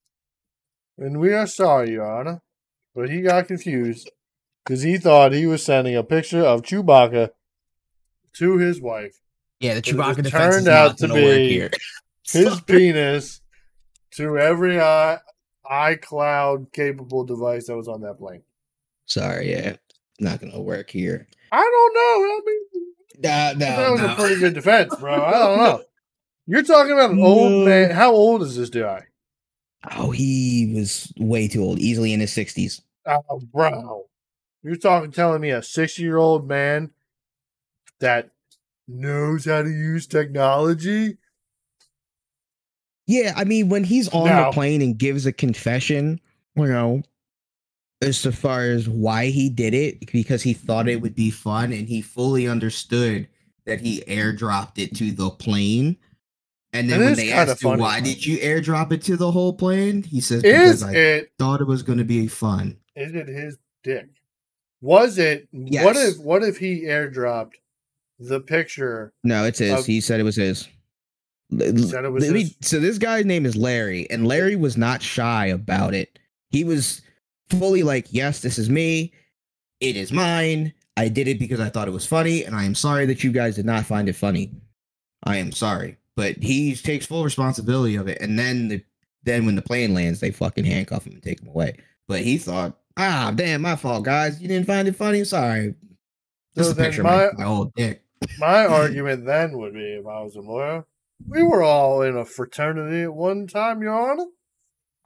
And 0.98 1.19
we 1.20 1.32
are 1.32 1.47
sorry, 1.47 1.93
Your 1.93 2.10
Honor, 2.10 2.43
but 2.94 3.10
he 3.10 3.23
got 3.23 3.48
confused 3.48 4.10
because 4.64 4.82
he 4.82 4.98
thought 4.98 5.32
he 5.32 5.47
was 5.47 5.64
sending 5.64 5.97
a 5.97 6.02
picture 6.05 6.44
of 6.44 6.62
Chewbacca 6.62 7.31
to 8.35 8.59
his 8.59 8.81
wife, 8.81 9.19
Yeah, 9.60 9.74
the 9.74 9.82
Chewbacca 9.82 10.23
defense 10.23 10.55
turned 10.56 10.69
out 10.69 10.98
to 10.98 11.09
be 11.09 11.69
his 12.31 12.60
penis 12.62 13.40
to 14.12 14.39
every 14.39 14.81
i 14.81 15.19
iCloud 15.70 16.73
capable 16.73 17.24
device 17.24 17.66
that 17.66 17.77
was 17.77 17.89
on 17.89 18.02
that 18.02 18.19
plane. 18.19 18.43
Sorry, 19.06 19.51
yeah, 19.52 19.77
not 20.20 20.40
gonna 20.40 20.60
work 20.60 20.90
here. 20.90 21.28
I 21.51 21.60
don't 21.60 21.94
know. 21.94 22.24
I 22.24 22.40
mean, 22.47 22.59
Nah, 23.23 23.52
that 23.55 23.77
no, 23.78 23.93
was 23.93 24.01
a 24.01 24.14
pretty 24.14 24.40
good 24.40 24.55
defense, 24.55 24.94
bro. 24.97 25.14
I 25.23 25.31
don't 25.39 25.59
know. 25.59 25.82
You're 26.47 26.62
talking 26.62 26.93
about 26.93 27.12
an 27.12 27.20
old 27.23 27.66
man. 27.66 27.90
How 27.90 28.12
old 28.12 28.43
is 28.43 28.56
this 28.56 28.70
guy? 28.70 29.05
Oh, 29.97 30.11
he 30.11 30.73
was 30.75 31.13
way 31.19 31.49
too 31.49 31.63
old, 31.63 31.79
easily 31.79 32.13
in 32.13 32.21
his 32.21 32.33
sixties. 32.33 32.81
Oh, 33.07 33.41
bro. 33.53 34.07
You're 34.63 34.77
talking, 34.77 35.11
telling 35.11 35.41
me 35.41 35.51
a 35.51 35.63
60 35.63 36.01
year 36.03 36.19
old 36.19 36.47
man 36.47 36.91
that 37.99 38.31
knows 38.87 39.45
how 39.45 39.63
to 39.63 39.69
use 39.69 40.07
technology? 40.07 41.19
Yeah, 43.09 43.33
I 43.37 43.43
mean, 43.45 43.69
when 43.69 43.83
he's 43.83 44.09
on 44.11 44.27
No. 44.27 44.45
the 44.45 44.53
plane 44.53 44.81
and 44.81 44.97
gives 44.97 45.27
a 45.27 45.33
confession, 45.33 46.21
you 46.55 46.67
know, 46.67 47.03
as 48.01 48.23
to 48.23 48.31
far 48.33 48.63
as 48.63 48.89
why 48.89 49.27
he 49.27 49.49
did 49.51 49.75
it, 49.75 50.11
because 50.13 50.43
he 50.43 50.53
thought 50.53 50.89
it 50.89 51.01
would 51.01 51.15
be 51.17 51.31
fun 51.31 51.73
and 51.73 51.89
he 51.89 52.01
fully 52.01 52.47
understood 52.47 53.29
that 53.65 53.81
he 53.81 54.03
airdropped 54.03 54.79
it 54.79 54.95
to 54.97 55.11
the 55.11 55.31
plane. 55.31 55.97
And 56.74 56.89
then 56.89 57.01
when 57.01 57.15
they 57.15 57.31
asked 57.32 57.62
him 57.62 57.78
why 57.78 58.01
did 58.01 58.24
you 58.24 58.39
airdrop 58.39 58.93
it 58.93 59.03
to 59.03 59.16
the 59.16 59.31
whole 59.31 59.53
plane, 59.53 60.03
he 60.03 60.20
says 60.20 60.43
because 60.43 60.77
Is 60.77 60.82
I 60.82 60.93
it 60.94 61.32
thought 61.39 61.61
it 61.61 61.66
was 61.66 61.82
going 61.82 61.99
to 61.99 62.05
be 62.05 62.27
fun. 62.28 62.78
is 62.97 63.15
it 63.15 63.28
his 63.28 63.59
dick? 63.82 64.09
Was 64.81 65.19
it 65.19 65.49
what 65.53 65.97
if 65.97 66.19
what 66.19 66.43
if 66.43 66.57
he 66.59 66.82
airdropped 66.85 67.53
the 68.19 68.40
picture? 68.40 69.12
No, 69.23 69.44
it's 69.44 69.59
his. 69.59 69.73
Of- 69.81 69.86
he 69.86 70.01
said 70.01 70.19
it 70.19 70.24
was 70.24 70.36
his. 70.36 70.66
said 71.59 72.05
it 72.05 72.12
was 72.12 72.28
me- 72.31 72.40
his? 72.44 72.57
so 72.62 72.81
this 72.81 72.99
guy's 72.99 73.24
name 73.27 73.44
is 73.47 73.55
Larry, 73.55 74.09
and 74.11 74.27
Larry 74.27 74.57
was 74.57 74.77
not 74.77 75.03
shy 75.03 75.47
about 75.47 75.94
it. 75.94 76.19
He 76.51 76.65
was 76.65 77.03
fully 77.51 77.82
like, 77.82 78.07
"Yes, 78.11 78.40
this 78.40 78.59
is 78.59 78.70
me. 78.70 79.12
It 79.81 79.97
is 79.97 80.11
mine. 80.12 80.73
I 80.97 81.09
did 81.09 81.28
it 81.28 81.39
because 81.39 81.61
I 81.61 81.69
thought 81.69 81.89
it 81.89 81.93
was 81.93 82.07
funny, 82.07 82.44
and 82.44 82.55
I 82.57 82.65
am 82.65 82.74
sorry 82.74 83.07
that 83.07 83.23
you 83.23 83.31
guys 83.32 83.57
did 83.57 83.66
not 83.66 83.85
find 83.86 84.09
it 84.09 84.16
funny. 84.16 84.53
I 85.24 85.36
am 85.36 85.53
sorry." 85.53 85.97
But 86.16 86.36
he 86.36 86.74
takes 86.74 87.06
full 87.06 87.24
responsibility 87.24 87.97
of 87.97 88.09
it, 88.09 88.20
and 88.20 88.39
then 88.39 88.68
the 88.68 88.84
then 89.24 89.47
when 89.47 89.56
the 89.56 89.62
plane 89.62 89.94
lands, 89.94 90.20
they 90.20 90.30
fucking 90.30 90.64
handcuff 90.64 91.06
him 91.06 91.14
and 91.14 91.22
take 91.22 91.40
him 91.40 91.48
away. 91.48 91.76
But 92.09 92.20
he 92.20 92.36
thought, 92.39 92.78
"Ah, 92.97 93.32
damn, 93.34 93.62
my 93.62 93.76
fault, 93.76 94.05
guys. 94.05 94.40
You 94.43 94.48
didn't 94.48 94.66
find 94.66 94.86
it 94.89 94.97
funny. 94.97 95.24
Sorry." 95.24 95.74
Just 96.56 96.70
So 96.70 96.76
a 96.76 96.84
picture 96.84 97.02
my- 97.02 97.24
of 97.24 97.39
my, 97.39 97.44
my 97.44 97.51
old 97.51 97.72
dick. 97.74 98.02
My 98.39 98.66
argument 98.66 99.24
then 99.26 99.56
would 99.59 99.74
be 99.74 99.94
if 99.94 100.06
I 100.06 100.22
was 100.22 100.36
a 100.36 100.40
lawyer, 100.40 100.84
we 101.28 101.43
were 101.43 101.62
all 101.64 102.02
in 102.02 102.16
a 102.16 102.24
fraternity 102.24 103.02
at 103.02 103.14
one 103.14 103.47
time, 103.48 103.82
Your 103.82 103.94
Honor. 104.10 104.26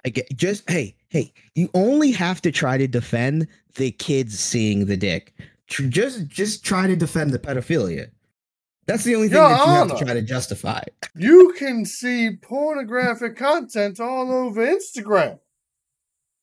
I 0.04 0.10
get 0.10 0.36
just 0.36 0.68
hey, 0.68 0.96
hey, 1.08 1.32
you 1.54 1.70
only 1.72 2.10
have 2.12 2.42
to 2.42 2.52
try 2.52 2.76
to 2.76 2.86
defend 2.86 3.48
the 3.76 3.90
kids 3.92 4.38
seeing 4.38 4.84
the 4.86 4.96
dick. 4.98 5.32
Just 5.68 6.26
just 6.28 6.64
try 6.64 6.86
to 6.86 6.94
defend 6.94 7.30
the 7.32 7.38
pedophilia. 7.38 8.10
That's 8.86 9.02
the 9.04 9.16
only 9.16 9.28
thing 9.28 9.38
Your 9.38 9.48
that 9.48 9.66
you 9.66 9.72
have 9.72 9.98
to 9.98 10.04
try 10.04 10.14
to 10.14 10.22
justify. 10.22 10.82
You 11.16 11.54
can 11.58 11.84
see 11.84 12.36
pornographic 12.40 13.36
content 13.36 13.98
all 13.98 14.30
over 14.32 14.64
Instagram. 14.64 15.40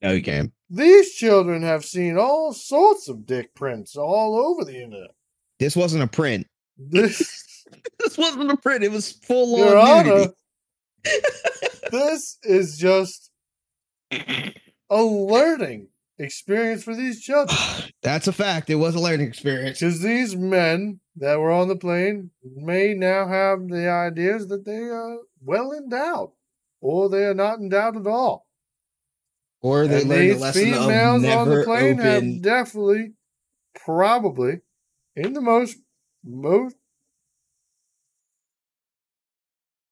No, 0.01 0.11
you 0.11 0.21
can't. 0.21 0.51
These 0.69 1.13
children 1.13 1.61
have 1.63 1.85
seen 1.85 2.17
all 2.17 2.51
sorts 2.51 3.07
of 3.07 3.25
dick 3.25 3.55
prints 3.55 3.95
all 3.95 4.35
over 4.37 4.65
the 4.65 4.75
internet. 4.83 5.11
This 5.59 5.75
wasn't 5.75 6.03
a 6.03 6.07
print. 6.07 6.47
This, 6.77 7.65
This 7.99 8.17
wasn't 8.17 8.51
a 8.51 8.57
print. 8.57 8.83
It 8.83 8.91
was 8.91 9.11
full 9.11 9.57
Your 9.57 9.77
on 9.77 9.87
Honor, 9.87 10.09
nudity. 10.09 10.33
this 11.91 12.37
is 12.43 12.77
just 12.77 13.31
a 14.11 15.01
learning 15.03 15.87
experience 16.17 16.83
for 16.83 16.95
these 16.95 17.21
children. 17.21 17.57
That's 18.01 18.27
a 18.27 18.33
fact. 18.33 18.69
It 18.69 18.75
was 18.75 18.95
a 18.95 18.99
learning 18.99 19.27
experience. 19.27 19.79
Because 19.79 20.01
these 20.01 20.35
men 20.35 20.99
that 21.15 21.39
were 21.39 21.51
on 21.51 21.67
the 21.67 21.75
plane 21.75 22.31
may 22.43 22.93
now 22.93 23.27
have 23.27 23.67
the 23.67 23.89
ideas 23.89 24.47
that 24.47 24.65
they 24.65 24.89
are 24.89 25.17
well 25.41 25.71
endowed, 25.71 26.31
or 26.81 27.09
they 27.09 27.25
are 27.25 27.33
not 27.33 27.59
endowed 27.59 27.97
at 27.97 28.07
all. 28.07 28.47
Or 29.61 29.87
they 29.87 30.01
and 30.01 30.09
learned 30.09 30.21
the 30.21 30.33
these 30.33 30.41
lesson 30.41 30.73
of 30.73 30.79
females 30.81 31.25
on 31.25 31.49
the 31.49 31.63
plane 31.63 31.97
have 31.99 32.41
definitely, 32.41 33.13
probably, 33.75 34.61
in 35.15 35.33
the 35.33 35.41
most 35.41 35.77
most, 36.23 36.75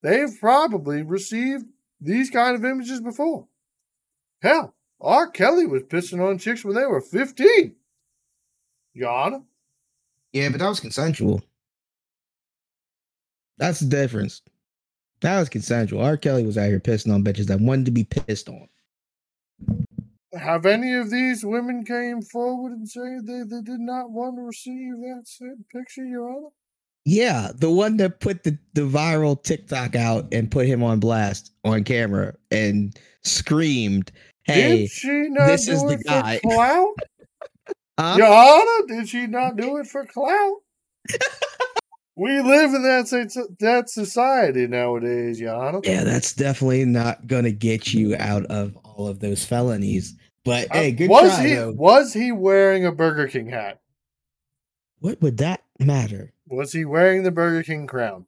they've 0.02 0.34
probably 0.40 1.02
received 1.02 1.64
these 2.00 2.30
kind 2.30 2.54
of 2.54 2.64
images 2.64 3.00
before. 3.00 3.46
Hell, 4.42 4.74
R. 5.02 5.28
Kelly 5.28 5.66
was 5.66 5.82
pissing 5.82 6.26
on 6.26 6.38
chicks 6.38 6.64
when 6.64 6.74
they 6.74 6.86
were 6.86 7.00
fifteen. 7.00 7.74
Your 8.94 9.10
Honor. 9.10 9.42
Yeah, 10.32 10.48
but 10.48 10.60
that 10.60 10.68
was 10.68 10.80
consensual. 10.80 11.42
That's 13.58 13.80
the 13.80 13.86
difference. 13.86 14.42
That 15.20 15.38
was 15.38 15.48
consensual. 15.48 16.02
R. 16.02 16.16
Kelly 16.16 16.46
was 16.46 16.56
out 16.56 16.68
here 16.68 16.80
pissing 16.80 17.12
on 17.12 17.24
bitches 17.24 17.46
that 17.46 17.60
wanted 17.60 17.86
to 17.86 17.90
be 17.90 18.04
pissed 18.04 18.48
on. 18.48 18.68
Have 20.34 20.64
any 20.66 20.94
of 20.94 21.10
these 21.10 21.44
women 21.44 21.84
came 21.84 22.22
forward 22.22 22.72
and 22.72 22.88
say 22.88 23.18
they, 23.22 23.42
they 23.42 23.60
did 23.60 23.80
not 23.80 24.10
want 24.10 24.36
to 24.36 24.42
receive 24.42 24.94
that 24.96 25.22
said 25.24 25.64
picture, 25.70 26.04
Your 26.04 26.30
Honor? 26.30 26.48
Yeah, 27.04 27.50
the 27.54 27.70
one 27.70 27.96
that 27.98 28.20
put 28.20 28.44
the, 28.44 28.56
the 28.74 28.82
viral 28.82 29.42
TikTok 29.42 29.96
out 29.96 30.32
and 30.32 30.50
put 30.50 30.66
him 30.66 30.82
on 30.82 31.00
blast 31.00 31.52
on 31.64 31.84
camera 31.84 32.34
and 32.50 32.98
screamed, 33.24 34.12
"Hey, 34.44 34.78
did 34.78 34.90
she 34.90 35.28
not 35.28 35.46
this 35.46 35.66
do 35.66 35.72
is 35.72 35.82
the 35.82 35.92
it 35.92 36.04
guy." 36.04 36.38
for 36.38 36.50
clout? 36.50 36.94
huh? 37.98 38.14
Your 38.18 38.26
Honor, 38.26 38.86
did 38.88 39.08
she 39.08 39.26
not 39.26 39.56
do 39.56 39.76
it 39.78 39.86
for 39.86 40.04
clout? 40.04 40.56
we 42.16 42.40
live 42.40 42.74
in 42.74 42.82
that 42.82 43.54
that 43.60 43.90
society 43.90 44.66
nowadays, 44.66 45.40
Your 45.40 45.54
Honor. 45.54 45.80
yeah, 45.84 46.04
that's 46.04 46.32
definitely 46.34 46.84
not 46.84 47.26
gonna 47.26 47.50
get 47.52 47.92
you 47.94 48.14
out 48.18 48.44
of 48.46 48.76
all 48.84 49.08
of 49.08 49.20
those 49.20 49.44
felonies. 49.44 50.16
But 50.44 50.70
Uh, 50.70 50.74
hey, 50.74 50.92
good 50.92 51.08
was 51.10 51.34
try 51.34 51.46
he 51.46 51.54
though. 51.54 51.72
was 51.72 52.12
he 52.12 52.32
wearing 52.32 52.84
a 52.84 52.92
Burger 52.92 53.28
King 53.28 53.48
hat? 53.48 53.80
What 54.98 55.20
would 55.20 55.38
that 55.38 55.62
matter? 55.78 56.32
Was 56.48 56.72
he 56.72 56.84
wearing 56.84 57.22
the 57.22 57.30
Burger 57.30 57.62
King 57.62 57.86
crown? 57.86 58.26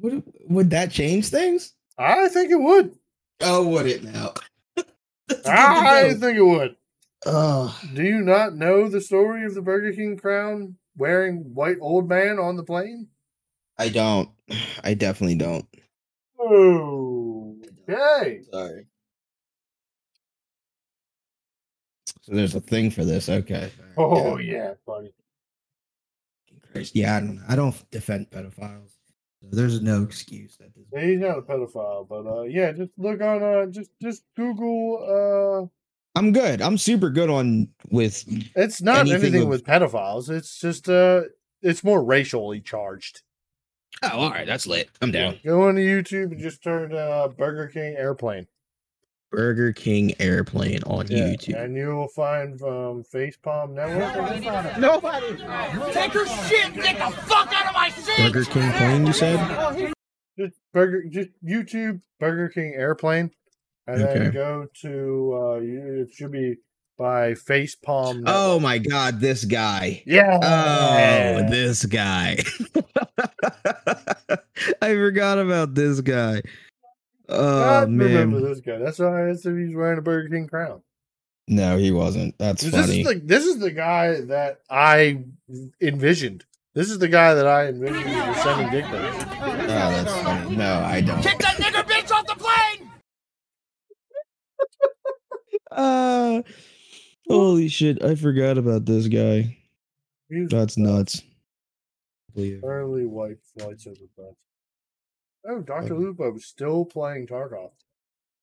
Would 0.00 0.22
would 0.48 0.70
that 0.70 0.90
change 0.90 1.28
things? 1.28 1.74
I 1.96 2.28
think 2.28 2.50
it 2.52 2.60
would. 2.60 2.94
Oh, 3.40 3.66
would 3.68 3.86
it 3.86 4.04
now? 4.04 4.34
I 5.46 6.14
think 6.14 6.36
it 6.36 6.42
would. 6.42 6.76
Oh, 7.26 7.78
Do 7.94 8.02
you 8.02 8.20
not 8.20 8.54
know 8.54 8.88
the 8.88 9.00
story 9.00 9.44
of 9.44 9.54
the 9.54 9.62
Burger 9.62 9.92
King 9.92 10.16
crown 10.16 10.76
wearing 10.96 11.52
white 11.54 11.78
old 11.80 12.08
man 12.08 12.38
on 12.38 12.56
the 12.56 12.62
plane? 12.64 13.08
I 13.76 13.88
don't. 13.88 14.30
I 14.84 14.94
definitely 14.94 15.36
don't. 15.36 15.66
Oh, 16.38 17.56
okay. 17.88 18.42
Sorry. 18.52 18.86
So 22.22 22.34
there's 22.34 22.54
a 22.54 22.60
thing 22.60 22.90
for 22.90 23.04
this. 23.04 23.28
Okay. 23.28 23.70
Oh 23.96 24.36
yeah, 24.38 24.74
buddy. 24.86 25.12
Christ. 26.72 26.94
Yeah, 26.94 27.16
I 27.16 27.20
don't. 27.20 27.44
I 27.48 27.56
don't 27.56 27.90
defend 27.90 28.30
pedophiles. 28.30 28.97
So 29.50 29.56
there's 29.56 29.80
no 29.80 30.02
excuse 30.02 30.56
that 30.58 30.70
this. 30.74 31.02
He's 31.02 31.20
not 31.20 31.38
a 31.38 31.42
pedophile, 31.42 32.06
but 32.08 32.26
uh, 32.26 32.42
yeah, 32.42 32.72
just 32.72 32.90
look 32.98 33.20
on 33.22 33.42
uh, 33.42 33.66
just 33.66 33.90
just 34.02 34.22
Google. 34.36 35.70
Uh, 36.14 36.18
I'm 36.18 36.32
good. 36.32 36.60
I'm 36.60 36.76
super 36.78 37.10
good 37.10 37.30
on 37.30 37.68
with. 37.90 38.24
It's 38.56 38.82
not 38.82 39.00
Anything 39.00 39.20
anything 39.20 39.42
of- 39.42 39.48
with 39.48 39.64
pedophiles. 39.64 40.28
It's 40.30 40.58
just 40.60 40.88
uh, 40.88 41.22
it's 41.62 41.82
more 41.84 42.02
racially 42.04 42.60
charged. 42.60 43.22
Oh, 44.02 44.08
all 44.18 44.30
right. 44.30 44.46
That's 44.46 44.66
lit. 44.66 44.90
I'm 45.00 45.10
down. 45.10 45.38
Go 45.44 45.66
on 45.68 45.74
to 45.76 45.80
YouTube 45.80 46.32
and 46.32 46.38
just 46.40 46.62
turn 46.62 46.94
uh, 46.94 47.28
Burger 47.28 47.66
King 47.68 47.96
airplane. 47.96 48.46
Burger 49.30 49.72
King 49.72 50.14
airplane 50.20 50.82
on 50.84 51.06
Yeah, 51.08 51.30
YouTube. 51.34 51.62
and 51.62 51.76
you 51.76 51.88
will 51.94 52.08
find 52.08 52.60
um, 52.62 53.04
Facepalm 53.12 53.72
Network. 53.74 54.78
Nobody. 54.78 55.36
Take 55.92 56.14
your 56.14 56.26
shit! 56.26 56.74
Get 56.74 56.98
the 56.98 57.14
fuck 57.22 57.52
out 57.52 57.66
of 57.68 57.74
my 57.74 57.90
seat! 57.90 58.32
Burger 58.32 58.44
King 58.44 58.72
plane. 58.72 59.06
You 59.06 59.12
said. 59.12 59.92
Just 60.38 60.54
Burger, 60.72 61.02
just 61.10 61.28
YouTube 61.44 62.00
Burger 62.20 62.48
King 62.48 62.72
airplane, 62.74 63.30
and 63.86 64.02
Okay. 64.02 64.18
then 64.18 64.32
go 64.32 64.66
to 64.82 65.34
uh, 65.34 65.60
you, 65.60 66.06
it 66.08 66.14
should 66.14 66.30
be 66.32 66.56
by 66.96 67.32
Facepalm. 67.32 68.22
Oh 68.26 68.58
my 68.60 68.78
God! 68.78 69.20
This 69.20 69.44
guy. 69.44 70.02
yeah. 70.06 70.38
Oh, 70.42 71.50
this 71.50 71.84
guy. 71.84 72.38
I 74.82 74.94
forgot 74.94 75.38
about 75.38 75.74
this 75.74 76.00
guy. 76.00 76.42
I 77.30 77.34
Oh 77.34 77.80
remember 77.82 78.40
this 78.40 78.60
guy. 78.60 78.78
That's 78.78 78.98
why 78.98 79.28
I 79.30 79.34
said 79.34 79.56
he's 79.58 79.74
wearing 79.74 79.98
a 79.98 80.02
Burger 80.02 80.28
King 80.28 80.46
crown. 80.48 80.82
no, 81.46 81.76
he 81.78 81.90
wasn't. 81.90 82.36
That's 82.38 82.62
'Cause 82.62 82.72
This 82.72 82.86
funny. 82.86 83.00
is 83.00 83.06
the 83.06 83.14
this 83.24 83.44
is 83.44 83.58
the 83.58 83.70
guy 83.70 84.20
that 84.22 84.60
I 84.70 85.24
envisioned. 85.80 86.44
This 86.74 86.90
is 86.90 86.98
the 86.98 87.08
guy 87.08 87.34
that 87.34 87.46
I 87.46 87.68
envisioned 87.68 88.04
was 88.04 88.36
sending 88.42 88.70
dick 88.70 88.84
pics. 88.84 89.24
Oh, 89.40 89.56
that's 89.56 90.12
funny. 90.22 90.56
No, 90.56 90.74
I 90.80 91.00
don't. 91.00 91.22
Get 91.22 91.38
that 91.40 91.56
nigger 91.56 91.82
bitch 91.86 92.10
off 92.12 92.26
the 92.26 92.34
plane! 92.36 92.90
Uh, 95.70 96.42
holy 97.28 97.68
shit! 97.68 98.02
I 98.02 98.14
forgot 98.14 98.58
about 98.58 98.84
this 98.86 99.06
guy. 99.08 99.56
He's 100.30 100.48
That's 100.48 100.76
nuts. 100.76 101.22
early 102.62 103.06
white 103.06 103.38
flights 103.56 103.86
over 103.86 103.96
bus. 104.16 104.34
Oh, 105.46 105.60
Doctor 105.60 105.94
Okay. 105.94 106.04
Lupo 106.04 106.30
was 106.32 106.44
still 106.46 106.84
playing 106.84 107.26
Tarkov. 107.26 107.70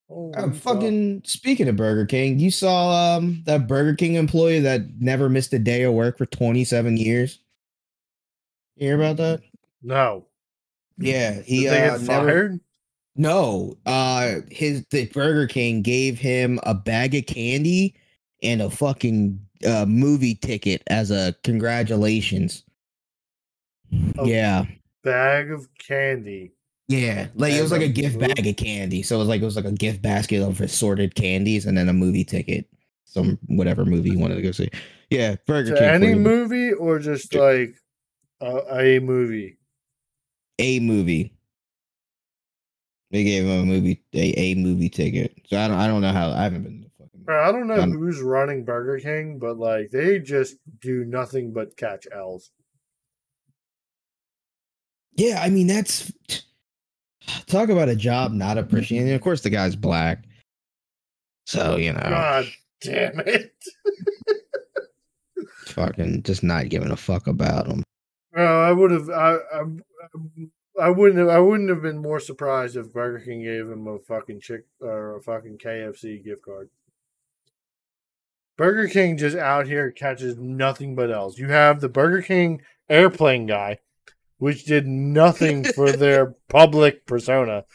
Oh, 0.09 0.31
I'm 0.37 0.53
fucking 0.53 1.23
speaking 1.25 1.67
of 1.67 1.75
Burger 1.75 2.05
King, 2.05 2.37
you 2.37 2.51
saw 2.51 3.15
um 3.17 3.41
that 3.45 3.67
Burger 3.67 3.95
King 3.95 4.15
employee 4.15 4.59
that 4.59 4.81
never 4.99 5.29
missed 5.29 5.51
a 5.53 5.59
day 5.59 5.81
of 5.83 5.93
work 5.93 6.17
for 6.17 6.27
27 6.27 6.95
years. 6.97 7.39
You 8.75 8.87
hear 8.87 8.95
about 8.95 9.17
that? 9.17 9.41
no. 9.81 10.25
Yeah, 10.97 11.41
he 11.41 11.63
Did 11.63 11.71
they 11.73 11.87
uh, 11.87 11.97
get 11.97 12.01
never- 12.07 12.27
fired? 12.29 12.59
No, 13.17 13.77
uh, 13.85 14.35
his 14.51 14.85
the 14.91 15.07
Burger 15.07 15.47
King 15.47 15.81
gave 15.81 16.19
him 16.19 16.59
a 16.63 16.73
bag 16.73 17.15
of 17.15 17.25
candy 17.25 17.95
and 18.43 18.61
a 18.61 18.69
fucking 18.69 19.39
uh, 19.65 19.85
movie 19.87 20.35
ticket 20.35 20.83
as 20.87 21.11
a 21.11 21.33
congratulations. 21.43 22.63
Oh. 24.17 24.25
Yeah, 24.25 24.65
Bag 25.03 25.51
of 25.51 25.67
candy. 25.77 26.51
Yeah, 26.87 27.27
like 27.35 27.53
it 27.53 27.61
was 27.61 27.71
like 27.71 27.81
a 27.81 27.87
gift 27.87 28.19
bag 28.19 28.45
of 28.45 28.55
candy. 28.57 29.01
So 29.03 29.15
it 29.15 29.19
was 29.19 29.27
like 29.27 29.41
it 29.41 29.45
was 29.45 29.55
like 29.55 29.65
a 29.65 29.71
gift 29.71 30.01
basket 30.01 30.41
of 30.41 30.61
assorted 30.61 31.15
candies 31.15 31.65
and 31.65 31.77
then 31.77 31.89
a 31.89 31.93
movie 31.93 32.23
ticket, 32.23 32.67
some 33.05 33.39
whatever 33.47 33.85
movie 33.85 34.11
you 34.11 34.19
wanted 34.19 34.35
to 34.35 34.41
go 34.41 34.51
see. 34.51 34.69
Yeah, 35.09 35.35
Burger 35.47 35.71
To 35.71 35.79
King. 35.79 35.89
any 35.89 36.15
movie 36.15 36.73
or 36.73 36.99
just 36.99 37.33
like 37.33 37.75
a, 38.41 38.61
a 38.79 38.99
movie? 38.99 39.57
a 40.59 40.79
movie. 40.79 41.33
They 43.11 43.23
gave 43.23 43.45
him 43.45 43.61
a 43.61 43.65
movie 43.65 44.03
a, 44.13 44.39
a 44.39 44.55
movie 44.55 44.89
ticket. 44.89 45.35
So 45.47 45.57
I 45.57 45.67
don't 45.67 45.77
I 45.77 45.87
don't 45.87 46.01
know 46.01 46.11
how 46.11 46.31
I 46.31 46.43
haven't 46.43 46.63
been 46.63 46.83
to 46.83 46.89
fucking 46.97 47.21
Bro, 47.23 47.49
I 47.49 47.51
don't 47.51 47.67
know 47.67 47.81
who's 47.81 48.21
running 48.21 48.63
Burger 48.65 48.99
King, 48.99 49.39
but 49.39 49.57
like 49.57 49.89
they 49.89 50.19
just 50.19 50.57
do 50.81 51.05
nothing 51.05 51.51
but 51.53 51.77
catch 51.77 52.07
L's. 52.11 52.51
Yeah, 55.15 55.39
I 55.41 55.49
mean 55.49 55.67
that's 55.67 56.11
talk 57.47 57.69
about 57.69 57.89
a 57.89 57.95
job 57.95 58.31
not 58.31 58.57
appreciating. 58.57 59.13
Of 59.13 59.21
course 59.21 59.41
the 59.41 59.49
guy's 59.49 59.75
black. 59.75 60.23
So, 61.45 61.75
you 61.75 61.93
know, 61.93 61.99
God 61.99 62.45
damn 62.81 63.19
it. 63.19 63.53
fucking 65.67 66.23
just 66.23 66.43
not 66.43 66.69
giving 66.69 66.91
a 66.91 66.97
fuck 66.97 67.27
about 67.27 67.67
him. 67.67 67.83
Bro, 68.31 68.63
I 68.63 68.71
would 68.71 68.91
have 68.91 69.09
I, 69.09 69.37
I 69.53 69.63
I 70.79 70.89
wouldn't 70.89 71.19
have 71.19 71.29
I 71.29 71.39
wouldn't 71.39 71.69
have 71.69 71.81
been 71.81 71.97
more 71.97 72.19
surprised 72.19 72.75
if 72.75 72.91
Burger 72.91 73.23
King 73.23 73.43
gave 73.43 73.69
him 73.69 73.87
a 73.87 73.99
fucking 73.99 74.41
chick 74.41 74.65
or 74.79 75.17
a 75.17 75.21
fucking 75.21 75.57
KFC 75.57 76.23
gift 76.23 76.43
card. 76.43 76.69
Burger 78.57 78.87
King 78.87 79.17
just 79.17 79.35
out 79.35 79.67
here 79.67 79.91
catches 79.91 80.37
nothing 80.37 80.95
but 80.95 81.11
L's. 81.11 81.37
You 81.37 81.49
have 81.49 81.81
the 81.81 81.89
Burger 81.89 82.21
King 82.21 82.61
airplane 82.89 83.45
guy, 83.45 83.79
which 84.37 84.65
did 84.65 84.85
nothing 84.87 85.65
for 85.65 85.91
their 85.91 86.35
public 86.49 87.05
persona. 87.05 87.65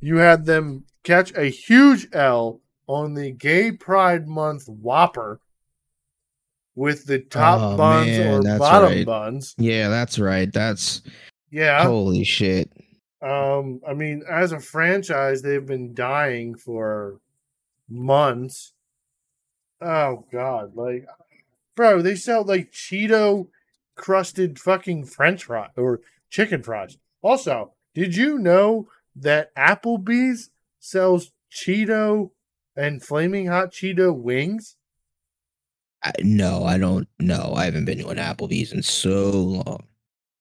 You 0.00 0.16
had 0.16 0.46
them 0.46 0.84
catch 1.04 1.32
a 1.36 1.44
huge 1.46 2.08
L 2.12 2.60
on 2.86 3.14
the 3.14 3.30
Gay 3.32 3.72
Pride 3.72 4.26
Month 4.28 4.68
Whopper 4.68 5.40
with 6.74 7.06
the 7.06 7.18
top 7.18 7.60
Oh, 7.60 7.76
buns 7.76 8.18
man, 8.18 8.28
or 8.28 8.58
bottom 8.58 8.88
right. 8.92 9.06
buns. 9.06 9.54
Yeah, 9.58 9.88
that's 9.88 10.18
right. 10.18 10.52
That's 10.52 11.02
Yeah. 11.50 11.84
holy 11.84 12.24
shit. 12.24 12.70
Um, 13.22 13.80
I 13.88 13.94
mean, 13.94 14.22
as 14.30 14.52
a 14.52 14.60
franchise, 14.60 15.40
they've 15.42 15.64
been 15.64 15.94
dying 15.94 16.54
for 16.54 17.18
months. 17.88 18.72
Oh 19.80 20.24
god, 20.30 20.74
like 20.76 21.06
bro, 21.74 22.02
they 22.02 22.14
sell 22.14 22.44
like 22.44 22.72
Cheeto 22.72 23.48
crusted 23.96 24.58
fucking 24.58 25.06
French 25.06 25.44
fry 25.44 25.68
or 25.76 26.00
chicken 26.30 26.62
fries. 26.62 26.98
Also, 27.22 27.72
did 27.94 28.14
you 28.14 28.38
know 28.38 28.88
that 29.16 29.54
Applebee's 29.56 30.50
sells 30.78 31.32
Cheeto 31.50 32.30
and 32.76 33.02
flaming 33.02 33.46
hot 33.46 33.72
Cheeto 33.72 34.14
wings? 34.14 34.76
I, 36.02 36.12
no, 36.20 36.64
I 36.64 36.78
don't 36.78 37.08
know. 37.18 37.54
I 37.56 37.64
haven't 37.64 37.86
been 37.86 37.98
to 37.98 38.08
an 38.08 38.18
Applebee's 38.18 38.72
in 38.72 38.82
so 38.82 39.30
long. 39.30 39.86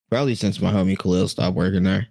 Probably 0.10 0.36
since 0.36 0.62
my 0.62 0.72
homie 0.72 0.98
Khalil 0.98 1.28
stopped 1.28 1.56
working 1.56 1.84
there. 1.84 2.08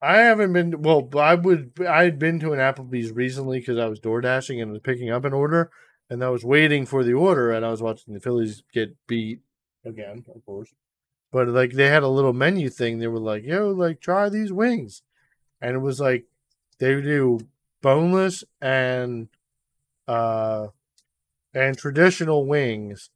I 0.00 0.18
haven't 0.18 0.52
been. 0.52 0.82
Well, 0.82 1.08
I 1.18 1.34
would. 1.34 1.72
I 1.86 2.04
had 2.04 2.18
been 2.18 2.38
to 2.40 2.52
an 2.52 2.58
Applebee's 2.58 3.12
recently 3.12 3.58
because 3.58 3.78
I 3.78 3.86
was 3.86 3.98
door 3.98 4.20
dashing 4.20 4.60
and 4.60 4.70
was 4.70 4.80
picking 4.80 5.10
up 5.10 5.24
an 5.24 5.32
order, 5.32 5.70
and 6.08 6.22
I 6.22 6.28
was 6.28 6.44
waiting 6.44 6.86
for 6.86 7.02
the 7.02 7.14
order, 7.14 7.50
and 7.50 7.64
I 7.64 7.70
was 7.70 7.82
watching 7.82 8.14
the 8.14 8.20
Phillies 8.20 8.62
get 8.72 8.96
beat 9.06 9.40
again, 9.86 10.24
of 10.34 10.44
course. 10.44 10.74
But 11.32 11.48
like 11.48 11.72
they 11.72 11.88
had 11.88 12.02
a 12.02 12.08
little 12.08 12.32
menu 12.32 12.68
thing. 12.68 12.98
They 12.98 13.06
were 13.06 13.18
like, 13.18 13.44
"Yo, 13.44 13.70
like 13.70 14.00
try 14.00 14.28
these 14.28 14.52
wings," 14.52 15.02
and 15.60 15.74
it 15.74 15.80
was 15.80 16.00
like 16.00 16.26
they 16.78 17.00
do 17.00 17.40
boneless 17.82 18.44
and 18.60 19.28
uh 20.08 20.68
and 21.54 21.76
traditional 21.78 22.46
wings 22.46 23.10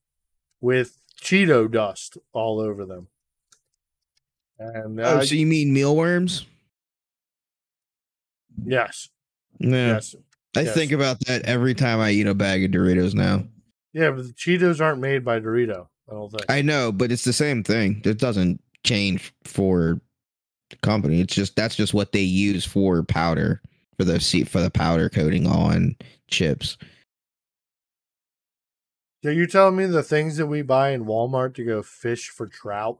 with 0.61 0.99
Cheeto 1.21 1.71
dust 1.71 2.17
all 2.33 2.61
over 2.61 2.85
them. 2.85 3.09
And 4.59 5.01
Oh, 5.01 5.19
uh, 5.19 5.25
so 5.25 5.35
you 5.35 5.47
mean 5.47 5.73
mealworms? 5.73 6.47
yes, 8.65 9.09
Yeah. 9.59 9.69
yes. 9.95 10.15
I 10.57 10.63
yes. 10.63 10.75
think 10.75 10.93
about 10.93 11.19
that 11.27 11.43
every 11.43 11.75
time 11.75 12.01
I 12.01 12.11
eat 12.11 12.27
a 12.27 12.35
bag 12.35 12.65
of 12.65 12.73
Doritos 12.73 13.15
now. 13.15 13.45
Yeah, 13.93 14.11
but 14.11 14.25
the 14.27 14.33
Cheetos 14.33 14.81
aren't 14.81 15.01
made 15.01 15.25
by 15.25 15.39
Dorito. 15.39 15.89
I 16.11 16.15
don't. 16.15 16.35
I 16.49 16.62
know, 16.62 16.93
but 16.93 17.12
it's 17.12 17.24
the 17.24 17.32
same 17.32 17.62
thing. 17.62 18.03
It 18.05 18.19
doesn't 18.19 18.61
change 18.85 19.32
for 19.45 20.01
the 20.70 20.77
company. 20.77 21.20
It's 21.20 21.35
just 21.35 21.57
that's 21.57 21.77
just 21.77 21.95
what 21.95 22.12
they 22.12 22.20
use 22.20 22.65
for 22.65 23.03
powder 23.03 23.61
for 23.97 24.05
the 24.05 24.20
seat 24.20 24.49
for 24.49 24.61
the 24.61 24.70
powder 24.70 25.09
coating 25.09 25.47
on 25.47 25.97
chips. 26.28 26.77
Are 29.24 29.32
you 29.32 29.47
telling 29.47 29.77
me 29.77 29.85
the 29.87 30.03
things 30.03 30.39
that 30.39 30.47
we 30.47 30.62
buy 30.62 30.91
in 30.91 31.05
Walmart 31.05 31.55
to 31.57 31.65
go 31.65 31.82
fish 31.82 32.31
for 32.31 32.47
trout 32.47 32.99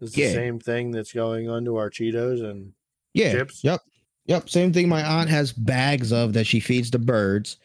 is 0.00 0.12
the 0.12 0.24
same 0.32 0.58
thing 0.58 0.90
that's 0.90 1.12
going 1.12 1.48
onto 1.48 1.76
our 1.76 1.88
Cheetos 1.88 2.42
and 2.42 2.72
Yeah. 3.14 3.32
chips? 3.32 3.62
Yep. 3.62 3.80
Yep. 4.26 4.48
Same 4.48 4.72
thing 4.72 4.88
my 4.88 5.02
aunt 5.04 5.30
has 5.30 5.52
bags 5.52 6.12
of 6.12 6.32
that 6.32 6.46
she 6.48 6.58
feeds 6.58 6.90
the 6.90 6.98
birds. 6.98 7.58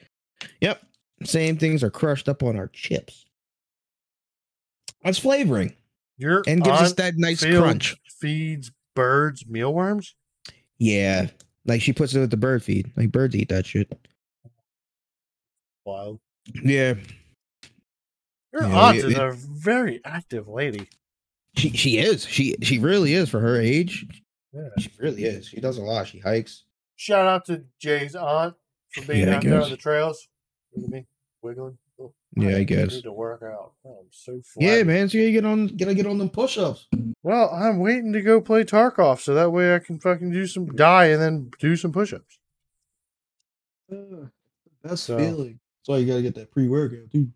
Yep. 0.62 0.84
Same 1.24 1.58
things 1.58 1.84
are 1.84 1.90
crushed 1.90 2.30
up 2.30 2.44
on 2.44 2.56
our 2.56 2.68
chips. 2.68 3.25
That's 5.06 5.20
flavoring 5.20 5.74
Your 6.18 6.44
and 6.48 6.62
gives 6.64 6.82
us 6.82 6.94
that 6.94 7.16
nice 7.16 7.42
crunch. 7.46 7.96
feeds 8.20 8.72
birds 8.96 9.46
mealworms? 9.48 10.16
Yeah. 10.80 11.28
Like 11.66 11.82
she 11.82 11.94
puts 11.94 12.14
it 12.16 12.20
with 12.20 12.32
the 12.32 12.38
bird 12.38 12.64
feed. 12.64 12.92
Like 12.98 13.12
birds 13.12 13.36
eat 13.36 13.50
that 13.50 13.66
shit. 13.66 13.92
Wild. 15.86 16.20
Yeah. 16.64 16.96
Your 18.52 18.64
Yeah, 18.64 18.80
aunt 18.80 18.98
is 18.98 19.18
a 19.18 19.32
very 19.38 20.02
active 20.04 20.48
lady. 20.48 20.90
She 21.56 21.70
she 21.70 21.98
is. 22.00 22.26
She 22.26 22.56
she 22.62 22.80
really 22.80 23.14
is 23.14 23.30
for 23.30 23.40
her 23.40 23.60
age. 23.62 24.06
Yeah. 24.54 24.70
She 24.80 24.90
really 25.00 25.24
is. 25.24 25.48
She 25.48 25.62
does 25.62 25.78
a 25.78 25.82
lot. 25.84 26.08
She 26.08 26.20
hikes. 26.20 26.64
Shout 26.96 27.28
out 27.28 27.46
to 27.46 27.64
Jay's 27.80 28.16
aunt 28.16 28.56
for 28.92 29.06
being 29.06 29.28
Yeah, 29.28 29.36
out 29.36 29.44
there 29.44 29.62
on 29.62 29.70
the 29.70 29.78
trails. 29.78 30.28
Look 30.76 30.86
at 30.86 30.92
me 30.92 31.06
wiggling. 31.42 31.78
Yeah, 32.38 32.50
I 32.50 32.60
need 32.60 32.68
guess. 32.68 33.02
to 33.02 33.12
work 33.14 33.42
out. 33.44 33.72
Oh, 33.86 34.00
I'm 34.02 34.08
so 34.12 34.42
flat. 34.44 34.64
Yeah, 34.78 34.84
man. 34.84 35.08
So 35.10 35.18
you 35.18 35.32
get 35.32 35.46
on 35.46 35.68
gotta 35.68 35.94
get 35.96 36.06
on 36.06 36.18
them 36.18 36.30
push 36.30 36.58
ups. 36.58 36.88
Well, 37.24 37.50
I'm 37.50 37.80
waiting 37.80 38.12
to 38.14 38.22
go 38.22 38.42
play 38.42 38.64
Tarkov 38.66 39.20
so 39.22 39.34
that 39.34 39.52
way 39.52 39.74
I 39.74 39.80
can 39.80 40.00
fucking 40.00 40.32
do 40.32 40.46
some 40.46 40.66
die 40.68 41.06
and 41.06 41.22
then 41.22 41.52
do 41.60 41.76
some 41.76 41.92
push-ups. 41.94 42.38
Best 44.84 45.04
So- 45.06 45.18
feeling. 45.18 45.60
So 45.84 45.96
you 45.96 46.08
gotta 46.08 46.24
get 46.24 46.34
that 46.36 46.52
pre 46.52 46.68
workout 46.68 47.12
too. 47.12 47.28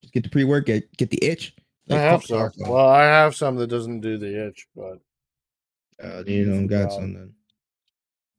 Just 0.00 0.14
get 0.14 0.22
the 0.22 0.30
pre 0.30 0.44
workout, 0.44 0.82
get 0.96 1.10
the 1.10 1.22
itch. 1.22 1.54
I 1.90 1.96
have 1.96 2.24
some. 2.24 2.38
Tarkov. 2.38 2.68
Well, 2.68 2.88
I 2.88 3.02
have 3.02 3.36
some 3.36 3.56
that 3.56 3.66
doesn't 3.66 4.00
do 4.00 4.16
the 4.16 4.46
itch, 4.48 4.66
but 4.74 5.00
Uh, 6.02 6.22
you 6.26 6.46
don't 6.46 6.66
got 6.66 6.88
Wow. 6.88 6.96
some 6.98 7.12
then. 7.12 7.34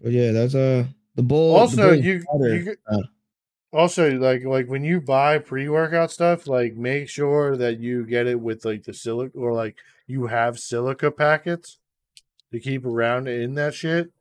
But 0.01 0.11
yeah, 0.13 0.31
that's 0.31 0.55
uh 0.55 0.85
the 1.15 1.21
bull. 1.21 1.53
the 1.53 1.59
also 1.59 1.89
bull 1.91 1.95
you, 2.03 2.23
powder. 2.31 2.55
you 2.57 2.75
uh, 2.91 2.97
also 3.73 4.11
like 4.11 4.43
like 4.43 4.68
when 4.68 4.84
you 4.84 4.99
buy 5.02 5.38
pre-workout 5.39 6.11
stuff, 6.11 6.48
like 6.48 6.76
make 6.76 7.10
sure 7.10 7.56
that 7.57 7.80
you 7.80 8.06
get 8.06 8.27
it 8.27 8.39
with 8.39 8.65
like 8.65 8.84
the 8.84 8.93
silica 8.93 9.38
or 9.38 9.53
like 9.53 9.77
you 10.07 10.27
have 10.27 10.60
silica 10.60 11.11
packets 11.11 11.77
to 12.52 12.60
keep 12.60 12.85
around 12.85 13.27
in 13.27 13.56
that 13.56 13.73
shit. 13.73 14.11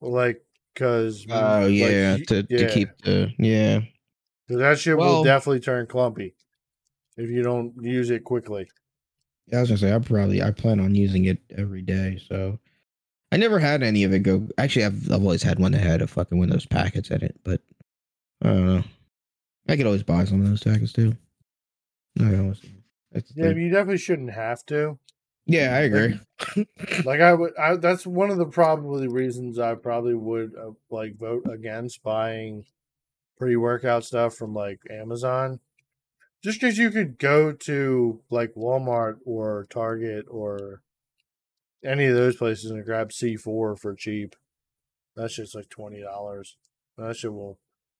Like, 0.00 0.44
cause 0.74 1.24
Oh 1.30 1.60
like, 1.62 1.72
yeah, 1.72 2.16
to, 2.28 2.42
to 2.42 2.68
keep 2.68 2.88
the 3.02 3.32
yeah. 3.38 3.80
'Cause 4.48 4.58
that 4.58 4.78
shit 4.78 4.98
will 4.98 5.24
definitely 5.24 5.60
turn 5.60 5.86
clumpy 5.86 6.34
if 7.16 7.30
you 7.30 7.42
don't 7.42 7.72
use 7.80 8.10
it 8.10 8.24
quickly. 8.24 8.68
Yeah, 9.46 9.58
I 9.58 9.60
was 9.60 9.70
gonna 9.70 9.78
say 9.78 9.94
I 9.94 9.98
probably 10.00 10.42
I 10.42 10.50
plan 10.50 10.80
on 10.80 10.94
using 10.94 11.24
it 11.26 11.38
every 11.56 11.80
day. 11.82 12.20
So 12.28 12.58
I 13.32 13.36
never 13.36 13.58
had 13.58 13.82
any 13.82 14.04
of 14.04 14.12
it 14.12 14.18
go. 14.20 14.48
Actually, 14.58 14.84
I've 14.86 15.10
I've 15.12 15.22
always 15.22 15.42
had 15.42 15.58
one 15.58 15.72
that 15.72 15.80
had 15.80 16.02
a 16.02 16.06
fucking 16.06 16.38
Windows 16.38 16.66
packets 16.66 17.10
in 17.10 17.22
it, 17.22 17.38
but 17.44 17.62
I 18.44 18.48
don't 18.48 18.66
know. 18.66 18.84
I 19.68 19.76
could 19.76 19.86
always 19.86 20.02
buy 20.02 20.24
some 20.24 20.40
of 20.42 20.48
those 20.48 20.62
packets 20.62 20.92
too. 20.92 21.16
I 22.18 22.24
can 22.24 22.40
always- 22.40 22.60
that's 23.10 23.32
the 23.32 23.42
Yeah, 23.42 23.48
thing. 23.52 23.62
you 23.62 23.70
definitely 23.70 23.98
shouldn't 23.98 24.32
have 24.32 24.64
to. 24.66 24.98
yeah, 25.46 25.74
I 25.74 25.80
agree. 25.80 26.18
Like 27.04 27.20
I 27.20 27.32
would, 27.32 27.56
I, 27.58 27.76
that's 27.76 28.06
one 28.06 28.30
of 28.30 28.36
the 28.38 28.46
probably 28.46 29.08
reasons 29.08 29.58
I 29.58 29.74
probably 29.74 30.14
would 30.14 30.52
uh, 30.56 30.72
like 30.90 31.16
vote 31.16 31.46
against 31.50 32.02
buying 32.02 32.66
pre-workout 33.38 34.04
stuff 34.04 34.34
from 34.34 34.52
like 34.54 34.80
Amazon, 34.90 35.60
just 36.42 36.60
because 36.60 36.76
you 36.78 36.90
could 36.90 37.18
go 37.18 37.52
to 37.52 38.20
like 38.30 38.54
Walmart 38.54 39.18
or 39.24 39.66
Target 39.70 40.26
or 40.28 40.82
any 41.84 42.06
of 42.06 42.14
those 42.16 42.36
places 42.36 42.70
and 42.70 42.84
grab 42.84 43.12
C 43.12 43.36
four 43.36 43.76
for 43.76 43.94
cheap. 43.94 44.34
That's 45.16 45.36
just 45.36 45.54
like 45.54 45.68
twenty 45.68 46.00
dollars. 46.00 46.56
That 46.98 47.16
shit 47.16 47.32
will. 47.32 47.58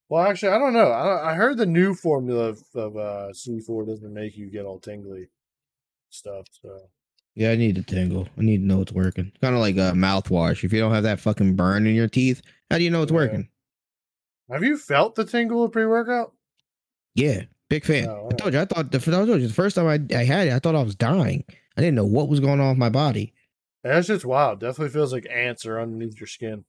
Well, 0.09 0.23
actually, 0.27 0.51
I 0.53 0.59
don't 0.59 0.73
know. 0.75 0.91
I, 0.91 1.33
I 1.33 1.35
heard 1.35 1.57
the 1.57 1.67
new 1.67 1.95
formula 1.95 2.51
of, 2.51 2.63
of 2.75 2.97
uh, 2.97 3.33
C 3.33 3.61
four 3.61 3.85
doesn't 3.87 4.13
make 4.13 4.37
you 4.37 4.51
get 4.51 4.65
all 4.67 4.79
tingly 4.79 5.29
stuff. 6.11 6.47
So 6.63 6.79
yeah, 7.35 7.51
I 7.51 7.57
need 7.57 7.75
to 7.77 7.83
tingle. 7.83 8.29
I 8.39 8.43
need 8.43 8.59
to 8.59 8.65
know 8.67 8.83
it's 8.83 8.93
working. 8.93 9.33
kind 9.41 9.55
of 9.55 9.61
like 9.61 9.77
a 9.77 9.93
mouthwash. 9.93 10.63
If 10.63 10.73
you 10.73 10.81
don't 10.81 10.93
have 10.93 11.03
that 11.05 11.21
fucking 11.21 11.57
burn 11.57 11.87
in 11.87 11.95
your 11.95 12.09
teeth, 12.09 12.43
how 12.71 12.79
do 12.79 12.85
you 12.85 12.91
know 12.91 13.03
it's 13.03 13.11
Yeah. 13.13 13.17
working? 13.17 13.49
Have 14.51 14.63
you 14.63 14.77
felt 14.77 15.15
the 15.15 15.25
tingle 15.25 15.65
of 15.65 15.73
pre 15.73 15.87
workout? 15.87 16.33
Yeah, 17.15 17.43
Big 17.71 17.85
fan. 17.85 18.07
Oh, 18.09 18.29
I 18.31 18.35
told 18.35 18.53
you. 18.53 18.61
I 18.61 18.67
thought 18.67 18.93
the, 18.93 18.99
I 18.99 19.25
told 19.27 19.41
you, 19.41 19.49
the 19.49 19.53
first 19.55 19.75
time 19.75 19.87
I, 19.87 20.17
I 20.17 20.25
had 20.25 20.49
it, 20.49 20.53
I 20.53 20.59
thought 20.59 20.75
I 20.77 20.83
was 20.83 20.95
dying. 20.95 21.45
I 21.77 21.81
didn't 21.81 21.95
know 21.95 22.05
what 22.05 22.29
was 22.29 22.41
going 22.41 22.61
on 22.61 22.69
with 22.69 22.79
my 22.79 22.91
body. 22.91 23.33
That's 23.83 24.07
just 24.07 24.25
wild. 24.25 24.61
Definitely 24.61 24.91
feels 24.93 25.13
like 25.13 25.27
ants 25.31 25.65
are 25.67 25.81
underneath 25.81 26.21
your 26.21 26.27
skin. 26.27 26.65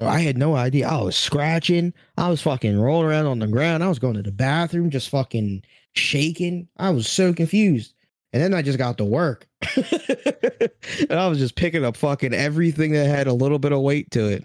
Oh. 0.00 0.06
I 0.06 0.20
had 0.20 0.36
no 0.36 0.54
idea. 0.54 0.88
I 0.88 1.00
was 1.00 1.16
scratching. 1.16 1.94
I 2.18 2.28
was 2.28 2.42
fucking 2.42 2.78
rolling 2.78 3.06
around 3.06 3.26
on 3.26 3.38
the 3.38 3.46
ground. 3.46 3.82
I 3.82 3.88
was 3.88 3.98
going 3.98 4.14
to 4.14 4.22
the 4.22 4.32
bathroom, 4.32 4.90
just 4.90 5.08
fucking 5.08 5.62
shaking. 5.94 6.68
I 6.76 6.90
was 6.90 7.08
so 7.08 7.32
confused. 7.32 7.94
And 8.32 8.42
then 8.42 8.52
I 8.52 8.60
just 8.60 8.76
got 8.76 8.98
to 8.98 9.04
work. 9.04 9.46
and 9.76 11.18
I 11.18 11.26
was 11.28 11.38
just 11.38 11.56
picking 11.56 11.84
up 11.84 11.96
fucking 11.96 12.34
everything 12.34 12.92
that 12.92 13.06
had 13.06 13.26
a 13.26 13.32
little 13.32 13.58
bit 13.58 13.72
of 13.72 13.80
weight 13.80 14.10
to 14.10 14.26
it. 14.28 14.44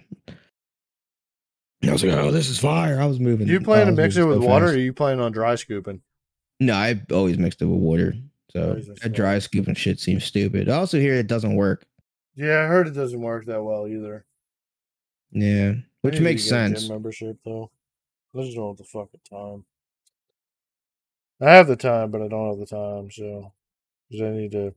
And 1.82 1.90
I 1.90 1.92
was 1.92 2.02
like, 2.02 2.14
oh, 2.14 2.30
this 2.30 2.48
is 2.48 2.58
fire. 2.58 3.00
I 3.00 3.06
was 3.06 3.20
moving. 3.20 3.48
You 3.48 3.60
plan 3.60 3.86
to 3.86 3.92
mix 3.92 4.16
it 4.16 4.24
with 4.24 4.40
so 4.40 4.48
water, 4.48 4.66
or 4.68 4.76
you 4.76 4.92
plan 4.92 5.20
on 5.20 5.32
dry 5.32 5.56
scooping? 5.56 6.00
No, 6.60 6.74
I 6.74 7.02
always 7.12 7.36
mixed 7.38 7.60
it 7.60 7.66
with 7.66 7.80
water. 7.80 8.14
So 8.52 8.80
that 9.02 9.12
dry 9.12 9.38
scooping 9.40 9.74
shit 9.74 9.98
seems 9.98 10.24
stupid. 10.24 10.68
I 10.68 10.76
also 10.76 10.98
hear 10.98 11.14
it 11.14 11.26
doesn't 11.26 11.56
work. 11.56 11.84
Yeah, 12.34 12.60
I 12.60 12.66
heard 12.66 12.86
it 12.86 12.94
doesn't 12.94 13.20
work 13.20 13.46
that 13.46 13.62
well 13.62 13.86
either. 13.88 14.24
Yeah, 15.32 15.74
which 16.02 16.20
makes 16.20 16.44
get 16.44 16.52
a 16.52 16.68
gym 16.68 16.76
sense. 16.76 16.88
membership 16.88 17.38
though. 17.44 17.70
I 18.34 18.42
just 18.42 18.56
don't 18.56 18.68
have 18.68 18.76
the 18.78 18.84
fucking 18.84 19.20
time. 19.28 19.64
I 21.40 21.52
have 21.54 21.66
the 21.66 21.76
time, 21.76 22.10
but 22.10 22.22
I 22.22 22.28
don't 22.28 22.48
have 22.50 22.58
the 22.58 22.66
time. 22.66 23.10
So, 23.10 23.52
'cause 24.10 24.20
I 24.20 24.30
need 24.30 24.52
to 24.52 24.74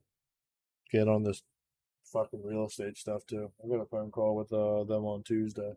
get 0.91 1.07
on 1.07 1.23
this 1.23 1.43
fucking 2.05 2.43
real 2.43 2.65
estate 2.65 2.97
stuff 2.97 3.25
too. 3.27 3.51
I 3.63 3.67
got 3.67 3.81
a 3.81 3.85
phone 3.85 4.11
call 4.11 4.35
with 4.35 4.51
uh, 4.51 4.83
them 4.85 5.05
on 5.05 5.23
Tuesday. 5.23 5.73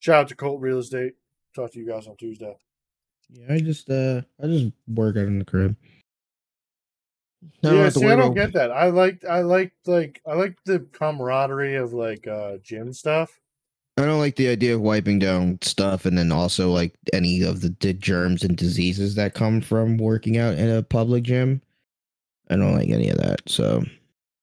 Shout 0.00 0.22
out 0.22 0.28
to 0.28 0.36
Colt 0.36 0.60
Real 0.60 0.78
Estate. 0.78 1.14
Talk 1.54 1.72
to 1.72 1.78
you 1.78 1.86
guys 1.86 2.06
on 2.06 2.16
Tuesday. 2.16 2.56
Yeah, 3.30 3.54
I 3.54 3.60
just 3.60 3.88
uh 3.90 4.22
I 4.42 4.46
just 4.46 4.72
work 4.88 5.16
out 5.16 5.26
in 5.26 5.38
the 5.38 5.44
crib. 5.44 5.76
I 7.62 7.72
yeah, 7.72 7.88
see, 7.90 8.06
I 8.06 8.16
don't 8.16 8.34
get 8.34 8.52
that. 8.54 8.70
I 8.70 8.88
like, 8.88 9.24
I 9.24 9.40
like, 9.42 9.72
like, 9.86 10.20
I 10.26 10.34
like 10.34 10.56
the 10.64 10.80
camaraderie 10.92 11.76
of 11.76 11.92
like 11.92 12.26
uh 12.26 12.56
gym 12.58 12.92
stuff. 12.92 13.38
I 13.96 14.04
don't 14.04 14.18
like 14.18 14.36
the 14.36 14.48
idea 14.48 14.74
of 14.74 14.80
wiping 14.80 15.18
down 15.20 15.58
stuff 15.62 16.04
and 16.04 16.18
then 16.18 16.32
also 16.32 16.70
like 16.72 16.94
any 17.12 17.42
of 17.42 17.60
the, 17.60 17.74
the 17.80 17.92
germs 17.92 18.42
and 18.42 18.56
diseases 18.56 19.14
that 19.14 19.34
come 19.34 19.60
from 19.60 19.98
working 19.98 20.36
out 20.36 20.54
in 20.58 20.68
a 20.68 20.82
public 20.82 21.22
gym. 21.22 21.62
I 22.50 22.56
don't 22.56 22.74
like 22.74 22.88
any 22.90 23.08
of 23.08 23.18
that. 23.18 23.42
So 23.46 23.84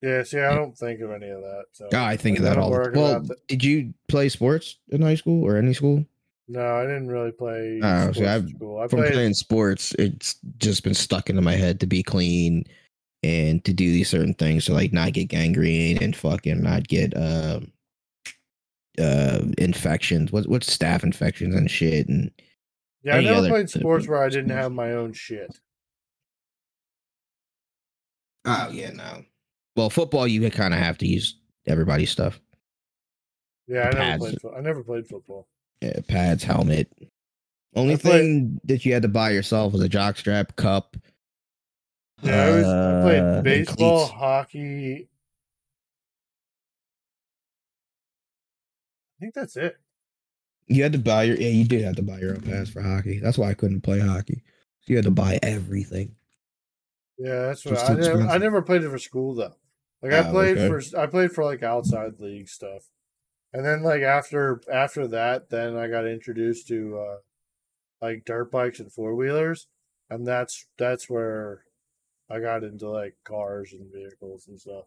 Yeah, 0.02 0.24
see, 0.24 0.40
I 0.40 0.56
don't 0.56 0.78
think 0.78 1.02
of 1.02 1.12
any 1.12 1.28
of 1.30 1.42
that. 1.42 1.66
So 1.74 1.90
Ah, 1.94 2.06
I 2.08 2.16
think 2.16 2.40
of 2.40 2.46
I'm 2.46 2.50
that 2.50 2.58
all. 2.58 2.72
The, 2.72 2.92
well, 2.96 3.20
that. 3.20 3.48
did 3.48 3.62
you 3.64 3.94
play 4.08 4.30
sports 4.30 4.78
in 4.90 5.02
high 5.02 5.16
school 5.16 5.46
or 5.46 5.58
any 5.58 5.74
school? 5.74 6.06
No, 6.48 6.78
I 6.78 6.84
didn't 6.84 7.08
really 7.08 7.32
play. 7.32 7.80
Oh, 7.84 8.02
sports 8.04 8.18
see, 8.20 8.26
I've- 8.26 8.50
school. 8.52 8.80
I 8.80 8.88
From 8.88 9.00
played. 9.00 9.14
playing 9.14 9.34
sports, 9.34 9.94
it's 10.00 10.36
just 10.60 10.84
been 10.84 10.94
stuck 10.94 11.30
into 11.30 11.42
my 11.42 11.56
head 11.56 11.80
to 11.82 11.88
be 11.88 12.04
clean 12.04 12.64
and 13.24 13.64
to 13.66 13.74
do 13.74 13.92
these 13.92 14.10
certain 14.10 14.34
things 14.34 14.66
to 14.66 14.74
like 14.74 14.92
not 14.94 15.12
get 15.14 15.28
gangrene 15.28 16.02
and 16.02 16.16
fucking 16.16 16.62
not 16.64 16.88
get 16.88 17.14
um 17.16 17.72
uh 19.00 19.42
infections. 19.58 20.32
What 20.32 20.48
what's 20.48 20.76
staph 20.76 21.04
infections 21.04 21.56
and 21.56 21.70
shit 21.70 22.08
and 22.08 22.32
Yeah, 23.04 23.18
I 23.18 23.22
never 23.22 23.38
other 23.38 23.50
played 23.50 23.70
sports 23.70 24.08
where 24.08 24.24
I 24.24 24.30
didn't 24.30 24.50
have 24.52 24.72
my 24.72 24.92
own 24.94 25.14
shit. 25.14 25.60
oh 28.46 28.70
yeah 28.72 28.92
no. 28.92 29.24
Well, 29.76 29.90
football 29.90 30.28
you 30.28 30.50
kind 30.52 30.74
of 30.74 30.80
have 30.80 30.98
to 31.00 31.08
use 31.08 31.40
everybody's 31.66 32.10
stuff. 32.12 32.40
Yeah, 33.68 33.90
I 33.90 33.94
never 33.94 34.18
played. 34.20 34.38
I 34.58 34.62
never 34.62 34.84
played 34.84 35.08
football. 35.08 35.48
Yeah, 35.82 36.00
pads, 36.08 36.44
helmet. 36.44 36.92
Only 37.76 37.94
I 37.94 37.98
played- 37.98 38.22
thing 38.22 38.62
that 38.66 38.86
you 38.86 38.94
had 38.94 39.04
to 39.04 39.08
buy 39.08 39.30
yourself 39.32 39.72
was 39.74 39.82
a 39.82 39.90
jockstrap 39.90 40.56
cup. 40.58 40.98
Yeah, 42.22 42.44
I, 42.44 42.50
was, 42.50 42.66
I 42.66 42.70
uh, 42.70 43.02
played 43.04 43.44
baseball, 43.44 44.06
hockey. 44.08 45.08
Think 49.22 49.34
that's 49.36 49.56
it. 49.56 49.78
You 50.68 50.84
had 50.84 50.94
to 50.94 51.00
buy 51.00 51.24
your 51.24 51.36
yeah, 51.38 51.50
you 51.50 51.66
did 51.66 51.84
have 51.84 51.96
to 51.98 52.02
buy 52.02 52.20
your 52.20 52.34
own 52.34 52.42
pass 52.42 52.70
for 52.70 52.82
hockey. 52.82 53.20
That's 53.20 53.38
why 53.38 53.50
I 53.50 53.54
couldn't 53.54 53.82
play 53.82 54.00
hockey. 54.00 54.44
You 54.86 54.96
had 54.96 55.06
to 55.06 55.12
buy 55.12 55.40
everything. 55.44 56.16
Yeah, 57.18 57.42
that's 57.48 57.66
what 57.66 57.78
I 57.78 57.94
never, 57.94 58.22
I 58.24 58.38
never 58.38 58.62
played 58.62 58.84
it 58.84 58.90
for 58.90 58.98
school 58.98 59.36
though. 59.36 59.56
Like 60.02 60.14
I 60.14 60.24
Oh, 60.28 60.32
played 60.32 60.58
okay. 60.58 60.68
for 60.68 61.00
I 61.00 61.06
played 61.08 61.32
for 61.32 61.44
like 61.44 61.62
outside 61.62 62.20
league 62.20 62.50
stuff, 62.50 62.90
and 63.54 63.66
then 63.66 63.84
like 63.84 64.02
after 64.02 64.62
after 64.72 65.08
that, 65.08 65.50
then 65.50 65.78
I 65.78 65.88
got 65.88 66.08
introduced 66.08 66.68
to 66.70 66.98
uh 67.00 67.18
like 68.02 68.26
dirt 68.26 68.52
bikes 68.52 68.80
and 68.80 68.92
four 68.92 69.16
wheelers, 69.16 69.68
and 70.10 70.26
that's 70.28 70.68
that's 70.78 71.10
where 71.10 71.66
I 72.30 72.40
got 72.40 72.64
into 72.64 72.90
like 72.90 73.18
cars 73.24 73.74
and 73.74 73.92
vehicles 73.94 74.48
and 74.48 74.60
stuff. 74.60 74.86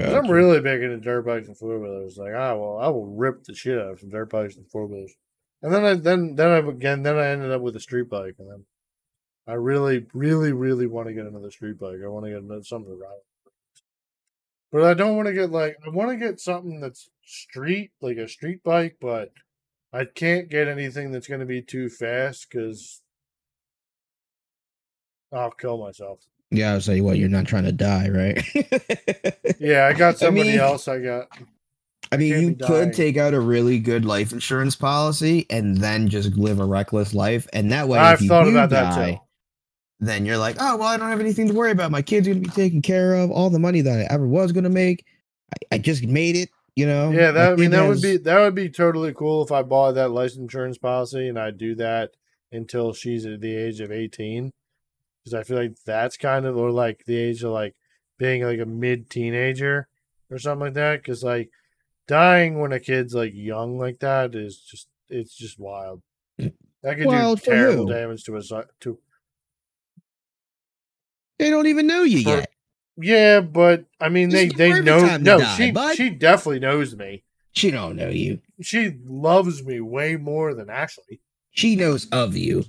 'Cause 0.00 0.14
I'm 0.14 0.30
really 0.30 0.60
big 0.60 0.82
into 0.82 0.98
dirt 0.98 1.22
bikes 1.22 1.48
and 1.48 1.56
four 1.58 1.78
wheelers. 1.78 2.16
Like 2.18 2.32
I 2.34 2.52
will 2.54 2.78
I 2.78 2.88
will 2.88 3.06
rip 3.06 3.44
the 3.44 3.54
shit 3.54 3.78
out 3.78 3.92
of 3.92 4.00
some 4.00 4.10
dirt 4.10 4.30
bikes 4.30 4.56
and 4.56 4.68
four 4.70 4.86
wheelers, 4.86 5.14
and 5.62 5.72
then 5.72 5.84
I 5.84 5.94
then 5.94 6.34
then 6.36 6.50
I 6.50 6.58
again 6.68 7.02
then 7.02 7.16
I 7.18 7.28
ended 7.28 7.50
up 7.52 7.62
with 7.62 7.76
a 7.76 7.80
street 7.80 8.08
bike, 8.08 8.36
and 8.38 8.50
then 8.50 8.66
I 9.46 9.54
really 9.54 10.06
really 10.14 10.52
really 10.52 10.86
want 10.86 11.08
to 11.08 11.14
get 11.14 11.26
another 11.26 11.50
street 11.50 11.78
bike. 11.78 11.98
I 12.04 12.08
want 12.08 12.26
to 12.26 12.30
get 12.32 12.42
another 12.42 12.64
something 12.64 12.92
to 12.92 12.96
ride. 12.98 13.20
But 14.72 14.84
I 14.84 14.94
don't 14.94 15.16
want 15.16 15.28
to 15.28 15.34
get 15.34 15.50
like 15.50 15.76
I 15.86 15.90
want 15.90 16.10
to 16.10 16.16
get 16.16 16.40
something 16.40 16.80
that's 16.80 17.10
street, 17.24 17.92
like 18.00 18.16
a 18.16 18.28
street 18.28 18.62
bike, 18.64 18.96
but 19.00 19.32
I 19.92 20.06
can't 20.06 20.48
get 20.48 20.68
anything 20.68 21.12
that's 21.12 21.28
going 21.28 21.40
to 21.40 21.46
be 21.46 21.62
too 21.62 21.88
fast 21.90 22.48
because 22.50 23.02
I'll 25.32 25.50
kill 25.50 25.78
myself. 25.78 26.20
Yeah, 26.52 26.72
I 26.72 26.74
was 26.74 26.86
like, 26.88 27.02
what, 27.02 27.16
you're 27.18 27.28
not 27.28 27.46
trying 27.46 27.64
to 27.64 27.72
die, 27.72 28.08
right? 28.08 28.44
Yeah, 29.58 29.86
I 29.86 29.92
got 29.92 30.14
I 30.14 30.18
somebody 30.18 30.50
mean- 30.50 30.58
else. 30.60 30.88
I 30.88 30.98
got. 30.98 31.28
I 32.10 32.16
mean, 32.16 32.28
you 32.42 32.48
be 32.48 32.54
dying. 32.56 32.72
could 32.72 32.92
take 32.94 33.16
out 33.16 33.32
a 33.32 33.40
really 33.40 33.78
good 33.78 34.04
life 34.04 34.32
insurance 34.32 34.74
policy 34.76 35.46
and 35.48 35.76
then 35.78 36.08
just 36.08 36.36
live 36.36 36.58
a 36.60 36.64
reckless 36.64 37.14
life, 37.14 37.46
and 37.52 37.70
that 37.72 37.88
way, 37.88 37.98
I've 37.98 38.16
if 38.16 38.22
you 38.22 38.28
thought 38.28 38.48
about 38.48 38.70
that 38.70 38.94
die, 38.94 39.12
too. 39.12 39.18
then 40.00 40.26
you're 40.26 40.36
like, 40.36 40.56
oh 40.60 40.76
well, 40.76 40.88
I 40.88 40.96
don't 40.96 41.08
have 41.08 41.20
anything 41.20 41.48
to 41.48 41.54
worry 41.54 41.70
about. 41.70 41.90
My 41.92 42.02
kid's 42.02 42.26
are 42.28 42.32
gonna 42.34 42.42
be 42.42 42.50
taken 42.50 42.82
care 42.82 43.14
of. 43.14 43.30
All 43.30 43.50
the 43.50 43.58
money 43.60 43.80
that 43.82 44.00
I 44.00 44.12
ever 44.12 44.26
was 44.26 44.50
gonna 44.52 44.68
make, 44.68 45.06
I, 45.72 45.76
I 45.76 45.78
just 45.78 46.02
made 46.04 46.36
it. 46.36 46.50
You 46.74 46.86
know. 46.86 47.10
Yeah, 47.12 47.30
that 47.30 47.52
I 47.52 47.56
mean 47.56 47.70
kid 47.70 47.78
that 47.78 47.88
would 47.88 48.02
be 48.02 48.16
that 48.18 48.38
would 48.40 48.54
be 48.54 48.68
totally 48.68 49.14
cool 49.14 49.42
if 49.44 49.52
I 49.52 49.62
bought 49.62 49.92
that 49.92 50.10
life 50.10 50.34
insurance 50.36 50.76
policy 50.78 51.28
and 51.28 51.38
I 51.38 51.50
do 51.50 51.74
that 51.76 52.10
until 52.50 52.92
she's 52.92 53.24
at 53.26 53.40
the 53.40 53.54
age 53.56 53.80
of 53.80 53.90
eighteen, 53.92 54.50
because 55.24 55.34
I 55.34 55.42
feel 55.42 55.56
like 55.58 55.76
that's 55.84 56.16
kind 56.16 56.46
of 56.46 56.56
or 56.56 56.70
like 56.70 57.04
the 57.06 57.16
age 57.16 57.42
of 57.44 57.52
like 57.52 57.74
being 58.18 58.42
like 58.42 58.60
a 58.60 58.66
mid 58.66 59.08
teenager 59.10 59.88
or 60.30 60.38
something 60.38 60.66
like 60.66 60.74
that. 60.74 61.02
Because 61.02 61.22
like 61.22 61.50
dying 62.08 62.58
when 62.58 62.72
a 62.72 62.80
kid's 62.80 63.14
like 63.14 63.32
young 63.34 63.78
like 63.78 64.00
that 64.00 64.34
is 64.34 64.58
just 64.58 64.88
it's 65.08 65.34
just 65.34 65.58
wild. 65.58 66.02
That 66.38 66.96
could 66.96 67.06
Wild 67.06 67.40
do 67.40 67.50
terrible 67.50 67.86
who? 67.86 67.92
damage 67.92 68.24
to 68.24 68.36
a 68.36 68.42
to 68.80 68.98
They 71.38 71.50
don't 71.50 71.66
even 71.66 71.86
know 71.86 72.02
you 72.02 72.22
For- 72.22 72.30
yet. 72.30 72.48
Yeah, 72.98 73.40
but 73.40 73.86
I 74.00 74.10
mean, 74.10 74.28
This 74.28 74.40
they 74.40 74.48
the 74.48 74.54
they 74.74 74.80
know. 74.82 75.16
No, 75.16 75.38
die, 75.38 75.56
she 75.56 75.70
bud. 75.70 75.96
she 75.96 76.10
definitely 76.10 76.60
knows 76.60 76.94
me. 76.94 77.24
She 77.52 77.70
don't 77.70 77.96
know 77.96 78.08
you. 78.10 78.40
She 78.60 78.94
loves 79.06 79.62
me 79.64 79.80
way 79.80 80.16
more 80.16 80.54
than 80.54 80.68
Ashley. 80.68 81.20
She 81.52 81.74
knows 81.76 82.06
of 82.10 82.36
you. 82.36 82.64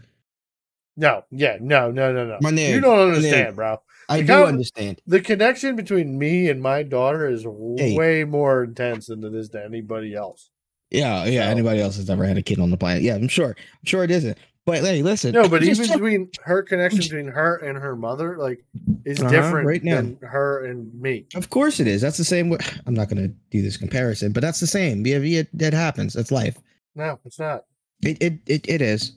No, 0.95 1.23
yeah, 1.31 1.57
no, 1.59 1.89
no, 1.91 2.13
no, 2.13 2.25
no. 2.25 2.37
My 2.41 2.51
nigga, 2.51 2.69
you 2.75 2.81
don't 2.81 2.99
understand, 3.09 3.55
bro. 3.55 3.81
I 4.09 4.17
The 4.17 4.23
do 4.27 4.33
com- 4.33 4.43
understand. 4.47 5.01
The 5.07 5.21
connection 5.21 5.75
between 5.75 6.17
me 6.19 6.49
and 6.49 6.61
my 6.61 6.83
daughter 6.83 7.27
is 7.27 7.43
Hey. 7.77 7.95
way 7.95 8.23
more 8.25 8.63
intense 8.63 9.07
than 9.07 9.23
it 9.23 9.33
is 9.33 9.49
to 9.49 9.63
anybody 9.63 10.13
else. 10.13 10.51
Yeah, 10.91 11.25
yeah. 11.25 11.45
So- 11.45 11.51
Anybody 11.51 11.79
else 11.81 11.95
has 11.97 12.09
ever 12.09 12.25
had 12.25 12.37
a 12.37 12.43
kid 12.43 12.59
on 12.59 12.69
the 12.69 12.77
planet? 12.77 13.01
Yeah, 13.01 13.15
I'm 13.15 13.27
sure. 13.27 13.55
I'm 13.57 13.85
sure 13.85 14.03
it 14.03 14.11
isn't. 14.11 14.37
But 14.65 14.81
hey, 14.83 15.01
listen. 15.01 15.33
No, 15.33 15.49
but 15.49 15.61
even 15.63 15.87
between 15.89 16.29
her 16.43 16.61
connection 16.63 16.99
between 16.99 17.27
her 17.27 17.57
and 17.57 17.77
her 17.77 17.95
mother, 17.97 18.37
like, 18.37 18.63
is 19.03 19.19
Uh-huh, 19.19 19.29
different 19.29 19.67
right 19.67 19.83
now. 19.83 19.95
than 19.97 20.17
her 20.21 20.63
and 20.65 20.93
me. 21.01 21.25
Of 21.35 21.49
course 21.49 21.81
it 21.81 21.87
is. 21.87 22.01
That's 22.01 22.17
the 22.17 22.23
same 22.23 22.49
way. 22.49 22.59
I'm 22.85 22.93
not 22.93 23.09
going 23.09 23.21
to 23.27 23.33
do 23.49 23.61
this 23.61 23.75
comparison, 23.75 24.31
but 24.31 24.39
that's 24.41 24.61
the 24.61 24.67
same. 24.67 25.05
Yeah, 25.05 25.17
yeah, 25.17 25.43
that 25.55 25.73
happens. 25.73 26.13
That's 26.13 26.31
life. 26.31 26.57
No, 26.95 27.19
it's 27.25 27.39
not. 27.39 27.65
It 28.03 28.17
it 28.21 28.33
it, 28.45 28.69
it 28.69 28.81
is. 28.81 29.13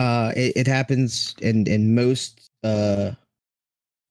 Uh, 0.00 0.32
it, 0.34 0.56
it 0.56 0.66
happens 0.66 1.36
in 1.42 1.66
in 1.66 1.94
most 1.94 2.50
uh 2.64 3.12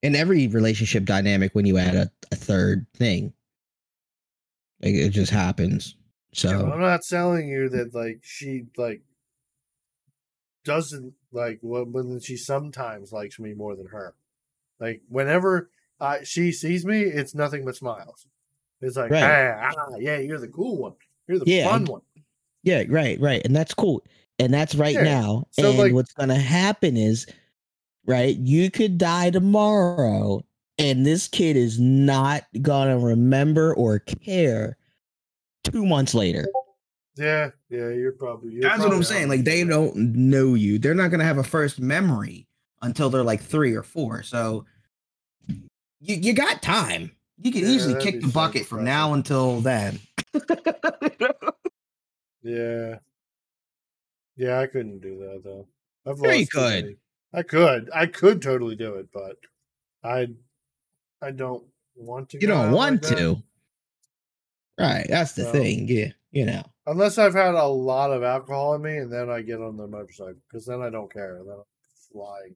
in 0.04 0.16
every 0.16 0.48
relationship 0.48 1.04
dynamic 1.04 1.56
when 1.56 1.66
you 1.66 1.78
add 1.80 1.96
a, 1.96 2.12
a 2.32 2.36
third 2.36 2.86
thing. 2.94 3.34
Like, 4.82 4.94
it 4.94 5.10
just 5.10 5.32
happens. 5.32 5.96
Yeah, 6.50 6.60
So 6.60 6.72
I'm 6.72 6.80
not 6.80 7.02
telling 7.02 7.50
you 7.50 7.70
that 7.70 7.94
like 7.96 8.20
she 8.22 8.68
like 8.78 9.02
doesn't 10.64 11.14
like 11.32 11.60
when 11.62 11.92
when 11.92 12.20
she 12.20 12.38
sometimes 12.38 13.12
likes 13.12 13.40
me 13.40 13.54
more 13.54 13.76
than 13.76 13.88
her. 13.88 14.14
Like 14.80 15.02
whenever 15.10 15.70
I 16.00 16.24
she 16.24 16.52
sees 16.52 16.86
me, 16.86 17.02
it's 17.02 17.36
nothing 17.36 17.66
but 17.66 17.76
smiles. 17.76 18.28
It's 18.82 18.96
like, 18.96 19.12
Right. 19.12 19.24
ah, 19.24 19.74
ah, 19.78 19.96
yeah, 19.98 20.20
you're 20.20 20.40
the 20.40 20.48
cool 20.48 20.78
one. 20.78 20.94
You're 21.28 21.40
the 21.40 21.46
Yeah, 21.46 21.68
fun 21.70 21.86
one. 21.86 22.02
yeah, 22.64 22.84
right, 22.90 23.20
right, 23.20 23.42
and 23.44 23.56
that's 23.56 23.74
cool. 23.74 24.04
And 24.40 24.54
that's 24.54 24.74
right 24.76 24.94
Yeah, 24.96 25.04
now. 25.04 25.48
so, 25.52 25.70
and 25.70 25.78
like- 25.78 25.94
what's 25.94 26.14
gonna 26.14 26.40
happen 26.40 26.96
is, 26.98 27.28
right, 28.06 28.36
you 28.38 28.72
could 28.72 28.98
die 28.98 29.30
tomorrow, 29.32 30.44
and 30.78 31.06
this 31.06 31.28
kid 31.28 31.58
is 31.58 31.78
not 31.80 32.46
gonna 32.62 32.98
remember 32.98 33.74
or 33.76 34.00
care 34.00 34.78
two 35.66 35.86
months 35.86 36.14
later. 36.14 36.48
Yeah, 37.18 37.52
yeah, 37.70 37.90
you're 37.90 38.14
probably. 38.14 38.54
You're 38.54 38.62
That's 38.62 38.80
what 38.82 38.94
I'm 38.94 39.04
saying. 39.04 39.28
Like 39.28 39.44
they 39.44 39.64
don't 39.66 39.94
know 40.16 40.54
you. 40.54 40.80
They're 40.80 40.94
not 40.94 41.12
gonna 41.12 41.26
have 41.26 41.38
a 41.38 41.44
first 41.44 41.80
memory 41.82 42.48
until 42.82 43.10
they're 43.10 43.24
like 43.24 43.42
three 43.42 43.76
or 43.76 43.84
four. 43.84 44.24
So 44.24 44.66
you 46.00 46.16
you 46.16 46.32
got 46.32 46.62
time. 46.62 47.12
You 47.42 47.52
can 47.52 47.64
Yeah, 47.64 47.70
easily 47.70 48.02
kick 48.02 48.16
be 48.16 48.20
the 48.22 48.28
so 48.28 48.34
bucket 48.34 48.66
from 48.66 48.86
now 48.86 49.14
until 49.14 49.60
then. 49.60 50.00
Yeah. 52.42 53.00
Yeah, 54.40 54.60
I 54.62 54.68
couldn't 54.68 55.00
do 55.02 55.18
that 55.20 55.42
though. 55.44 55.68
I've 56.08 56.18
Sure 56.18 56.34
you 56.34 56.48
could. 56.48 56.96
I 57.34 57.44
could. 57.44 57.90
I 57.94 58.06
could 58.06 58.42
totally 58.42 58.78
do 58.78 58.96
it, 58.96 59.08
but 59.14 59.36
I 60.02 60.28
I 61.22 61.32
don't 61.32 61.66
want 61.98 62.30
to. 62.30 62.40
you 62.40 62.48
don't 62.48 62.72
want 62.72 63.04
like 63.04 63.18
to. 63.18 63.44
Right. 64.80 65.06
That's 65.10 65.34
the 65.34 65.44
So- 65.44 65.52
thing. 65.52 65.90
Yeah. 65.90 66.12
You 66.32 66.46
know. 66.46 66.64
Unless 66.88 67.18
I've 67.18 67.34
had 67.34 67.54
a 67.54 67.66
lot 67.68 68.12
of 68.14 68.24
alcohol 68.24 68.76
in 68.76 68.82
me 68.82 68.98
and 68.98 69.12
then 69.12 69.30
I 69.30 69.42
get 69.42 69.60
on 69.62 69.76
the 69.76 69.86
motorcycle 69.88 70.42
because 70.50 70.66
then 70.66 70.82
I 70.82 70.90
don't 70.90 71.12
care. 71.12 71.42
Then 71.46 71.56
I'm 71.58 71.64
flying. 72.12 72.56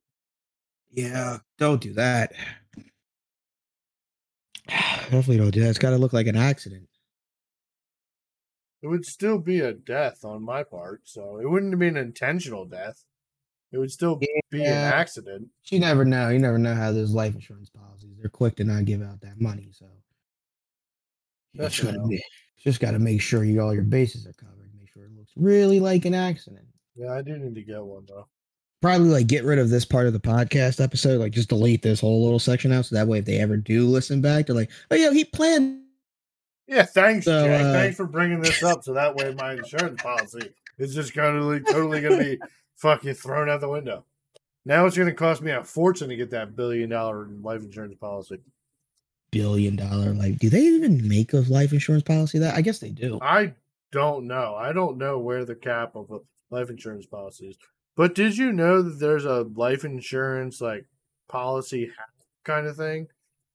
Yeah. 0.93 1.39
Don't 1.60 1.81
do 1.81 1.91
that. 1.95 2.31
Definitely 4.68 5.38
don't 5.38 5.51
do 5.51 5.60
that. 5.61 5.69
It's 5.69 5.80
got 5.80 5.89
to 5.89 5.97
look 5.97 6.14
like 6.14 6.27
an 6.27 6.38
accident. 6.38 6.88
It 8.84 8.88
would 8.88 9.05
still 9.05 9.39
be 9.39 9.61
a 9.61 9.72
death 9.72 10.26
on 10.26 10.43
my 10.43 10.61
part, 10.61 11.03
so 11.05 11.38
it 11.38 11.49
wouldn't 11.49 11.80
be 11.80 11.88
an 11.88 11.95
intentional 11.95 12.65
death. 12.65 13.01
It 13.72 13.77
would 13.77 13.91
still 13.91 14.18
be 14.18 14.30
an 14.51 14.65
accident. 14.65 15.47
You 15.68 15.80
never 15.80 16.03
know. 16.03 16.27
You 16.27 16.38
never 16.38 16.57
know 16.57 16.76
how 16.76 16.91
those 16.91 17.11
life 17.11 17.34
insurance 17.34 17.69
policies. 17.69 18.18
They're 18.19 18.30
quick 18.30 18.57
to 18.57 18.65
not 18.65 18.84
give 18.84 19.01
out 19.01 19.22
that 19.22 19.39
money. 19.39 19.69
So 19.72 19.85
That's 21.55 21.76
just 21.76 21.93
gotta, 21.93 22.05
be- 22.07 22.23
just 22.61 22.81
got 22.81 22.91
to 22.91 22.99
make 22.99 23.22
sure 23.22 23.45
you 23.45 23.61
all 23.61 23.73
your 23.73 23.84
bases 23.84 24.27
are 24.27 24.34
covered. 24.34 24.69
Make 24.77 24.91
sure 24.91 25.05
it 25.05 25.15
looks 25.18 25.31
really 25.38 25.80
like 25.80 26.03
an 26.03 26.14
accident. 26.14 26.65
Yeah, 26.93 27.14
I 27.14 27.22
do 27.22 27.38
need 27.38 27.55
to 27.55 27.64
get 27.64 27.81
one 27.81 28.05
though. 28.05 28.27
Probably 28.81 29.07
like 29.07 29.27
get 29.27 29.45
rid 29.45 29.60
of 29.60 29.69
this 29.69 29.85
part 29.85 30.07
of 30.07 30.14
the 30.14 30.19
podcast 30.19 30.84
episode. 30.84 31.22
Like 31.22 31.31
just 31.31 31.47
delete 31.47 31.84
this 31.84 32.01
whole 32.01 32.22
little 32.22 32.38
section 32.38 32.73
out. 32.73 32.85
So 32.85 32.95
that 32.95 33.07
way, 33.07 33.19
if 33.19 33.26
they 33.26 33.39
ever 33.39 33.55
do 33.55 33.88
listen 33.88 34.19
back, 34.19 34.47
they're 34.47 34.55
like, 34.57 34.72
"Oh 34.91 34.95
yeah, 34.95 35.14
he 35.14 35.23
planned." 35.23 35.82
Yeah, 36.68 36.84
thanks, 36.84 37.26
So, 37.26 37.45
Jack. 37.45 37.61
uh, 37.61 37.73
thanks 37.73 37.98
for 37.98 38.06
bringing 38.06 38.40
this 38.40 38.64
up. 38.64 38.84
So 38.84 38.94
that 38.94 39.15
way, 39.15 39.34
my 39.34 39.53
insurance 39.53 40.02
policy 40.02 40.53
is 40.77 40.95
just 40.95 41.14
going 41.14 41.34
totally, 41.34 41.60
totally 41.60 42.02
going 42.02 42.18
to 42.19 42.23
be 42.38 42.41
fucking 42.77 43.14
thrown 43.15 43.49
out 43.49 43.61
the 43.61 43.69
window. 43.69 44.06
Now 44.65 44.85
it's 44.85 44.95
going 44.95 45.10
to 45.10 45.14
cost 45.14 45.41
me 45.41 45.52
a 45.52 45.64
fortune 45.64 46.10
to 46.10 46.15
get 46.15 46.31
that 46.31 46.56
billion 46.56 46.90
dollar 46.90 47.27
life 47.41 47.61
insurance 47.61 47.95
policy. 47.95 48.38
Billion 49.31 49.76
dollar 49.76 50.14
like, 50.14 50.40
do 50.40 50.49
they 50.49 50.61
even 50.61 51.07
make 51.07 51.34
a 51.34 51.40
life 51.40 51.73
insurance 51.73 52.03
policy? 52.03 52.40
That 52.40 52.56
I 52.56 52.61
guess 52.61 52.80
they 52.80 52.91
do. 52.91 53.19
I 53.22 53.53
don't 53.91 54.27
know. 54.27 54.56
I 54.56 54.72
don't 54.72 54.98
know 54.98 55.19
where 55.19 55.44
the 55.44 55.56
cap 55.56 55.95
of 55.95 56.11
a 56.11 56.19
life 56.49 56.69
insurance 56.69 57.06
policy 57.06 57.48
is. 57.48 57.57
But 57.95 58.15
did 58.15 58.38
you 58.38 58.53
know 58.53 58.81
that 58.81 58.99
there's 58.99 59.26
a 59.26 59.41
life 59.56 59.84
insurance 59.84 60.61
like 60.61 60.85
policy 61.27 61.91
kind 62.45 62.68
of 62.68 62.77
thing 62.77 63.07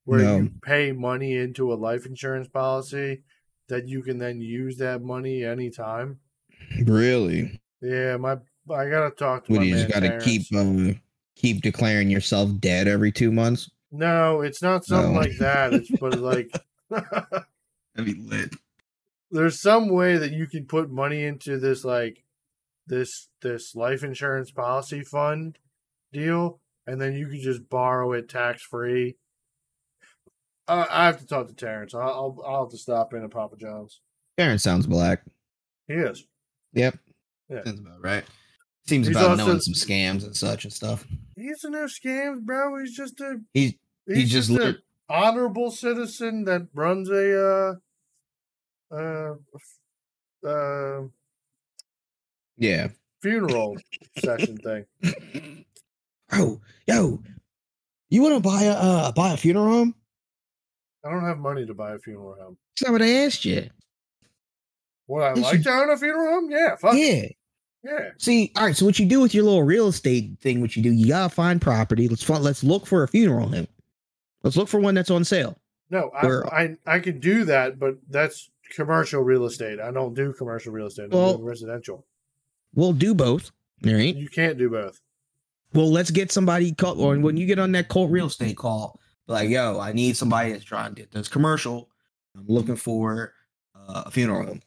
where 0.08 0.20
No. 0.20 0.36
you 0.38 0.50
pay 0.62 0.90
money 0.92 1.36
into 1.36 1.70
a 1.70 1.74
life 1.76 2.06
insurance 2.06 2.48
policy 2.48 3.22
that 3.68 3.86
you 3.86 4.02
can 4.02 4.16
then 4.16 4.40
use 4.40 4.78
that 4.78 5.02
money 5.02 5.44
anytime? 5.44 6.18
Really? 6.84 7.60
Yeah, 7.82 8.16
my 8.16 8.32
I 8.70 8.88
gotta 8.88 9.10
talk 9.14 9.44
to 9.44 9.52
What 9.52 9.66
you 9.66 9.74
just 9.74 9.90
got 9.90 10.00
to 10.00 10.18
keep 10.20 10.42
um, 10.54 10.98
keep 11.36 11.60
declaring 11.62 12.08
yourself 12.10 12.50
dead 12.58 12.88
every 12.88 13.12
two 13.12 13.30
months? 13.30 13.70
No, 13.92 14.40
it's 14.40 14.62
not 14.62 14.84
something 14.86 15.12
No. 15.12 15.20
like 15.20 15.36
that. 15.38 15.74
It's 15.74 15.90
but 15.90 16.18
like 16.18 16.50
That'd 16.90 17.44
be 18.04 18.14
lit. 18.14 18.54
there's 19.30 19.60
some 19.60 19.88
way 19.90 20.16
that 20.16 20.32
you 20.32 20.46
can 20.46 20.64
put 20.64 20.90
money 20.90 21.24
into 21.24 21.58
this 21.58 21.84
like 21.84 22.24
this 22.86 23.28
this 23.42 23.74
life 23.74 24.02
insurance 24.02 24.50
policy 24.50 25.02
fund 25.02 25.58
deal, 26.14 26.60
and 26.86 26.98
then 26.98 27.12
you 27.14 27.28
can 27.28 27.40
just 27.40 27.68
borrow 27.68 28.12
it 28.12 28.28
tax 28.30 28.62
free. 28.62 29.16
Uh, 30.68 30.84
I 30.90 31.06
have 31.06 31.18
to 31.18 31.26
talk 31.26 31.48
to 31.48 31.54
Terrence. 31.54 31.94
I'll, 31.94 32.02
I'll 32.02 32.42
I'll 32.46 32.62
have 32.64 32.70
to 32.72 32.78
stop 32.78 33.14
in 33.14 33.24
at 33.24 33.30
Papa 33.30 33.56
John's. 33.56 34.00
Aaron 34.36 34.58
sounds 34.58 34.86
black. 34.86 35.22
He 35.88 35.94
is. 35.94 36.26
Yep. 36.74 36.98
Yeah. 37.48 37.64
Sounds 37.64 37.80
about 37.80 38.02
right. 38.02 38.24
Seems 38.86 39.06
He's 39.06 39.16
about 39.16 39.30
also- 39.30 39.46
knowing 39.46 39.60
some 39.60 39.74
scams 39.74 40.24
and 40.24 40.36
such 40.36 40.64
and 40.64 40.72
stuff. 40.72 41.06
He's 41.36 41.64
a 41.64 41.70
no 41.70 41.84
scams, 41.86 42.40
bro. 42.42 42.78
He's 42.80 42.94
just 42.96 43.20
a 43.20 43.40
He's 43.54 43.74
he's, 44.06 44.16
He's 44.16 44.30
just, 44.30 44.48
just 44.50 44.60
an 44.60 44.78
honorable 45.08 45.70
citizen 45.70 46.44
that 46.44 46.68
runs 46.74 47.08
a 47.10 47.74
uh 48.92 48.94
uh 48.94 49.34
uh 50.46 51.02
yeah. 52.56 52.88
funeral 53.22 53.76
session 54.18 54.58
thing. 54.58 55.64
Oh, 56.32 56.60
yo, 56.86 57.22
you 58.10 58.22
want 58.22 58.34
to 58.34 58.40
buy 58.40 58.64
a 58.64 58.72
uh, 58.72 59.12
buy 59.12 59.32
a 59.32 59.36
funeral 59.36 59.66
home? 59.66 59.94
I 61.04 61.10
don't 61.10 61.24
have 61.24 61.38
money 61.38 61.64
to 61.66 61.74
buy 61.74 61.92
a 61.94 61.98
funeral 61.98 62.34
home. 62.40 62.56
That's 62.74 62.88
not 62.88 62.92
what 62.92 63.02
I 63.02 63.10
asked 63.24 63.44
you. 63.44 63.68
Would 65.06 65.22
I 65.22 65.34
Yes, 65.34 65.44
like 65.44 65.56
you- 65.58 65.62
to 65.64 65.70
own 65.70 65.90
a 65.90 65.96
funeral 65.96 66.32
home? 66.34 66.50
Yeah, 66.50 66.76
fuck 66.76 66.94
it. 66.94 67.36
Yeah. 67.82 67.90
yeah. 67.92 68.10
See, 68.18 68.52
all 68.56 68.64
right. 68.66 68.76
So 68.76 68.84
what 68.84 68.98
you 68.98 69.06
do 69.06 69.20
with 69.20 69.34
your 69.34 69.44
little 69.44 69.62
real 69.62 69.88
estate 69.88 70.38
thing? 70.40 70.60
What 70.60 70.76
you 70.76 70.82
do? 70.82 70.92
You 70.92 71.08
gotta 71.08 71.34
find 71.34 71.60
property. 71.62 72.08
Let's 72.08 72.22
find, 72.22 72.42
let's 72.44 72.62
look 72.64 72.86
for 72.86 73.02
a 73.04 73.08
funeral 73.08 73.48
home. 73.48 73.68
Let's 74.42 74.56
look 74.56 74.68
for 74.68 74.80
one 74.80 74.94
that's 74.94 75.10
on 75.10 75.24
sale. 75.24 75.58
No, 75.90 76.10
I, 76.10 76.26
I 76.64 76.76
I 76.86 76.98
can 76.98 77.18
do 77.18 77.44
that, 77.44 77.78
but 77.78 77.94
that's 78.10 78.50
commercial 78.74 79.22
real 79.22 79.46
estate. 79.46 79.80
I 79.80 79.90
don't 79.90 80.12
do 80.14 80.32
commercial 80.34 80.72
real 80.72 80.86
estate. 80.88 81.08
I 81.12 81.16
Well- 81.16 81.38
do 81.38 81.44
residential. 81.44 82.04
We'll 82.74 82.92
do 82.92 83.14
both. 83.14 83.50
All 83.86 83.94
right. 83.94 84.14
You 84.14 84.28
can't 84.28 84.58
do 84.58 84.68
both. 84.68 85.00
Well, 85.72 85.90
let's 85.90 86.10
get 86.10 86.30
somebody 86.30 86.72
call 86.72 87.00
or 87.00 87.18
when 87.18 87.36
you 87.38 87.46
get 87.46 87.58
on 87.58 87.72
that 87.72 87.88
cult 87.88 88.10
real 88.10 88.26
estate 88.26 88.56
call, 88.58 89.00
like, 89.28 89.50
yo, 89.50 89.78
I 89.78 89.92
need 89.92 90.16
somebody 90.16 90.52
that's 90.52 90.64
trying 90.64 90.94
to 90.94 91.00
get 91.00 91.12
this 91.12 91.28
commercial. 91.28 91.88
I'm 92.36 92.46
looking 92.48 92.76
for 92.76 93.34
uh, 93.74 94.04
a 94.06 94.10
funeral 94.10 94.46
home. 94.46 94.62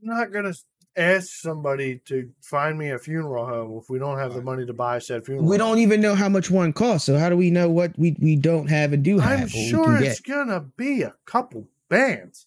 I'm 0.00 0.16
not 0.16 0.32
gonna 0.32 0.54
ask 0.96 1.28
somebody 1.28 2.00
to 2.06 2.30
find 2.40 2.78
me 2.78 2.90
a 2.90 2.98
funeral 2.98 3.46
home 3.46 3.78
if 3.78 3.90
we 3.90 3.98
don't 3.98 4.18
have 4.18 4.34
the 4.34 4.40
money 4.40 4.64
to 4.64 4.72
buy 4.72 4.98
said 4.98 5.26
funeral. 5.26 5.46
We 5.46 5.58
home. 5.58 5.68
don't 5.68 5.78
even 5.78 6.00
know 6.00 6.14
how 6.14 6.28
much 6.28 6.50
one 6.50 6.72
costs. 6.72 7.06
So 7.06 7.18
how 7.18 7.28
do 7.28 7.36
we 7.36 7.50
know 7.50 7.68
what 7.68 7.98
we, 7.98 8.16
we 8.20 8.36
don't 8.36 8.68
have 8.68 8.92
and 8.92 9.02
do 9.02 9.18
have? 9.18 9.40
I'm 9.40 9.48
sure 9.48 10.00
it's 10.02 10.20
gonna 10.20 10.60
be 10.76 11.02
a 11.02 11.14
couple 11.24 11.68
bands. 11.88 12.46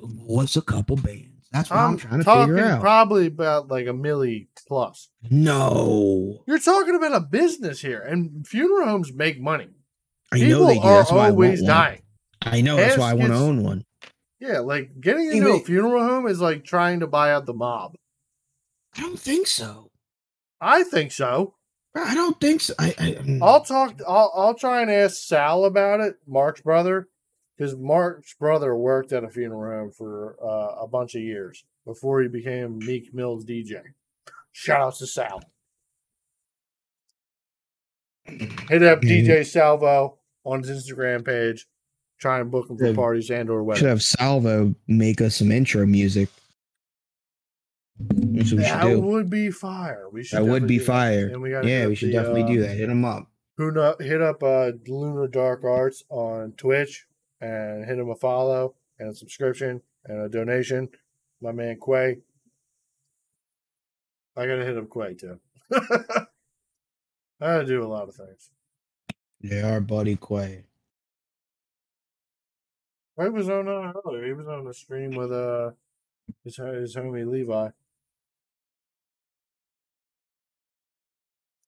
What's 0.00 0.56
a 0.56 0.62
couple 0.62 0.96
bands? 0.96 1.48
That's 1.52 1.70
what 1.70 1.78
I'm, 1.78 1.92
I'm, 1.92 1.98
trying 1.98 2.24
to 2.24 2.46
figure 2.46 2.64
out. 2.64 2.80
probably 2.80 3.28
about 3.28 3.68
like 3.68 3.86
a 3.86 3.90
milli 3.90 4.48
plus. 4.66 5.08
no. 5.30 6.42
You're 6.46 6.58
talking 6.58 6.96
about 6.96 7.14
a 7.14 7.20
business 7.20 7.80
here, 7.80 8.00
and 8.00 8.46
funeral 8.46 8.88
homes 8.88 9.12
make 9.12 9.40
money. 9.40 9.68
I 10.32 10.38
People 10.38 10.60
know 10.60 10.66
they 10.66 10.74
do. 10.74 10.82
That's 10.82 11.10
why 11.10 11.18
I 11.18 11.30
want 11.30 11.32
always 11.32 11.62
one. 11.62 11.68
dying. 11.68 12.02
I 12.42 12.60
know. 12.60 12.76
That's 12.76 12.98
why 12.98 13.10
I 13.10 13.14
want 13.14 13.32
to 13.32 13.38
own 13.38 13.62
one. 13.62 13.84
Yeah, 14.38 14.60
like 14.60 15.00
getting 15.00 15.30
into 15.30 15.52
a 15.52 15.60
funeral 15.60 16.04
home 16.04 16.26
is 16.26 16.40
like 16.40 16.64
trying 16.64 17.00
to 17.00 17.06
buy 17.06 17.32
out 17.32 17.46
the 17.46 17.54
mob. 17.54 17.94
I 18.96 19.00
don't 19.00 19.18
think 19.18 19.46
so. 19.46 19.90
I 20.60 20.82
think 20.82 21.12
so. 21.12 21.54
I 21.94 22.14
don't 22.14 22.38
think 22.40 22.60
so. 22.60 22.74
I, 22.78 22.94
I 22.98 23.10
mm. 23.22 23.42
I'll 23.42 23.64
talk. 23.64 24.00
I'll 24.06 24.32
I'll 24.34 24.54
try 24.54 24.82
and 24.82 24.90
ask 24.90 25.16
Sal 25.16 25.64
about 25.64 26.00
it, 26.00 26.16
Mark's 26.26 26.60
brother, 26.60 27.08
because 27.56 27.74
Mark's 27.74 28.34
brother 28.34 28.76
worked 28.76 29.12
at 29.12 29.24
a 29.24 29.30
funeral 29.30 29.78
home 29.78 29.92
for 29.92 30.36
uh, 30.42 30.82
a 30.82 30.86
bunch 30.86 31.14
of 31.14 31.22
years 31.22 31.64
before 31.86 32.20
he 32.20 32.28
became 32.28 32.78
Meek 32.78 33.14
Mill's 33.14 33.44
DJ. 33.44 33.80
Shout 34.52 34.80
out 34.80 34.96
to 34.96 35.06
Sal. 35.06 35.42
Hit 38.28 38.82
up. 38.82 39.00
DJ 39.00 39.46
Salvo 39.46 40.18
on 40.44 40.62
his 40.62 40.70
Instagram 40.70 41.24
page. 41.24 41.66
Try 42.18 42.40
and 42.40 42.50
book 42.50 42.70
him 42.70 42.78
for 42.78 42.94
parties 42.94 43.30
and 43.30 43.50
or 43.50 43.76
should 43.76 43.88
have 43.88 44.02
Salvo 44.02 44.74
make 44.86 45.20
us 45.20 45.36
some 45.36 45.52
intro 45.52 45.84
music. 45.84 46.28
That's 47.98 48.52
what 48.52 48.58
we 48.58 48.64
should 48.64 48.80
That 48.80 49.00
would 49.00 49.30
be 49.30 49.50
fire. 49.50 50.08
We 50.10 50.24
should. 50.24 50.38
That 50.38 50.44
would 50.44 50.66
be 50.66 50.78
fire. 50.78 51.38
We 51.38 51.52
Yeah, 51.52 51.86
we 51.86 51.94
should 51.94 52.08
the, 52.08 52.14
definitely 52.14 52.44
uh, 52.44 52.46
do 52.46 52.60
that. 52.62 52.76
Hit 52.76 52.88
him 52.88 53.04
up. 53.04 53.30
Who 53.58 53.70
not 53.70 54.00
hit 54.00 54.20
up 54.22 54.42
uh 54.42 54.72
Lunar 54.86 55.28
Dark 55.28 55.64
Arts 55.64 56.04
on 56.08 56.52
Twitch 56.52 57.06
and 57.40 57.84
hit 57.84 57.98
him 57.98 58.10
a 58.10 58.16
follow 58.16 58.74
and 58.98 59.10
a 59.10 59.14
subscription 59.14 59.82
and 60.06 60.22
a 60.22 60.28
donation. 60.28 60.88
My 61.40 61.52
man 61.52 61.78
Quay. 61.84 62.18
I 64.36 64.46
gotta 64.46 64.64
hit 64.64 64.78
up 64.78 64.90
Quay 64.90 65.14
too. 65.14 65.38
I 67.40 67.62
do 67.64 67.82
a 67.82 67.86
lot 67.86 68.08
of 68.08 68.14
things. 68.14 68.50
Yeah, 69.40 69.70
our 69.70 69.80
buddy 69.80 70.16
Quay. 70.16 70.64
Quay 73.18 73.28
was 73.28 73.48
on 73.48 73.68
uh, 73.68 73.92
earlier. 74.06 74.26
He 74.26 74.32
was 74.32 74.48
on 74.48 74.64
the 74.64 74.74
stream 74.74 75.10
with 75.12 75.32
uh 75.32 75.70
his 76.44 76.56
his 76.56 76.96
homie 76.96 77.28
Levi. 77.30 77.68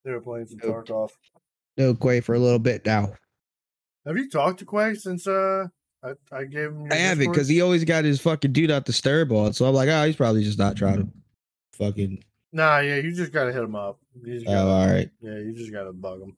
They 0.04 0.12
were 0.12 0.20
playing 0.20 0.46
some 0.46 0.60
Oh. 0.64 0.72
Tarkov. 0.72 1.10
No 1.76 1.94
Quay 1.94 2.20
for 2.20 2.34
a 2.34 2.38
little 2.38 2.58
bit 2.58 2.84
now. 2.86 3.12
Have 4.06 4.16
you 4.16 4.28
talked 4.30 4.60
to 4.60 4.66
Quay 4.66 4.94
since 4.94 5.26
uh 5.26 5.66
I, 6.02 6.12
I 6.32 6.44
gave 6.44 6.70
him 6.70 6.82
your 6.84 6.92
I 6.92 6.96
haven't 6.96 7.30
because 7.30 7.48
he 7.48 7.60
always 7.60 7.84
got 7.84 8.04
his 8.04 8.20
fucking 8.20 8.52
do 8.52 8.66
not 8.66 8.84
disturb 8.84 9.32
on. 9.32 9.52
So 9.52 9.66
I'm 9.66 9.74
like, 9.74 9.88
oh, 9.88 10.06
he's 10.06 10.16
probably 10.16 10.44
just 10.44 10.58
not 10.58 10.76
trying 10.76 10.98
to 10.98 11.08
fucking. 11.76 12.22
Nah, 12.52 12.78
yeah, 12.78 12.96
you 12.96 13.12
just 13.12 13.32
gotta 13.32 13.52
hit 13.52 13.62
him 13.62 13.74
up. 13.74 13.98
You 14.22 14.34
just 14.34 14.46
Oh, 14.48 14.52
gotta, 14.52 14.70
all 14.70 14.86
right. 14.88 15.10
Yeah, 15.20 15.38
you 15.38 15.52
just 15.54 15.72
gotta 15.72 15.92
bug 15.92 16.22
him. 16.22 16.36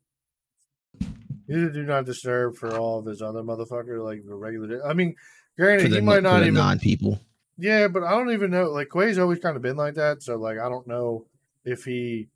You 1.47 1.71
do 1.71 1.83
not 1.83 2.05
disturb 2.05 2.57
for 2.57 2.77
all 2.77 3.01
of 3.01 3.07
his 3.07 3.23
other 3.23 3.43
motherfucker, 3.43 4.05
like 4.05 4.25
the 4.25 4.35
regular. 4.35 4.87
I 4.87 4.93
mean, 4.95 5.17
granted, 5.57 5.91
the, 5.91 5.97
he 5.97 6.01
might 6.01 6.23
not 6.23 6.43
even. 6.43 6.55
non 6.55 6.79
people. 6.79 7.21
Yeah, 7.59 7.89
but 7.89 8.03
I 8.05 8.11
don't 8.13 8.33
even 8.33 8.51
know. 8.51 8.71
Like 8.71 8.89
Quay's 8.89 9.19
always 9.19 9.41
kind 9.41 9.57
of 9.57 9.63
been 9.63 9.77
like 9.77 9.95
that, 9.95 10.23
so 10.23 10.37
like 10.37 10.59
I 10.59 10.69
don't 10.69 10.87
know 10.87 11.27
if 11.65 11.85
he 11.85 12.29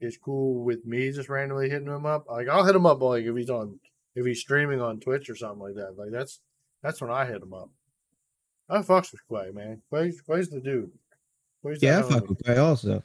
is 0.00 0.16
cool 0.16 0.62
with 0.64 0.84
me 0.86 1.10
just 1.10 1.28
randomly 1.28 1.70
hitting 1.70 1.88
him 1.88 2.06
up. 2.06 2.26
Like 2.28 2.48
I'll 2.48 2.64
hit 2.64 2.74
him 2.76 2.86
up 2.86 3.00
like 3.00 3.24
if 3.24 3.36
he's 3.36 3.50
on 3.50 3.78
if 4.14 4.26
he's 4.26 4.40
streaming 4.40 4.80
on 4.80 5.00
Twitch 5.00 5.30
or 5.30 5.36
something 5.36 5.60
like 5.62 5.74
that. 5.74 5.96
Like 5.96 6.10
that's 6.10 6.40
that's 6.82 7.00
when 7.00 7.10
I 7.10 7.26
hit 7.26 7.42
him 7.42 7.54
up. 7.54 7.70
I 8.68 8.78
fucks 8.82 9.12
with 9.12 9.22
Quay, 9.30 9.50
man. 9.52 9.80
Quay's, 9.88 10.20
Quay's 10.20 10.50
the 10.50 10.60
dude. 10.60 10.90
Quay's 11.62 11.80
the 11.80 11.86
Yeah, 11.86 11.98
I 11.98 12.02
homie. 12.02 12.12
fuck 12.12 12.28
with 12.28 12.44
Quay 12.44 12.56
also. 12.56 13.02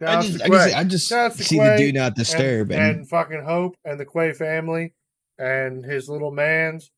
Shout 0.00 0.08
I 0.08 0.14
out 0.14 0.24
just, 0.24 0.38
to 0.38 0.44
I 0.44 0.48
just, 0.48 0.68
Quay. 0.68 0.74
I 0.74 0.84
just 0.84 1.08
Shout 1.08 1.30
out 1.32 1.36
to 1.36 1.44
see 1.44 1.56
the 1.58 1.62
Quay 1.64 1.76
do 1.78 1.92
not 1.92 2.06
and- 2.06 2.14
disturb 2.16 2.70
and, 2.70 2.80
and, 2.98 3.08
fucking 3.08 3.42
Hope 3.44 3.76
and 3.84 3.98
the 3.98 4.06
Quay 4.06 4.32
family 4.32 4.94
and 5.38 5.84
his 5.84 6.08
little 6.08 6.30
mans 6.30 6.90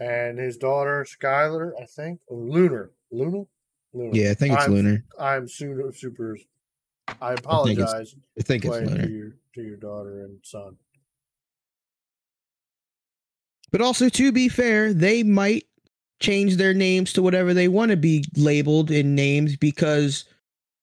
and 0.00 0.38
his 0.38 0.56
daughter 0.56 1.04
Skylar, 1.08 1.72
I 1.80 1.84
think. 1.86 2.20
Or 2.26 2.38
Lunar. 2.38 2.90
Lunar? 3.12 3.44
Lunar. 3.92 4.10
yeah, 4.12 4.30
I 4.30 4.34
think 4.34 4.54
it's 4.54 4.64
I'm, 4.64 4.72
Lunar. 4.72 5.04
I'm 5.20 5.48
super 5.48 5.92
super 5.94 6.36
I 7.06 7.28
think 7.28 7.30
it's 7.38 7.40
apologize 7.46 8.16
I 8.38 8.42
think 8.42 8.64
it's 8.64 8.74
Lunar. 8.74 9.02
to 9.06 9.08
your 9.12 9.30
to 9.54 9.62
your 9.62 9.76
daughter 9.76 10.24
and 10.24 10.38
son. 10.42 10.76
But 13.70 13.80
also, 13.80 14.08
to 14.08 14.32
be 14.32 14.48
fair, 14.48 14.92
they 14.94 15.22
might 15.22 15.64
change 16.20 16.56
their 16.56 16.74
names 16.74 17.12
to 17.14 17.22
whatever 17.22 17.52
they 17.54 17.68
want 17.68 17.90
to 17.90 17.96
be 17.96 18.24
labeled 18.36 18.90
in 18.90 19.14
names 19.14 19.56
because 19.56 20.24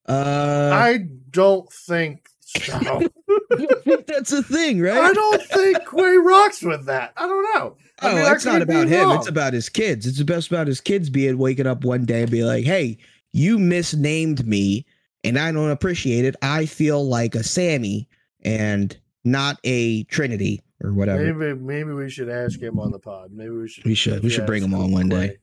uh 0.07 0.69
I 0.73 1.05
don't 1.29 1.71
think 1.71 2.27
so. 2.41 3.01
that's 4.07 4.31
a 4.33 4.43
thing, 4.43 4.81
right? 4.81 4.97
I 4.97 5.13
don't 5.13 5.41
think 5.43 5.77
Quay 5.89 6.17
rocks 6.17 6.61
with 6.61 6.85
that. 6.85 7.13
I 7.17 7.27
don't 7.27 7.55
know. 7.55 7.77
I 8.01 8.11
Oh, 8.11 8.15
mean, 8.15 8.31
it's 8.33 8.45
not 8.45 8.61
about 8.61 8.87
him. 8.87 9.07
wrong. 9.07 9.17
It's 9.17 9.27
about 9.27 9.53
his 9.53 9.69
kids. 9.69 10.05
It's 10.07 10.17
the 10.17 10.25
best 10.25 10.47
about 10.49 10.67
his 10.67 10.81
kids 10.81 11.09
being 11.09 11.37
waking 11.37 11.67
up 11.67 11.83
one 11.85 12.03
day 12.03 12.23
and 12.23 12.31
be 12.31 12.43
like, 12.43 12.65
"Hey, 12.65 12.97
you 13.31 13.59
misnamed 13.59 14.45
me, 14.45 14.85
and 15.23 15.37
I 15.37 15.51
don't 15.51 15.69
appreciate 15.69 16.25
it. 16.25 16.35
I 16.41 16.65
feel 16.65 17.07
like 17.07 17.35
a 17.35 17.43
Sammy 17.43 18.09
and 18.43 18.97
not 19.23 19.59
a 19.63 20.03
Trinity 20.05 20.61
or 20.83 20.93
whatever." 20.93 21.33
Maybe 21.33 21.59
maybe 21.59 21.91
we 21.93 22.09
should 22.09 22.29
ask 22.29 22.59
him 22.59 22.79
on 22.79 22.91
the 22.91 22.99
pod. 22.99 23.31
Maybe 23.31 23.49
we 23.51 23.67
should. 23.67 23.85
We 23.85 23.95
should. 23.95 24.23
We 24.23 24.29
should 24.29 24.45
bring 24.45 24.63
him 24.63 24.73
on 24.73 24.91
one 24.91 25.09
day. 25.09 25.27
Quay- 25.29 25.37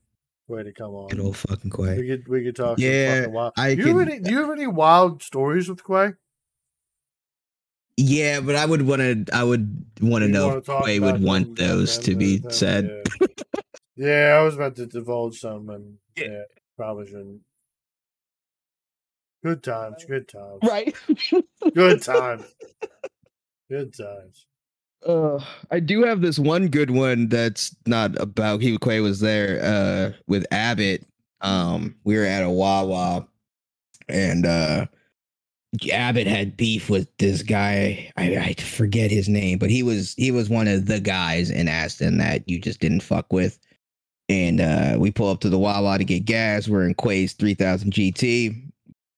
Quay 0.56 0.62
to 0.64 0.72
come 0.72 0.92
on. 0.94 1.08
Good 1.08 1.20
old 1.20 1.36
fucking 1.36 1.70
Quay. 1.70 1.96
We 1.98 2.02
Quay. 2.02 2.08
could 2.08 2.28
we 2.28 2.44
could 2.44 2.56
talk. 2.56 2.78
Yeah, 2.78 3.24
some 3.24 3.32
wild. 3.32 3.52
I 3.56 3.74
do, 3.74 3.82
you 3.82 3.98
have 3.98 4.08
any, 4.08 4.18
do 4.20 4.30
you 4.30 4.38
have 4.38 4.50
any 4.50 4.66
wild 4.66 5.22
stories 5.22 5.68
with 5.68 5.84
Quay? 5.84 6.12
Yeah, 7.96 8.40
but 8.40 8.54
I 8.54 8.64
would 8.64 8.82
want 8.82 9.00
to. 9.02 9.24
I 9.36 9.42
would 9.44 9.84
want 10.00 10.22
to 10.22 10.28
know 10.28 10.46
wanna 10.48 10.58
if 10.60 10.64
talk 10.66 10.84
Quay 10.86 11.00
would 11.00 11.20
want 11.22 11.56
those 11.56 11.98
to 11.98 12.14
be 12.14 12.38
them- 12.38 12.50
said. 12.52 13.02
Yeah. 13.20 13.26
Yeah, 14.00 14.36
I 14.38 14.42
was 14.44 14.54
about 14.54 14.76
to 14.76 14.86
divulge 14.86 15.40
some, 15.40 15.68
and 15.70 15.96
yeah, 16.16 16.42
probably 16.76 17.06
shouldn't. 17.06 17.40
Good 19.44 19.62
times, 19.64 20.04
good 20.04 20.28
times, 20.28 20.58
Right. 20.62 20.94
good 21.74 22.02
times, 22.02 22.44
good 23.70 23.92
times. 23.96 24.46
Uh, 25.08 25.42
I 25.70 25.80
do 25.80 26.02
have 26.02 26.20
this 26.20 26.38
one 26.38 26.68
good 26.68 26.90
one 26.90 27.28
that's 27.28 27.74
not 27.86 28.20
about 28.20 28.60
he 28.60 28.76
was 29.00 29.20
there 29.20 29.58
uh 29.64 30.12
with 30.26 30.46
Abbott. 30.52 31.06
Um 31.40 31.96
we 32.04 32.16
were 32.16 32.24
at 32.24 32.44
a 32.44 32.50
Wawa 32.50 33.26
and 34.08 34.44
uh 34.44 34.86
Abbott 35.90 36.26
had 36.26 36.56
beef 36.56 36.90
with 36.90 37.08
this 37.18 37.42
guy. 37.42 38.10
I, 38.16 38.36
I 38.36 38.54
forget 38.54 39.10
his 39.10 39.28
name, 39.30 39.58
but 39.58 39.70
he 39.70 39.82
was 39.82 40.12
he 40.14 40.30
was 40.30 40.50
one 40.50 40.68
of 40.68 40.86
the 40.86 41.00
guys 41.00 41.50
in 41.50 41.68
Aston 41.68 42.18
that 42.18 42.46
you 42.46 42.60
just 42.60 42.80
didn't 42.80 43.00
fuck 43.00 43.32
with. 43.32 43.58
And 44.28 44.60
uh 44.60 44.96
we 44.98 45.10
pull 45.10 45.30
up 45.30 45.40
to 45.40 45.48
the 45.48 45.58
Wawa 45.58 45.96
to 45.96 46.04
get 46.04 46.26
gas. 46.26 46.68
We're 46.68 46.86
in 46.86 46.94
Quay's 46.94 47.32
3000 47.32 47.92
GT. 47.94 48.62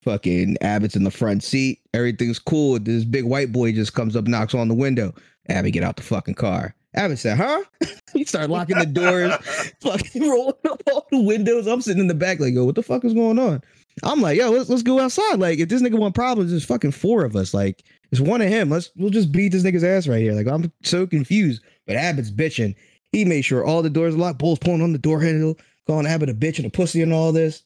Fucking 0.05 0.55
Abbott's 0.61 0.95
in 0.95 1.03
the 1.03 1.11
front 1.11 1.43
seat. 1.43 1.81
Everything's 1.93 2.39
cool. 2.39 2.79
This 2.79 3.03
big 3.03 3.25
white 3.25 3.51
boy 3.51 3.73
just 3.73 3.93
comes 3.93 4.15
up, 4.15 4.25
knocks 4.25 4.55
on 4.55 4.69
the 4.69 4.73
window. 4.73 5.13
Abbott, 5.51 5.73
get 5.73 5.83
out 5.83 5.95
the 5.95 6.03
fucking 6.03 6.35
car. 6.35 6.75
Abbott 6.93 7.19
said, 7.19 7.37
huh? 7.37 7.63
he 8.13 8.25
started 8.25 8.51
locking 8.51 8.77
the 8.77 8.85
doors, 8.85 9.33
fucking 9.81 10.29
rolling 10.29 10.53
up 10.69 10.81
all 10.91 11.07
the 11.11 11.21
windows. 11.21 11.67
I'm 11.67 11.81
sitting 11.81 12.01
in 12.01 12.07
the 12.07 12.13
back, 12.13 12.39
like, 12.39 12.53
yo, 12.53 12.65
what 12.65 12.75
the 12.75 12.83
fuck 12.83 13.05
is 13.05 13.13
going 13.13 13.39
on? 13.39 13.61
I'm 14.03 14.21
like, 14.21 14.37
yo, 14.37 14.51
let's 14.51 14.69
let's 14.69 14.83
go 14.83 14.99
outside. 14.99 15.39
Like, 15.39 15.59
if 15.59 15.69
this 15.69 15.81
nigga 15.81 15.99
want 15.99 16.15
problems, 16.15 16.51
there's 16.51 16.65
fucking 16.65 16.91
four 16.91 17.25
of 17.25 17.35
us. 17.35 17.53
Like, 17.53 17.83
it's 18.11 18.21
one 18.21 18.41
of 18.41 18.49
him. 18.49 18.69
Let's 18.69 18.89
we'll 18.95 19.09
just 19.09 19.31
beat 19.31 19.51
this 19.51 19.63
nigga's 19.63 19.83
ass 19.83 20.07
right 20.07 20.21
here. 20.21 20.33
Like, 20.33 20.47
I'm 20.47 20.71
so 20.83 21.05
confused. 21.05 21.61
But 21.87 21.97
Abbott's 21.97 22.31
bitching. 22.31 22.75
He 23.11 23.25
made 23.25 23.41
sure 23.41 23.65
all 23.65 23.81
the 23.81 23.89
doors 23.89 24.15
are 24.15 24.17
locked. 24.17 24.39
Bull's 24.39 24.59
pulling 24.59 24.81
on 24.81 24.93
the 24.93 24.97
door 24.97 25.19
handle, 25.19 25.57
calling 25.87 26.07
Abbott 26.07 26.29
a 26.29 26.33
bitch 26.33 26.57
and 26.57 26.65
a 26.65 26.69
pussy 26.69 27.01
and 27.01 27.11
all 27.11 27.31
this. 27.31 27.63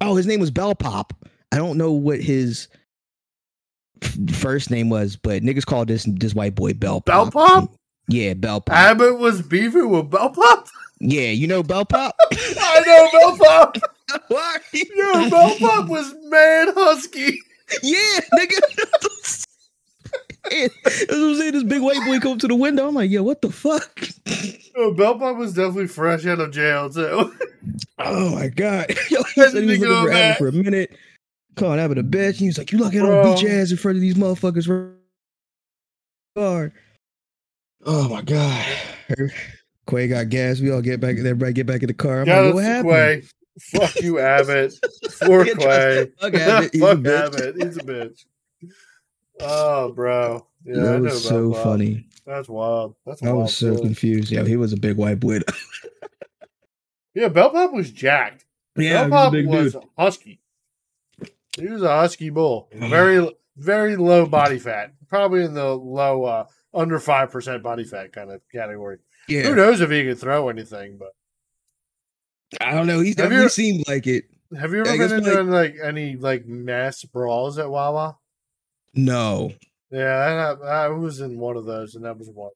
Oh, 0.00 0.16
his 0.16 0.26
name 0.26 0.40
was 0.40 0.50
Bell 0.50 0.74
Pop. 0.74 1.12
I 1.52 1.56
don't 1.56 1.78
know 1.78 1.92
what 1.92 2.20
his 2.20 2.68
first 4.32 4.70
name 4.70 4.88
was, 4.90 5.16
but 5.16 5.42
niggas 5.42 5.66
called 5.66 5.88
this 5.88 6.04
this 6.04 6.34
white 6.34 6.54
boy 6.54 6.72
Bell 6.72 7.00
Bell 7.00 7.30
Pop. 7.30 7.32
Pop? 7.32 7.74
Yeah, 8.08 8.34
Bell 8.34 8.60
Pop. 8.60 8.76
Abbott 8.76 9.18
was 9.18 9.42
beefing 9.42 9.90
with 9.90 10.10
Bell 10.10 10.30
Pop. 10.30 10.68
yeah, 11.00 11.30
you 11.30 11.46
know 11.46 11.62
Bell 11.62 11.84
Pop. 11.84 12.16
I 12.32 12.82
know 12.86 13.08
Bell 13.12 13.36
Pop. 13.38 13.76
Why? 14.28 14.56
Yo, 14.72 15.30
Bell 15.30 15.56
Pop 15.58 15.88
was 15.88 16.12
man 16.24 16.68
husky. 16.74 17.38
Yeah, 17.82 18.20
nigga. 18.34 19.46
As 20.52 20.70
I'm 21.10 21.36
saying, 21.36 21.52
this 21.52 21.64
big 21.64 21.82
white 21.82 22.04
boy 22.04 22.18
come 22.18 22.38
to 22.38 22.48
the 22.48 22.56
window. 22.56 22.88
I'm 22.88 22.94
like, 22.94 23.10
yo, 23.10 23.22
what 23.22 23.42
the 23.42 23.52
fuck? 23.52 24.08
Yo, 24.74 24.92
Bell 24.94 25.18
Pop 25.18 25.36
was 25.36 25.52
definitely 25.52 25.86
fresh 25.86 26.26
out 26.26 26.40
of 26.40 26.50
jail 26.50 26.90
too. 26.90 27.32
Oh 27.98 28.34
my 28.34 28.48
god. 28.48 28.86
Yo, 29.10 29.22
he 29.22 29.42
said 29.42 29.62
he 29.62 29.66
was 29.68 29.78
looking 29.78 30.10
for 30.12 30.34
for 30.38 30.48
a 30.48 30.52
minute. 30.52 30.96
Calling 31.60 31.78
Abbott 31.78 31.98
a 31.98 32.02
bitch. 32.02 32.28
And 32.28 32.36
he 32.36 32.46
was 32.46 32.58
like, 32.58 32.72
you 32.72 32.78
lucky 32.78 32.98
I 32.98 33.02
don't 33.02 33.22
Bro. 33.22 33.34
beat 33.34 33.42
your 33.42 33.52
ass 33.52 33.70
in 33.70 33.76
front 33.76 33.96
of 33.96 34.02
these 34.02 34.14
motherfuckers. 34.14 34.66
right 34.68 36.42
hard. 36.42 36.72
Oh 37.84 38.08
my 38.08 38.22
god. 38.22 38.66
Quay 39.88 40.08
got 40.08 40.28
gas. 40.30 40.60
We 40.60 40.70
all 40.72 40.80
get 40.82 41.00
back. 41.00 41.16
Everybody 41.18 41.52
get 41.52 41.66
back 41.66 41.82
in 41.82 41.88
the 41.88 41.94
car. 41.94 42.20
I'm 42.20 42.26
Shout 42.26 42.44
like, 42.44 42.48
out 42.50 42.54
what 42.54 42.62
to 42.62 42.66
happened? 42.68 43.22
Quay. 43.22 43.28
Fuck 43.78 44.00
you, 44.00 44.18
Abbott. 44.20 44.72
For 45.12 45.44
Quay. 45.56 46.06
Fuck 46.20 46.34
Abbott. 46.34 46.70
He's 46.72 46.82
a 46.82 46.86
Fuck 46.86 46.98
bitch. 46.98 47.26
Abbott. 47.26 47.54
He's 47.62 47.76
a 47.76 47.80
bitch. 47.80 48.24
Oh, 49.40 49.92
bro. 49.92 50.46
Yeah, 50.64 50.74
I 50.74 50.76
that 50.80 50.98
know 50.98 51.00
was 51.02 51.26
about 51.26 51.28
so 51.28 51.50
Bob. 51.50 51.62
funny. 51.64 52.06
That's 52.26 52.48
wild. 52.48 52.94
That's 53.06 53.22
a 53.22 53.26
I 53.26 53.28
wild 53.32 53.42
was 53.42 53.56
so 53.56 53.72
story. 53.74 53.80
confused. 53.88 54.30
Yeah, 54.30 54.44
he 54.44 54.56
was 54.56 54.72
a 54.72 54.76
big 54.78 54.96
white 54.96 55.20
boy. 55.20 55.40
Yeah, 57.14 57.28
Bell 57.28 57.50
Pop 57.50 57.72
was 57.72 57.90
jacked. 57.90 58.44
yeah, 58.76 59.04
Bell 59.04 59.04
he 59.04 59.10
Pop 59.10 59.32
was 59.32 59.40
a 59.40 59.42
big 59.42 59.46
was 59.48 59.72
dude. 59.74 59.82
husky. 59.98 60.39
He 61.58 61.66
was 61.66 61.82
a 61.82 61.88
husky 61.88 62.30
bull. 62.30 62.68
Very, 62.72 63.28
very 63.56 63.96
low 63.96 64.26
body 64.26 64.58
fat. 64.58 64.92
Probably 65.08 65.44
in 65.44 65.54
the 65.54 65.74
low, 65.74 66.24
uh, 66.24 66.44
under 66.72 66.98
five 67.00 67.30
percent 67.32 67.62
body 67.62 67.84
fat 67.84 68.12
kind 68.12 68.30
of 68.30 68.40
category. 68.52 68.98
Yeah. 69.28 69.42
Who 69.42 69.54
knows 69.56 69.80
if 69.80 69.90
he 69.90 70.04
could 70.04 70.18
throw 70.18 70.48
anything? 70.48 70.98
But 70.98 71.10
I 72.60 72.74
don't 72.74 72.86
know. 72.86 73.00
He 73.00 73.08
Have 73.10 73.16
definitely 73.16 73.42
you- 73.44 73.48
seemed 73.48 73.84
like 73.88 74.06
it. 74.06 74.24
have 74.58 74.72
you 74.72 74.80
ever 74.84 74.96
guess, 74.96 75.10
been 75.10 75.26
into 75.26 75.42
like- 75.42 75.74
like 75.74 75.76
any 75.82 76.16
like 76.16 76.46
mass 76.46 77.02
brawls 77.04 77.58
at 77.58 77.70
Wawa? 77.70 78.16
No, 78.94 79.52
Yeah, 79.90 80.56
I, 80.62 80.84
I 80.84 80.88
was 80.88 81.20
in 81.20 81.38
one 81.38 81.56
of 81.56 81.64
those, 81.64 81.94
and 81.94 82.04
that 82.04 82.18
was 82.18 82.28
one. 82.28 82.50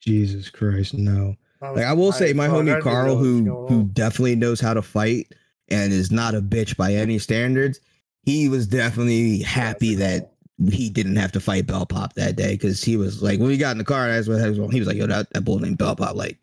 Jesus 0.00 0.50
Christ, 0.50 0.92
no. 0.94 1.34
I 1.62 1.70
was 1.70 1.76
Like 1.78 1.86
I 1.86 1.92
will 1.94 2.12
high 2.12 2.18
say, 2.18 2.32
my. 2.34 2.44
I 2.46 2.48
homie 2.48 2.80
Carl, 2.82 3.06
know 3.06 3.14
what 3.14 3.20
was 3.22 3.28
who 3.28 3.66
who 3.68 3.84
definitely 3.84 4.36
knows 4.36 4.60
how 4.60 4.74
to 4.74 4.82
fight 4.82 5.32
and 5.68 5.92
is 5.92 6.10
not 6.10 6.34
a 6.34 6.40
bitch 6.42 6.76
by 6.76 6.94
any 6.94 7.18
standards, 7.18 7.80
he 8.28 8.48
was 8.48 8.66
definitely 8.66 9.38
happy 9.40 9.94
that 9.94 10.32
he 10.70 10.90
didn't 10.90 11.16
have 11.16 11.32
to 11.32 11.40
fight 11.40 11.66
Bell 11.66 11.86
Pop 11.86 12.12
that 12.14 12.36
day 12.36 12.52
because 12.52 12.82
he 12.84 12.96
was 12.98 13.22
like, 13.22 13.38
when 13.38 13.48
we 13.48 13.56
got 13.56 13.70
in 13.72 13.78
the 13.78 13.84
car, 13.84 14.08
that's 14.08 14.28
what 14.28 14.38
he 14.72 14.78
was 14.80 14.86
like, 14.86 14.96
yo, 14.98 15.06
that, 15.06 15.32
that 15.32 15.42
bull 15.44 15.58
named 15.58 15.78
Bell 15.78 15.96
Pop, 15.96 16.14
like, 16.14 16.38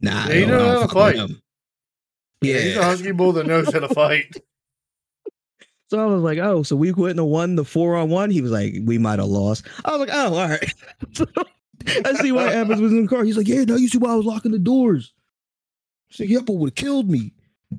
nah, 0.00 0.28
Yeah, 0.28 0.34
he 0.34 0.40
yo, 0.42 0.46
I 0.46 0.48
knows 0.50 0.60
don't 0.60 0.68
how 0.68 0.74
to 0.74 0.80
fuck 0.80 0.94
with 0.94 1.16
fight. 1.16 1.16
him. 1.30 1.42
Yeah, 2.42 2.58
he's 2.60 2.76
a 2.76 2.84
husky 2.84 3.12
bull 3.12 3.32
that 3.32 3.46
knows 3.46 3.72
how 3.72 3.80
to 3.80 3.88
fight. 3.88 4.36
So 5.90 5.98
I 6.00 6.06
was 6.06 6.22
like, 6.22 6.38
oh, 6.38 6.62
so 6.62 6.76
we 6.76 6.92
wouldn't 6.92 7.18
have 7.18 7.26
won 7.26 7.56
the 7.56 7.64
four 7.64 7.96
on 7.96 8.10
one. 8.10 8.30
He 8.30 8.40
was 8.42 8.52
like, 8.52 8.74
we 8.84 8.96
might 8.96 9.18
have 9.18 9.26
lost. 9.26 9.66
I 9.84 9.90
was 9.90 9.98
like, 9.98 10.10
oh, 10.12 10.34
all 10.36 10.48
right. 10.48 10.74
I 12.06 12.12
see 12.12 12.30
why 12.30 12.46
Evans 12.46 12.80
was 12.80 12.92
in 12.92 13.02
the 13.02 13.08
car. 13.08 13.24
He's 13.24 13.36
like, 13.36 13.48
yeah, 13.48 13.64
no, 13.64 13.74
you 13.74 13.88
see 13.88 13.98
why 13.98 14.12
I 14.12 14.14
was 14.14 14.24
locking 14.24 14.52
the 14.52 14.60
doors. 14.60 15.12
He's 16.06 16.20
like, 16.20 16.28
yep, 16.28 16.46
but 16.46 16.52
would 16.52 16.68
have 16.70 16.74
killed 16.76 17.10
me. 17.10 17.32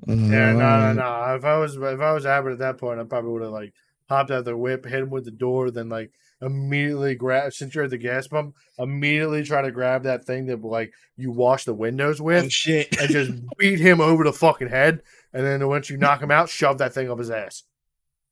Yeah, 0.08 0.14
"Oh, 0.14 0.16
no, 0.16 0.54
no, 0.58 0.94
no. 0.94 1.36
If 1.36 1.44
I 1.46 1.58
was 1.58 1.76
if 1.76 2.00
I 2.00 2.14
was 2.14 2.26
Abbott 2.26 2.54
at 2.54 2.60
that 2.60 2.78
point, 2.78 3.00
I 3.00 3.04
probably 3.04 3.32
would 3.32 3.42
have 3.44 3.52
like 3.52 3.74
hopped 4.10 4.32
out 4.32 4.46
the 4.46 4.56
whip, 4.58 4.86
hit 4.86 5.02
him 5.02 5.10
with 5.10 5.26
the 5.26 5.32
door, 5.32 5.70
then 5.72 5.90
like 5.90 6.12
immediately 6.42 7.14
grab 7.16 7.54
since 7.54 7.76
you're 7.76 7.84
at 7.84 7.90
the 7.92 7.98
gas 7.98 8.28
pump, 8.28 8.56
immediately 8.80 9.44
try 9.44 9.62
to 9.62 9.72
grab 9.72 10.04
that 10.04 10.26
thing 10.26 10.46
that 10.48 10.64
like 10.64 10.94
you 11.18 11.32
wash 11.32 11.66
the 11.66 11.74
windows 11.74 12.22
with 12.22 12.46
Oh 12.46 12.50
shit. 12.50 13.00
and 13.00 13.10
just 13.12 13.32
beat 13.58 13.80
him 13.80 14.00
over 14.02 14.24
the 14.24 14.34
fucking 14.34 14.70
head. 14.70 15.02
And 15.34 15.46
then 15.46 15.68
once 15.68 15.90
you 15.90 15.98
knock 15.98 16.22
him 16.22 16.32
out, 16.32 16.50
shove 16.50 16.78
that 16.80 16.94
thing 16.94 17.10
up 17.12 17.20
his 17.20 17.30
ass. 17.30 17.64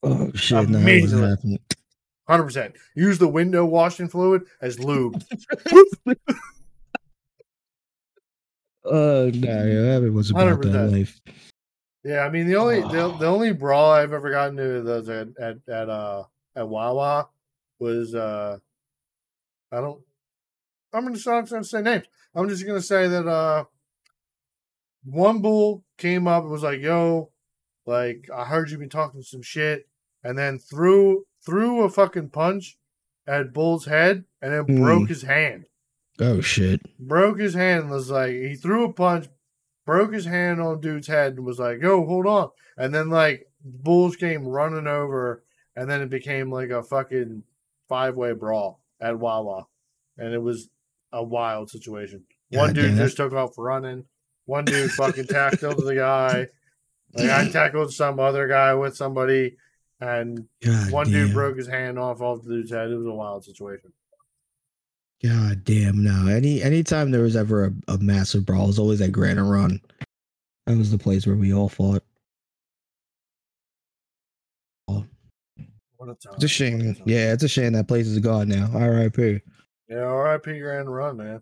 Oh 0.02 0.32
shit. 0.34 0.70
No, 0.70 0.80
that 0.80 1.30
happening. 1.30 1.60
Hundred 2.28 2.44
percent. 2.46 2.76
Use 2.96 3.18
the 3.18 3.28
window 3.28 3.66
washing 3.66 4.08
fluid 4.08 4.44
as 4.62 4.80
lube. 4.80 5.22
Uh, 8.86 9.30
nah, 9.36 9.64
yeah, 9.66 9.98
it 10.00 10.12
was 10.14 10.32
about 10.32 10.62
that 10.64 10.72
100%. 10.72 10.92
life. 10.92 11.20
Yeah, 12.10 12.22
I 12.26 12.30
mean 12.30 12.48
the 12.48 12.56
only 12.56 12.82
the, 12.82 13.16
the 13.20 13.28
only 13.28 13.54
brawl 13.54 13.92
I've 13.92 14.14
ever 14.14 14.32
gotten 14.32 14.58
to 14.58 14.82
those 14.82 15.08
at 15.10 15.28
at, 15.40 15.58
at 15.68 15.90
uh 15.90 16.24
at 16.56 16.68
Wawa 16.68 17.28
was 17.78 18.16
uh 18.16 18.58
I 19.72 19.76
don't 19.82 20.02
I'm 20.92 21.04
gonna 21.06 21.10
I'm 21.28 21.44
just 21.44 21.52
gonna 21.52 21.64
say 21.64 21.82
names. 21.84 22.06
I'm 22.34 22.50
just 22.50 22.66
gonna 22.66 22.82
say 22.82 23.08
that 23.08 23.28
uh 23.28 23.66
one 25.06 25.40
bull 25.42 25.84
came 25.98 26.28
up 26.28 26.44
and 26.44 26.52
was 26.52 26.64
like, 26.64 26.82
yo, 26.82 27.32
like 27.86 28.28
I 28.36 28.46
heard 28.46 28.70
you 28.72 28.78
been 28.80 28.90
talking 28.90 29.22
some 29.22 29.42
shit 29.42 29.88
and 30.24 30.38
then 30.38 30.58
threw 30.60 31.26
threw 31.46 31.84
a 31.84 31.90
fucking 31.90 32.30
punch 32.30 32.78
at 33.28 33.54
Bull's 33.54 33.86
head 33.86 34.26
and 34.42 34.52
then 34.52 34.66
Hmm. 34.66 34.82
broke 34.84 35.10
his 35.10 35.22
hand. 35.22 35.66
Oh 36.20 36.42
shit. 36.42 36.82
Broke 37.00 37.40
his 37.40 37.54
hand 37.54 37.82
and 37.84 37.92
was 37.92 38.10
like 38.10 38.32
he 38.32 38.56
threw 38.56 38.84
a 38.86 38.94
punch, 38.94 39.28
broke 39.90 40.14
his 40.14 40.26
hand 40.26 40.62
on 40.62 40.80
dude's 40.80 41.08
head 41.08 41.34
and 41.34 41.44
was 41.44 41.58
like, 41.58 41.82
yo, 41.82 42.06
hold 42.06 42.28
on. 42.28 42.52
And 42.78 42.94
then 42.94 43.10
like 43.10 43.48
Bulls 43.66 44.16
came 44.16 44.48
running 44.48 44.86
over 44.86 45.44
and 45.76 45.90
then 45.90 46.04
it 46.04 46.12
became 46.12 46.52
like 46.52 46.70
a 46.70 46.84
fucking 46.84 47.42
five 47.88 48.16
way 48.16 48.34
brawl 48.34 48.82
at 49.02 49.18
Wawa. 49.18 49.66
And 50.16 50.32
it 50.32 50.44
was 50.44 50.70
a 51.12 51.24
wild 51.24 51.72
situation. 51.72 52.24
One 52.52 52.74
dude 52.74 52.98
just 52.98 53.18
took 53.18 53.34
off 53.34 53.58
running. 53.58 54.06
One 54.46 54.64
dude 54.64 54.92
fucking 54.92 55.26
tackled 55.26 55.84
the 55.84 55.96
guy. 55.96 56.50
Like 57.16 57.30
I 57.32 57.50
tackled 57.50 57.92
some 57.92 58.20
other 58.20 58.48
guy 58.48 58.76
with 58.76 58.96
somebody, 58.96 59.58
and 60.00 60.46
God 60.64 60.92
one 60.92 61.06
damn. 61.10 61.26
dude 61.26 61.34
broke 61.34 61.58
his 61.58 61.68
hand 61.68 61.98
off 61.98 62.22
off 62.22 62.44
the 62.44 62.50
dude's 62.50 62.70
head. 62.70 62.92
It 62.92 62.96
was 62.96 63.08
a 63.08 63.12
wild 63.12 63.44
situation. 63.44 63.92
God 65.24 65.64
damn 65.66 66.04
no. 66.04 66.28
Any 66.28 66.62
anytime 66.62 67.12
there 67.12 67.22
was 67.24 67.36
ever 67.36 67.66
a, 67.66 67.94
a 67.94 67.98
massive 67.98 68.46
brawl, 68.46 68.64
it 68.66 68.68
was 68.68 68.80
always 68.80 69.02
at 69.02 69.12
Granite 69.12 69.44
Run. 69.44 69.82
That 70.66 70.78
was 70.78 70.92
the 70.92 70.98
place 70.98 71.28
where 71.28 71.36
we 71.36 71.54
all 71.54 71.68
fought. 71.70 72.04
What 74.86 76.10
a 76.10 76.16
time! 76.16 76.34
It's 76.36 76.44
a 76.46 76.48
shame. 76.48 76.96
Yeah, 77.06 77.34
it's 77.34 77.44
a 77.44 77.50
shame 77.50 77.74
that 77.74 77.90
place 77.90 78.08
is 78.08 78.20
gone 78.20 78.48
now. 78.48 78.70
R.I.P. 78.74 79.42
Yeah, 79.90 79.98
R.I.P. 79.98 80.60
Granite 80.60 80.90
Run, 80.90 81.18
man. 81.18 81.42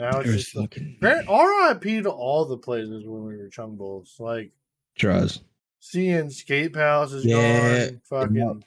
Now 0.00 0.18
it's 0.18 0.28
There's 0.28 0.42
just 0.44 0.56
fucking 0.56 0.96
Grand, 1.00 1.28
R.I.P. 1.28 2.02
to 2.02 2.10
all 2.10 2.46
the 2.46 2.56
places 2.58 3.04
when 3.06 3.24
we 3.24 3.36
were 3.36 3.48
Chung 3.48 3.76
Bulls. 3.76 4.16
Like 4.18 4.50
trust. 4.98 5.42
seeing 5.78 6.30
Skate 6.30 6.72
Palace 6.72 7.12
is 7.12 7.24
Yeah, 7.24 7.90
gone. 7.90 8.00
Fucking 8.04 8.64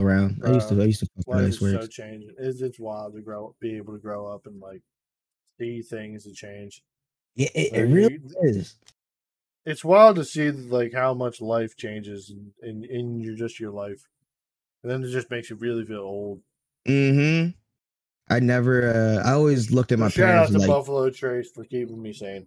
Around. 0.00 0.42
I 0.46 0.52
used 0.52 0.68
to. 0.68 0.80
I 0.80 0.84
used 0.84 1.00
to 1.00 1.06
fuck 1.06 1.26
with 1.26 1.36
life 1.42 1.48
is 1.48 1.58
so 1.58 1.86
changing. 1.88 2.32
It's, 2.38 2.60
it's 2.62 2.78
wild 2.78 3.14
to 3.14 3.20
grow, 3.20 3.56
be 3.60 3.76
able 3.76 3.94
to 3.94 3.98
grow 3.98 4.28
up 4.32 4.46
and 4.46 4.60
like 4.60 4.80
see 5.60 5.82
things 5.82 6.22
to 6.24 6.32
change. 6.32 6.82
Yeah, 7.34 7.48
it, 7.54 7.72
Like, 7.72 7.80
it 7.80 7.84
really 7.86 8.12
you- 8.14 8.34
is. 8.42 8.76
it's 9.66 9.84
wild 9.84 10.14
to 10.16 10.24
see 10.24 10.52
like 10.52 10.92
how 10.94 11.14
much 11.14 11.40
life 11.40 11.76
changes 11.76 12.30
in 12.30 12.52
in, 12.62 12.84
in 12.84 13.20
your 13.20 13.34
just 13.34 13.58
your 13.58 13.72
life, 13.72 14.06
and 14.84 14.92
then 14.92 15.02
it 15.02 15.10
just 15.10 15.30
makes 15.32 15.50
you 15.50 15.56
really 15.56 15.84
feel 15.84 15.98
old. 15.98 16.42
Mm-hmm. 16.86 17.50
I 18.32 18.38
never. 18.40 18.94
uh 19.24 19.28
I 19.28 19.32
always 19.32 19.72
looked 19.72 19.90
at 19.90 19.98
my 19.98 20.10
Shout 20.10 20.24
out 20.28 20.30
parents 20.32 20.52
to 20.52 20.58
like 20.58 20.68
Buffalo 20.68 21.10
Trace 21.10 21.50
for 21.50 21.64
keeping 21.64 22.00
me 22.00 22.12
sane. 22.12 22.46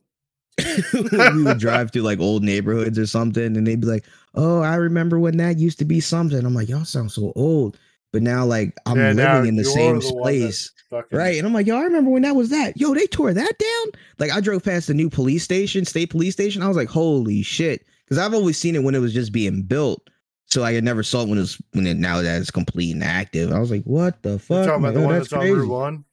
we 1.34 1.44
would 1.44 1.58
drive 1.60 1.92
through 1.92 2.04
like 2.04 2.20
old 2.20 2.44
neighborhoods 2.44 2.98
or 2.98 3.06
something, 3.06 3.58
and 3.58 3.66
they'd 3.68 3.82
be 3.82 3.88
like, 3.88 4.06
"Oh, 4.36 4.62
I 4.62 4.76
remember 4.76 5.20
when 5.20 5.38
that 5.38 5.58
used 5.60 5.80
to 5.80 5.86
be 5.86 6.00
something." 6.00 6.46
I'm 6.46 6.54
like, 6.54 6.70
"Y'all 6.70 6.86
sound 6.86 7.12
so 7.12 7.34
old," 7.36 7.78
but 8.12 8.22
now 8.22 8.46
like 8.46 8.76
I'm 8.86 8.98
Yeah, 8.98 9.14
living 9.14 9.48
in 9.50 9.56
the 9.56 9.64
same 9.66 10.00
the 10.00 10.14
one 10.14 10.40
that's 10.40 10.58
space, 10.58 10.72
Fucking, 10.90 11.18
right? 11.18 11.38
And 11.38 11.48
I'm 11.48 11.54
like, 11.54 11.68
"Yo, 11.68 11.78
I 11.78 11.84
remember 11.84 12.12
when 12.12 12.24
that 12.24 12.36
was 12.36 12.50
that. 12.50 12.78
Yo, 12.80 12.94
they 12.94 13.08
tore 13.08 13.34
that 13.34 13.58
down." 13.58 14.02
Like 14.20 14.32
I 14.32 14.42
drove 14.42 14.64
past 14.64 14.88
the 14.88 14.94
new 14.94 15.10
police 15.10 15.44
station, 15.44 15.86
state 15.86 16.10
police 16.10 16.34
station. 16.34 16.62
I 16.64 16.68
was 16.68 16.78
like, 16.78 16.90
"Holy 16.90 17.42
shit!" 17.42 17.86
Because 18.06 18.18
I've 18.18 18.34
always 18.34 18.58
seen 18.58 18.76
it 18.76 18.84
when 18.84 18.96
it 18.96 19.00
was 19.00 19.14
just 19.14 19.32
being 19.32 19.64
built. 19.64 20.10
So 20.48 20.64
I 20.64 20.78
never 20.82 21.02
saw 21.02 21.22
it 21.22 21.30
when 21.30 21.40
it's 21.40 21.62
when 21.72 21.88
it 21.88 21.96
now 21.98 22.22
that 22.22 22.42
it's 22.42 22.52
complete 22.52 22.94
and 22.94 23.04
active. 23.04 23.52
I 23.54 23.60
was 23.60 23.72
like, 23.72 23.84
"What 23.84 24.22
the 24.22 24.38
fuck?" 24.38 24.66
talking 24.66 24.74
I'm 24.74 24.80
about 24.84 24.94
the 24.96 25.00
"Oh, 25.00 25.04
one 25.06 25.14
that's 25.16 25.30
that's 25.30 25.34
on 25.34 25.40
crazy." 25.40 25.56
Route 25.56 25.70
One? 25.70 26.06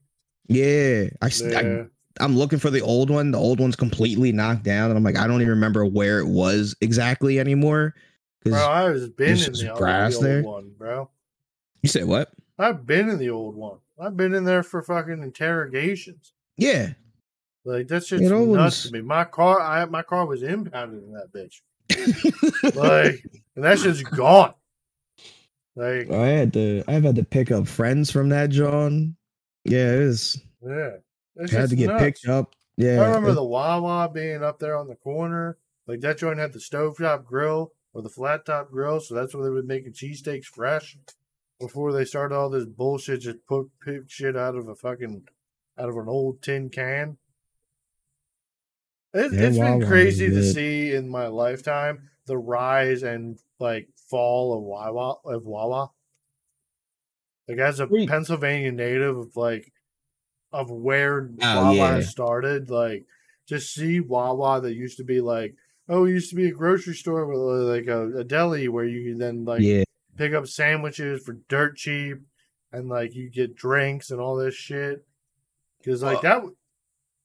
Yeah, 0.49 1.05
I, 1.21 1.31
Yeah. 1.45 1.85
I'm 2.21 2.37
looking 2.37 2.59
for 2.59 2.71
the 2.71 2.81
old 2.81 3.11
one. 3.11 3.31
The 3.31 3.39
old 3.39 3.61
one's 3.61 3.77
completely 3.77 4.33
knocked 4.33 4.63
down, 4.65 4.91
and 4.91 4.97
I'm 4.97 5.05
like, 5.05 5.19
I 5.19 5.27
don't 5.27 5.41
even 5.41 5.51
remember 5.51 5.85
where 5.85 6.19
it 6.21 6.27
was 6.27 6.75
exactly 6.81 7.39
anymore. 7.39 7.95
Bro, 8.45 8.55
I 8.61 8.89
was 8.91 9.09
been 9.11 9.31
in 9.31 9.37
just 9.37 9.63
the, 9.63 9.71
old- 9.73 9.81
the 9.81 10.15
old 10.15 10.25
there. 10.25 10.43
one, 10.43 10.71
bro. 10.79 11.11
you 11.83 11.89
said 11.89 12.05
what? 12.05 12.33
I've 12.59 12.87
been 12.87 13.09
in 13.09 13.19
the 13.19 13.31
old 13.31 13.55
one. 13.57 13.79
I've 14.01 14.17
been 14.17 14.35
in 14.35 14.45
there 14.45 14.63
for 14.63 14.83
fucking 14.83 15.23
interrogations. 15.23 16.33
Yeah, 16.57 16.91
Like 17.65 17.89
that's 17.89 18.09
just 18.09 18.23
know, 18.25 18.45
nuts 18.45 18.85
to 18.85 18.93
me. 18.93 19.01
My 19.01 19.25
car, 19.25 19.61
I 19.61 19.85
my 19.87 20.03
car 20.03 20.27
was 20.27 20.43
impounded 20.43 21.03
in 21.05 21.13
that 21.13 21.33
bitch. 21.33 21.61
Like, 22.75 23.25
and 23.57 23.65
that's 23.65 23.83
shit's 23.83 24.03
gone. 24.03 24.55
Like, 25.77 26.11
I 26.11 26.27
had 26.27 26.53
to. 26.55 26.83
I've 26.89 27.05
had 27.05 27.17
to 27.17 27.25
pick 27.25 27.51
up 27.53 27.69
friends 27.69 28.11
from 28.11 28.29
that 28.31 28.51
John. 28.51 29.17
Yeah, 29.65 29.93
it 29.95 29.99
was. 30.07 30.41
yeah, 30.67 30.97
it's 31.39 31.53
had 31.53 31.71
to 31.71 31.77
get 31.77 31.87
nuts. 31.89 32.03
picked 32.03 32.29
up. 32.29 32.55
Yeah, 32.77 33.01
I 33.01 33.07
remember 33.07 33.31
it- 33.31 33.35
the 33.35 33.45
Wawa 33.45 34.11
being 34.13 34.43
up 34.43 34.59
there 34.59 34.77
on 34.77 34.89
the 34.89 34.95
corner. 34.97 35.59
Like 35.87 36.01
that 36.01 36.19
joint 36.19 36.39
had 36.39 36.53
the 36.53 36.59
stovetop 36.59 37.25
grill 37.25 37.73
or 37.95 38.03
the 38.03 38.11
flat 38.11 38.45
top 38.45 38.71
grill, 38.71 39.01
so 39.01 39.15
that's 39.15 39.35
where 39.35 39.45
they 39.45 39.51
were 39.51 39.63
making 39.63 39.93
cheesesteaks 39.95 40.45
fresh 40.45 40.99
before 41.59 41.93
they 41.93 42.05
started 42.05 42.35
all 42.35 42.51
this 42.51 42.67
bullshit. 42.67 43.21
Just 43.23 43.45
put 43.47 43.71
pick 43.85 44.03
shit 44.09 44.37
out 44.37 44.55
of 44.55 44.69
a 44.69 44.75
fucking 44.75 45.27
out 45.79 45.89
of 45.89 45.97
an 45.97 46.09
old 46.09 46.43
tin 46.43 46.69
can. 46.69 47.17
It, 49.15 49.33
Wawa 49.33 49.79
been 49.79 49.87
crazy 49.89 50.29
to 50.29 50.43
see 50.45 50.93
in 50.93 51.09
my 51.09 51.29
lifetime 51.29 52.11
the 52.27 52.37
rise 52.37 53.03
and 53.03 53.39
like 53.59 53.89
fall 54.11 54.57
of 54.57 54.63
Wawa 54.63 55.17
of 55.25 55.45
Wawa. 55.47 55.91
Like 57.49 57.59
as 57.59 57.81
a. 57.81 57.87
Pennsylvania 57.87 58.71
native 58.71 59.17
of 59.17 59.37
like 59.37 59.73
of 60.53 60.71
where 60.71 61.31
Oh, 61.43 61.57
Wawa 61.63 61.75
yeah. 61.75 62.01
started, 62.01 62.71
like 62.71 63.05
just 63.47 63.73
see 63.75 64.01
Wawa 64.01 64.61
that 64.61 64.75
used 64.75 64.97
to 64.99 65.05
be 65.05 65.21
like, 65.21 65.55
oh, 65.89 66.05
it 66.05 66.11
used 66.11 66.31
to 66.31 66.37
be 66.37 66.49
a 66.49 66.53
grocery 66.53 66.95
store 66.95 67.27
with 67.27 67.39
uh, 67.39 67.65
like 67.73 67.87
a, 67.87 68.19
a 68.21 68.25
deli 68.25 68.69
where 68.69 68.85
you 68.85 69.11
could 69.13 69.21
then 69.21 69.45
like 69.45 69.63
yeah, 69.63 69.85
pick 70.17 70.33
up 70.35 70.47
sandwiches 70.47 71.23
for 71.25 71.35
dirt 71.49 71.77
cheap, 71.77 72.19
and 72.73 72.89
like 72.89 73.15
you 73.15 73.31
get 73.31 73.57
drinks 73.57 74.11
and 74.11 74.21
all 74.21 74.37
this 74.37 74.55
shit. 74.55 75.05
Because 75.79 76.03
like 76.03 76.23
that, 76.23 76.43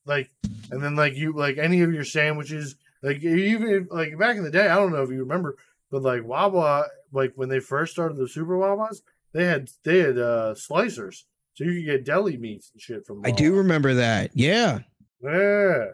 like, 0.05 0.29
and 0.71 0.83
then 0.83 0.95
like 0.95 1.15
you 1.15 1.33
like 1.33 1.57
any 1.57 1.81
of 1.81 1.93
your 1.93 2.03
sandwiches, 2.05 2.75
like 3.01 3.21
even 3.23 3.87
like 3.91 4.17
back 4.17 4.37
in 4.37 4.43
the 4.43 4.51
day, 4.51 4.67
I 4.69 4.75
don't 4.75 4.91
know 4.91 5.03
if 5.03 5.09
you 5.09 5.19
remember, 5.19 5.55
but 5.91 6.01
like 6.03 6.23
Wawa, 6.23 6.85
like 7.11 7.33
when 7.35 7.49
they 7.49 7.59
first 7.59 7.93
started 7.93 8.17
the 8.17 8.27
Super 8.27 8.55
Wawas, 8.57 9.01
they 9.33 9.45
had 9.45 9.69
they 9.83 9.99
had 9.99 10.17
uh 10.17 10.53
slicers, 10.55 11.23
so 11.53 11.63
you 11.63 11.73
could 11.75 11.85
get 11.85 12.05
deli 12.05 12.37
meats 12.37 12.71
and 12.73 12.81
shit 12.81 13.05
from. 13.05 13.21
I 13.25 13.31
do 13.31 13.53
remember 13.55 13.93
that. 13.95 14.31
Yeah. 14.33 14.79
Yeah. 15.21 15.85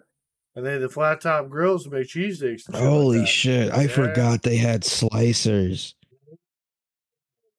And 0.56 0.65
they 0.65 0.73
had 0.73 0.81
the 0.81 0.90
flat 0.90 1.22
top 1.22 1.48
grills 1.49 1.84
to 1.86 1.90
make 1.91 2.07
cheesesteaks. 2.07 2.68
like 2.72 2.81
Holy 2.81 3.19
that. 3.19 3.27
shit. 3.27 3.72
I 3.72 3.84
Yeah. 3.84 3.88
forgot 3.88 4.41
they 4.44 4.57
had 4.57 4.81
slicers. 4.84 5.94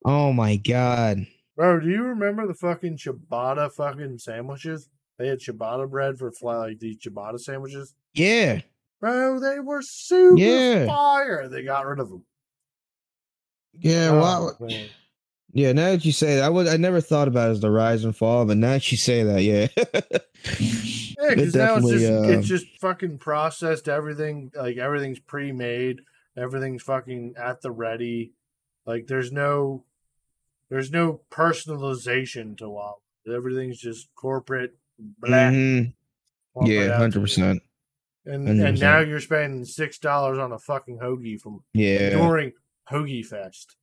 Oh 0.04 0.32
my 0.32 0.56
god. 0.56 1.26
Bro, 1.56 1.80
do 1.80 1.88
you 1.90 2.02
remember 2.02 2.46
the 2.46 2.54
fucking 2.54 2.96
ciabatta 2.96 3.70
fucking 3.72 4.18
sandwiches? 4.18 4.88
They 5.18 5.28
had 5.28 5.40
ciabatta 5.40 5.90
bread 5.90 6.18
for 6.18 6.32
flat 6.32 6.56
like 6.56 6.78
these 6.78 6.96
ciabatta 6.98 7.38
sandwiches. 7.38 7.94
Yeah. 8.14 8.62
Bro, 9.00 9.40
they 9.40 9.60
were 9.60 9.82
super 9.82 10.38
Yeah. 10.40 10.86
fire. 10.86 11.48
They 11.48 11.62
got 11.62 11.86
rid 11.86 12.00
of 12.00 12.08
them. 12.08 12.24
Yeah. 13.74 14.12
wow. 14.12 14.50
Oh, 14.58 14.64
man. 14.66 14.88
Yeah, 15.52 15.72
now 15.72 15.90
that 15.90 16.04
you 16.04 16.12
say 16.12 16.36
that, 16.36 16.44
I 16.44 16.48
would 16.48 16.68
I 16.68 16.76
never 16.76 17.00
thought 17.00 17.26
about 17.28 17.48
it 17.48 17.52
as 17.52 17.60
the 17.60 17.70
rise 17.70 18.04
and 18.04 18.16
fall, 18.16 18.44
but 18.44 18.56
now 18.56 18.70
that 18.72 18.92
you 18.92 18.98
say 18.98 19.22
that, 19.24 19.42
yeah. 19.42 19.66
Yeah, 21.22 21.32
It 21.32 21.36
because 21.36 21.54
now 21.54 21.76
it's 21.76 21.88
just 21.90 22.10
uh, 22.10 22.22
it's 22.22 22.48
just 22.48 22.66
fucking 22.80 23.18
processed. 23.18 23.88
Everything 23.88 24.50
like 24.56 24.78
everything's 24.78 25.18
pre-made. 25.18 26.00
Everything's 26.36 26.82
fucking 26.82 27.34
at 27.36 27.60
the 27.60 27.70
ready. 27.70 28.32
Like 28.86 29.06
there's 29.06 29.30
no 29.30 29.84
there's 30.70 30.90
no 30.90 31.20
personalization 31.30 32.56
to 32.58 32.70
Wawa. 32.70 32.94
Everything's 33.30 33.78
just 33.78 34.08
corporate. 34.14 34.76
Blah, 34.98 35.30
Mhm. 35.50 35.92
Yeah, 36.62 36.96
hundred 36.96 37.20
percent. 37.20 37.62
And 38.24 38.48
and 38.48 38.60
100%. 38.60 38.80
now 38.80 39.00
you're 39.00 39.20
spending 39.20 39.64
six 39.66 39.98
dollars 39.98 40.38
on 40.38 40.52
a 40.52 40.58
fucking 40.58 40.98
hoagie 41.00 41.40
from 41.40 41.64
Yeah. 41.74 42.10
during 42.10 42.52
Hoagie 42.90 43.26
Fest. 43.26 43.76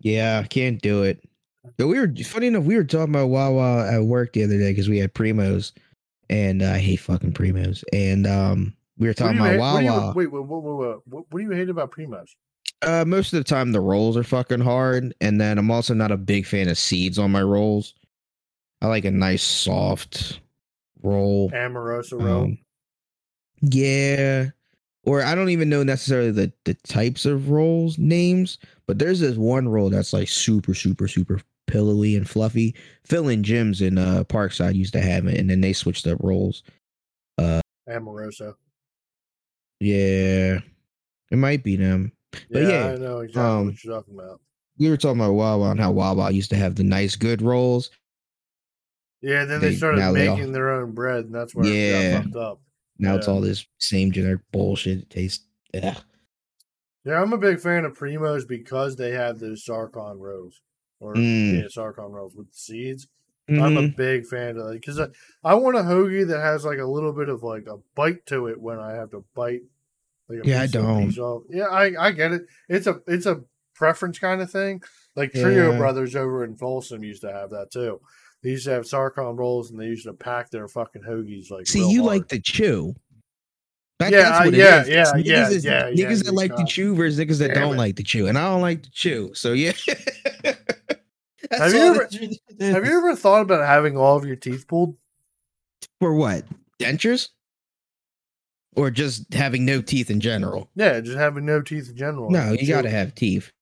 Yeah, 0.00 0.42
can't 0.44 0.80
do 0.82 1.02
it. 1.04 1.22
But 1.76 1.88
we 1.88 1.98
were 2.00 2.10
funny 2.24 2.46
enough, 2.46 2.64
we 2.64 2.74
were 2.74 2.84
talking 2.84 3.14
about 3.14 3.26
Wawa 3.28 3.86
at 3.92 4.02
work 4.02 4.32
the 4.32 4.42
other 4.44 4.58
day 4.58 4.70
because 4.72 4.88
we 4.88 4.96
had 4.98 5.12
Primos, 5.12 5.72
and 6.30 6.62
uh, 6.62 6.70
I 6.72 6.78
hate 6.78 7.00
fucking 7.00 7.32
Primos. 7.34 7.84
And 7.92 8.26
um, 8.26 8.74
we 8.96 9.06
were 9.06 9.12
talking 9.14 9.36
you 9.36 9.44
about 9.44 9.76
hate- 9.78 9.84
you- 9.84 9.90
Wawa. 9.92 10.12
wait, 10.16 10.32
wait, 10.32 10.40
wait, 10.40 10.62
wait, 10.62 10.74
wait, 10.88 10.98
what, 11.06 11.24
what 11.30 11.38
do 11.38 11.44
you 11.44 11.50
hate 11.50 11.68
about 11.68 11.90
Primos? 11.92 12.30
Uh, 12.80 13.04
most 13.06 13.34
of 13.34 13.38
the 13.38 13.44
time 13.44 13.72
the 13.72 13.80
rolls 13.80 14.16
are 14.16 14.24
fucking 14.24 14.60
hard, 14.62 15.14
and 15.20 15.38
then 15.38 15.58
I'm 15.58 15.70
also 15.70 15.92
not 15.92 16.10
a 16.10 16.16
big 16.16 16.46
fan 16.46 16.68
of 16.68 16.78
seeds 16.78 17.18
on 17.18 17.30
my 17.30 17.42
rolls. 17.42 17.92
I 18.80 18.86
like 18.86 19.04
a 19.04 19.10
nice 19.10 19.42
soft 19.42 20.40
roll. 21.02 21.50
Amoroso 21.52 22.16
roll. 22.18 22.44
Um, 22.44 22.58
yeah, 23.60 24.46
or 25.04 25.22
I 25.22 25.34
don't 25.34 25.48
even 25.50 25.68
know 25.68 25.82
necessarily 25.82 26.30
the 26.30 26.52
the 26.64 26.74
types 26.74 27.24
of 27.26 27.50
rolls 27.50 27.98
names, 27.98 28.58
but 28.86 28.98
there's 28.98 29.20
this 29.20 29.36
one 29.36 29.68
roll 29.68 29.90
that's 29.90 30.12
like 30.12 30.28
super, 30.28 30.74
super, 30.74 31.08
super 31.08 31.40
pillowy 31.66 32.16
and 32.16 32.28
fluffy. 32.28 32.74
Phil 33.04 33.28
and 33.28 33.44
Jim's 33.44 33.80
in 33.80 33.96
uh 33.98 34.24
Parkside 34.24 34.74
used 34.74 34.92
to 34.94 35.00
have 35.00 35.26
it, 35.26 35.38
and 35.38 35.48
then 35.50 35.60
they 35.60 35.72
switched 35.72 36.06
up 36.06 36.18
rolls. 36.20 36.62
Amoroso. 37.88 38.54
Yeah, 39.80 40.58
it 41.30 41.38
might 41.38 41.64
be 41.64 41.76
them. 41.76 42.12
But 42.50 42.62
Yeah, 42.62 42.68
yeah, 42.68 42.86
I 42.92 42.96
know 42.96 43.18
exactly 43.20 43.42
um, 43.42 43.66
what 43.66 43.82
you're 43.84 43.94
talking 43.94 44.14
about. 44.14 44.40
We 44.78 44.88
were 44.90 44.96
talking 44.96 45.20
about 45.20 45.32
Wawa 45.32 45.70
and 45.72 45.80
how 45.80 45.90
Wawa 45.90 46.30
used 46.30 46.50
to 46.50 46.56
have 46.56 46.74
the 46.76 46.84
nice, 46.84 47.16
good 47.16 47.42
rolls. 47.42 47.90
Yeah, 49.22 49.44
then 49.44 49.60
they, 49.60 49.70
they- 49.70 49.76
started 49.76 50.00
they 50.14 50.28
all- 50.28 50.36
making 50.36 50.52
their 50.52 50.70
own 50.70 50.92
bread, 50.92 51.24
and 51.26 51.34
that's 51.34 51.54
where 51.54 51.66
it 51.66 51.72
Yeah. 51.74 52.12
got 52.12 52.24
fucked 52.24 52.36
up. 52.36 52.60
Now 53.00 53.16
it's 53.16 53.28
all 53.28 53.40
this 53.40 53.66
same 53.78 54.12
generic 54.12 54.40
bullshit. 54.52 54.98
It 54.98 55.10
tastes. 55.10 55.44
Ugh. 55.74 55.96
Yeah, 57.04 57.20
I'm 57.22 57.32
a 57.32 57.38
big 57.38 57.60
fan 57.60 57.84
of 57.84 57.96
Primos 57.96 58.46
because 58.46 58.96
they 58.96 59.12
have 59.12 59.38
those 59.38 59.64
Sarcone 59.64 60.18
rolls, 60.18 60.60
or 61.00 61.14
Mm. 61.14 61.62
yeah, 61.62 61.68
Sarcone 61.68 62.10
rolls 62.12 62.34
with 62.36 62.48
the 62.50 62.56
seeds. 62.56 63.08
I'm 63.48 63.76
a 63.76 63.80
Mhm. 63.82 63.96
big 63.96 64.26
fan 64.26 64.56
of 64.58 64.66
that 64.68 64.74
because 64.74 65.00
I, 65.00 65.08
I 65.42 65.54
want 65.54 65.76
a 65.76 65.80
hoagie 65.80 66.26
that 66.28 66.38
has 66.40 66.64
like 66.64 66.78
a 66.78 66.84
little 66.84 67.12
bit 67.12 67.28
of 67.28 67.42
like 67.42 67.66
a 67.66 67.78
bite 67.96 68.24
to 68.26 68.46
it 68.46 68.60
when 68.60 68.78
I 68.78 68.92
have 68.92 69.10
to 69.10 69.24
bite. 69.34 69.62
Like 70.28 70.44
a 70.44 70.48
Yeah, 70.48 70.60
I 70.62 70.66
don't. 70.68 71.12
Yeah, 71.48 71.64
I 71.64 72.06
I 72.08 72.12
get 72.12 72.32
it. 72.32 72.42
It's 72.68 72.86
a 72.86 73.00
it's 73.08 73.26
a 73.26 73.42
preference 73.74 74.18
kind 74.20 74.40
of 74.40 74.50
thing. 74.52 74.82
Like 75.16 75.32
Trio 75.32 75.72
Yeah. 75.72 75.78
Brothers 75.78 76.14
over 76.14 76.44
in 76.44 76.54
Folsom 76.56 77.02
used 77.02 77.22
to 77.22 77.32
have 77.32 77.50
that 77.50 77.72
too. 77.72 78.00
They 78.42 78.50
used 78.50 78.64
to 78.64 78.70
have 78.70 78.84
Sarcone 78.84 79.36
rolls 79.38 79.70
and 79.70 79.78
they 79.78 79.86
used 79.86 80.06
to 80.06 80.12
pack 80.14 80.50
their 80.50 80.66
fucking 80.66 81.02
hoagies 81.02 81.50
like. 81.50 81.66
See, 81.66 81.88
you 81.90 82.02
hard. 82.02 82.16
like 82.20 82.28
the 82.28 82.40
chew. 82.40 82.94
That, 83.98 84.12
Yeah, 84.12 84.22
that's 84.22 84.44
what 84.46 84.54
it 84.54 84.58
yeah, 84.58 84.80
is. 84.80 84.88
yeah, 84.88 85.04
yeah, 85.16 85.48
is- 85.50 85.64
yeah, 85.64 85.88
yeah, 85.92 86.06
Niggas 86.06 86.18
that 86.24 86.30
you 86.30 86.32
like 86.32 86.56
to 86.56 86.64
chew 86.64 86.94
versus 86.94 87.18
niggas 87.20 87.38
that 87.40 87.48
Damn 87.48 87.60
don't 87.64 87.74
it. 87.74 87.78
like 87.78 87.96
to 87.96 88.02
chew, 88.02 88.28
and 88.28 88.38
I 88.38 88.44
don't 88.50 88.62
like 88.62 88.82
to 88.84 88.90
chew. 88.90 89.30
So 89.34 89.52
yeah. 89.52 89.72
Have 91.52 91.72
you 91.74 91.80
ever- 91.80 92.08
Have 92.60 92.86
you 92.86 92.98
ever 92.98 93.16
thought 93.16 93.42
about 93.42 93.66
having 93.66 93.96
all 93.96 94.16
of 94.16 94.24
your 94.24 94.36
teeth 94.36 94.66
pulled? 94.66 94.96
for 95.98 96.14
what 96.14 96.44
dentures, 96.78 97.28
or 98.74 98.90
just 98.90 99.34
having 99.34 99.66
no 99.66 99.82
teeth 99.82 100.10
in 100.10 100.20
general? 100.20 100.70
Yeah, 100.74 101.00
just 101.00 101.18
having 101.18 101.44
no 101.44 101.60
teeth 101.60 101.90
in 101.90 101.96
general. 101.96 102.30
No, 102.30 102.52
you 102.52 102.66
got 102.66 102.82
to 102.82 102.90
have 102.90 103.14
teeth. 103.14 103.52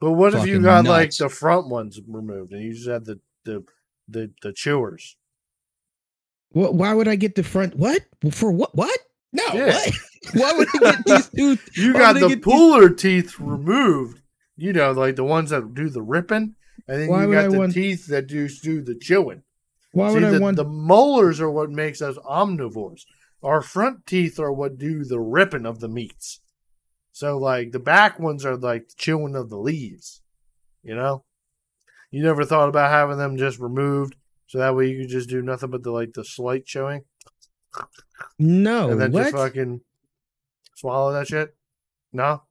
But 0.00 0.12
what 0.12 0.34
if 0.34 0.46
you 0.46 0.54
fucking 0.56 0.62
got 0.62 0.84
like 0.84 1.16
the 1.16 1.30
front 1.30 1.68
ones 1.68 1.98
removed 2.06 2.52
and 2.52 2.62
you 2.62 2.74
just 2.74 2.86
had 2.88 3.06
the 3.06 3.18
the 3.46 3.64
the, 4.06 4.30
the 4.42 4.52
chewers? 4.52 5.16
What? 6.50 6.74
Why 6.74 6.92
would 6.94 7.08
I 7.08 7.16
get 7.16 7.34
the 7.34 7.42
front? 7.42 7.76
What 7.76 8.02
for? 8.30 8.52
What? 8.52 8.74
What? 8.74 8.98
No. 9.32 9.42
Yeah. 9.54 9.66
What? 9.74 9.92
Why 10.34 10.52
would 10.52 10.68
I 10.68 10.80
get 10.80 11.04
these 11.06 11.28
two? 11.30 11.58
You 11.82 11.92
Why 11.94 11.98
got 12.00 12.12
the 12.14 12.28
get 12.28 12.28
these- 12.42 12.44
puller 12.44 12.90
teeth 12.90 13.38
removed. 13.40 14.20
You 14.56 14.72
know, 14.72 14.92
like 14.92 15.16
the 15.16 15.24
ones 15.24 15.50
that 15.50 15.74
do 15.74 15.88
the 15.90 16.02
ripping, 16.02 16.54
and 16.88 17.00
then 17.02 17.08
Why 17.08 17.26
you 17.26 17.32
got 17.32 17.44
I 17.44 17.48
the 17.48 17.58
want- 17.58 17.74
teeth 17.74 18.06
that 18.08 18.26
do 18.26 18.48
do 18.48 18.82
the 18.82 18.94
chewing. 18.94 19.42
Why 19.92 20.08
See, 20.08 20.14
would 20.14 20.24
I 20.24 20.30
the, 20.30 20.40
want? 20.40 20.56
the 20.56 20.64
molars 20.64 21.40
are 21.40 21.50
what 21.50 21.70
makes 21.70 22.00
us 22.02 22.16
omnivores. 22.18 23.02
Our 23.42 23.62
front 23.62 24.06
teeth 24.06 24.38
are 24.38 24.52
what 24.52 24.78
do 24.78 25.04
the 25.04 25.20
ripping 25.20 25.66
of 25.66 25.80
the 25.80 25.88
meats. 25.88 26.40
So 27.12 27.38
like 27.38 27.72
the 27.72 27.78
back 27.78 28.18
ones 28.18 28.44
are 28.44 28.56
like 28.56 28.88
the 28.88 28.94
chewing 28.96 29.36
of 29.36 29.48
the 29.50 29.56
leaves. 29.58 30.22
You 30.82 30.94
know? 30.96 31.24
You 32.16 32.22
never 32.22 32.46
thought 32.46 32.70
about 32.70 32.90
having 32.90 33.18
them 33.18 33.36
just 33.36 33.58
removed 33.58 34.16
so 34.46 34.56
that 34.56 34.74
way 34.74 34.88
you 34.88 35.02
could 35.02 35.10
just 35.10 35.28
do 35.28 35.42
nothing 35.42 35.70
but 35.70 35.82
the 35.82 35.90
like 35.90 36.14
the 36.14 36.24
slight 36.24 36.64
chewing 36.64 37.02
no. 38.38 38.88
and 38.88 38.98
then 38.98 39.12
what? 39.12 39.24
just 39.24 39.36
fucking 39.36 39.82
swallow 40.76 41.12
that 41.12 41.28
shit? 41.28 41.54
No? 42.14 42.42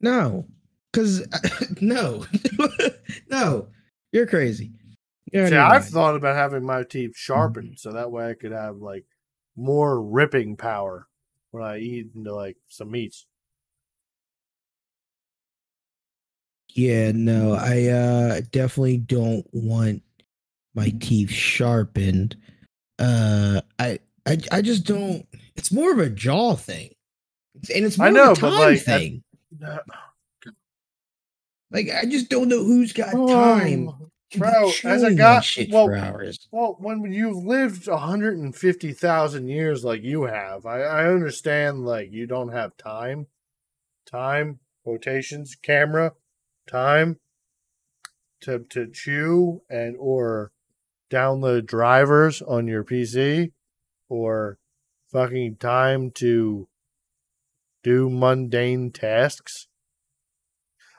No, 0.00 0.46
because 0.90 1.26
no, 1.82 2.24
no, 3.30 3.68
you're 4.10 4.26
crazy. 4.26 4.72
You're 5.30 5.48
See, 5.48 5.54
I've 5.54 5.82
mind. 5.82 5.92
thought 5.92 6.16
about 6.16 6.36
having 6.36 6.64
my 6.64 6.84
teeth 6.84 7.10
mm-hmm. 7.10 7.32
sharpened 7.32 7.78
so 7.78 7.92
that 7.92 8.10
way 8.10 8.30
I 8.30 8.32
could 8.32 8.52
have 8.52 8.76
like 8.76 9.04
more 9.54 10.02
ripping 10.02 10.56
power 10.56 11.08
when 11.50 11.62
I 11.62 11.76
eat 11.76 12.06
into 12.14 12.34
like 12.34 12.56
some 12.68 12.90
meats. 12.90 13.26
Yeah, 16.74 17.12
no, 17.12 17.54
I 17.54 17.86
uh 17.86 18.40
definitely 18.52 18.98
don't 18.98 19.46
want 19.52 20.02
my 20.74 20.92
teeth 21.00 21.30
sharpened. 21.30 22.36
Uh, 22.98 23.60
I, 23.78 23.98
I, 24.26 24.38
I 24.52 24.62
just 24.62 24.84
don't. 24.84 25.26
It's 25.56 25.72
more 25.72 25.92
of 25.92 25.98
a 25.98 26.10
jaw 26.10 26.54
thing, 26.54 26.94
and 27.74 27.84
it's 27.84 27.98
more 27.98 28.08
I 28.08 28.10
know, 28.10 28.32
of 28.32 28.38
a 28.38 28.40
but, 28.42 28.50
time 28.50 28.60
like, 28.60 28.80
thing. 28.82 29.22
Like 31.70 31.88
I 31.90 32.04
just 32.04 32.28
don't 32.28 32.48
know 32.48 32.62
who's 32.64 32.92
got 32.92 33.12
time. 33.12 33.88
Oh, 33.88 34.10
to 34.32 34.38
be 34.38 34.38
bro, 34.38 34.70
as 34.84 35.04
I 35.04 35.14
got- 35.14 35.46
well, 35.70 35.86
for 35.86 35.96
hours. 35.96 36.48
Well, 36.52 36.76
when 36.78 37.12
you've 37.12 37.44
lived 37.44 37.88
150,000 37.88 39.48
years 39.48 39.84
like 39.84 40.02
you 40.02 40.22
have, 40.24 40.66
I, 40.66 40.82
I 40.82 41.06
understand 41.06 41.84
like 41.84 42.12
you 42.12 42.26
don't 42.26 42.52
have 42.52 42.76
time. 42.76 43.26
Time, 44.06 44.58
quotations, 44.82 45.54
camera, 45.54 46.12
time 46.70 47.18
to 48.42 48.60
to 48.70 48.86
chew 48.90 49.62
and 49.68 49.96
or 49.98 50.52
download 51.10 51.66
drivers 51.66 52.40
on 52.40 52.66
your 52.68 52.84
PC 52.84 53.52
or 54.08 54.58
fucking 55.12 55.56
time 55.56 56.10
to 56.12 56.68
do 57.82 58.08
mundane 58.08 58.90
tasks. 58.90 59.66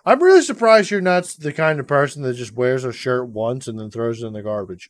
I'm 0.04 0.22
really 0.22 0.42
surprised 0.42 0.90
you're 0.90 1.00
not 1.00 1.26
the 1.40 1.54
kind 1.54 1.80
of 1.80 1.88
person 1.88 2.24
that 2.24 2.34
just 2.34 2.54
wears 2.54 2.84
a 2.84 2.92
shirt 2.92 3.28
once 3.28 3.68
and 3.68 3.80
then 3.80 3.92
throws 3.92 4.22
it 4.22 4.28
in 4.28 4.34
the 4.34 4.42
garbage. 4.42 4.90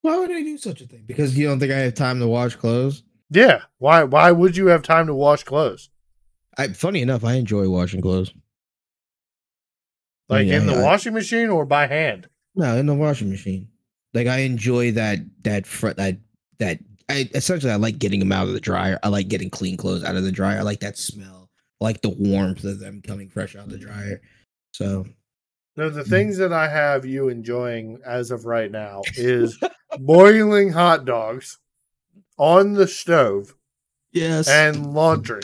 Why 0.00 0.18
would 0.18 0.30
I 0.30 0.40
do 0.42 0.56
such 0.56 0.80
a 0.80 0.86
thing? 0.86 1.04
Because 1.06 1.36
you 1.36 1.46
don't 1.46 1.58
think 1.58 1.72
I 1.72 1.78
have 1.78 1.94
time 1.94 2.20
to 2.20 2.28
wash 2.28 2.56
clothes? 2.56 3.02
Yeah. 3.30 3.62
Why 3.78 4.04
why 4.04 4.32
would 4.32 4.56
you 4.56 4.68
have 4.68 4.82
time 4.82 5.06
to 5.08 5.14
wash 5.14 5.44
clothes? 5.44 5.90
I 6.56 6.68
funny 6.68 7.02
enough, 7.02 7.24
I 7.24 7.34
enjoy 7.34 7.68
washing 7.68 8.00
clothes. 8.00 8.32
Like 10.28 10.46
Yeah, 10.46 10.58
in 10.58 10.66
the 10.66 10.72
yeah. 10.74 10.82
washing 10.82 11.14
machine 11.14 11.48
or 11.50 11.64
by 11.64 11.86
hand? 11.86 12.28
No, 12.54 12.76
in 12.76 12.86
the 12.86 12.94
washing 12.94 13.30
machine. 13.30 13.68
Like 14.14 14.26
I 14.26 14.38
enjoy 14.38 14.92
that 14.92 15.18
that 15.42 15.66
fr- 15.66 15.90
that 15.90 16.18
that 16.58 16.78
I 17.08 17.28
essentially 17.34 17.70
I 17.72 17.76
like 17.76 17.98
getting 17.98 18.18
them 18.20 18.32
out 18.32 18.48
of 18.48 18.54
the 18.54 18.60
dryer. 18.60 18.98
I 19.02 19.08
like 19.08 19.28
getting 19.28 19.50
clean 19.50 19.76
clothes 19.76 20.02
out 20.04 20.16
of 20.16 20.24
the 20.24 20.32
dryer. 20.32 20.58
I 20.58 20.62
like 20.62 20.80
that 20.80 20.96
smell. 20.98 21.50
I 21.80 21.84
like 21.84 22.00
the 22.02 22.08
warmth 22.10 22.64
of 22.64 22.80
them 22.80 23.02
coming 23.02 23.28
fresh 23.28 23.54
out 23.54 23.64
of 23.66 23.70
the 23.70 23.78
dryer. 23.78 24.20
So 24.72 25.06
No, 25.76 25.90
Mm. 25.90 25.94
the 25.94 26.04
things 26.04 26.38
that 26.38 26.52
I 26.54 26.68
have 26.68 27.04
you 27.04 27.28
enjoying 27.28 28.00
as 28.06 28.30
of 28.30 28.46
right 28.46 28.70
now 28.70 29.02
is 29.16 29.58
boiling 29.98 30.70
hot 30.70 31.04
dogs 31.04 31.58
on 32.38 32.72
the 32.72 32.88
stove 32.88 33.54
yes, 34.12 34.48
and 34.48 34.94
laundry. 34.94 35.42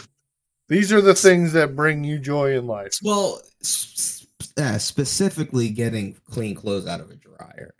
These 0.68 0.90
are 0.92 1.02
the 1.02 1.14
things 1.14 1.52
that 1.52 1.76
bring 1.76 2.02
you 2.04 2.18
joy 2.18 2.56
in 2.56 2.66
life. 2.66 2.96
well, 3.04 3.42
s- 3.60 4.21
yeah, 4.56 4.76
specifically 4.78 5.68
getting 5.70 6.16
clean 6.30 6.54
clothes 6.54 6.86
out 6.86 7.00
of 7.00 7.10
a 7.10 7.16
dryer. 7.16 7.74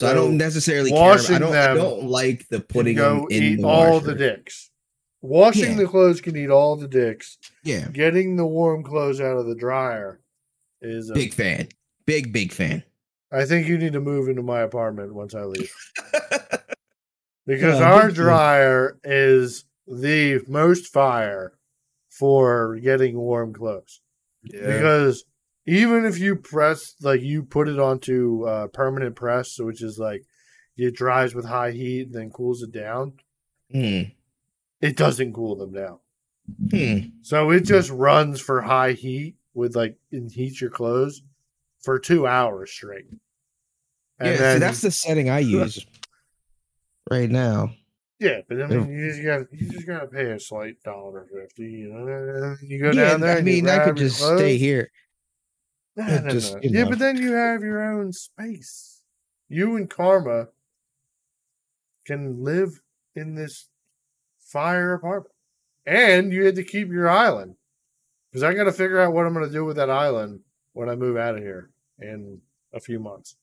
So, 0.00 0.08
I 0.10 0.14
don't 0.14 0.36
necessarily 0.36 0.90
care. 0.90 1.00
I 1.12 1.38
don't. 1.38 1.52
them 1.52 1.70
I 1.70 1.74
don't 1.74 2.04
like 2.04 2.48
the 2.48 2.60
putting 2.60 2.96
them 2.96 3.26
in 3.30 3.58
the 3.60 3.64
all 3.66 3.94
washer. 3.94 4.06
the 4.06 4.14
dicks. 4.14 4.70
Washing 5.22 5.70
Yeah. 5.72 5.76
the 5.84 5.86
clothes 5.86 6.20
can 6.20 6.36
eat 6.36 6.50
all 6.50 6.76
the 6.76 6.88
dicks. 6.88 7.38
Yeah, 7.62 7.88
Getting 7.88 8.36
the 8.36 8.44
warm 8.44 8.82
clothes 8.82 9.20
out 9.20 9.36
of 9.38 9.46
the 9.46 9.54
dryer 9.54 10.20
is 10.82 11.08
a, 11.10 11.14
big 11.14 11.32
fan. 11.32 11.68
Big 12.06 12.32
big 12.32 12.52
fan. 12.52 12.82
I 13.32 13.44
think 13.46 13.66
you 13.66 13.78
need 13.78 13.94
to 13.94 14.00
move 14.00 14.28
into 14.28 14.42
my 14.42 14.60
apartment 14.60 15.14
once 15.14 15.34
I 15.34 15.44
leave. 15.44 15.72
because 17.46 17.78
Yeah, 17.80 17.90
our 17.92 18.06
big 18.08 18.16
deal. 18.16 18.24
dryer 18.24 18.98
is 19.04 19.64
the 19.86 20.42
most 20.48 20.92
fire 20.92 21.52
for 22.10 22.76
getting 22.76 23.16
warm 23.16 23.52
clothes. 23.52 24.00
Because 24.42 25.24
even 25.66 26.04
if 26.04 26.18
you 26.18 26.36
press, 26.36 26.94
like 27.00 27.22
you 27.22 27.42
put 27.42 27.68
it 27.68 27.78
onto 27.78 28.44
uh, 28.46 28.66
permanent 28.68 29.16
press, 29.16 29.58
which 29.58 29.82
is 29.82 29.98
like 29.98 30.24
it 30.76 30.94
dries 30.94 31.34
with 31.34 31.44
high 31.46 31.70
heat 31.70 32.06
and 32.06 32.14
then 32.14 32.30
cools 32.30 32.62
it 32.62 32.72
down, 32.72 33.14
Hmm. 33.72 34.02
it 34.80 34.96
doesn't 34.96 35.32
cool 35.32 35.56
them 35.56 35.72
down. 35.72 35.98
Hmm. 36.70 37.08
So 37.22 37.50
it 37.50 37.60
just 37.60 37.90
runs 37.90 38.40
for 38.40 38.60
high 38.60 38.92
heat 38.92 39.36
with 39.54 39.74
like 39.74 39.96
and 40.12 40.30
heats 40.30 40.60
your 40.60 40.70
clothes 40.70 41.22
for 41.82 41.98
two 41.98 42.26
hours 42.26 42.70
straight. 42.70 43.06
And 44.18 44.30
yeah, 44.30 44.36
then 44.36 44.56
see, 44.56 44.60
that's 44.60 44.80
the 44.82 44.90
setting 44.90 45.30
I 45.30 45.38
use 45.40 45.84
right 47.10 47.30
now. 47.30 47.70
Yeah, 48.20 48.40
but 48.48 48.62
I 48.62 48.66
mean, 48.66 48.88
you 48.92 49.08
just 49.10 49.24
got 49.24 49.52
you 49.52 49.70
just 49.70 49.86
gotta 49.86 50.06
pay 50.06 50.30
a 50.30 50.38
slight 50.40 50.82
dollar 50.84 51.26
fifty. 51.32 51.64
You 51.64 51.92
know, 51.92 52.56
you 52.62 52.80
go 52.80 52.92
yeah, 52.92 53.10
down 53.10 53.20
there. 53.20 53.36
I 53.36 53.40
mean, 53.42 53.68
I 53.68 53.84
could 53.84 53.96
just 53.96 54.18
clothes. 54.18 54.38
stay 54.38 54.56
here. 54.56 54.90
No, 55.96 56.06
Yeah, 56.06 56.20
no, 56.20 56.30
just, 56.30 56.54
no. 56.54 56.60
you 56.62 56.70
Yeah, 56.70 56.84
but 56.88 56.98
then 56.98 57.16
you 57.16 57.32
have 57.32 57.62
your 57.62 57.82
own 57.82 58.12
space. 58.12 59.02
You 59.48 59.76
and 59.76 59.88
Karma 59.88 60.48
can 62.04 62.42
live 62.42 62.80
in 63.14 63.34
this 63.34 63.68
fire 64.40 64.94
apartment, 64.94 65.34
and 65.86 66.32
you 66.32 66.44
had 66.44 66.56
to 66.56 66.64
keep 66.64 66.88
your 66.88 67.08
island 67.08 67.56
because 68.30 68.42
I 68.42 68.54
got 68.54 68.64
to 68.64 68.72
figure 68.72 69.00
out 69.00 69.12
what 69.12 69.26
I'm 69.26 69.34
going 69.34 69.46
to 69.46 69.52
do 69.52 69.64
with 69.64 69.76
that 69.76 69.90
island 69.90 70.40
when 70.72 70.88
I 70.88 70.96
move 70.96 71.16
out 71.16 71.36
of 71.36 71.42
here 71.42 71.70
in 72.00 72.40
a 72.72 72.80
few 72.80 72.98
months. 72.98 73.36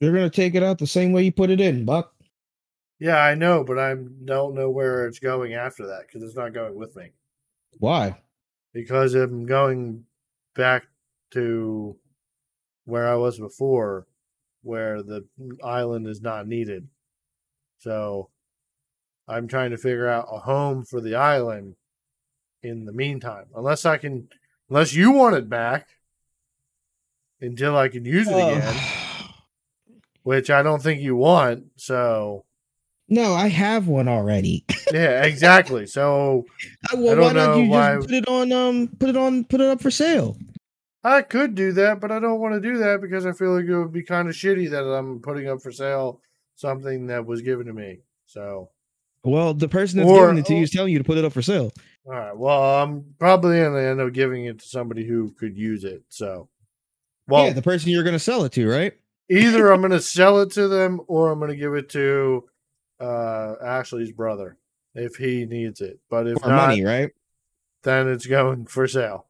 You're 0.00 0.12
gonna 0.12 0.28
take 0.28 0.56
it 0.56 0.62
out 0.62 0.78
the 0.78 0.86
same 0.88 1.12
way 1.12 1.22
you 1.22 1.32
put 1.32 1.50
it 1.50 1.60
in, 1.60 1.84
Buck. 1.84 2.12
Yeah, 2.98 3.18
I 3.18 3.34
know, 3.34 3.62
but 3.62 3.78
I 3.78 3.94
don't 4.24 4.54
know 4.54 4.68
where 4.68 5.06
it's 5.06 5.20
going 5.20 5.54
after 5.54 5.86
that 5.86 6.02
because 6.06 6.22
it's 6.22 6.36
not 6.36 6.52
going 6.52 6.74
with 6.74 6.94
me. 6.96 7.10
Why? 7.78 8.20
because 8.74 9.14
I'm 9.14 9.46
going 9.46 10.04
back 10.54 10.82
to 11.34 11.96
where 12.86 13.06
I 13.08 13.14
was 13.16 13.38
before, 13.38 14.06
where 14.62 15.02
the 15.02 15.24
island 15.62 16.06
is 16.06 16.20
not 16.20 16.46
needed. 16.48 16.88
So 17.78 18.30
I'm 19.28 19.46
trying 19.48 19.70
to 19.70 19.76
figure 19.78 20.08
out 20.08 20.28
a 20.30 20.38
home 20.38 20.84
for 20.84 21.00
the 21.00 21.14
island 21.14 21.76
in 22.62 22.84
the 22.86 22.92
meantime. 22.92 23.46
Unless 23.54 23.84
I 23.84 23.96
can, 23.98 24.28
unless 24.68 24.94
you 24.94 25.10
want 25.12 25.36
it 25.36 25.48
back 25.48 25.88
until 27.40 27.76
I 27.76 27.88
can 27.88 28.04
use 28.04 28.28
it 28.28 28.32
again, 28.32 28.74
which 30.22 30.50
I 30.50 30.62
don't 30.62 30.82
think 30.82 31.00
you 31.02 31.16
want. 31.16 31.64
So 31.76 32.44
no, 33.08 33.34
I 33.34 33.48
have 33.48 33.86
one 33.86 34.08
already. 34.08 34.64
yeah, 34.92 35.24
exactly. 35.24 35.86
So 35.86 36.46
I- 36.90 36.96
well, 36.96 37.16
don't 37.16 37.34
know 37.34 37.56
you 37.58 37.68
why- 37.70 37.96
just 37.96 38.08
put 38.08 38.14
it 38.16 38.28
on 38.28 38.52
um 38.52 38.88
put 38.98 39.10
it 39.10 39.16
on 39.16 39.44
put 39.44 39.60
it 39.60 39.66
up 39.68 39.80
for 39.82 39.90
sale? 39.90 40.36
I 41.04 41.20
could 41.22 41.54
do 41.54 41.72
that, 41.72 42.00
but 42.00 42.10
I 42.10 42.18
don't 42.18 42.40
want 42.40 42.54
to 42.54 42.60
do 42.60 42.78
that 42.78 43.00
because 43.02 43.26
I 43.26 43.32
feel 43.32 43.54
like 43.54 43.66
it 43.66 43.76
would 43.78 43.92
be 43.92 44.02
kind 44.02 44.28
of 44.28 44.34
shitty 44.34 44.70
that 44.70 44.84
I'm 44.84 45.20
putting 45.20 45.48
up 45.48 45.60
for 45.60 45.70
sale 45.70 46.20
something 46.56 47.08
that 47.08 47.26
was 47.26 47.42
given 47.42 47.66
to 47.66 47.72
me. 47.74 47.98
So, 48.26 48.70
Well, 49.22 49.52
the 49.54 49.68
person 49.68 49.98
that's 49.98 50.08
Or- 50.10 50.20
giving 50.28 50.38
it 50.38 50.46
to 50.46 50.54
you 50.54 50.62
is 50.62 50.70
telling 50.70 50.92
you 50.92 50.98
to 50.98 51.04
put 51.04 51.18
it 51.18 51.24
up 51.24 51.32
for 51.32 51.42
sale. 51.42 51.72
all 52.06 52.12
right. 52.12 52.36
Well, 52.36 52.82
I'm 52.82 53.14
probably 53.18 53.58
going 53.58 53.72
to 53.74 53.80
end 53.80 54.00
up 54.00 54.12
giving 54.12 54.46
it 54.46 54.58
to 54.60 54.66
somebody 54.66 55.04
who 55.06 55.30
could 55.38 55.56
use 55.56 55.84
it. 55.84 56.02
So, 56.08 56.48
well, 57.28 57.46
yeah, 57.46 57.52
the 57.52 57.62
person 57.62 57.90
you're 57.90 58.02
gonna 58.04 58.18
sell 58.18 58.44
it 58.44 58.52
to, 58.52 58.68
right? 58.68 58.92
either 59.30 59.68
I'm 59.72 59.80
going 59.80 59.90
to 59.92 60.00
sell 60.00 60.40
it 60.40 60.50
to 60.52 60.68
them 60.68 61.00
or 61.06 61.30
I'm 61.32 61.38
going 61.38 61.50
to 61.50 61.56
give 61.56 61.74
it 61.74 61.88
to 61.90 62.44
uh, 63.00 63.54
Ashley's 63.62 64.12
brother 64.12 64.58
if 64.94 65.16
he 65.16 65.44
needs 65.46 65.80
it. 65.80 65.98
But 66.10 66.26
if 66.28 66.38
For 66.40 66.48
not, 66.48 66.68
money, 66.68 66.84
right? 66.84 67.10
then 67.82 68.08
it's 68.08 68.26
going 68.26 68.66
for 68.66 68.86
sale. 68.86 69.26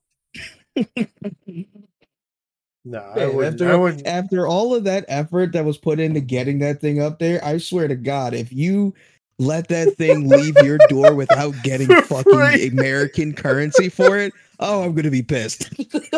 No, 2.84 2.98
I 3.16 3.26
wouldn't. 3.26 3.60
after, 3.60 3.72
I 3.72 3.76
wouldn't. 3.76 4.06
after 4.06 4.46
all 4.46 4.74
of 4.74 4.84
that 4.84 5.04
effort 5.08 5.52
that 5.52 5.64
was 5.64 5.78
put 5.78 6.00
into 6.00 6.20
getting 6.20 6.58
that 6.60 6.80
thing 6.80 7.00
up 7.00 7.18
there, 7.18 7.44
I 7.44 7.58
swear 7.58 7.88
to 7.88 7.96
God, 7.96 8.34
if 8.34 8.52
you 8.52 8.94
let 9.38 9.68
that 9.68 9.96
thing 9.96 10.28
leave 10.28 10.56
your 10.62 10.78
door 10.88 11.14
without 11.14 11.54
getting 11.62 11.88
fucking 11.88 12.32
free. 12.32 12.68
American 12.68 13.32
currency 13.32 13.88
for 13.88 14.18
it, 14.18 14.32
oh, 14.60 14.82
I'm 14.82 14.94
gonna 14.94 15.10
be 15.10 15.22
pissed. 15.22 15.72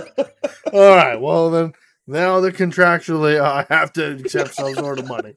All 0.73 0.97
right. 0.97 1.17
Well, 1.17 1.51
then 1.51 1.73
now 2.07 2.41
that 2.41 2.57
contractually 2.57 3.41
I 3.41 3.67
have 3.71 3.93
to 3.95 4.17
accept 4.17 4.55
some 4.55 4.75
sort 4.75 4.99
of 4.99 5.09
money. 5.09 5.35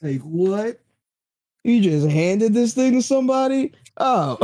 like 0.00 0.20
what? 0.20 0.80
You 1.64 1.80
just 1.80 2.06
handed 2.08 2.52
this 2.52 2.74
thing 2.74 2.92
to 2.92 3.02
somebody? 3.02 3.72
Oh. 3.96 4.36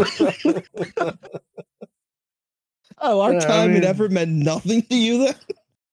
Oh, 3.01 3.21
our 3.21 3.33
Yeah, 3.33 3.39
I 3.39 3.47
time 3.47 3.65
and 3.71 3.75
mean- 3.81 3.85
effort 3.85 4.11
meant 4.11 4.31
nothing 4.33 4.83
to 4.83 4.95
you 4.95 5.25
then? 5.27 5.35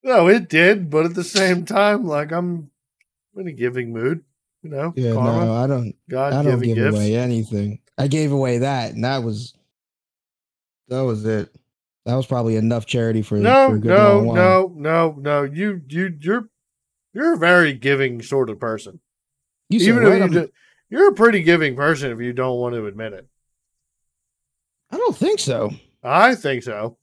No, 0.03 0.27
it 0.29 0.47
did, 0.47 0.89
but 0.89 1.05
at 1.05 1.15
the 1.15 1.23
same 1.23 1.65
time, 1.65 2.05
like 2.05 2.31
I'm 2.31 2.69
in 3.35 3.47
a 3.47 3.51
giving 3.51 3.91
mood, 3.91 4.23
you 4.63 4.69
know. 4.69 4.93
Yeah, 4.95 5.13
karma, 5.13 5.45
no, 5.45 5.53
I 5.53 5.67
don't 5.67 5.95
God 6.09 6.34
I 6.34 6.43
don't 6.43 6.61
give 6.61 6.75
gifts. 6.75 6.95
away 6.95 7.15
anything. 7.17 7.79
I 7.97 8.07
gave 8.07 8.31
away 8.31 8.59
that, 8.59 8.93
and 8.93 9.03
that 9.03 9.23
was 9.23 9.53
that 10.88 11.01
was 11.01 11.25
it. 11.25 11.53
That 12.05 12.15
was 12.15 12.25
probably 12.25 12.55
enough 12.55 12.85
charity 12.85 13.21
for 13.21 13.35
No, 13.38 13.67
for 13.69 13.75
a 13.75 13.79
good 13.79 13.89
no, 13.89 14.21
no, 14.31 14.71
no, 14.73 15.15
no. 15.19 15.43
You, 15.43 15.81
you, 15.89 16.15
you're, 16.21 16.47
you're 17.13 17.34
a 17.34 17.38
very 17.38 17.73
giving 17.73 18.21
sort 18.21 18.49
of 18.49 18.61
person. 18.61 19.01
You 19.67 19.81
said 19.81 19.89
Even 19.89 20.03
what? 20.03 20.13
if 20.13 20.21
you, 20.21 20.39
do, 20.39 20.49
you're 20.89 21.09
a 21.09 21.13
pretty 21.15 21.43
giving 21.43 21.75
person 21.75 22.11
if 22.11 22.21
you 22.21 22.31
don't 22.31 22.57
want 22.59 22.75
to 22.75 22.85
admit 22.85 23.11
it. 23.11 23.27
I 24.89 24.95
don't 24.95 25.17
think 25.17 25.39
so. 25.41 25.71
I 26.03 26.36
think 26.36 26.64
so. 26.64 26.98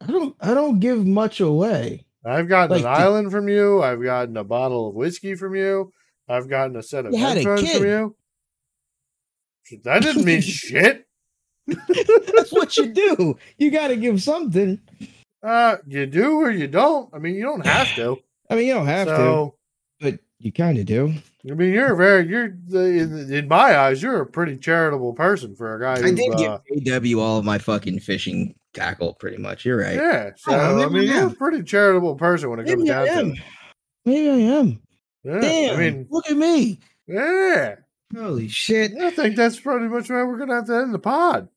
I 0.00 0.06
don't. 0.06 0.36
I 0.40 0.54
don't 0.54 0.78
give 0.80 1.04
much 1.06 1.40
away. 1.40 2.04
I've 2.24 2.48
gotten 2.48 2.70
Like 2.70 2.80
an 2.80 2.84
the- 2.84 2.90
island 3.06 3.30
from 3.30 3.48
you. 3.48 3.82
I've 3.82 4.02
gotten 4.02 4.36
a 4.36 4.44
bottle 4.44 4.88
of 4.88 4.94
whiskey 4.94 5.34
from 5.34 5.54
you. 5.54 5.92
I've 6.28 6.48
gotten 6.48 6.76
a 6.76 6.82
set 6.82 7.06
of 7.06 7.12
You 7.12 7.18
had 7.18 7.36
a 7.38 7.40
headphones 7.40 7.72
from 7.72 7.84
you. 7.86 8.16
That 9.84 10.02
didn't 10.02 10.24
mean 10.24 10.40
shit. 10.42 11.06
That's 11.66 12.52
what 12.52 12.76
you 12.76 12.86
do. 12.92 13.36
You 13.58 13.70
got 13.70 13.88
to 13.88 13.96
give 13.96 14.22
something. 14.22 14.80
Uh, 15.42 15.76
you 15.86 16.06
do 16.06 16.40
or 16.40 16.50
you 16.50 16.66
don't. 16.66 17.12
I 17.14 17.18
mean, 17.18 17.34
you 17.34 17.42
don't 17.42 17.64
have 17.66 17.94
to. 17.96 18.16
I 18.50 18.54
mean, 18.56 18.66
you 18.66 18.74
don't 18.74 18.86
have 18.86 19.08
to, 19.08 19.52
but 20.00 20.18
you 20.38 20.52
kind 20.52 20.78
of 20.78 20.86
do. 20.86 21.14
I 21.48 21.54
mean, 21.54 21.72
you're 21.72 21.94
very, 21.94 22.26
you're 22.26 22.46
in, 22.46 23.32
in 23.32 23.46
my 23.48 23.78
eyes, 23.78 24.02
you're 24.02 24.22
a 24.22 24.26
pretty 24.26 24.56
charitable 24.56 25.12
person 25.14 25.54
for 25.54 25.76
a 25.76 25.80
guy. 25.80 26.06
I 26.06 26.10
did 26.12 26.34
uh, 26.34 26.58
give 26.82 27.04
AW 27.16 27.20
all 27.20 27.38
of 27.38 27.44
my 27.44 27.58
fucking 27.58 28.00
fishing 28.00 28.54
tackle, 28.74 29.14
pretty 29.14 29.36
much. 29.36 29.64
You're 29.64 29.78
right. 29.78 29.94
Yeah, 29.94 30.30
so 30.36 30.50
Yeah, 30.50 30.70
I 30.70 30.74
maybe 30.74 30.90
mean, 31.06 31.10
I 31.10 31.12
you're 31.14 31.22
am. 31.26 31.30
a 31.30 31.34
pretty 31.36 31.62
charitable 31.62 32.16
person 32.16 32.50
when 32.50 32.58
it 32.58 32.66
comes 32.66 32.90
I 32.90 33.06
down 33.06 33.24
to 33.26 33.32
it. 33.32 33.38
Maybe 34.04 34.30
I 34.30 34.56
am. 34.58 34.80
Yeah, 35.22 35.40
Damn. 35.40 35.76
I 35.76 35.78
mean, 35.78 36.06
look 36.10 36.28
at 36.28 36.36
me. 36.36 36.80
yeah, 37.06 37.76
Holy 38.16 38.48
shit. 38.48 38.96
I 38.98 39.10
think 39.10 39.36
that's 39.36 39.60
pretty 39.60 39.86
much 39.86 40.08
where 40.10 40.26
we're 40.26 40.38
gonna 40.38 40.54
have 40.56 40.66
to 40.66 40.74
end 40.76 40.92
the 40.94 40.98
pod. 40.98 41.48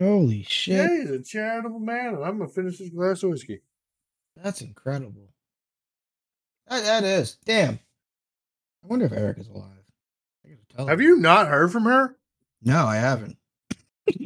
Holy 0.00 0.44
shit. 0.44 0.76
Yeah, 0.76 0.88
he's 1.02 1.10
a 1.10 1.22
charitable 1.22 1.80
man, 1.80 2.14
and 2.14 2.24
I'm 2.24 2.38
gonna 2.38 2.48
finish 2.48 2.78
this 2.78 2.88
glass 2.90 3.22
of 3.22 3.30
whiskey. 3.30 3.60
That's 4.42 4.62
incredible. 4.62 5.28
That, 6.68 6.84
that 6.84 7.04
is. 7.04 7.36
Damn. 7.44 7.80
I 8.82 8.86
wonder 8.86 9.06
if 9.06 9.12
Eric 9.12 9.38
is 9.38 9.48
alive. 9.48 9.68
I 10.44 10.48
gotta 10.50 10.60
tell 10.76 10.86
Have 10.86 11.00
him. 11.00 11.06
you 11.06 11.16
not 11.18 11.48
heard 11.48 11.70
from 11.72 11.84
her, 11.84 12.16
No, 12.62 12.86
I 12.86 12.96
haven't. 12.96 13.36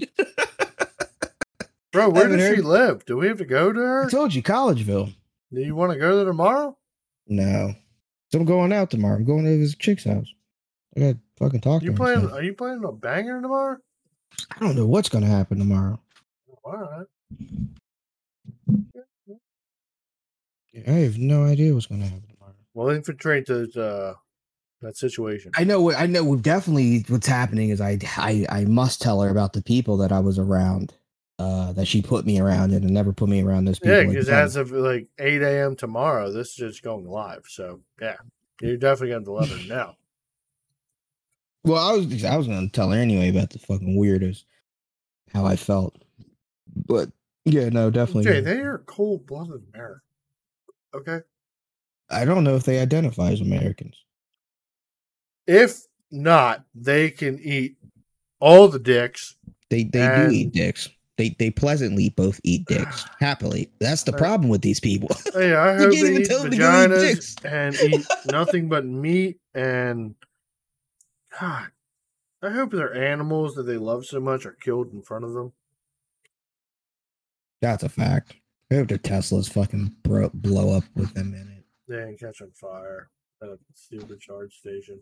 bro? 1.93 2.09
Where 2.11 2.23
haven't 2.25 2.39
does 2.39 2.57
she 2.57 2.63
live? 2.63 3.05
Do 3.05 3.17
we 3.17 3.27
have 3.29 3.39
to 3.39 3.45
go 3.45 3.73
to 3.73 3.79
her? 3.81 4.07
I 4.07 4.11
told 4.11 4.35
you, 4.35 4.43
Collegeville. 4.43 5.13
Do 5.53 5.61
you 5.61 5.75
want 5.75 5.93
to 5.93 5.99
go 5.99 6.17
there 6.17 6.25
tomorrow? 6.25 6.77
No. 7.27 7.75
So 8.33 8.39
I'm 8.39 8.45
going 8.45 8.73
out 8.73 8.91
tomorrow. 8.91 9.17
I'm 9.17 9.25
going 9.25 9.45
to 9.45 9.51
his 9.59 9.75
chick's 9.77 10.05
house. 10.05 10.33
I 10.97 11.01
got 11.01 11.07
to 11.13 11.19
fucking 11.39 11.61
talk 11.61 11.81
to 11.81 11.85
You 11.87 11.93
her. 11.93 11.95
and 11.95 11.99
playing? 11.99 12.21
stuff. 12.21 12.33
Are 12.33 12.43
you 12.43 12.55
playing 12.55 12.85
a 12.85 12.93
banger 12.93 13.41
tomorrow? 13.41 13.77
I 14.51 14.59
don't 14.59 14.75
know 14.75 14.87
what's 14.87 15.09
gonna 15.09 15.27
happen 15.27 15.59
tomorrow. 15.59 16.01
All 16.65 16.77
right. 16.77 17.07
I 20.89 20.91
have 20.91 21.19
no 21.19 21.45
idea 21.45 21.73
what's 21.73 21.87
gonna 21.87 22.05
happen 22.07 22.27
tomorrow. 22.35 22.55
Well, 22.75 22.89
infiltrate 22.91 23.47
those 23.47 23.77
uh 23.77 24.15
that 24.85 24.97
situation. 24.97 25.52
I 25.56 25.65
know 25.65 25.81
what 25.81 25.97
I 25.97 26.06
know 26.06 26.24
We 26.24 26.39
definitely 26.39 27.05
what's 27.09 27.27
happening 27.27 27.70
is 27.70 27.81
I 27.81 27.98
I 28.16 28.47
I 28.48 28.65
must 28.65 29.02
tell 29.02 29.20
her 29.20 29.28
about 29.28 29.52
the 29.52 29.62
people 29.62 29.97
that 29.98 30.12
I 30.12 30.20
was 30.20 30.39
around. 30.39 30.93
Uh 31.39 31.73
that 31.73 31.86
she 31.86 32.01
put 32.01 32.24
me 32.24 32.39
around 32.39 32.73
and 32.73 32.89
never 32.89 33.12
put 33.12 33.28
me 33.28 33.43
around 33.43 33.65
those 33.65 33.81
people. 33.81 33.97
Yeah, 33.97 34.06
because 34.06 34.28
as 34.28 34.55
of 34.55 34.70
like 34.70 35.09
eight 35.19 35.43
a.m. 35.43 35.74
tomorrow, 35.74 36.31
this 36.31 36.51
is 36.51 36.55
just 36.55 36.82
going 36.85 37.09
live. 37.09 37.44
So 37.48 37.81
yeah, 38.01 38.16
you're 38.61 38.77
definitely 38.77 39.15
gonna 39.15 39.24
deliver 39.24 39.56
it 39.56 39.69
now. 39.69 39.97
Well, 41.65 41.82
I 41.82 41.93
was 41.97 42.24
I 42.24 42.36
was 42.36 42.47
gonna 42.47 42.69
tell 42.69 42.90
her 42.90 42.98
anyway 42.98 43.31
about 43.31 43.51
the 43.51 43.59
fucking 43.59 43.98
weirdos, 43.98 44.44
how 45.32 45.44
I 45.44 45.56
felt. 45.56 45.97
But 46.86 47.11
yeah, 47.44 47.69
no, 47.69 47.90
definitely. 47.90 48.24
Jay, 48.24 48.40
they 48.40 48.61
are 48.61 48.78
cold 48.86 49.27
blooded 49.27 49.62
American. 49.74 50.01
Okay. 50.94 51.20
I 52.11 52.24
don't 52.24 52.44
know 52.44 52.55
if 52.55 52.65
they 52.65 52.78
identify 52.78 53.31
as 53.31 53.40
Americans. 53.40 54.05
If 55.47 55.83
not, 56.11 56.65
they 56.75 57.11
can 57.11 57.39
eat 57.41 57.77
all 58.41 58.69
the 58.69 58.79
dicks. 58.79 59.37
They 59.71 59.85
they 59.85 60.01
And- 60.01 60.31
do 60.31 60.37
eat 60.37 60.53
dicks. 60.53 60.89
They 61.16 61.29
they 61.39 61.51
pleasantly 61.51 62.11
both 62.11 62.41
eat 62.43 62.65
dicks 62.69 63.05
happily. 63.21 63.71
That's 63.79 64.03
the 64.03 64.12
problem 64.12 64.49
with 64.51 64.62
these 64.62 64.81
people. 64.81 65.09
Hey, 65.35 65.55
I 65.55 65.75
You 65.75 65.79
can't 65.79 65.91
they 65.93 65.97
even 65.99 66.23
eat 66.23 66.27
tell 66.27 66.43
them 66.43 66.51
to 66.51 66.57
go 66.57 66.85
eat 66.85 66.89
dicks. 66.89 67.37
and 67.45 67.75
eat 67.83 68.07
nothing 68.27 68.69
but 68.69 68.85
meat 68.85 69.39
and 69.55 70.15
God. 71.41 71.69
I 72.43 72.51
hope 72.51 72.73
their 72.73 72.95
animals 72.95 73.55
that 73.55 73.62
they 73.65 73.77
love 73.79 74.05
so 74.07 74.21
much 74.21 74.45
are 74.47 74.53
killed 74.61 74.93
in 74.93 75.03
front 75.03 75.25
of 75.25 75.33
them. 75.35 75.53
That's 77.62 77.83
a 77.83 77.89
fact. 77.89 78.35
I 78.71 78.77
hope 78.77 78.89
their 78.89 78.99
Teslas 78.99 79.51
fucking 79.53 79.95
bro- 80.03 80.31
blow 80.35 80.77
up 80.77 80.85
with 80.95 81.15
them 81.15 81.33
in 81.35 81.49
it. 81.59 81.65
They 81.89 82.03
ain't 82.05 82.21
catch 82.21 82.43
on 82.43 82.51
fire 82.53 83.09
at 83.43 83.49
a 83.49 83.59
stupid 83.75 84.21
charge 84.21 84.55
station. 84.59 85.01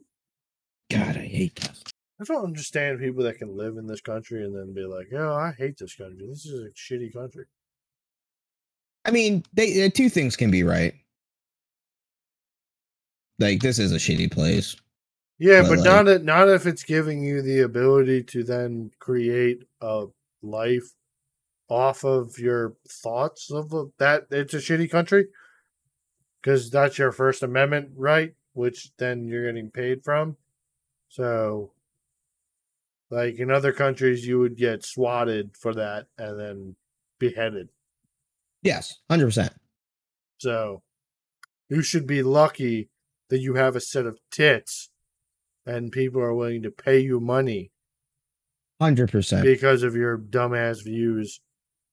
God, 0.93 1.17
I 1.17 1.27
hate 1.27 1.57
Tesla. 1.57 1.85
I 2.21 2.25
don't 2.25 2.45
understand 2.45 3.01
people 3.01 3.25
that 3.25 3.39
can 3.39 3.57
live 3.57 3.77
in 3.77 3.87
this 3.87 4.01
country 4.01 4.45
and 4.45 4.55
then 4.55 4.73
be 4.75 4.85
like, 4.85 5.09
"Oh, 5.13 5.35
I 5.35 5.53
hate 5.57 5.77
this 5.79 5.95
country. 5.95 6.27
This 6.29 6.47
is 6.47 6.61
a 6.61 6.71
shitty 6.71 7.13
country." 7.13 7.47
I 9.05 9.11
mean, 9.11 9.45
they 9.53 9.85
uh, 9.85 9.91
two 9.93 10.09
things 10.09 10.37
can 10.37 10.51
be 10.51 10.63
right. 10.63 10.95
Like 13.39 13.61
this 13.61 13.79
is 13.79 13.93
a 13.93 13.97
shitty 13.97 14.31
place. 14.31 14.77
Yeah, 15.39 15.63
But, 15.63 15.69
but 15.71 15.79
like- 15.79 15.85
not 15.85 16.09
if, 16.09 16.23
not 16.23 16.49
if 16.49 16.67
it's 16.67 16.85
giving 16.85 17.23
you 17.25 17.43
the 17.43 17.61
ability 17.61 18.23
to 18.25 18.45
then 18.45 18.93
create 19.01 19.65
a 19.81 20.07
life 20.43 20.93
off 21.69 22.05
of 22.05 22.39
your 22.39 22.75
thoughts 22.89 23.51
of 23.51 23.73
a, 23.73 23.87
that 23.99 24.27
it's 24.31 24.55
a 24.55 24.59
shitty 24.59 24.91
country 24.91 25.27
because 26.41 26.71
that's 26.71 26.99
your 26.99 27.11
First 27.11 27.43
Amendment 27.43 27.91
right, 27.97 28.35
which 28.53 28.91
then 28.99 29.27
you're 29.27 29.47
getting 29.51 29.71
paid 29.71 30.05
from. 30.05 30.37
So, 31.13 31.73
like 33.11 33.39
in 33.39 33.51
other 33.51 33.75
countries, 33.75 34.27
you 34.27 34.39
would 34.39 34.57
get 34.57 34.83
swatted 34.83 35.59
for 35.59 35.75
that 35.75 36.07
and 36.17 36.41
then 36.41 36.77
beheaded. 37.19 37.69
Yes, 38.63 38.95
hundred 39.11 39.27
percent. 39.27 39.53
So, 40.39 40.83
you 41.69 41.83
should 41.83 42.07
be 42.07 42.23
lucky 42.23 42.89
that 43.29 43.41
you 43.41 43.55
have 43.55 43.77
a 43.77 43.81
set 43.81 44.07
of 44.07 44.21
tits 44.31 44.89
and 45.67 45.93
people 45.93 46.23
are 46.23 46.35
willing 46.35 46.63
to 46.63 46.71
pay 46.71 47.01
you 47.01 47.21
money 47.21 47.73
Hundred 48.81 49.13
percent. 49.13 49.45
because 49.45 49.83
of 49.83 49.95
your 49.95 50.17
dumbass 50.17 50.83
views 50.83 51.41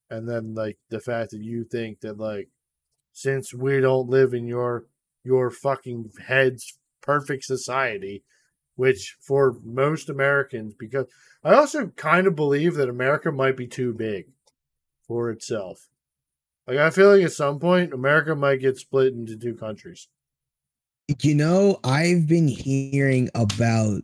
and 0.10 0.30
then 0.30 0.54
like 0.56 0.78
the 0.90 1.00
fact 1.02 1.32
that 1.32 1.42
you 1.42 1.66
think 1.66 2.00
that 2.02 2.18
like 2.18 2.48
since 3.12 3.54
we 3.54 3.82
don't 3.82 4.10
live 4.10 4.34
in 4.34 4.48
your 4.48 4.86
your 5.26 5.52
fucking 5.52 6.10
head's 6.26 6.80
perfect 7.02 7.44
society 7.44 8.24
which 8.80 9.18
for 9.20 9.58
most 9.66 10.10
Americans 10.10 10.74
because 10.74 11.06
I 11.44 11.54
also 11.54 11.88
kind 11.98 12.28
of 12.28 12.36
believe 12.38 12.76
that 12.76 12.88
America 12.88 13.30
might 13.30 13.58
be 13.58 13.68
too 13.68 13.94
big 13.94 14.28
for 15.06 15.30
itself. 15.32 15.90
Like 16.66 16.78
I 16.78 16.90
feel 16.90 17.14
like 17.14 17.22
at 17.26 17.34
some 17.34 17.60
point 17.60 17.94
America 17.94 18.36
might 18.36 18.62
get 18.62 18.78
split 18.78 19.12
into 19.12 19.36
two 19.36 19.54
countries. 19.54 20.08
You 21.22 21.36
know, 21.36 21.82
I've 21.84 22.26
been 22.26 22.48
hearing 22.48 23.30
about 23.36 24.04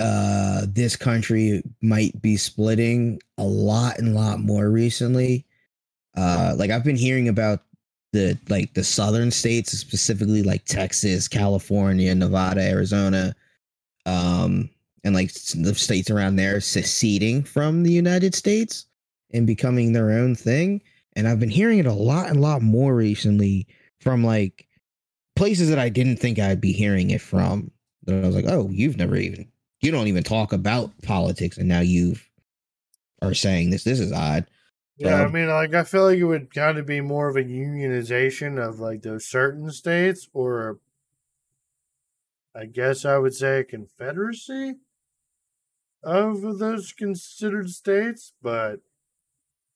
uh 0.00 0.66
this 0.68 0.96
country 0.96 1.62
might 1.80 2.20
be 2.20 2.36
splitting 2.36 3.20
a 3.36 3.44
lot 3.44 4.00
and 4.00 4.16
lot 4.16 4.40
more 4.40 4.68
recently. 4.68 5.46
Uh 6.16 6.56
like 6.58 6.72
I've 6.72 6.82
been 6.82 6.96
hearing 6.96 7.28
about 7.28 7.62
the 8.12 8.36
like 8.48 8.74
the 8.74 8.82
southern 8.82 9.30
states, 9.30 9.78
specifically 9.78 10.42
like 10.42 10.64
Texas, 10.64 11.28
California, 11.28 12.12
Nevada, 12.16 12.62
Arizona, 12.62 13.36
um, 14.08 14.70
and 15.04 15.14
like 15.14 15.32
the 15.32 15.74
states 15.74 16.10
around 16.10 16.36
there 16.36 16.60
seceding 16.60 17.42
from 17.44 17.82
the 17.82 17.92
United 17.92 18.34
States 18.34 18.86
and 19.32 19.46
becoming 19.46 19.92
their 19.92 20.10
own 20.10 20.34
thing. 20.34 20.82
And 21.16 21.28
I've 21.28 21.40
been 21.40 21.50
hearing 21.50 21.78
it 21.78 21.86
a 21.86 21.92
lot 21.92 22.28
and 22.28 22.38
a 22.38 22.42
lot 22.42 22.62
more 22.62 22.94
recently 22.94 23.66
from 24.00 24.24
like 24.24 24.66
places 25.36 25.68
that 25.70 25.78
I 25.78 25.88
didn't 25.88 26.18
think 26.18 26.38
I'd 26.38 26.60
be 26.60 26.72
hearing 26.72 27.10
it 27.10 27.20
from. 27.20 27.70
That 28.04 28.24
I 28.24 28.26
was 28.26 28.36
like, 28.36 28.46
oh, 28.48 28.68
you've 28.70 28.96
never 28.96 29.16
even 29.16 29.50
you 29.80 29.90
don't 29.90 30.08
even 30.08 30.24
talk 30.24 30.52
about 30.52 30.92
politics, 31.02 31.58
and 31.58 31.68
now 31.68 31.80
you 31.80 32.16
are 33.22 33.34
saying 33.34 33.70
this. 33.70 33.84
This 33.84 34.00
is 34.00 34.12
odd. 34.12 34.46
Yeah, 34.96 35.22
I 35.22 35.26
Um, 35.26 35.32
mean, 35.32 35.48
like 35.48 35.74
I 35.74 35.84
feel 35.84 36.04
like 36.04 36.18
it 36.18 36.24
would 36.24 36.52
kind 36.52 36.78
of 36.78 36.86
be 36.86 37.00
more 37.00 37.28
of 37.28 37.36
a 37.36 37.42
unionization 37.44 38.58
of 38.64 38.80
like 38.80 39.02
those 39.02 39.24
certain 39.26 39.70
states, 39.70 40.28
or 40.32 40.80
I 42.54 42.66
guess 42.66 43.04
I 43.04 43.18
would 43.18 43.34
say 43.34 43.60
a 43.60 43.64
confederacy 43.64 44.74
of 46.02 46.58
those 46.58 46.92
considered 46.92 47.70
states. 47.70 48.32
But 48.42 48.80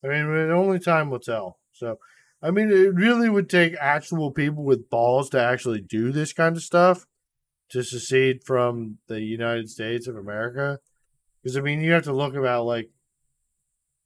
I 0.04 0.08
mean, 0.08 0.24
only 0.50 0.78
time 0.78 1.10
will 1.10 1.20
tell. 1.20 1.58
So, 1.72 1.98
I 2.42 2.50
mean, 2.50 2.70
it 2.70 2.94
really 2.94 3.28
would 3.28 3.48
take 3.48 3.74
actual 3.80 4.30
people 4.30 4.64
with 4.64 4.90
balls 4.90 5.30
to 5.30 5.40
actually 5.40 5.80
do 5.80 6.10
this 6.12 6.32
kind 6.32 6.56
of 6.56 6.62
stuff 6.62 7.06
to 7.70 7.82
secede 7.82 8.44
from 8.44 8.98
the 9.06 9.20
United 9.20 9.70
States 9.70 10.06
of 10.06 10.16
America. 10.16 10.78
Because 11.42 11.56
I 11.56 11.60
mean, 11.60 11.80
you 11.80 11.92
have 11.92 12.04
to 12.04 12.12
look 12.12 12.34
about 12.34 12.64
like 12.66 12.90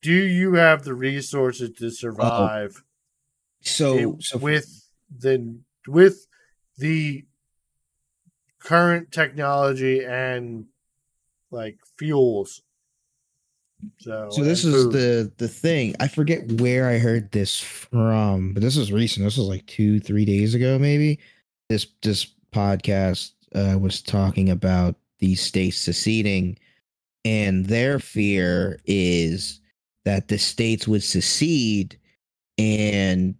do 0.02 0.12
you 0.12 0.54
have 0.54 0.84
the 0.84 0.94
resources 0.94 1.70
to 1.78 1.90
survive 1.90 2.84
So, 3.62 3.96
in- 3.96 4.20
so 4.20 4.38
with 4.38 4.84
the 5.18 5.58
with 5.88 6.26
the 6.78 7.24
current 8.66 9.12
technology 9.12 10.04
and 10.04 10.66
like 11.52 11.78
fuels 11.96 12.62
so 13.98 14.28
So 14.30 14.42
this 14.42 14.64
is 14.64 14.88
the 14.90 15.30
the 15.36 15.48
thing. 15.48 15.94
I 16.00 16.08
forget 16.08 16.50
where 16.52 16.88
I 16.88 16.98
heard 16.98 17.30
this 17.32 17.60
from, 17.60 18.54
but 18.54 18.62
this 18.62 18.76
is 18.76 18.92
recent. 18.92 19.24
This 19.24 19.36
was 19.36 19.46
like 19.48 19.66
two, 19.66 20.00
three 20.00 20.24
days 20.24 20.54
ago, 20.54 20.78
maybe. 20.78 21.18
This 21.68 21.86
this 22.02 22.26
podcast 22.52 23.32
uh, 23.54 23.78
was 23.78 24.02
talking 24.02 24.50
about 24.50 24.96
these 25.18 25.40
states 25.40 25.76
seceding, 25.76 26.58
and 27.24 27.66
their 27.66 27.98
fear 27.98 28.80
is 28.86 29.60
that 30.04 30.28
the 30.28 30.38
states 30.38 30.88
would 30.88 31.02
secede 31.02 31.98
and 32.58 33.34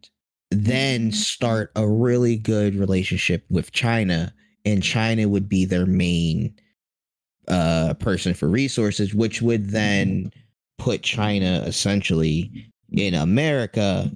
then 0.51 1.13
start 1.13 1.73
a 1.77 1.89
really 1.89 2.37
good 2.37 2.77
relationship 2.77 3.45
with 3.49 3.73
China, 3.73 4.35
and 4.67 4.83
China 4.83 5.29
would 5.29 5.49
be 5.49 5.65
their 5.65 5.87
main 5.87 6.55
uh 7.49 7.95
person 7.95 8.35
for 8.35 8.49
resources 8.49 9.15
which 9.15 9.41
would 9.41 9.71
then 9.71 10.33
put 10.79 11.03
china 11.03 11.63
essentially 11.65 12.73
in 12.91 13.15
america 13.15 14.11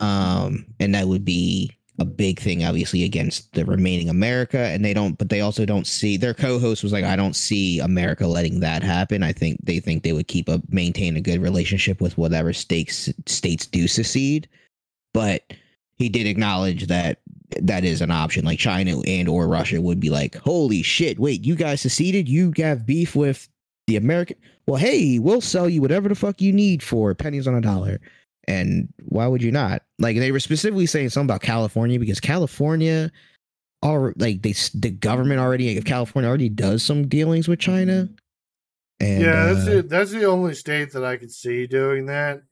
um 0.00 0.64
and 0.80 0.94
that 0.94 1.06
would 1.06 1.24
be 1.24 1.70
a 1.98 2.04
big 2.04 2.40
thing 2.40 2.64
obviously 2.64 3.04
against 3.04 3.52
the 3.52 3.64
remaining 3.66 4.08
america 4.08 4.58
and 4.58 4.82
they 4.82 4.94
don't 4.94 5.18
but 5.18 5.28
they 5.28 5.42
also 5.42 5.66
don't 5.66 5.86
see 5.86 6.16
their 6.16 6.32
co-host 6.32 6.82
was 6.82 6.92
like 6.92 7.04
i 7.04 7.14
don't 7.14 7.36
see 7.36 7.78
america 7.80 8.26
letting 8.26 8.60
that 8.60 8.82
happen. 8.82 9.22
I 9.22 9.32
think 9.32 9.58
they 9.62 9.78
think 9.78 10.02
they 10.02 10.14
would 10.14 10.28
keep 10.28 10.48
a 10.48 10.62
maintain 10.70 11.16
a 11.16 11.20
good 11.20 11.42
relationship 11.42 12.00
with 12.00 12.16
whatever 12.16 12.52
states 12.54 13.10
states 13.26 13.66
do 13.66 13.86
secede 13.86 14.48
but 15.12 15.42
he 15.96 16.08
did 16.08 16.26
acknowledge 16.26 16.86
that 16.86 17.18
that 17.62 17.84
is 17.84 18.00
an 18.00 18.10
option. 18.10 18.44
Like 18.44 18.58
China 18.58 19.00
and 19.06 19.28
or 19.28 19.48
Russia 19.48 19.80
would 19.80 20.00
be 20.00 20.10
like, 20.10 20.36
holy 20.36 20.82
shit, 20.82 21.18
wait, 21.18 21.44
you 21.44 21.54
guys 21.54 21.80
seceded? 21.80 22.28
You 22.28 22.52
have 22.56 22.86
beef 22.86 23.14
with 23.14 23.48
the 23.86 23.96
American? 23.96 24.36
Well, 24.66 24.76
hey, 24.76 25.18
we'll 25.18 25.40
sell 25.40 25.68
you 25.68 25.80
whatever 25.80 26.08
the 26.08 26.14
fuck 26.14 26.40
you 26.40 26.52
need 26.52 26.82
for 26.82 27.14
pennies 27.14 27.46
on 27.46 27.54
a 27.54 27.60
dollar. 27.60 28.00
And 28.46 28.92
why 29.06 29.26
would 29.26 29.42
you 29.42 29.50
not? 29.50 29.82
Like 29.98 30.16
they 30.16 30.32
were 30.32 30.40
specifically 30.40 30.86
saying 30.86 31.10
something 31.10 31.32
about 31.32 31.42
California 31.42 31.98
because 31.98 32.20
California, 32.20 33.10
all 33.82 34.12
like 34.16 34.42
they 34.42 34.52
the 34.74 34.90
government 34.90 35.40
already 35.40 35.76
of 35.76 35.84
California 35.84 36.28
already 36.28 36.48
does 36.48 36.82
some 36.82 37.08
dealings 37.08 37.48
with 37.48 37.58
China. 37.58 38.08
And 39.00 39.22
yeah, 39.22 39.52
that's 39.52 39.66
uh, 39.66 39.72
it. 39.72 39.88
That's 39.88 40.10
the 40.10 40.24
only 40.24 40.54
state 40.54 40.92
that 40.92 41.04
I 41.04 41.16
could 41.16 41.32
see 41.32 41.66
doing 41.66 42.06
that. 42.06 42.42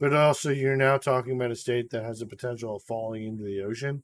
But 0.00 0.14
also, 0.14 0.50
you're 0.50 0.76
now 0.76 0.98
talking 0.98 1.36
about 1.36 1.52
a 1.52 1.56
state 1.56 1.90
that 1.90 2.02
has 2.02 2.18
the 2.18 2.26
potential 2.26 2.76
of 2.76 2.82
falling 2.82 3.24
into 3.24 3.44
the 3.44 3.62
ocean. 3.62 4.02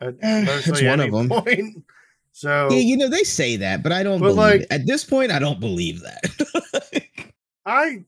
At 0.00 0.14
Eh, 0.22 0.44
it's 0.66 0.82
one 0.82 1.00
of 1.00 1.10
them. 1.12 1.28
point. 1.28 1.84
So 2.32 2.68
Yeah, 2.70 2.78
you 2.78 2.96
know 2.96 3.08
they 3.08 3.24
say 3.24 3.56
that, 3.56 3.82
but 3.82 3.90
I 3.90 4.04
don't 4.04 4.20
But, 4.20 4.28
believe 4.34 4.36
like- 4.38 4.60
it. 4.62 4.68
At 4.70 4.86
this 4.86 5.04
point, 5.04 5.32
I 5.32 5.40
don't 5.40 5.58
believe 5.58 6.00
that. 6.02 7.02
I 7.66 8.04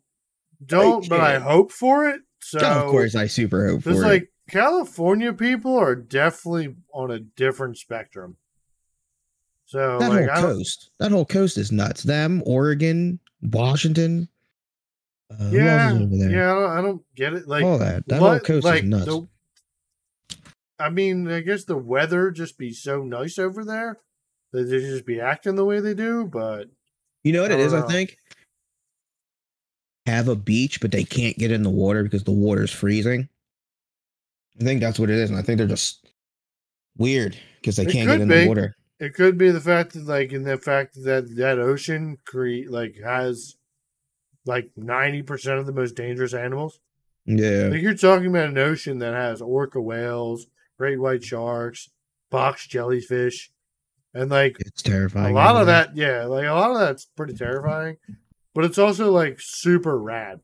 don't, 0.64 1.06
but 1.08 1.20
I 1.20 1.38
hope 1.40 1.72
for 1.72 2.08
it. 2.08 2.20
So 2.40 2.60
of 2.60 2.90
course, 2.90 3.16
I 3.16 3.26
super 3.26 3.68
hope 3.68 3.82
for 3.82 3.90
it. 3.90 3.94
like 3.96 4.32
California 4.48 5.32
people 5.32 5.76
are 5.76 5.96
definitely 5.96 6.74
on 6.94 7.10
a 7.10 7.18
different 7.18 7.78
spectrum. 7.78 8.36
So 9.66 9.98
That 9.98 10.10
like, 10.10 10.28
whole 10.28 10.38
I 10.38 10.40
coast, 10.40 10.90
that 11.00 11.10
whole 11.10 11.26
coast 11.26 11.58
is 11.58 11.72
nuts. 11.72 12.04
Them, 12.04 12.42
Oregon, 12.46 13.18
Washington. 13.42 14.28
Uh, 15.30 15.48
yeah, 15.50 15.92
over 15.94 16.16
there? 16.16 16.30
yeah, 16.30 16.52
I 16.52 16.54
don't, 16.54 16.70
I 16.78 16.82
don't 16.82 17.02
get 17.16 17.32
it. 17.32 17.48
Like 17.48 17.64
all 17.64 17.78
that. 17.78 18.06
That 18.06 18.20
whole 18.20 18.38
coast 18.38 18.64
like, 18.64 18.84
is 18.84 18.88
nuts. 18.88 19.04
the- 19.06 19.28
I 20.78 20.90
mean, 20.90 21.30
I 21.30 21.40
guess 21.40 21.64
the 21.64 21.76
weather 21.76 22.30
just 22.30 22.58
be 22.58 22.72
so 22.72 23.02
nice 23.02 23.38
over 23.38 23.64
there 23.64 23.98
that 24.52 24.64
they 24.64 24.80
just 24.80 25.06
be 25.06 25.20
acting 25.20 25.54
the 25.54 25.64
way 25.64 25.80
they 25.80 25.94
do. 25.94 26.24
But 26.26 26.68
you 27.24 27.32
know 27.32 27.42
what 27.42 27.50
it 27.52 27.60
is, 27.60 27.72
I? 27.72 27.80
I 27.84 27.86
think 27.88 28.16
have 30.06 30.28
a 30.28 30.34
beach, 30.36 30.80
but 30.80 30.90
they 30.90 31.04
can't 31.04 31.36
get 31.38 31.52
in 31.52 31.62
the 31.62 31.70
water 31.70 32.02
because 32.02 32.24
the 32.24 32.32
water's 32.32 32.72
freezing. 32.72 33.28
I 34.60 34.64
think 34.64 34.80
that's 34.80 34.98
what 34.98 35.10
it 35.10 35.16
is, 35.16 35.30
and 35.30 35.38
I 35.38 35.42
think 35.42 35.58
they're 35.58 35.66
just 35.66 36.06
weird 36.96 37.36
because 37.60 37.76
they 37.76 37.84
It 37.84 37.92
can't 37.92 38.08
get 38.08 38.20
in 38.20 38.28
be. 38.28 38.42
the 38.42 38.48
water. 38.48 38.74
it 38.98 39.14
could 39.14 39.38
be 39.38 39.50
the 39.50 39.60
fact 39.60 39.94
that, 39.94 40.04
like, 40.06 40.32
in 40.32 40.42
the 40.42 40.58
fact 40.58 40.94
that 41.04 41.34
that 41.36 41.58
ocean 41.58 42.18
create 42.24 42.70
like 42.70 42.96
has 43.02 43.56
like 44.44 44.70
ninety 44.76 45.22
percent 45.22 45.58
of 45.60 45.66
the 45.66 45.72
most 45.72 45.94
dangerous 45.94 46.34
animals. 46.34 46.80
Yeah, 47.24 47.68
Like 47.70 47.82
you're 47.82 47.94
talking 47.94 48.26
about 48.26 48.48
an 48.48 48.58
ocean 48.58 48.98
that 48.98 49.14
has 49.14 49.40
orca 49.40 49.80
whales, 49.80 50.48
great 50.82 50.98
white 50.98 51.22
sharks, 51.22 51.88
box 52.28 52.66
jellyfish, 52.66 53.52
and 54.14 54.30
like 54.30 54.56
it's 54.58 54.82
terrifying. 54.82 55.30
a 55.30 55.38
lot 55.38 55.54
of 55.54 55.68
that. 55.68 55.96
Yeah, 55.96 56.24
like 56.24 56.44
a 56.44 56.52
lot 56.52 56.72
of 56.72 56.80
that's 56.80 57.04
pretty 57.04 57.34
terrifying, 57.34 57.98
but 58.52 58.64
it's 58.64 58.78
also 58.78 59.12
like 59.12 59.38
super 59.40 59.96
rad. 59.96 60.40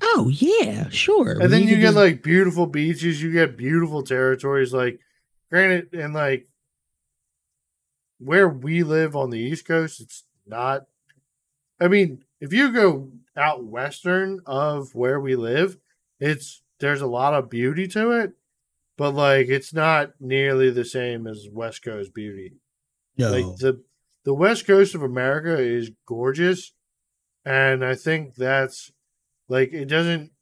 Oh 0.00 0.30
yeah, 0.32 0.88
sure. 0.90 1.40
And 1.40 1.52
then 1.52 1.62
you, 1.62 1.74
get 1.74 1.80
just- 1.86 1.96
like 1.96 2.22
beautiful 2.22 2.66
beaches, 2.68 3.20
you 3.20 3.32
get 3.32 3.56
beautiful 3.56 4.04
territories. 4.04 4.72
Like, 4.72 5.00
granted, 5.50 5.92
and 5.92 6.14
like 6.14 6.46
where 8.20 8.48
we 8.48 8.84
live 8.84 9.16
on 9.16 9.30
the 9.30 9.40
East 9.40 9.66
Coast, 9.66 10.00
it's 10.00 10.22
not. 10.46 10.86
I 11.80 11.88
mean, 11.88 12.22
if 12.40 12.52
you 12.52 12.70
go 12.72 13.10
out 13.36 13.64
western 13.64 14.38
of 14.46 14.94
where 14.94 15.18
we 15.18 15.34
live, 15.34 15.78
it's 16.20 16.62
there's 16.78 17.00
a 17.00 17.08
lot 17.08 17.34
of 17.34 17.50
beauty 17.50 17.88
to 17.88 18.12
it, 18.12 18.34
but 19.00 19.14
like 19.14 19.48
it's 19.48 19.72
not 19.72 20.10
nearly 20.20 20.68
the 20.68 20.84
same 20.84 21.26
as 21.26 21.48
West 21.50 21.82
Coast 21.82 22.12
beauty. 22.12 22.52
no. 23.16 23.30
Like 23.32 23.56
the 23.56 23.82
the 24.26 24.34
West 24.34 24.66
Coast 24.66 24.94
of 24.94 25.02
America 25.02 25.58
is 25.58 25.90
gorgeous, 26.04 26.74
and 27.42 27.82
I 27.82 27.94
think 27.94 28.34
that's 28.34 28.92
like 29.48 29.72
it 29.72 29.86
doesn't 29.86 30.32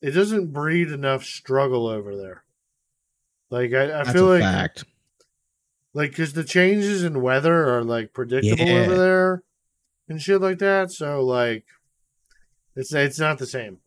it 0.00 0.12
doesn't 0.12 0.54
breed 0.54 0.90
enough 0.90 1.24
struggle 1.24 1.86
over 1.86 2.16
there. 2.16 2.44
Like 3.50 3.74
I, 3.74 3.84
I 3.84 3.86
that's 4.04 4.12
feel 4.12 4.28
a 4.32 4.40
like 4.40 4.42
fact. 4.42 4.84
like 5.92 6.10
because 6.12 6.32
the 6.32 6.42
changes 6.42 7.04
in 7.04 7.20
weather 7.20 7.68
are 7.76 7.84
like 7.84 8.14
predictable 8.14 8.64
Yeah. 8.64 8.80
over 8.80 8.94
there 8.96 9.42
and 10.08 10.22
shit 10.22 10.40
like 10.40 10.58
that. 10.60 10.90
So 10.90 11.22
like 11.22 11.66
it's 12.74 12.94
it's 12.94 13.18
not 13.18 13.36
the 13.36 13.46
same. 13.46 13.80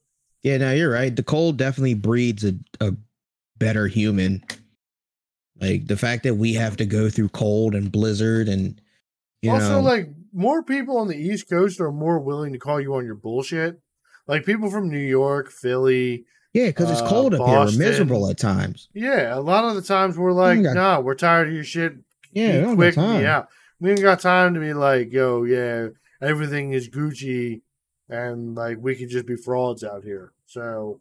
Yeah, 0.44 0.58
no, 0.58 0.72
you're 0.72 0.92
right. 0.92 1.14
The 1.16 1.24
cold 1.24 1.58
definitely 1.58 1.96
breeds 1.96 2.46
a, 2.46 2.54
a 2.80 2.94
better 3.60 3.88
human. 3.88 4.44
Like 5.60 5.88
the 5.88 5.98
fact 5.98 6.24
that 6.24 6.36
we 6.36 6.54
have 6.54 6.78
to 6.78 6.86
go 6.86 7.10
through 7.10 7.30
cold 7.30 7.76
and 7.76 7.92
blizzard 7.92 8.48
and 8.48 8.80
you 9.42 9.52
also, 9.52 9.76
know, 9.76 9.82
like 9.82 10.10
more 10.34 10.64
people 10.64 10.98
on 10.98 11.08
the 11.08 11.18
East 11.18 11.50
Coast 11.50 11.80
are 11.80 11.92
more 11.92 12.20
willing 12.20 12.54
to 12.54 12.60
call 12.60 12.80
you 12.80 12.96
on 12.96 13.06
your 13.06 13.16
bullshit. 13.16 13.80
Like 14.28 14.46
people 14.46 14.70
from 14.70 14.90
New 14.90 15.00
York, 15.00 15.50
Philly, 15.50 16.26
yeah, 16.54 16.68
because 16.68 16.90
it's 16.92 17.02
uh, 17.02 17.08
cold 17.08 17.34
up 17.34 17.48
here. 17.48 17.60
We're 17.60 17.78
miserable 17.78 18.30
at 18.30 18.38
times. 18.38 18.90
Yeah, 18.94 19.36
a 19.36 19.40
lot 19.40 19.66
of 19.66 19.76
the 19.76 19.82
times 19.82 20.18
we're 20.18 20.32
like, 20.32 20.62
got- 20.64 20.76
nah, 20.76 21.00
we're 21.00 21.16
tired 21.16 21.48
of 21.48 21.54
your 21.54 21.64
shit. 21.64 21.94
Yeah, 22.32 22.62
Be 22.62 22.68
we 22.68 22.76
quick 22.76 22.96
time. 22.96 23.24
me. 23.24 23.42
We 23.82 23.92
ain't 23.92 24.02
got 24.02 24.20
time 24.20 24.54
to 24.54 24.60
be 24.60 24.74
like, 24.74 25.12
yo, 25.12 25.44
yeah, 25.44 25.88
everything 26.22 26.74
is 26.74 26.90
Gucci, 26.90 27.62
and 28.08 28.56
like 28.56 28.78
we 28.80 28.96
could 28.96 29.10
just 29.10 29.26
be 29.26 29.36
frauds 29.36 29.84
out 29.84 30.04
here. 30.04 30.32
So, 30.46 31.00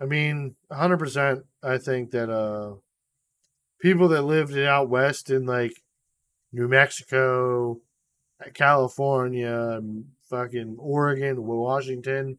I 0.00 0.04
mean, 0.06 0.54
hundred 0.70 0.98
percent. 0.98 1.44
I 1.64 1.78
think 1.78 2.10
that 2.10 2.30
uh, 2.30 2.74
people 3.80 4.08
that 4.08 4.22
lived 4.22 4.56
out 4.58 4.88
west 4.88 5.30
in 5.30 5.46
like 5.46 5.72
New 6.52 6.68
Mexico, 6.68 7.80
California, 8.52 9.80
fucking 10.28 10.76
Oregon, 10.78 11.44
Washington, 11.46 12.38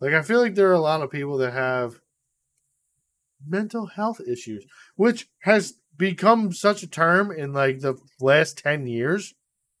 like 0.00 0.14
I 0.14 0.22
feel 0.22 0.40
like 0.40 0.54
there 0.54 0.68
are 0.68 0.72
a 0.72 0.80
lot 0.80 1.02
of 1.02 1.10
people 1.10 1.38
that 1.38 1.52
have 1.52 2.00
mental 3.46 3.86
health 3.86 4.20
issues, 4.20 4.64
which 4.96 5.28
has 5.40 5.74
become 5.96 6.52
such 6.52 6.82
a 6.82 6.88
term 6.88 7.30
in 7.30 7.52
like 7.52 7.80
the 7.80 7.96
last 8.20 8.58
10 8.58 8.86
years. 8.86 9.34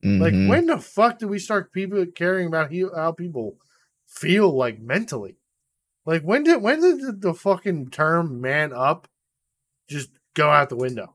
Like, 0.04 0.34
Mhm. 0.34 0.48
when 0.48 0.66
the 0.66 0.78
fuck 0.78 1.18
did 1.18 1.30
we 1.30 1.38
start 1.38 1.72
people 1.72 2.04
caring 2.06 2.48
about 2.48 2.72
how 2.94 3.12
people 3.12 3.58
feel 4.06 4.50
like 4.54 4.80
mentally? 4.80 5.36
Like, 6.04 6.22
when 6.22 6.42
did 6.44 6.62
when 6.62 6.80
did 6.80 7.00
the, 7.00 7.12
the 7.12 7.34
fucking 7.34 7.90
term 7.90 8.40
"man 8.40 8.72
up" 8.72 9.08
just 9.88 10.10
go 10.34 10.50
out 10.50 10.68
the 10.68 10.76
window? 10.76 11.14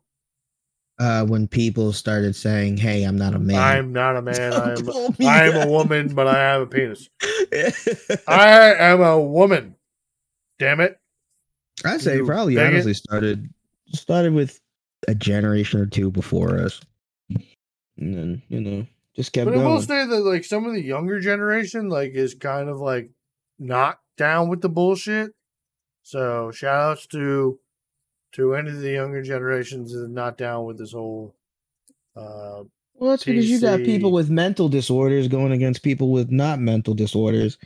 uh, 0.99 1.23
when 1.25 1.47
people 1.47 1.93
started 1.93 2.35
saying, 2.35 2.77
"Hey, 2.77 3.03
I'm 3.03 3.17
not 3.17 3.33
a 3.35 3.39
man," 3.39 3.59
I'm 3.59 3.93
not 3.93 4.15
a 4.15 4.21
man. 4.21 4.53
I'm 4.53 4.89
I'm 5.21 5.67
a 5.67 5.71
woman, 5.71 6.13
but 6.15 6.27
I 6.27 6.39
have 6.39 6.61
a 6.61 6.67
penis. 6.67 7.09
I 8.27 8.73
am 8.79 9.01
a 9.01 9.19
woman. 9.19 9.75
Damn 10.59 10.79
it! 10.79 10.99
I 11.85 11.97
say 11.97 12.15
You 12.17 12.25
probably 12.25 12.55
bigot. 12.55 12.73
honestly 12.73 12.93
started 12.95 13.49
started 13.93 14.33
with 14.33 14.59
a 15.07 15.13
generation 15.13 15.79
or 15.79 15.85
two 15.85 16.09
before 16.09 16.57
us, 16.59 16.81
and 17.29 17.43
then 17.97 18.41
you 18.47 18.61
know 18.61 18.87
just 19.15 19.33
kept 19.33 19.45
going. 19.45 19.59
But 19.59 19.65
I 19.65 19.69
will 19.69 19.81
say 19.81 20.05
that 20.05 20.21
like 20.21 20.45
some 20.45 20.65
of 20.65 20.73
the 20.73 20.81
younger 20.81 21.19
generation 21.19 21.89
like 21.89 22.13
is 22.13 22.33
kind 22.33 22.69
of 22.69 22.79
like 22.79 23.11
not 23.59 23.99
down 24.17 24.49
with 24.49 24.61
the 24.61 24.69
bullshit. 24.69 25.31
So 26.03 26.51
shout 26.51 26.91
outs 26.91 27.07
to 27.07 27.59
to 28.33 28.55
any 28.55 28.69
of 28.69 28.79
the 28.81 28.91
younger 28.91 29.21
generations 29.23 29.93
that 29.93 30.03
are 30.03 30.07
not 30.07 30.37
down 30.37 30.65
with 30.65 30.77
this 30.77 30.91
whole 30.91 31.35
uh 32.15 32.63
Well, 32.95 33.11
that's 33.11 33.23
because 33.23 33.49
you 33.49 33.59
got 33.61 33.79
people 33.79 34.11
with 34.11 34.29
mental 34.29 34.69
disorders 34.69 35.27
going 35.27 35.51
against 35.51 35.83
people 35.83 36.11
with 36.11 36.29
not 36.31 36.59
mental 36.59 36.93
disorders. 36.93 37.57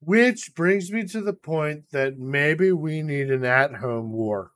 which 0.00 0.54
brings 0.54 0.92
me 0.92 1.04
to 1.08 1.20
the 1.22 1.32
point 1.32 1.84
that 1.92 2.18
maybe 2.18 2.70
we 2.72 3.02
need 3.02 3.30
an 3.30 3.44
at 3.44 3.74
home 3.74 4.12
war. 4.12 4.52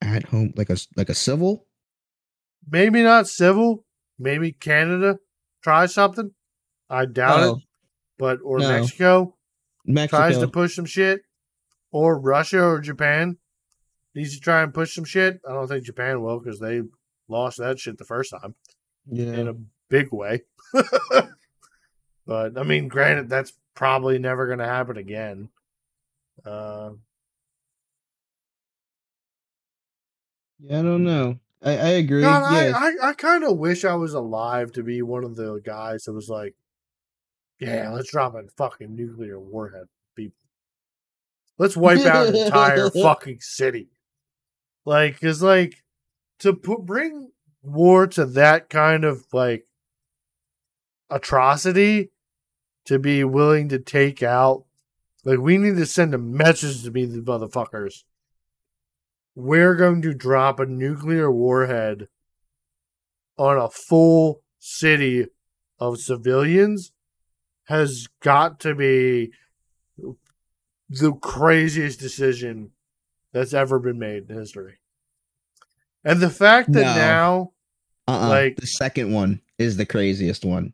At 0.00 0.24
home, 0.24 0.52
like 0.56 0.70
a 0.70 0.76
like 0.96 1.08
a 1.10 1.14
civil. 1.14 1.66
Maybe 2.68 3.02
not 3.02 3.28
civil, 3.28 3.84
maybe 4.18 4.50
Canada 4.52 5.18
try 5.62 5.86
something. 5.86 6.32
I 6.88 7.04
doubt 7.06 7.42
Oh, 7.42 7.56
it. 7.56 7.62
But 8.18 8.38
or 8.44 8.58
No. 8.58 8.68
Mexico 8.68 9.35
Mexico. 9.86 10.18
tries 10.18 10.38
to 10.38 10.48
push 10.48 10.74
some 10.74 10.84
shit, 10.84 11.22
or 11.92 12.18
Russia 12.18 12.62
or 12.62 12.80
Japan 12.80 13.38
needs 14.14 14.34
to 14.34 14.40
try 14.40 14.62
and 14.62 14.74
push 14.74 14.94
some 14.94 15.04
shit. 15.04 15.40
I 15.48 15.52
don't 15.52 15.68
think 15.68 15.84
Japan 15.84 16.22
will 16.22 16.38
because 16.40 16.58
they 16.58 16.82
lost 17.28 17.58
that 17.58 17.78
shit 17.78 17.98
the 17.98 18.04
first 18.04 18.30
time 18.30 18.54
Yeah. 19.10 19.32
in 19.34 19.48
a 19.48 19.54
big 19.88 20.12
way. 20.12 20.42
but 22.26 22.58
I 22.58 22.62
mean, 22.62 22.88
granted, 22.88 23.28
that's 23.28 23.52
probably 23.74 24.18
never 24.18 24.46
going 24.46 24.58
to 24.58 24.64
happen 24.66 24.96
again. 24.96 25.50
Uh, 26.44 26.90
yeah, 30.60 30.78
I 30.80 30.82
don't 30.82 31.04
know. 31.04 31.38
I, 31.62 31.70
I 31.70 31.88
agree. 31.88 32.22
God, 32.22 32.52
yes. 32.52 32.74
I, 32.74 32.88
I, 32.88 33.08
I 33.10 33.12
kind 33.14 33.44
of 33.44 33.56
wish 33.58 33.84
I 33.84 33.94
was 33.94 34.14
alive 34.14 34.72
to 34.72 34.82
be 34.82 35.02
one 35.02 35.24
of 35.24 35.36
the 35.36 35.60
guys 35.64 36.04
that 36.04 36.12
was 36.12 36.28
like, 36.28 36.54
yeah, 37.58 37.90
let's 37.90 38.10
drop 38.10 38.34
a 38.34 38.42
fucking 38.56 38.94
nuclear 38.94 39.40
warhead, 39.40 39.86
people. 40.14 40.36
Let's 41.58 41.76
wipe 41.76 42.04
out 42.04 42.28
an 42.28 42.36
entire 42.36 42.90
fucking 43.02 43.40
city. 43.40 43.88
Like, 44.84 45.20
cause 45.20 45.42
like 45.42 45.82
to 46.40 46.52
put 46.52 46.84
bring 46.84 47.30
war 47.62 48.06
to 48.08 48.26
that 48.26 48.68
kind 48.68 49.04
of 49.04 49.24
like 49.32 49.66
atrocity 51.10 52.10
to 52.84 52.98
be 52.98 53.24
willing 53.24 53.68
to 53.70 53.78
take 53.78 54.22
out. 54.22 54.64
Like, 55.24 55.40
we 55.40 55.58
need 55.58 55.76
to 55.76 55.86
send 55.86 56.14
a 56.14 56.18
message 56.18 56.84
to 56.84 56.90
these 56.90 57.16
motherfuckers. 57.16 58.04
We're 59.34 59.74
going 59.74 60.02
to 60.02 60.14
drop 60.14 60.60
a 60.60 60.66
nuclear 60.66 61.30
warhead 61.30 62.08
on 63.36 63.58
a 63.58 63.68
full 63.68 64.42
city 64.58 65.26
of 65.78 65.98
civilians 65.98 66.92
has 67.66 68.08
got 68.20 68.60
to 68.60 68.74
be 68.74 69.30
the 70.88 71.12
craziest 71.14 72.00
decision 72.00 72.70
that's 73.32 73.52
ever 73.54 73.78
been 73.78 73.98
made 73.98 74.30
in 74.30 74.36
history. 74.36 74.78
And 76.04 76.20
the 76.20 76.30
fact 76.30 76.72
that 76.72 76.80
No. 76.82 76.94
now, 76.94 77.52
Uh-uh. 78.08 78.28
Like- 78.28 78.56
the 78.56 78.66
second 78.68 79.12
one 79.12 79.40
is 79.58 79.76
the 79.76 79.84
craziest 79.86 80.44
one. 80.44 80.72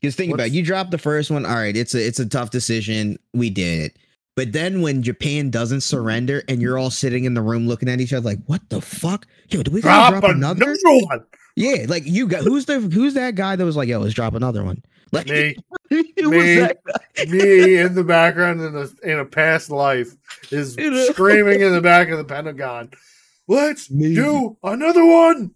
Because 0.00 0.16
think 0.16 0.32
about 0.34 0.48
it, 0.48 0.52
you 0.52 0.62
dropped 0.64 0.90
the 0.90 0.98
first 0.98 1.30
one. 1.30 1.44
All 1.46 1.54
right, 1.54 1.76
it's 1.76 1.94
a 1.94 2.04
it's 2.04 2.18
a 2.20 2.26
tough 2.26 2.50
decision. 2.50 3.18
We 3.32 3.50
did 3.50 3.80
it. 3.80 3.96
But 4.36 4.52
then 4.52 4.80
when 4.82 5.02
Japan 5.02 5.50
doesn't 5.50 5.80
surrender 5.80 6.42
and 6.48 6.62
you're 6.62 6.78
all 6.78 6.90
sitting 6.90 7.24
in 7.24 7.34
the 7.34 7.42
room 7.42 7.66
looking 7.66 7.88
at 7.88 8.00
each 8.00 8.12
other 8.12 8.24
like, 8.24 8.38
what 8.46 8.60
the 8.70 8.80
fuck? 8.80 9.26
Yo, 9.48 9.62
do 9.64 9.72
we 9.72 9.80
drop, 9.80 10.12
drop, 10.12 10.24
another, 10.24 10.62
another? 10.72 11.04
one. 11.06 11.24
Yeah, 11.56 11.86
like 11.88 12.04
you 12.06 12.28
got 12.28 12.42
who's 12.44 12.66
the 12.66 12.78
who's 12.80 13.14
that 13.14 13.34
guy 13.34 13.56
that 13.56 13.64
was 13.64 13.76
like, 13.76 13.88
yo, 13.88 13.98
let's 13.98 14.14
drop 14.14 14.34
another 14.34 14.62
one. 14.64 14.82
Like 15.12 15.26
Me, 15.28 15.56
me. 15.90 16.04
was 16.16 16.56
that 16.68 16.78
guy? 16.84 17.24
me 17.26 17.76
in 17.78 17.94
the 17.94 18.04
background 18.04 18.60
in 18.60 18.76
a 18.76 18.88
in 19.10 19.18
a 19.18 19.24
past 19.24 19.70
life 19.70 20.14
is 20.50 20.76
You 20.76 20.90
know? 20.90 21.06
screaming 21.06 21.60
in 21.60 21.72
the 21.72 21.80
back 21.80 22.08
of 22.10 22.18
the 22.18 22.24
Pentagon. 22.24 22.90
Let's 23.46 23.90
Me. 23.90 24.14
do 24.14 24.56
another 24.62 25.04
one. 25.04 25.54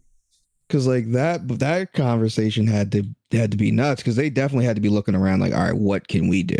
Cause 0.69 0.87
like 0.87 1.13
that 1.13 1.47
that 1.59 1.93
conversation 1.93 2.67
had 2.67 2.91
to 2.93 3.05
had 3.31 3.51
to 3.51 3.59
be 3.59 3.71
nuts 3.71 4.01
because 4.01 4.17
they 4.17 4.31
definitely 4.31 4.65
had 4.65 4.77
to 4.77 4.81
be 4.83 4.89
looking 4.89 5.15
around 5.15 5.41
like, 5.41 5.53
all 5.53 5.63
right, 5.63 5.77
what 5.77 6.09
can 6.09 6.29
we 6.29 6.43
do? 6.43 6.57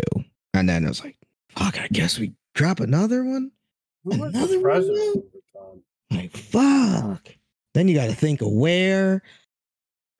And 0.53 0.69
then 0.69 0.85
it 0.85 0.89
was 0.89 1.03
like, 1.03 1.17
fuck, 1.49 1.79
I 1.79 1.87
guess 1.91 2.19
we 2.19 2.33
drop 2.53 2.79
another 2.79 3.23
one. 3.23 3.51
Who 4.03 4.11
Another 4.23 4.55
one? 4.59 4.61
president 4.61 5.17
at 5.17 5.23
the 5.31 5.59
time? 5.59 5.81
Like, 6.11 6.31
fuck. 6.37 7.27
Then 7.73 7.87
you 7.87 7.95
got 7.95 8.05
to 8.09 8.15
think 8.15 8.41
of 8.41 8.51
where. 8.51 9.23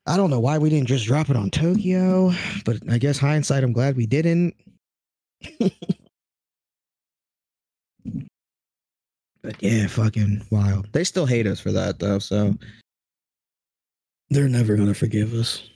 I 0.06 0.18
don't 0.18 0.30
know 0.30 0.40
why 0.40 0.58
we 0.58 0.70
didn't 0.70 0.88
just 0.88 1.06
drop 1.06 1.30
it 1.30 1.38
on 1.38 1.50
Tokyo, 1.50 2.34
but 2.66 2.78
I 2.90 2.98
guess 2.98 3.18
hindsight, 3.18 3.64
I'm 3.64 3.72
glad 3.72 3.96
we 3.96 4.06
didn't. 4.06 4.54
but 5.60 5.72
yeah, 9.60 9.88
fucking 9.88 10.46
wild. 10.50 10.92
They 10.92 11.06
still 11.06 11.26
hate 11.26 11.48
us 11.48 11.62
for 11.62 11.72
that 11.72 12.00
though, 12.00 12.20
so 12.20 12.54
they're 14.30 14.50
never 14.50 14.76
gonna 14.76 14.94
forgive 14.94 15.34
us. 15.34 15.70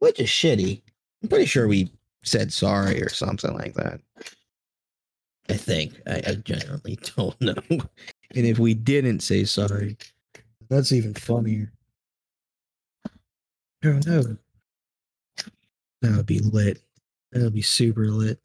Which 0.00 0.20
is 0.20 0.28
shitty. 0.28 0.82
I'm 1.22 1.28
pretty 1.30 1.46
sure 1.46 1.66
we 1.66 1.90
said 2.22 2.52
sorry 2.52 3.02
or 3.02 3.08
something 3.08 3.54
like 3.54 3.74
that. 3.74 4.00
I 5.48 5.54
think. 5.54 6.00
I, 6.06 6.22
I 6.26 6.34
genuinely 6.44 6.98
don't 7.16 7.40
know. 7.40 7.54
and 7.70 8.46
if 8.46 8.58
we 8.58 8.74
didn't 8.74 9.20
say 9.20 9.44
sorry, 9.44 9.96
that's 10.68 10.92
even 10.92 11.14
funnier. 11.14 11.72
I 13.06 13.10
don't 13.82 14.06
know. 14.06 14.36
That 16.02 16.16
would 16.16 16.26
be 16.26 16.40
lit. 16.40 16.82
That 17.32 17.42
would 17.42 17.54
be 17.54 17.62
super 17.62 18.06
lit. 18.06 18.40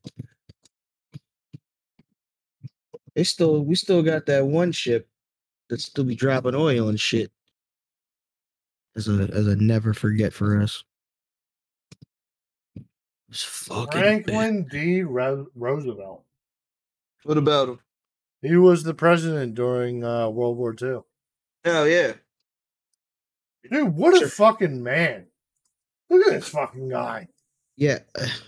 They 3.16 3.24
still 3.24 3.64
we 3.64 3.76
still 3.76 4.02
got 4.04 4.26
that 4.28 4.46
one 4.46 4.72
ship 4.72 5.08
that 5.70 5.82
still 5.82 6.04
be 6.04 6.16
dropping 6.16 6.56
oil 6.56 6.90
and 6.90 7.00
shit. 7.00 7.32
As 8.96 9.08
a 9.08 9.30
as 9.34 9.48
a 9.48 9.56
never 9.56 9.94
forget 9.94 10.34
for 10.34 10.62
us. 10.62 10.84
It's 13.30 13.44
fucking 13.44 13.88
bad. 13.88 14.26
Franklin 14.26 14.68
D. 14.70 15.04
Ro- 15.04 15.48
Roosevelt. 15.56 16.26
What 17.24 17.38
about 17.38 17.70
him? 17.70 17.80
He 18.42 18.58
was 18.58 18.84
the 18.84 18.94
president 18.94 19.56
during 19.56 20.04
uh, 20.04 20.28
World 20.30 20.58
War 20.58 20.76
II. 20.80 21.02
Oh 21.66 21.84
yeah. 21.84 22.14
Dude, 23.70 23.96
what 23.96 24.16
a 24.16 24.20
Sure. 24.20 24.28
fucking 24.30 24.82
man! 24.84 25.28
Look 26.10 26.28
at 26.28 26.34
this 26.34 26.50
fucking 26.50 26.90
guy. 26.90 27.28
Yeah. 27.78 28.00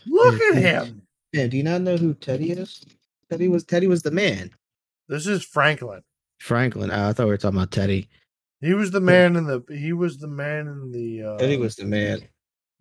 Look 0.07 0.41
at 0.41 0.55
him. 0.61 1.03
Man, 1.33 1.49
do 1.49 1.57
you 1.57 1.63
not 1.63 1.81
know 1.81 1.97
who 1.97 2.13
Teddy 2.13 2.51
is? 2.51 2.83
Teddy 3.31 3.47
was 3.47 3.63
Teddy 3.63 3.87
was 3.87 4.01
the 4.03 4.11
man. 4.11 4.51
This 5.07 5.27
is 5.27 5.43
Franklin. 5.43 6.01
Franklin. 6.39 6.91
Oh, 6.91 7.09
I 7.09 7.13
thought 7.13 7.25
we 7.25 7.31
were 7.31 7.37
talking 7.37 7.57
about 7.57 7.71
Teddy. 7.71 8.09
He 8.61 8.73
was 8.73 8.91
the 8.91 8.99
man 9.01 9.35
in 9.35 9.45
the. 9.45 9.63
He 9.69 9.93
was 9.93 10.17
the 10.17 10.27
man 10.27 10.67
in 10.67 10.91
the. 10.91 11.23
Uh, 11.23 11.37
Teddy 11.37 11.57
was 11.57 11.75
the 11.75 11.85
man. 11.85 12.27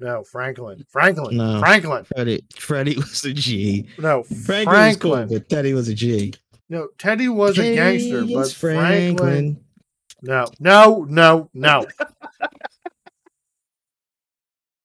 no 0.01 0.23
Franklin. 0.25 0.85
Franklin. 0.91 1.37
No. 1.37 1.61
Franklin. 1.61 2.05
Freddie 2.05 2.45
Freddie 2.57 2.97
was 2.97 3.25
a 3.25 3.33
G. 3.33 3.87
No 3.99 4.23
Franklin, 4.23 4.65
Franklin. 4.65 5.11
was 5.21 5.29
cool, 5.29 5.39
but 5.39 5.49
Teddy 5.49 5.75
was 5.75 5.89
a 5.89 5.95
G. 5.95 6.35
No, 6.69 6.89
Teddy 6.99 7.29
was 7.29 7.59
a 7.59 7.75
gangster, 7.75 8.25
Hey, 8.25 8.35
but 8.35 8.41
it's 8.41 8.53
Franklin. 8.55 9.62
No, 10.23 10.47
no, 10.61 11.05
no, 11.09 11.51
no. 11.53 11.87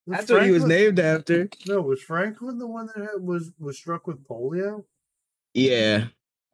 Was 0.07 0.19
That's 0.19 0.31
what 0.31 0.45
he 0.45 0.51
was 0.51 0.63
named 0.63 0.99
after. 1.01 1.49
No, 1.67 1.81
was 1.81 2.01
Franklin 2.01 2.59
the 2.59 2.65
one 2.67 2.87
that 2.87 2.95
had, 2.95 3.21
was 3.21 3.51
was 3.59 3.77
struck 3.77 4.07
with 4.07 4.25
polio? 4.25 4.85
Yeah. 5.53 6.05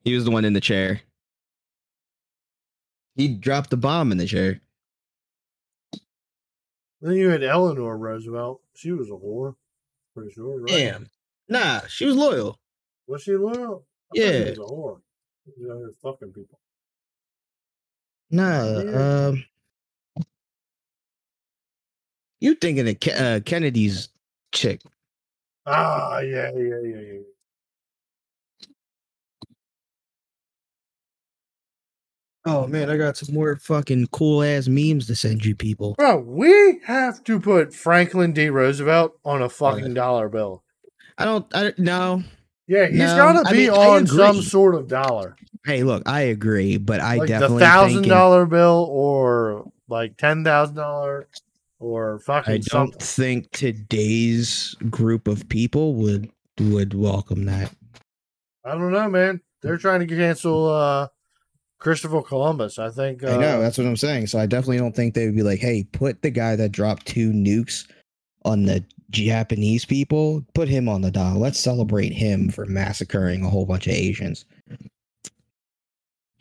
He 0.03 0.15
was 0.15 0.26
the 0.26 0.31
one 0.31 0.43
in 0.43 0.53
the 0.53 0.60
chair. 0.60 1.01
He 3.15 3.27
dropped 3.27 3.69
the 3.69 3.77
bomb 3.77 4.11
in 4.11 4.18
the 4.18 4.26
chair. 4.26 4.61
Then 6.99 7.14
you 7.14 7.30
had 7.30 7.43
Eleanor 7.43 7.95
Roosevelt. 7.95 8.61
She 8.76 8.91
was 8.91 9.10
a 9.10 9.11
whore, 9.11 9.53
pretty 10.15 10.31
sure. 10.31 10.61
Right? 10.61 10.68
Damn. 10.69 11.10
Nah, 11.47 11.81
she 11.88 12.05
was 12.05 12.15
loyal. 12.15 12.60
Was 13.05 13.22
she 13.22 13.35
loyal? 13.35 13.85
I 14.15 14.19
Yeah. 14.19 14.31
she 14.45 14.49
was 14.49 14.57
a 14.57 14.61
whore. 14.61 15.01
You 15.57 15.68
know, 15.68 15.80
they're 15.80 15.91
fucking 16.01 16.34
people. 16.34 16.57
Nah, 18.34 18.84
Yeah. 18.85 19.30
um 19.30 19.45
You 22.41 22.55
thinking 22.55 22.88
of 22.89 22.99
Ke- 22.99 23.19
uh, 23.19 23.39
Kennedy's 23.45 24.10
chick. 24.53 24.81
Ah, 25.65 26.19
yeah, 26.19 26.51
yeah, 26.55 26.80
yeah, 26.84 27.01
yeah. 27.01 27.19
Oh 32.45 32.68
man, 32.68 32.89
I 32.89 32.97
got 32.97 33.18
some 33.18 33.34
more 33.34 33.55
fucking 33.55 34.07
cool 34.11 34.43
ass 34.43 34.68
memes 34.68 35.07
to 35.07 35.15
send 35.15 35.45
you 35.45 35.55
people. 35.55 35.95
Bro, 35.97 36.19
we 36.27 36.80
have 36.85 37.23
to 37.26 37.39
put 37.39 37.73
Franklin 37.73 38.34
D. 38.34 38.49
Roosevelt 38.49 39.14
on 39.26 39.41
a 39.41 39.49
fucking 39.49 39.85
Okay. 39.85 39.93
dollar 39.93 40.30
bill. 40.30 40.64
I 41.18 41.26
don't 41.26 41.45
I 41.55 41.73
no. 41.77 42.23
Yeah, 42.68 42.88
he's 42.88 42.97
No, 42.97 43.15
got 43.15 43.34
to 43.34 43.45
I 43.49 43.53
be 43.53 43.69
mean, 43.69 43.69
on 43.69 44.07
some 44.07 44.41
sort 44.41 44.76
of 44.76 44.88
dollar. 44.88 45.38
Hey, 45.65 45.84
look, 45.84 46.03
I 46.06 46.22
agree, 46.22 46.77
but 46.77 46.99
I 46.99 47.15
like 47.18 47.22
the 47.22 47.27
definitely 47.27 47.64
thousand 47.64 47.94
thinking- 47.98 48.10
dollar 48.10 48.45
bill 48.45 48.88
or 48.91 49.72
like 49.88 50.18
ten 50.18 50.44
thousand 50.44 50.76
dollar 50.76 51.27
or 51.80 52.19
fucking 52.19 52.53
I 52.53 52.57
don't 52.57 52.64
something. 52.69 52.99
think 52.99 53.52
today's 53.52 54.76
group 54.90 55.27
of 55.27 55.48
people 55.49 55.95
would 55.95 56.30
would 56.60 56.94
welcome 56.94 57.45
that. 57.45 57.72
I 58.65 58.72
don't 58.72 58.91
know, 58.91 59.10
man. 59.10 59.41
They're 59.61 59.77
trying 59.77 60.02
to 60.02 60.07
cancel 60.07 60.69
uh 60.69 61.07
Christopher 61.80 62.22
Columbus. 62.22 62.80
I 62.80 62.90
think. 62.90 63.23
Uh, 63.23 63.30
I 63.31 63.38
know 63.38 63.61
that's 63.61 63.77
what 63.77 63.88
I'm 63.88 63.98
saying. 63.98 64.27
So 64.27 64.40
I 64.40 64.45
definitely 64.45 64.77
don't 64.77 64.95
think 64.95 65.14
they 65.14 65.26
would 65.26 65.35
be 65.35 65.44
like, 65.44 65.60
"Hey, 65.60 65.84
put 65.91 66.22
the 66.22 66.30
guy 66.31 66.56
that 66.56 66.72
dropped 66.72 67.06
two 67.06 67.31
nukes 67.31 67.90
on 68.45 68.64
the 68.64 68.84
Japanese 69.10 69.85
people, 69.85 70.45
put 70.53 70.68
him 70.68 70.90
on 70.90 71.02
the 71.02 71.11
dial. 71.11 71.38
Let's 71.40 71.60
celebrate 71.60 72.11
him 72.14 72.49
for 72.49 72.65
massacring 72.65 73.44
a 73.44 73.49
whole 73.49 73.65
bunch 73.65 73.88
of 73.88 73.94
Asians." 73.94 74.45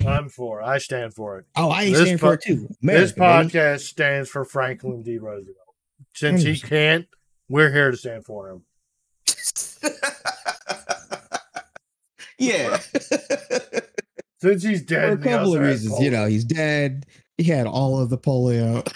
I'm 0.06 0.28
for. 0.28 0.60
it. 0.60 0.64
I 0.64 0.78
stand 0.78 1.14
for 1.14 1.38
it. 1.38 1.46
Oh, 1.56 1.70
I 1.70 1.92
stand 1.92 2.20
po- 2.20 2.28
for 2.28 2.34
it 2.34 2.42
too. 2.42 2.68
this 2.80 3.12
America, 3.12 3.18
baby. 3.18 3.48
podcast 3.48 3.80
stands 3.80 4.28
for 4.28 4.44
Franklin 4.44 5.02
D. 5.02 5.18
Roosevelt. 5.18 5.56
Since 6.14 6.42
he 6.42 6.58
can't, 6.58 7.06
we're 7.48 7.70
here 7.72 7.90
to 7.90 7.96
stand 7.96 8.24
for 8.24 8.50
him. 8.50 8.62
yeah. 12.38 12.78
Since 14.40 14.64
he's 14.64 14.82
dead, 14.82 15.22
for 15.22 15.28
a 15.28 15.30
couple 15.30 15.54
of 15.54 15.60
reasons. 15.60 16.00
You 16.00 16.10
know, 16.10 16.26
he's 16.26 16.44
dead. 16.44 17.06
He 17.38 17.44
had 17.44 17.66
all 17.66 18.00
of 18.00 18.10
the 18.10 18.18
polio. 18.18 18.86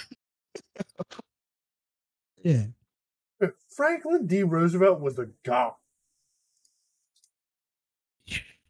yeah. 2.43 2.65
Franklin 3.69 4.27
D. 4.27 4.43
Roosevelt 4.43 5.01
was 5.01 5.19
a 5.19 5.29
god. 5.45 5.75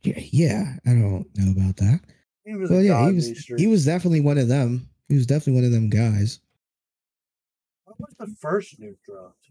yeah. 0.03 0.19
Yeah. 0.19 0.75
I 0.85 0.91
don't 0.91 1.27
know 1.37 1.53
about 1.53 1.77
that. 1.77 2.01
He 2.47 2.55
was 2.55 2.71
Well, 2.71 2.79
a 2.79 2.83
yeah, 2.83 3.09
he 3.09 3.13
was. 3.13 3.45
He 3.59 3.67
was 3.67 3.85
definitely 3.85 4.21
one 4.21 4.39
of 4.39 4.47
them. 4.47 4.89
He 5.09 5.17
was 5.17 5.27
definitely 5.27 5.55
one 5.55 5.65
of 5.65 5.73
them 5.73 5.91
guys. 5.91 6.39
What 7.85 7.99
was 7.99 8.15
the 8.19 8.35
first 8.41 8.81
nuke 8.81 8.97
dropped? 9.05 9.51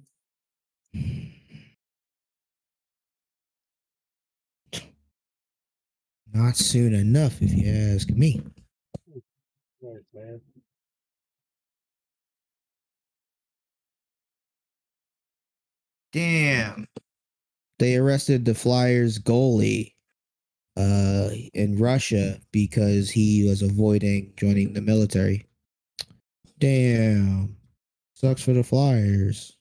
Not 6.33 6.55
soon 6.55 6.93
enough, 6.93 7.41
if 7.41 7.53
you 7.53 7.69
ask 7.69 8.09
me. 8.09 8.41
Nice, 9.81 10.01
man. 10.13 10.41
Damn. 16.11 16.87
They 17.79 17.97
arrested 17.97 18.45
the 18.45 18.55
Flyers 18.55 19.19
goalie 19.19 19.94
uh 20.77 21.29
in 21.53 21.77
Russia 21.77 22.39
because 22.51 23.09
he 23.09 23.47
was 23.47 23.61
avoiding 23.61 24.33
joining 24.37 24.73
the 24.73 24.81
military. 24.81 25.45
Damn. 26.59 27.55
Sucks 28.13 28.41
for 28.41 28.53
the 28.53 28.63
Flyers. 28.63 29.57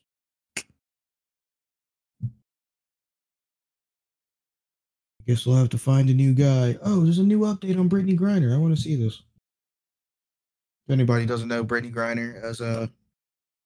Guess 5.27 5.45
we'll 5.45 5.55
have 5.55 5.69
to 5.69 5.77
find 5.77 6.09
a 6.09 6.13
new 6.13 6.33
guy. 6.33 6.77
Oh, 6.83 7.03
there's 7.03 7.17
a 7.17 7.23
new 7.23 7.39
update 7.39 7.79
on 7.79 7.89
Brittney 7.89 8.17
Griner. 8.17 8.53
I 8.53 8.57
want 8.57 8.75
to 8.75 8.81
see 8.81 8.95
this. 8.95 9.23
If 10.87 10.93
anybody 10.93 11.25
doesn't 11.25 11.47
know 11.47 11.65
Brittney 11.65 11.91
Griner 11.91 12.41
as 12.43 12.61
a 12.61 12.91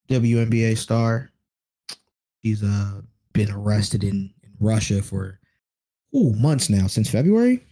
WNBA 0.08 0.78
star, 0.78 1.30
she's 2.42 2.62
uh 2.62 3.02
been 3.32 3.50
arrested 3.50 4.04
in, 4.04 4.32
in 4.42 4.52
Russia 4.58 5.02
for 5.02 5.39
ooh, 6.14 6.32
months 6.34 6.68
now, 6.70 6.86
since 6.86 7.10
February. 7.10 7.64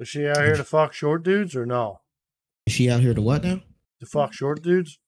Is 0.00 0.08
she 0.08 0.26
out 0.26 0.38
here 0.38 0.56
to 0.56 0.64
fuck 0.64 0.92
short 0.92 1.22
dudes 1.22 1.54
or 1.54 1.64
no? 1.66 2.00
Is 2.66 2.72
she 2.72 2.90
out 2.90 3.00
here 3.00 3.14
to 3.14 3.22
what 3.22 3.44
now? 3.44 3.60
To 4.00 4.06
fuck 4.06 4.32
short 4.32 4.62
dudes? 4.62 4.98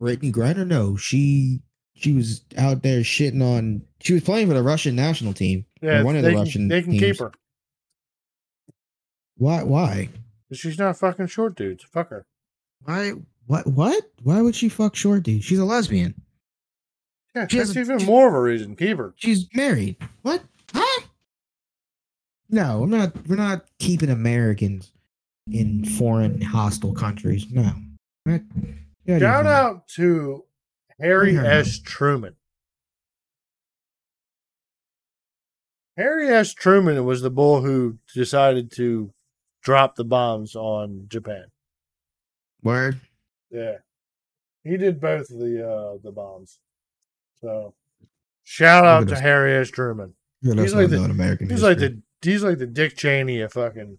Brittney 0.00 0.32
Griner? 0.32 0.66
No, 0.66 0.96
she 0.96 1.60
she 1.94 2.12
was 2.12 2.44
out 2.56 2.82
there 2.82 3.00
shitting 3.00 3.42
on. 3.42 3.82
She 4.00 4.14
was 4.14 4.22
playing 4.24 4.48
for 4.48 4.54
the 4.54 4.62
Russian 4.62 4.94
national 4.96 5.32
team. 5.32 5.66
Yeah, 5.82 6.02
one 6.02 6.16
of 6.16 6.22
the 6.22 6.30
can, 6.30 6.38
Russian. 6.38 6.68
they 6.68 6.82
can 6.82 6.92
teams. 6.92 7.02
keep 7.02 7.18
her. 7.20 7.32
Why? 9.36 9.62
Why? 9.62 10.08
She's 10.52 10.78
not 10.78 10.98
fucking 10.98 11.28
short 11.28 11.54
dudes. 11.56 11.84
Fuck 11.84 12.10
her. 12.10 12.26
Why? 12.82 13.12
What? 13.46 13.66
What? 13.66 14.04
Why 14.22 14.42
would 14.42 14.54
she 14.54 14.68
fuck 14.68 14.94
short 14.96 15.22
dude? 15.22 15.44
She's 15.44 15.58
a 15.58 15.64
lesbian. 15.64 16.14
Yeah, 17.34 17.46
She 17.48 17.58
that's 17.58 17.76
even 17.76 17.98
she- 18.00 18.06
more 18.06 18.28
of 18.28 18.34
a 18.34 18.40
reason. 18.40 18.74
Keep 18.76 18.98
her. 18.98 19.14
She's 19.16 19.46
married. 19.54 19.96
What? 20.22 20.42
No, 22.50 22.82
I'm 22.82 22.90
not. 22.90 23.12
We're 23.28 23.36
not 23.36 23.64
keeping 23.78 24.10
Americans 24.10 24.92
in 25.50 25.84
foreign 25.84 26.40
hostile 26.40 26.94
countries. 26.94 27.46
No. 27.50 27.72
Shout 29.06 29.46
out 29.46 29.88
to 29.96 30.44
Harry 31.00 31.36
S. 31.36 31.78
Truman. 31.78 32.34
Harry 35.96 36.28
S. 36.28 36.54
Truman 36.54 37.04
was 37.04 37.20
the 37.22 37.30
bull 37.30 37.60
who 37.62 37.98
decided 38.14 38.70
to 38.72 39.12
drop 39.62 39.96
the 39.96 40.04
bombs 40.04 40.56
on 40.56 41.06
Japan. 41.08 41.46
Word. 42.62 43.00
Yeah, 43.50 43.76
he 44.64 44.76
did 44.76 45.00
both 45.00 45.30
of 45.30 45.38
the 45.38 45.68
uh, 45.68 45.98
the 46.02 46.12
bombs. 46.12 46.58
So, 47.40 47.74
shout 48.44 48.84
out 48.84 49.08
to. 49.08 49.18
Harry 49.20 49.54
S. 49.54 49.70
Truman. 49.70 50.14
Yeah, 50.42 50.54
He's 50.54 50.74
like 50.74 50.88
the- 50.90 51.02
American. 51.04 51.50
He's 51.50 51.62
like 51.62 51.78
the 51.78 52.00
he's 52.22 52.42
like 52.42 52.58
the 52.58 52.66
Dick 52.66 52.96
Cheney 52.96 53.40
of 53.40 53.52
fucking 53.52 53.98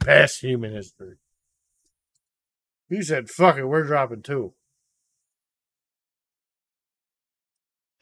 past 0.00 0.40
human 0.40 0.72
history. 0.72 1.16
He 2.88 3.02
said, 3.02 3.28
"Fuck 3.28 3.56
it, 3.56 3.64
we're 3.64 3.84
dropping 3.84 4.22
two. 4.22 4.54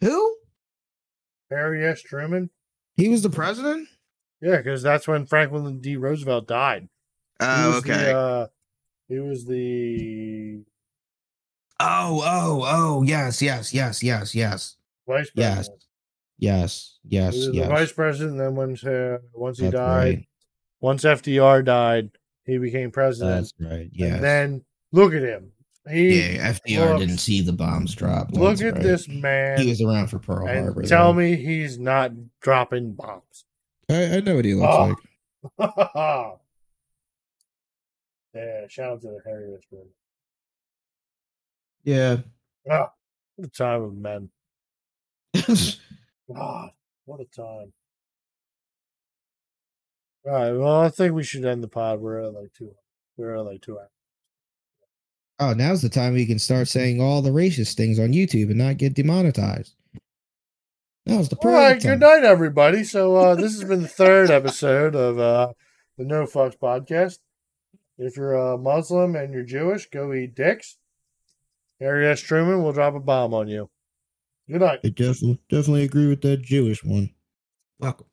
who? 0.00 0.36
Harry 1.50 1.86
S. 1.86 2.02
Truman. 2.02 2.50
He 2.96 3.08
was 3.08 3.22
the 3.22 3.30
president. 3.30 3.88
Yeah, 4.40 4.56
because 4.56 4.82
that's 4.82 5.06
when 5.06 5.26
Franklin 5.26 5.80
D. 5.80 5.96
Roosevelt 5.96 6.48
died. 6.48 6.88
Oh, 7.38 7.74
was 7.74 7.82
The, 7.84 8.16
uh, 8.16 8.46
he 9.08 9.18
was 9.20 9.44
the 9.44 10.64
oh, 11.78 12.22
oh, 12.24 12.64
oh, 12.66 13.02
yes, 13.02 13.40
yes, 13.40 13.72
yes, 13.72 14.02
yes, 14.02 14.34
yes, 14.34 14.76
vice 15.06 15.30
president. 15.30 15.36
yes, 15.36 15.68
yes, 16.42 16.98
He 17.08 17.18
was 17.20 17.48
yes. 17.52 17.66
the 17.68 17.74
vice 17.74 17.92
president. 17.92 18.38
Then 18.38 18.54
once 18.54 18.84
uh, 18.84 19.18
once 19.32 19.58
he 19.58 19.64
That's 19.64 19.74
died, 19.74 20.14
right. 20.16 20.28
once 20.80 21.04
FDR 21.04 21.64
died, 21.64 22.10
he 22.44 22.58
became 22.58 22.90
president. 22.90 23.52
That's 23.58 23.72
right. 23.72 23.88
Yes. 23.92 24.14
And 24.16 24.24
then 24.24 24.64
look 24.92 25.14
at 25.14 25.22
him. 25.22 25.52
He 25.90 26.20
yeah, 26.36 26.52
FDR 26.52 26.90
looks- 26.90 27.00
didn't 27.00 27.18
see 27.18 27.40
the 27.40 27.52
bombs 27.52 27.94
drop. 27.94 28.30
look 28.32 28.60
at 28.60 28.74
right. 28.74 28.82
this 28.82 29.08
man. 29.08 29.58
He 29.60 29.68
was 29.68 29.80
around 29.82 30.08
for 30.08 30.18
Pearl 30.20 30.46
and 30.46 30.60
Harbor. 30.66 30.82
tell 30.82 31.12
though. 31.12 31.18
me 31.18 31.34
he's 31.36 31.78
not 31.78 32.12
dropping 32.40 32.92
bombs. 32.94 33.44
I, 33.90 34.16
I 34.16 34.20
know 34.20 34.36
what 34.36 34.44
he 34.44 34.54
looks 34.54 34.72
Oh. 34.72 34.94
like. 35.58 35.72
yeah, 38.34 38.66
shout 38.68 38.92
out 38.92 39.00
to 39.02 39.08
the 39.08 39.18
Harry 39.26 39.54
S. 39.54 39.62
Yeah. 41.84 42.18
Ah, 42.70 42.92
what 43.36 43.48
a 43.48 43.50
time 43.50 43.82
of 43.82 43.94
men. 43.96 44.30
God, 46.34 46.70
what 47.04 47.20
a 47.20 47.24
time. 47.24 47.72
All 50.24 50.32
right, 50.32 50.52
well, 50.52 50.80
I 50.80 50.88
think 50.88 51.14
we 51.14 51.24
should 51.24 51.44
end 51.44 51.62
the 51.62 51.68
pod. 51.68 52.00
We're 52.00 52.20
at 52.20 52.32
like 52.32 52.52
two. 52.56 52.72
We're 53.16 53.36
at 53.36 53.44
like 53.44 53.60
two 53.62 53.78
hours. 53.78 53.88
oh, 55.40 55.52
now's 55.54 55.82
the 55.82 55.88
time 55.88 56.14
we 56.14 56.26
can 56.26 56.38
start 56.38 56.68
saying 56.68 57.00
all 57.00 57.22
the 57.22 57.30
racist 57.30 57.74
things 57.74 57.98
on 57.98 58.12
YouTube 58.12 58.48
and 58.50 58.58
not 58.58 58.76
get 58.76 58.94
demonetized. 58.94 59.74
Now's 61.04 61.28
the 61.28 61.36
All 61.36 61.50
right, 61.50 61.74
perfect 61.74 61.84
good 61.84 62.00
night, 62.00 62.24
everybody. 62.24 62.84
So 62.84 63.16
uh, 63.16 63.34
this 63.36 63.52
has 63.58 63.64
been 63.68 63.82
the 63.82 63.88
third 63.88 64.30
episode 64.30 64.94
of 64.94 65.18
uh, 65.18 65.52
the 65.98 66.04
No 66.04 66.24
Fucks 66.24 66.56
podcast. 66.56 67.18
If 67.98 68.16
you're 68.16 68.34
a 68.34 68.56
Muslim 68.56 69.16
and 69.16 69.32
you're 69.32 69.42
Jewish, 69.42 69.90
go 69.90 70.12
eat 70.12 70.34
dicks. 70.36 70.76
Harry 71.80 72.06
S. 72.06 72.20
Truman 72.20 72.62
will 72.62 72.72
drop 72.72 72.94
a 72.94 73.00
bomb 73.00 73.34
on 73.34 73.48
you. 73.48 73.68
Good 74.48 74.60
night. 74.60 74.84
I 74.84 74.90
definitely 74.90 75.40
definitely 75.48 75.82
agree 75.82 76.06
with 76.06 76.20
that 76.22 76.42
Jewish 76.42 76.84
one. 76.84 77.10
Welcome. 77.80 78.08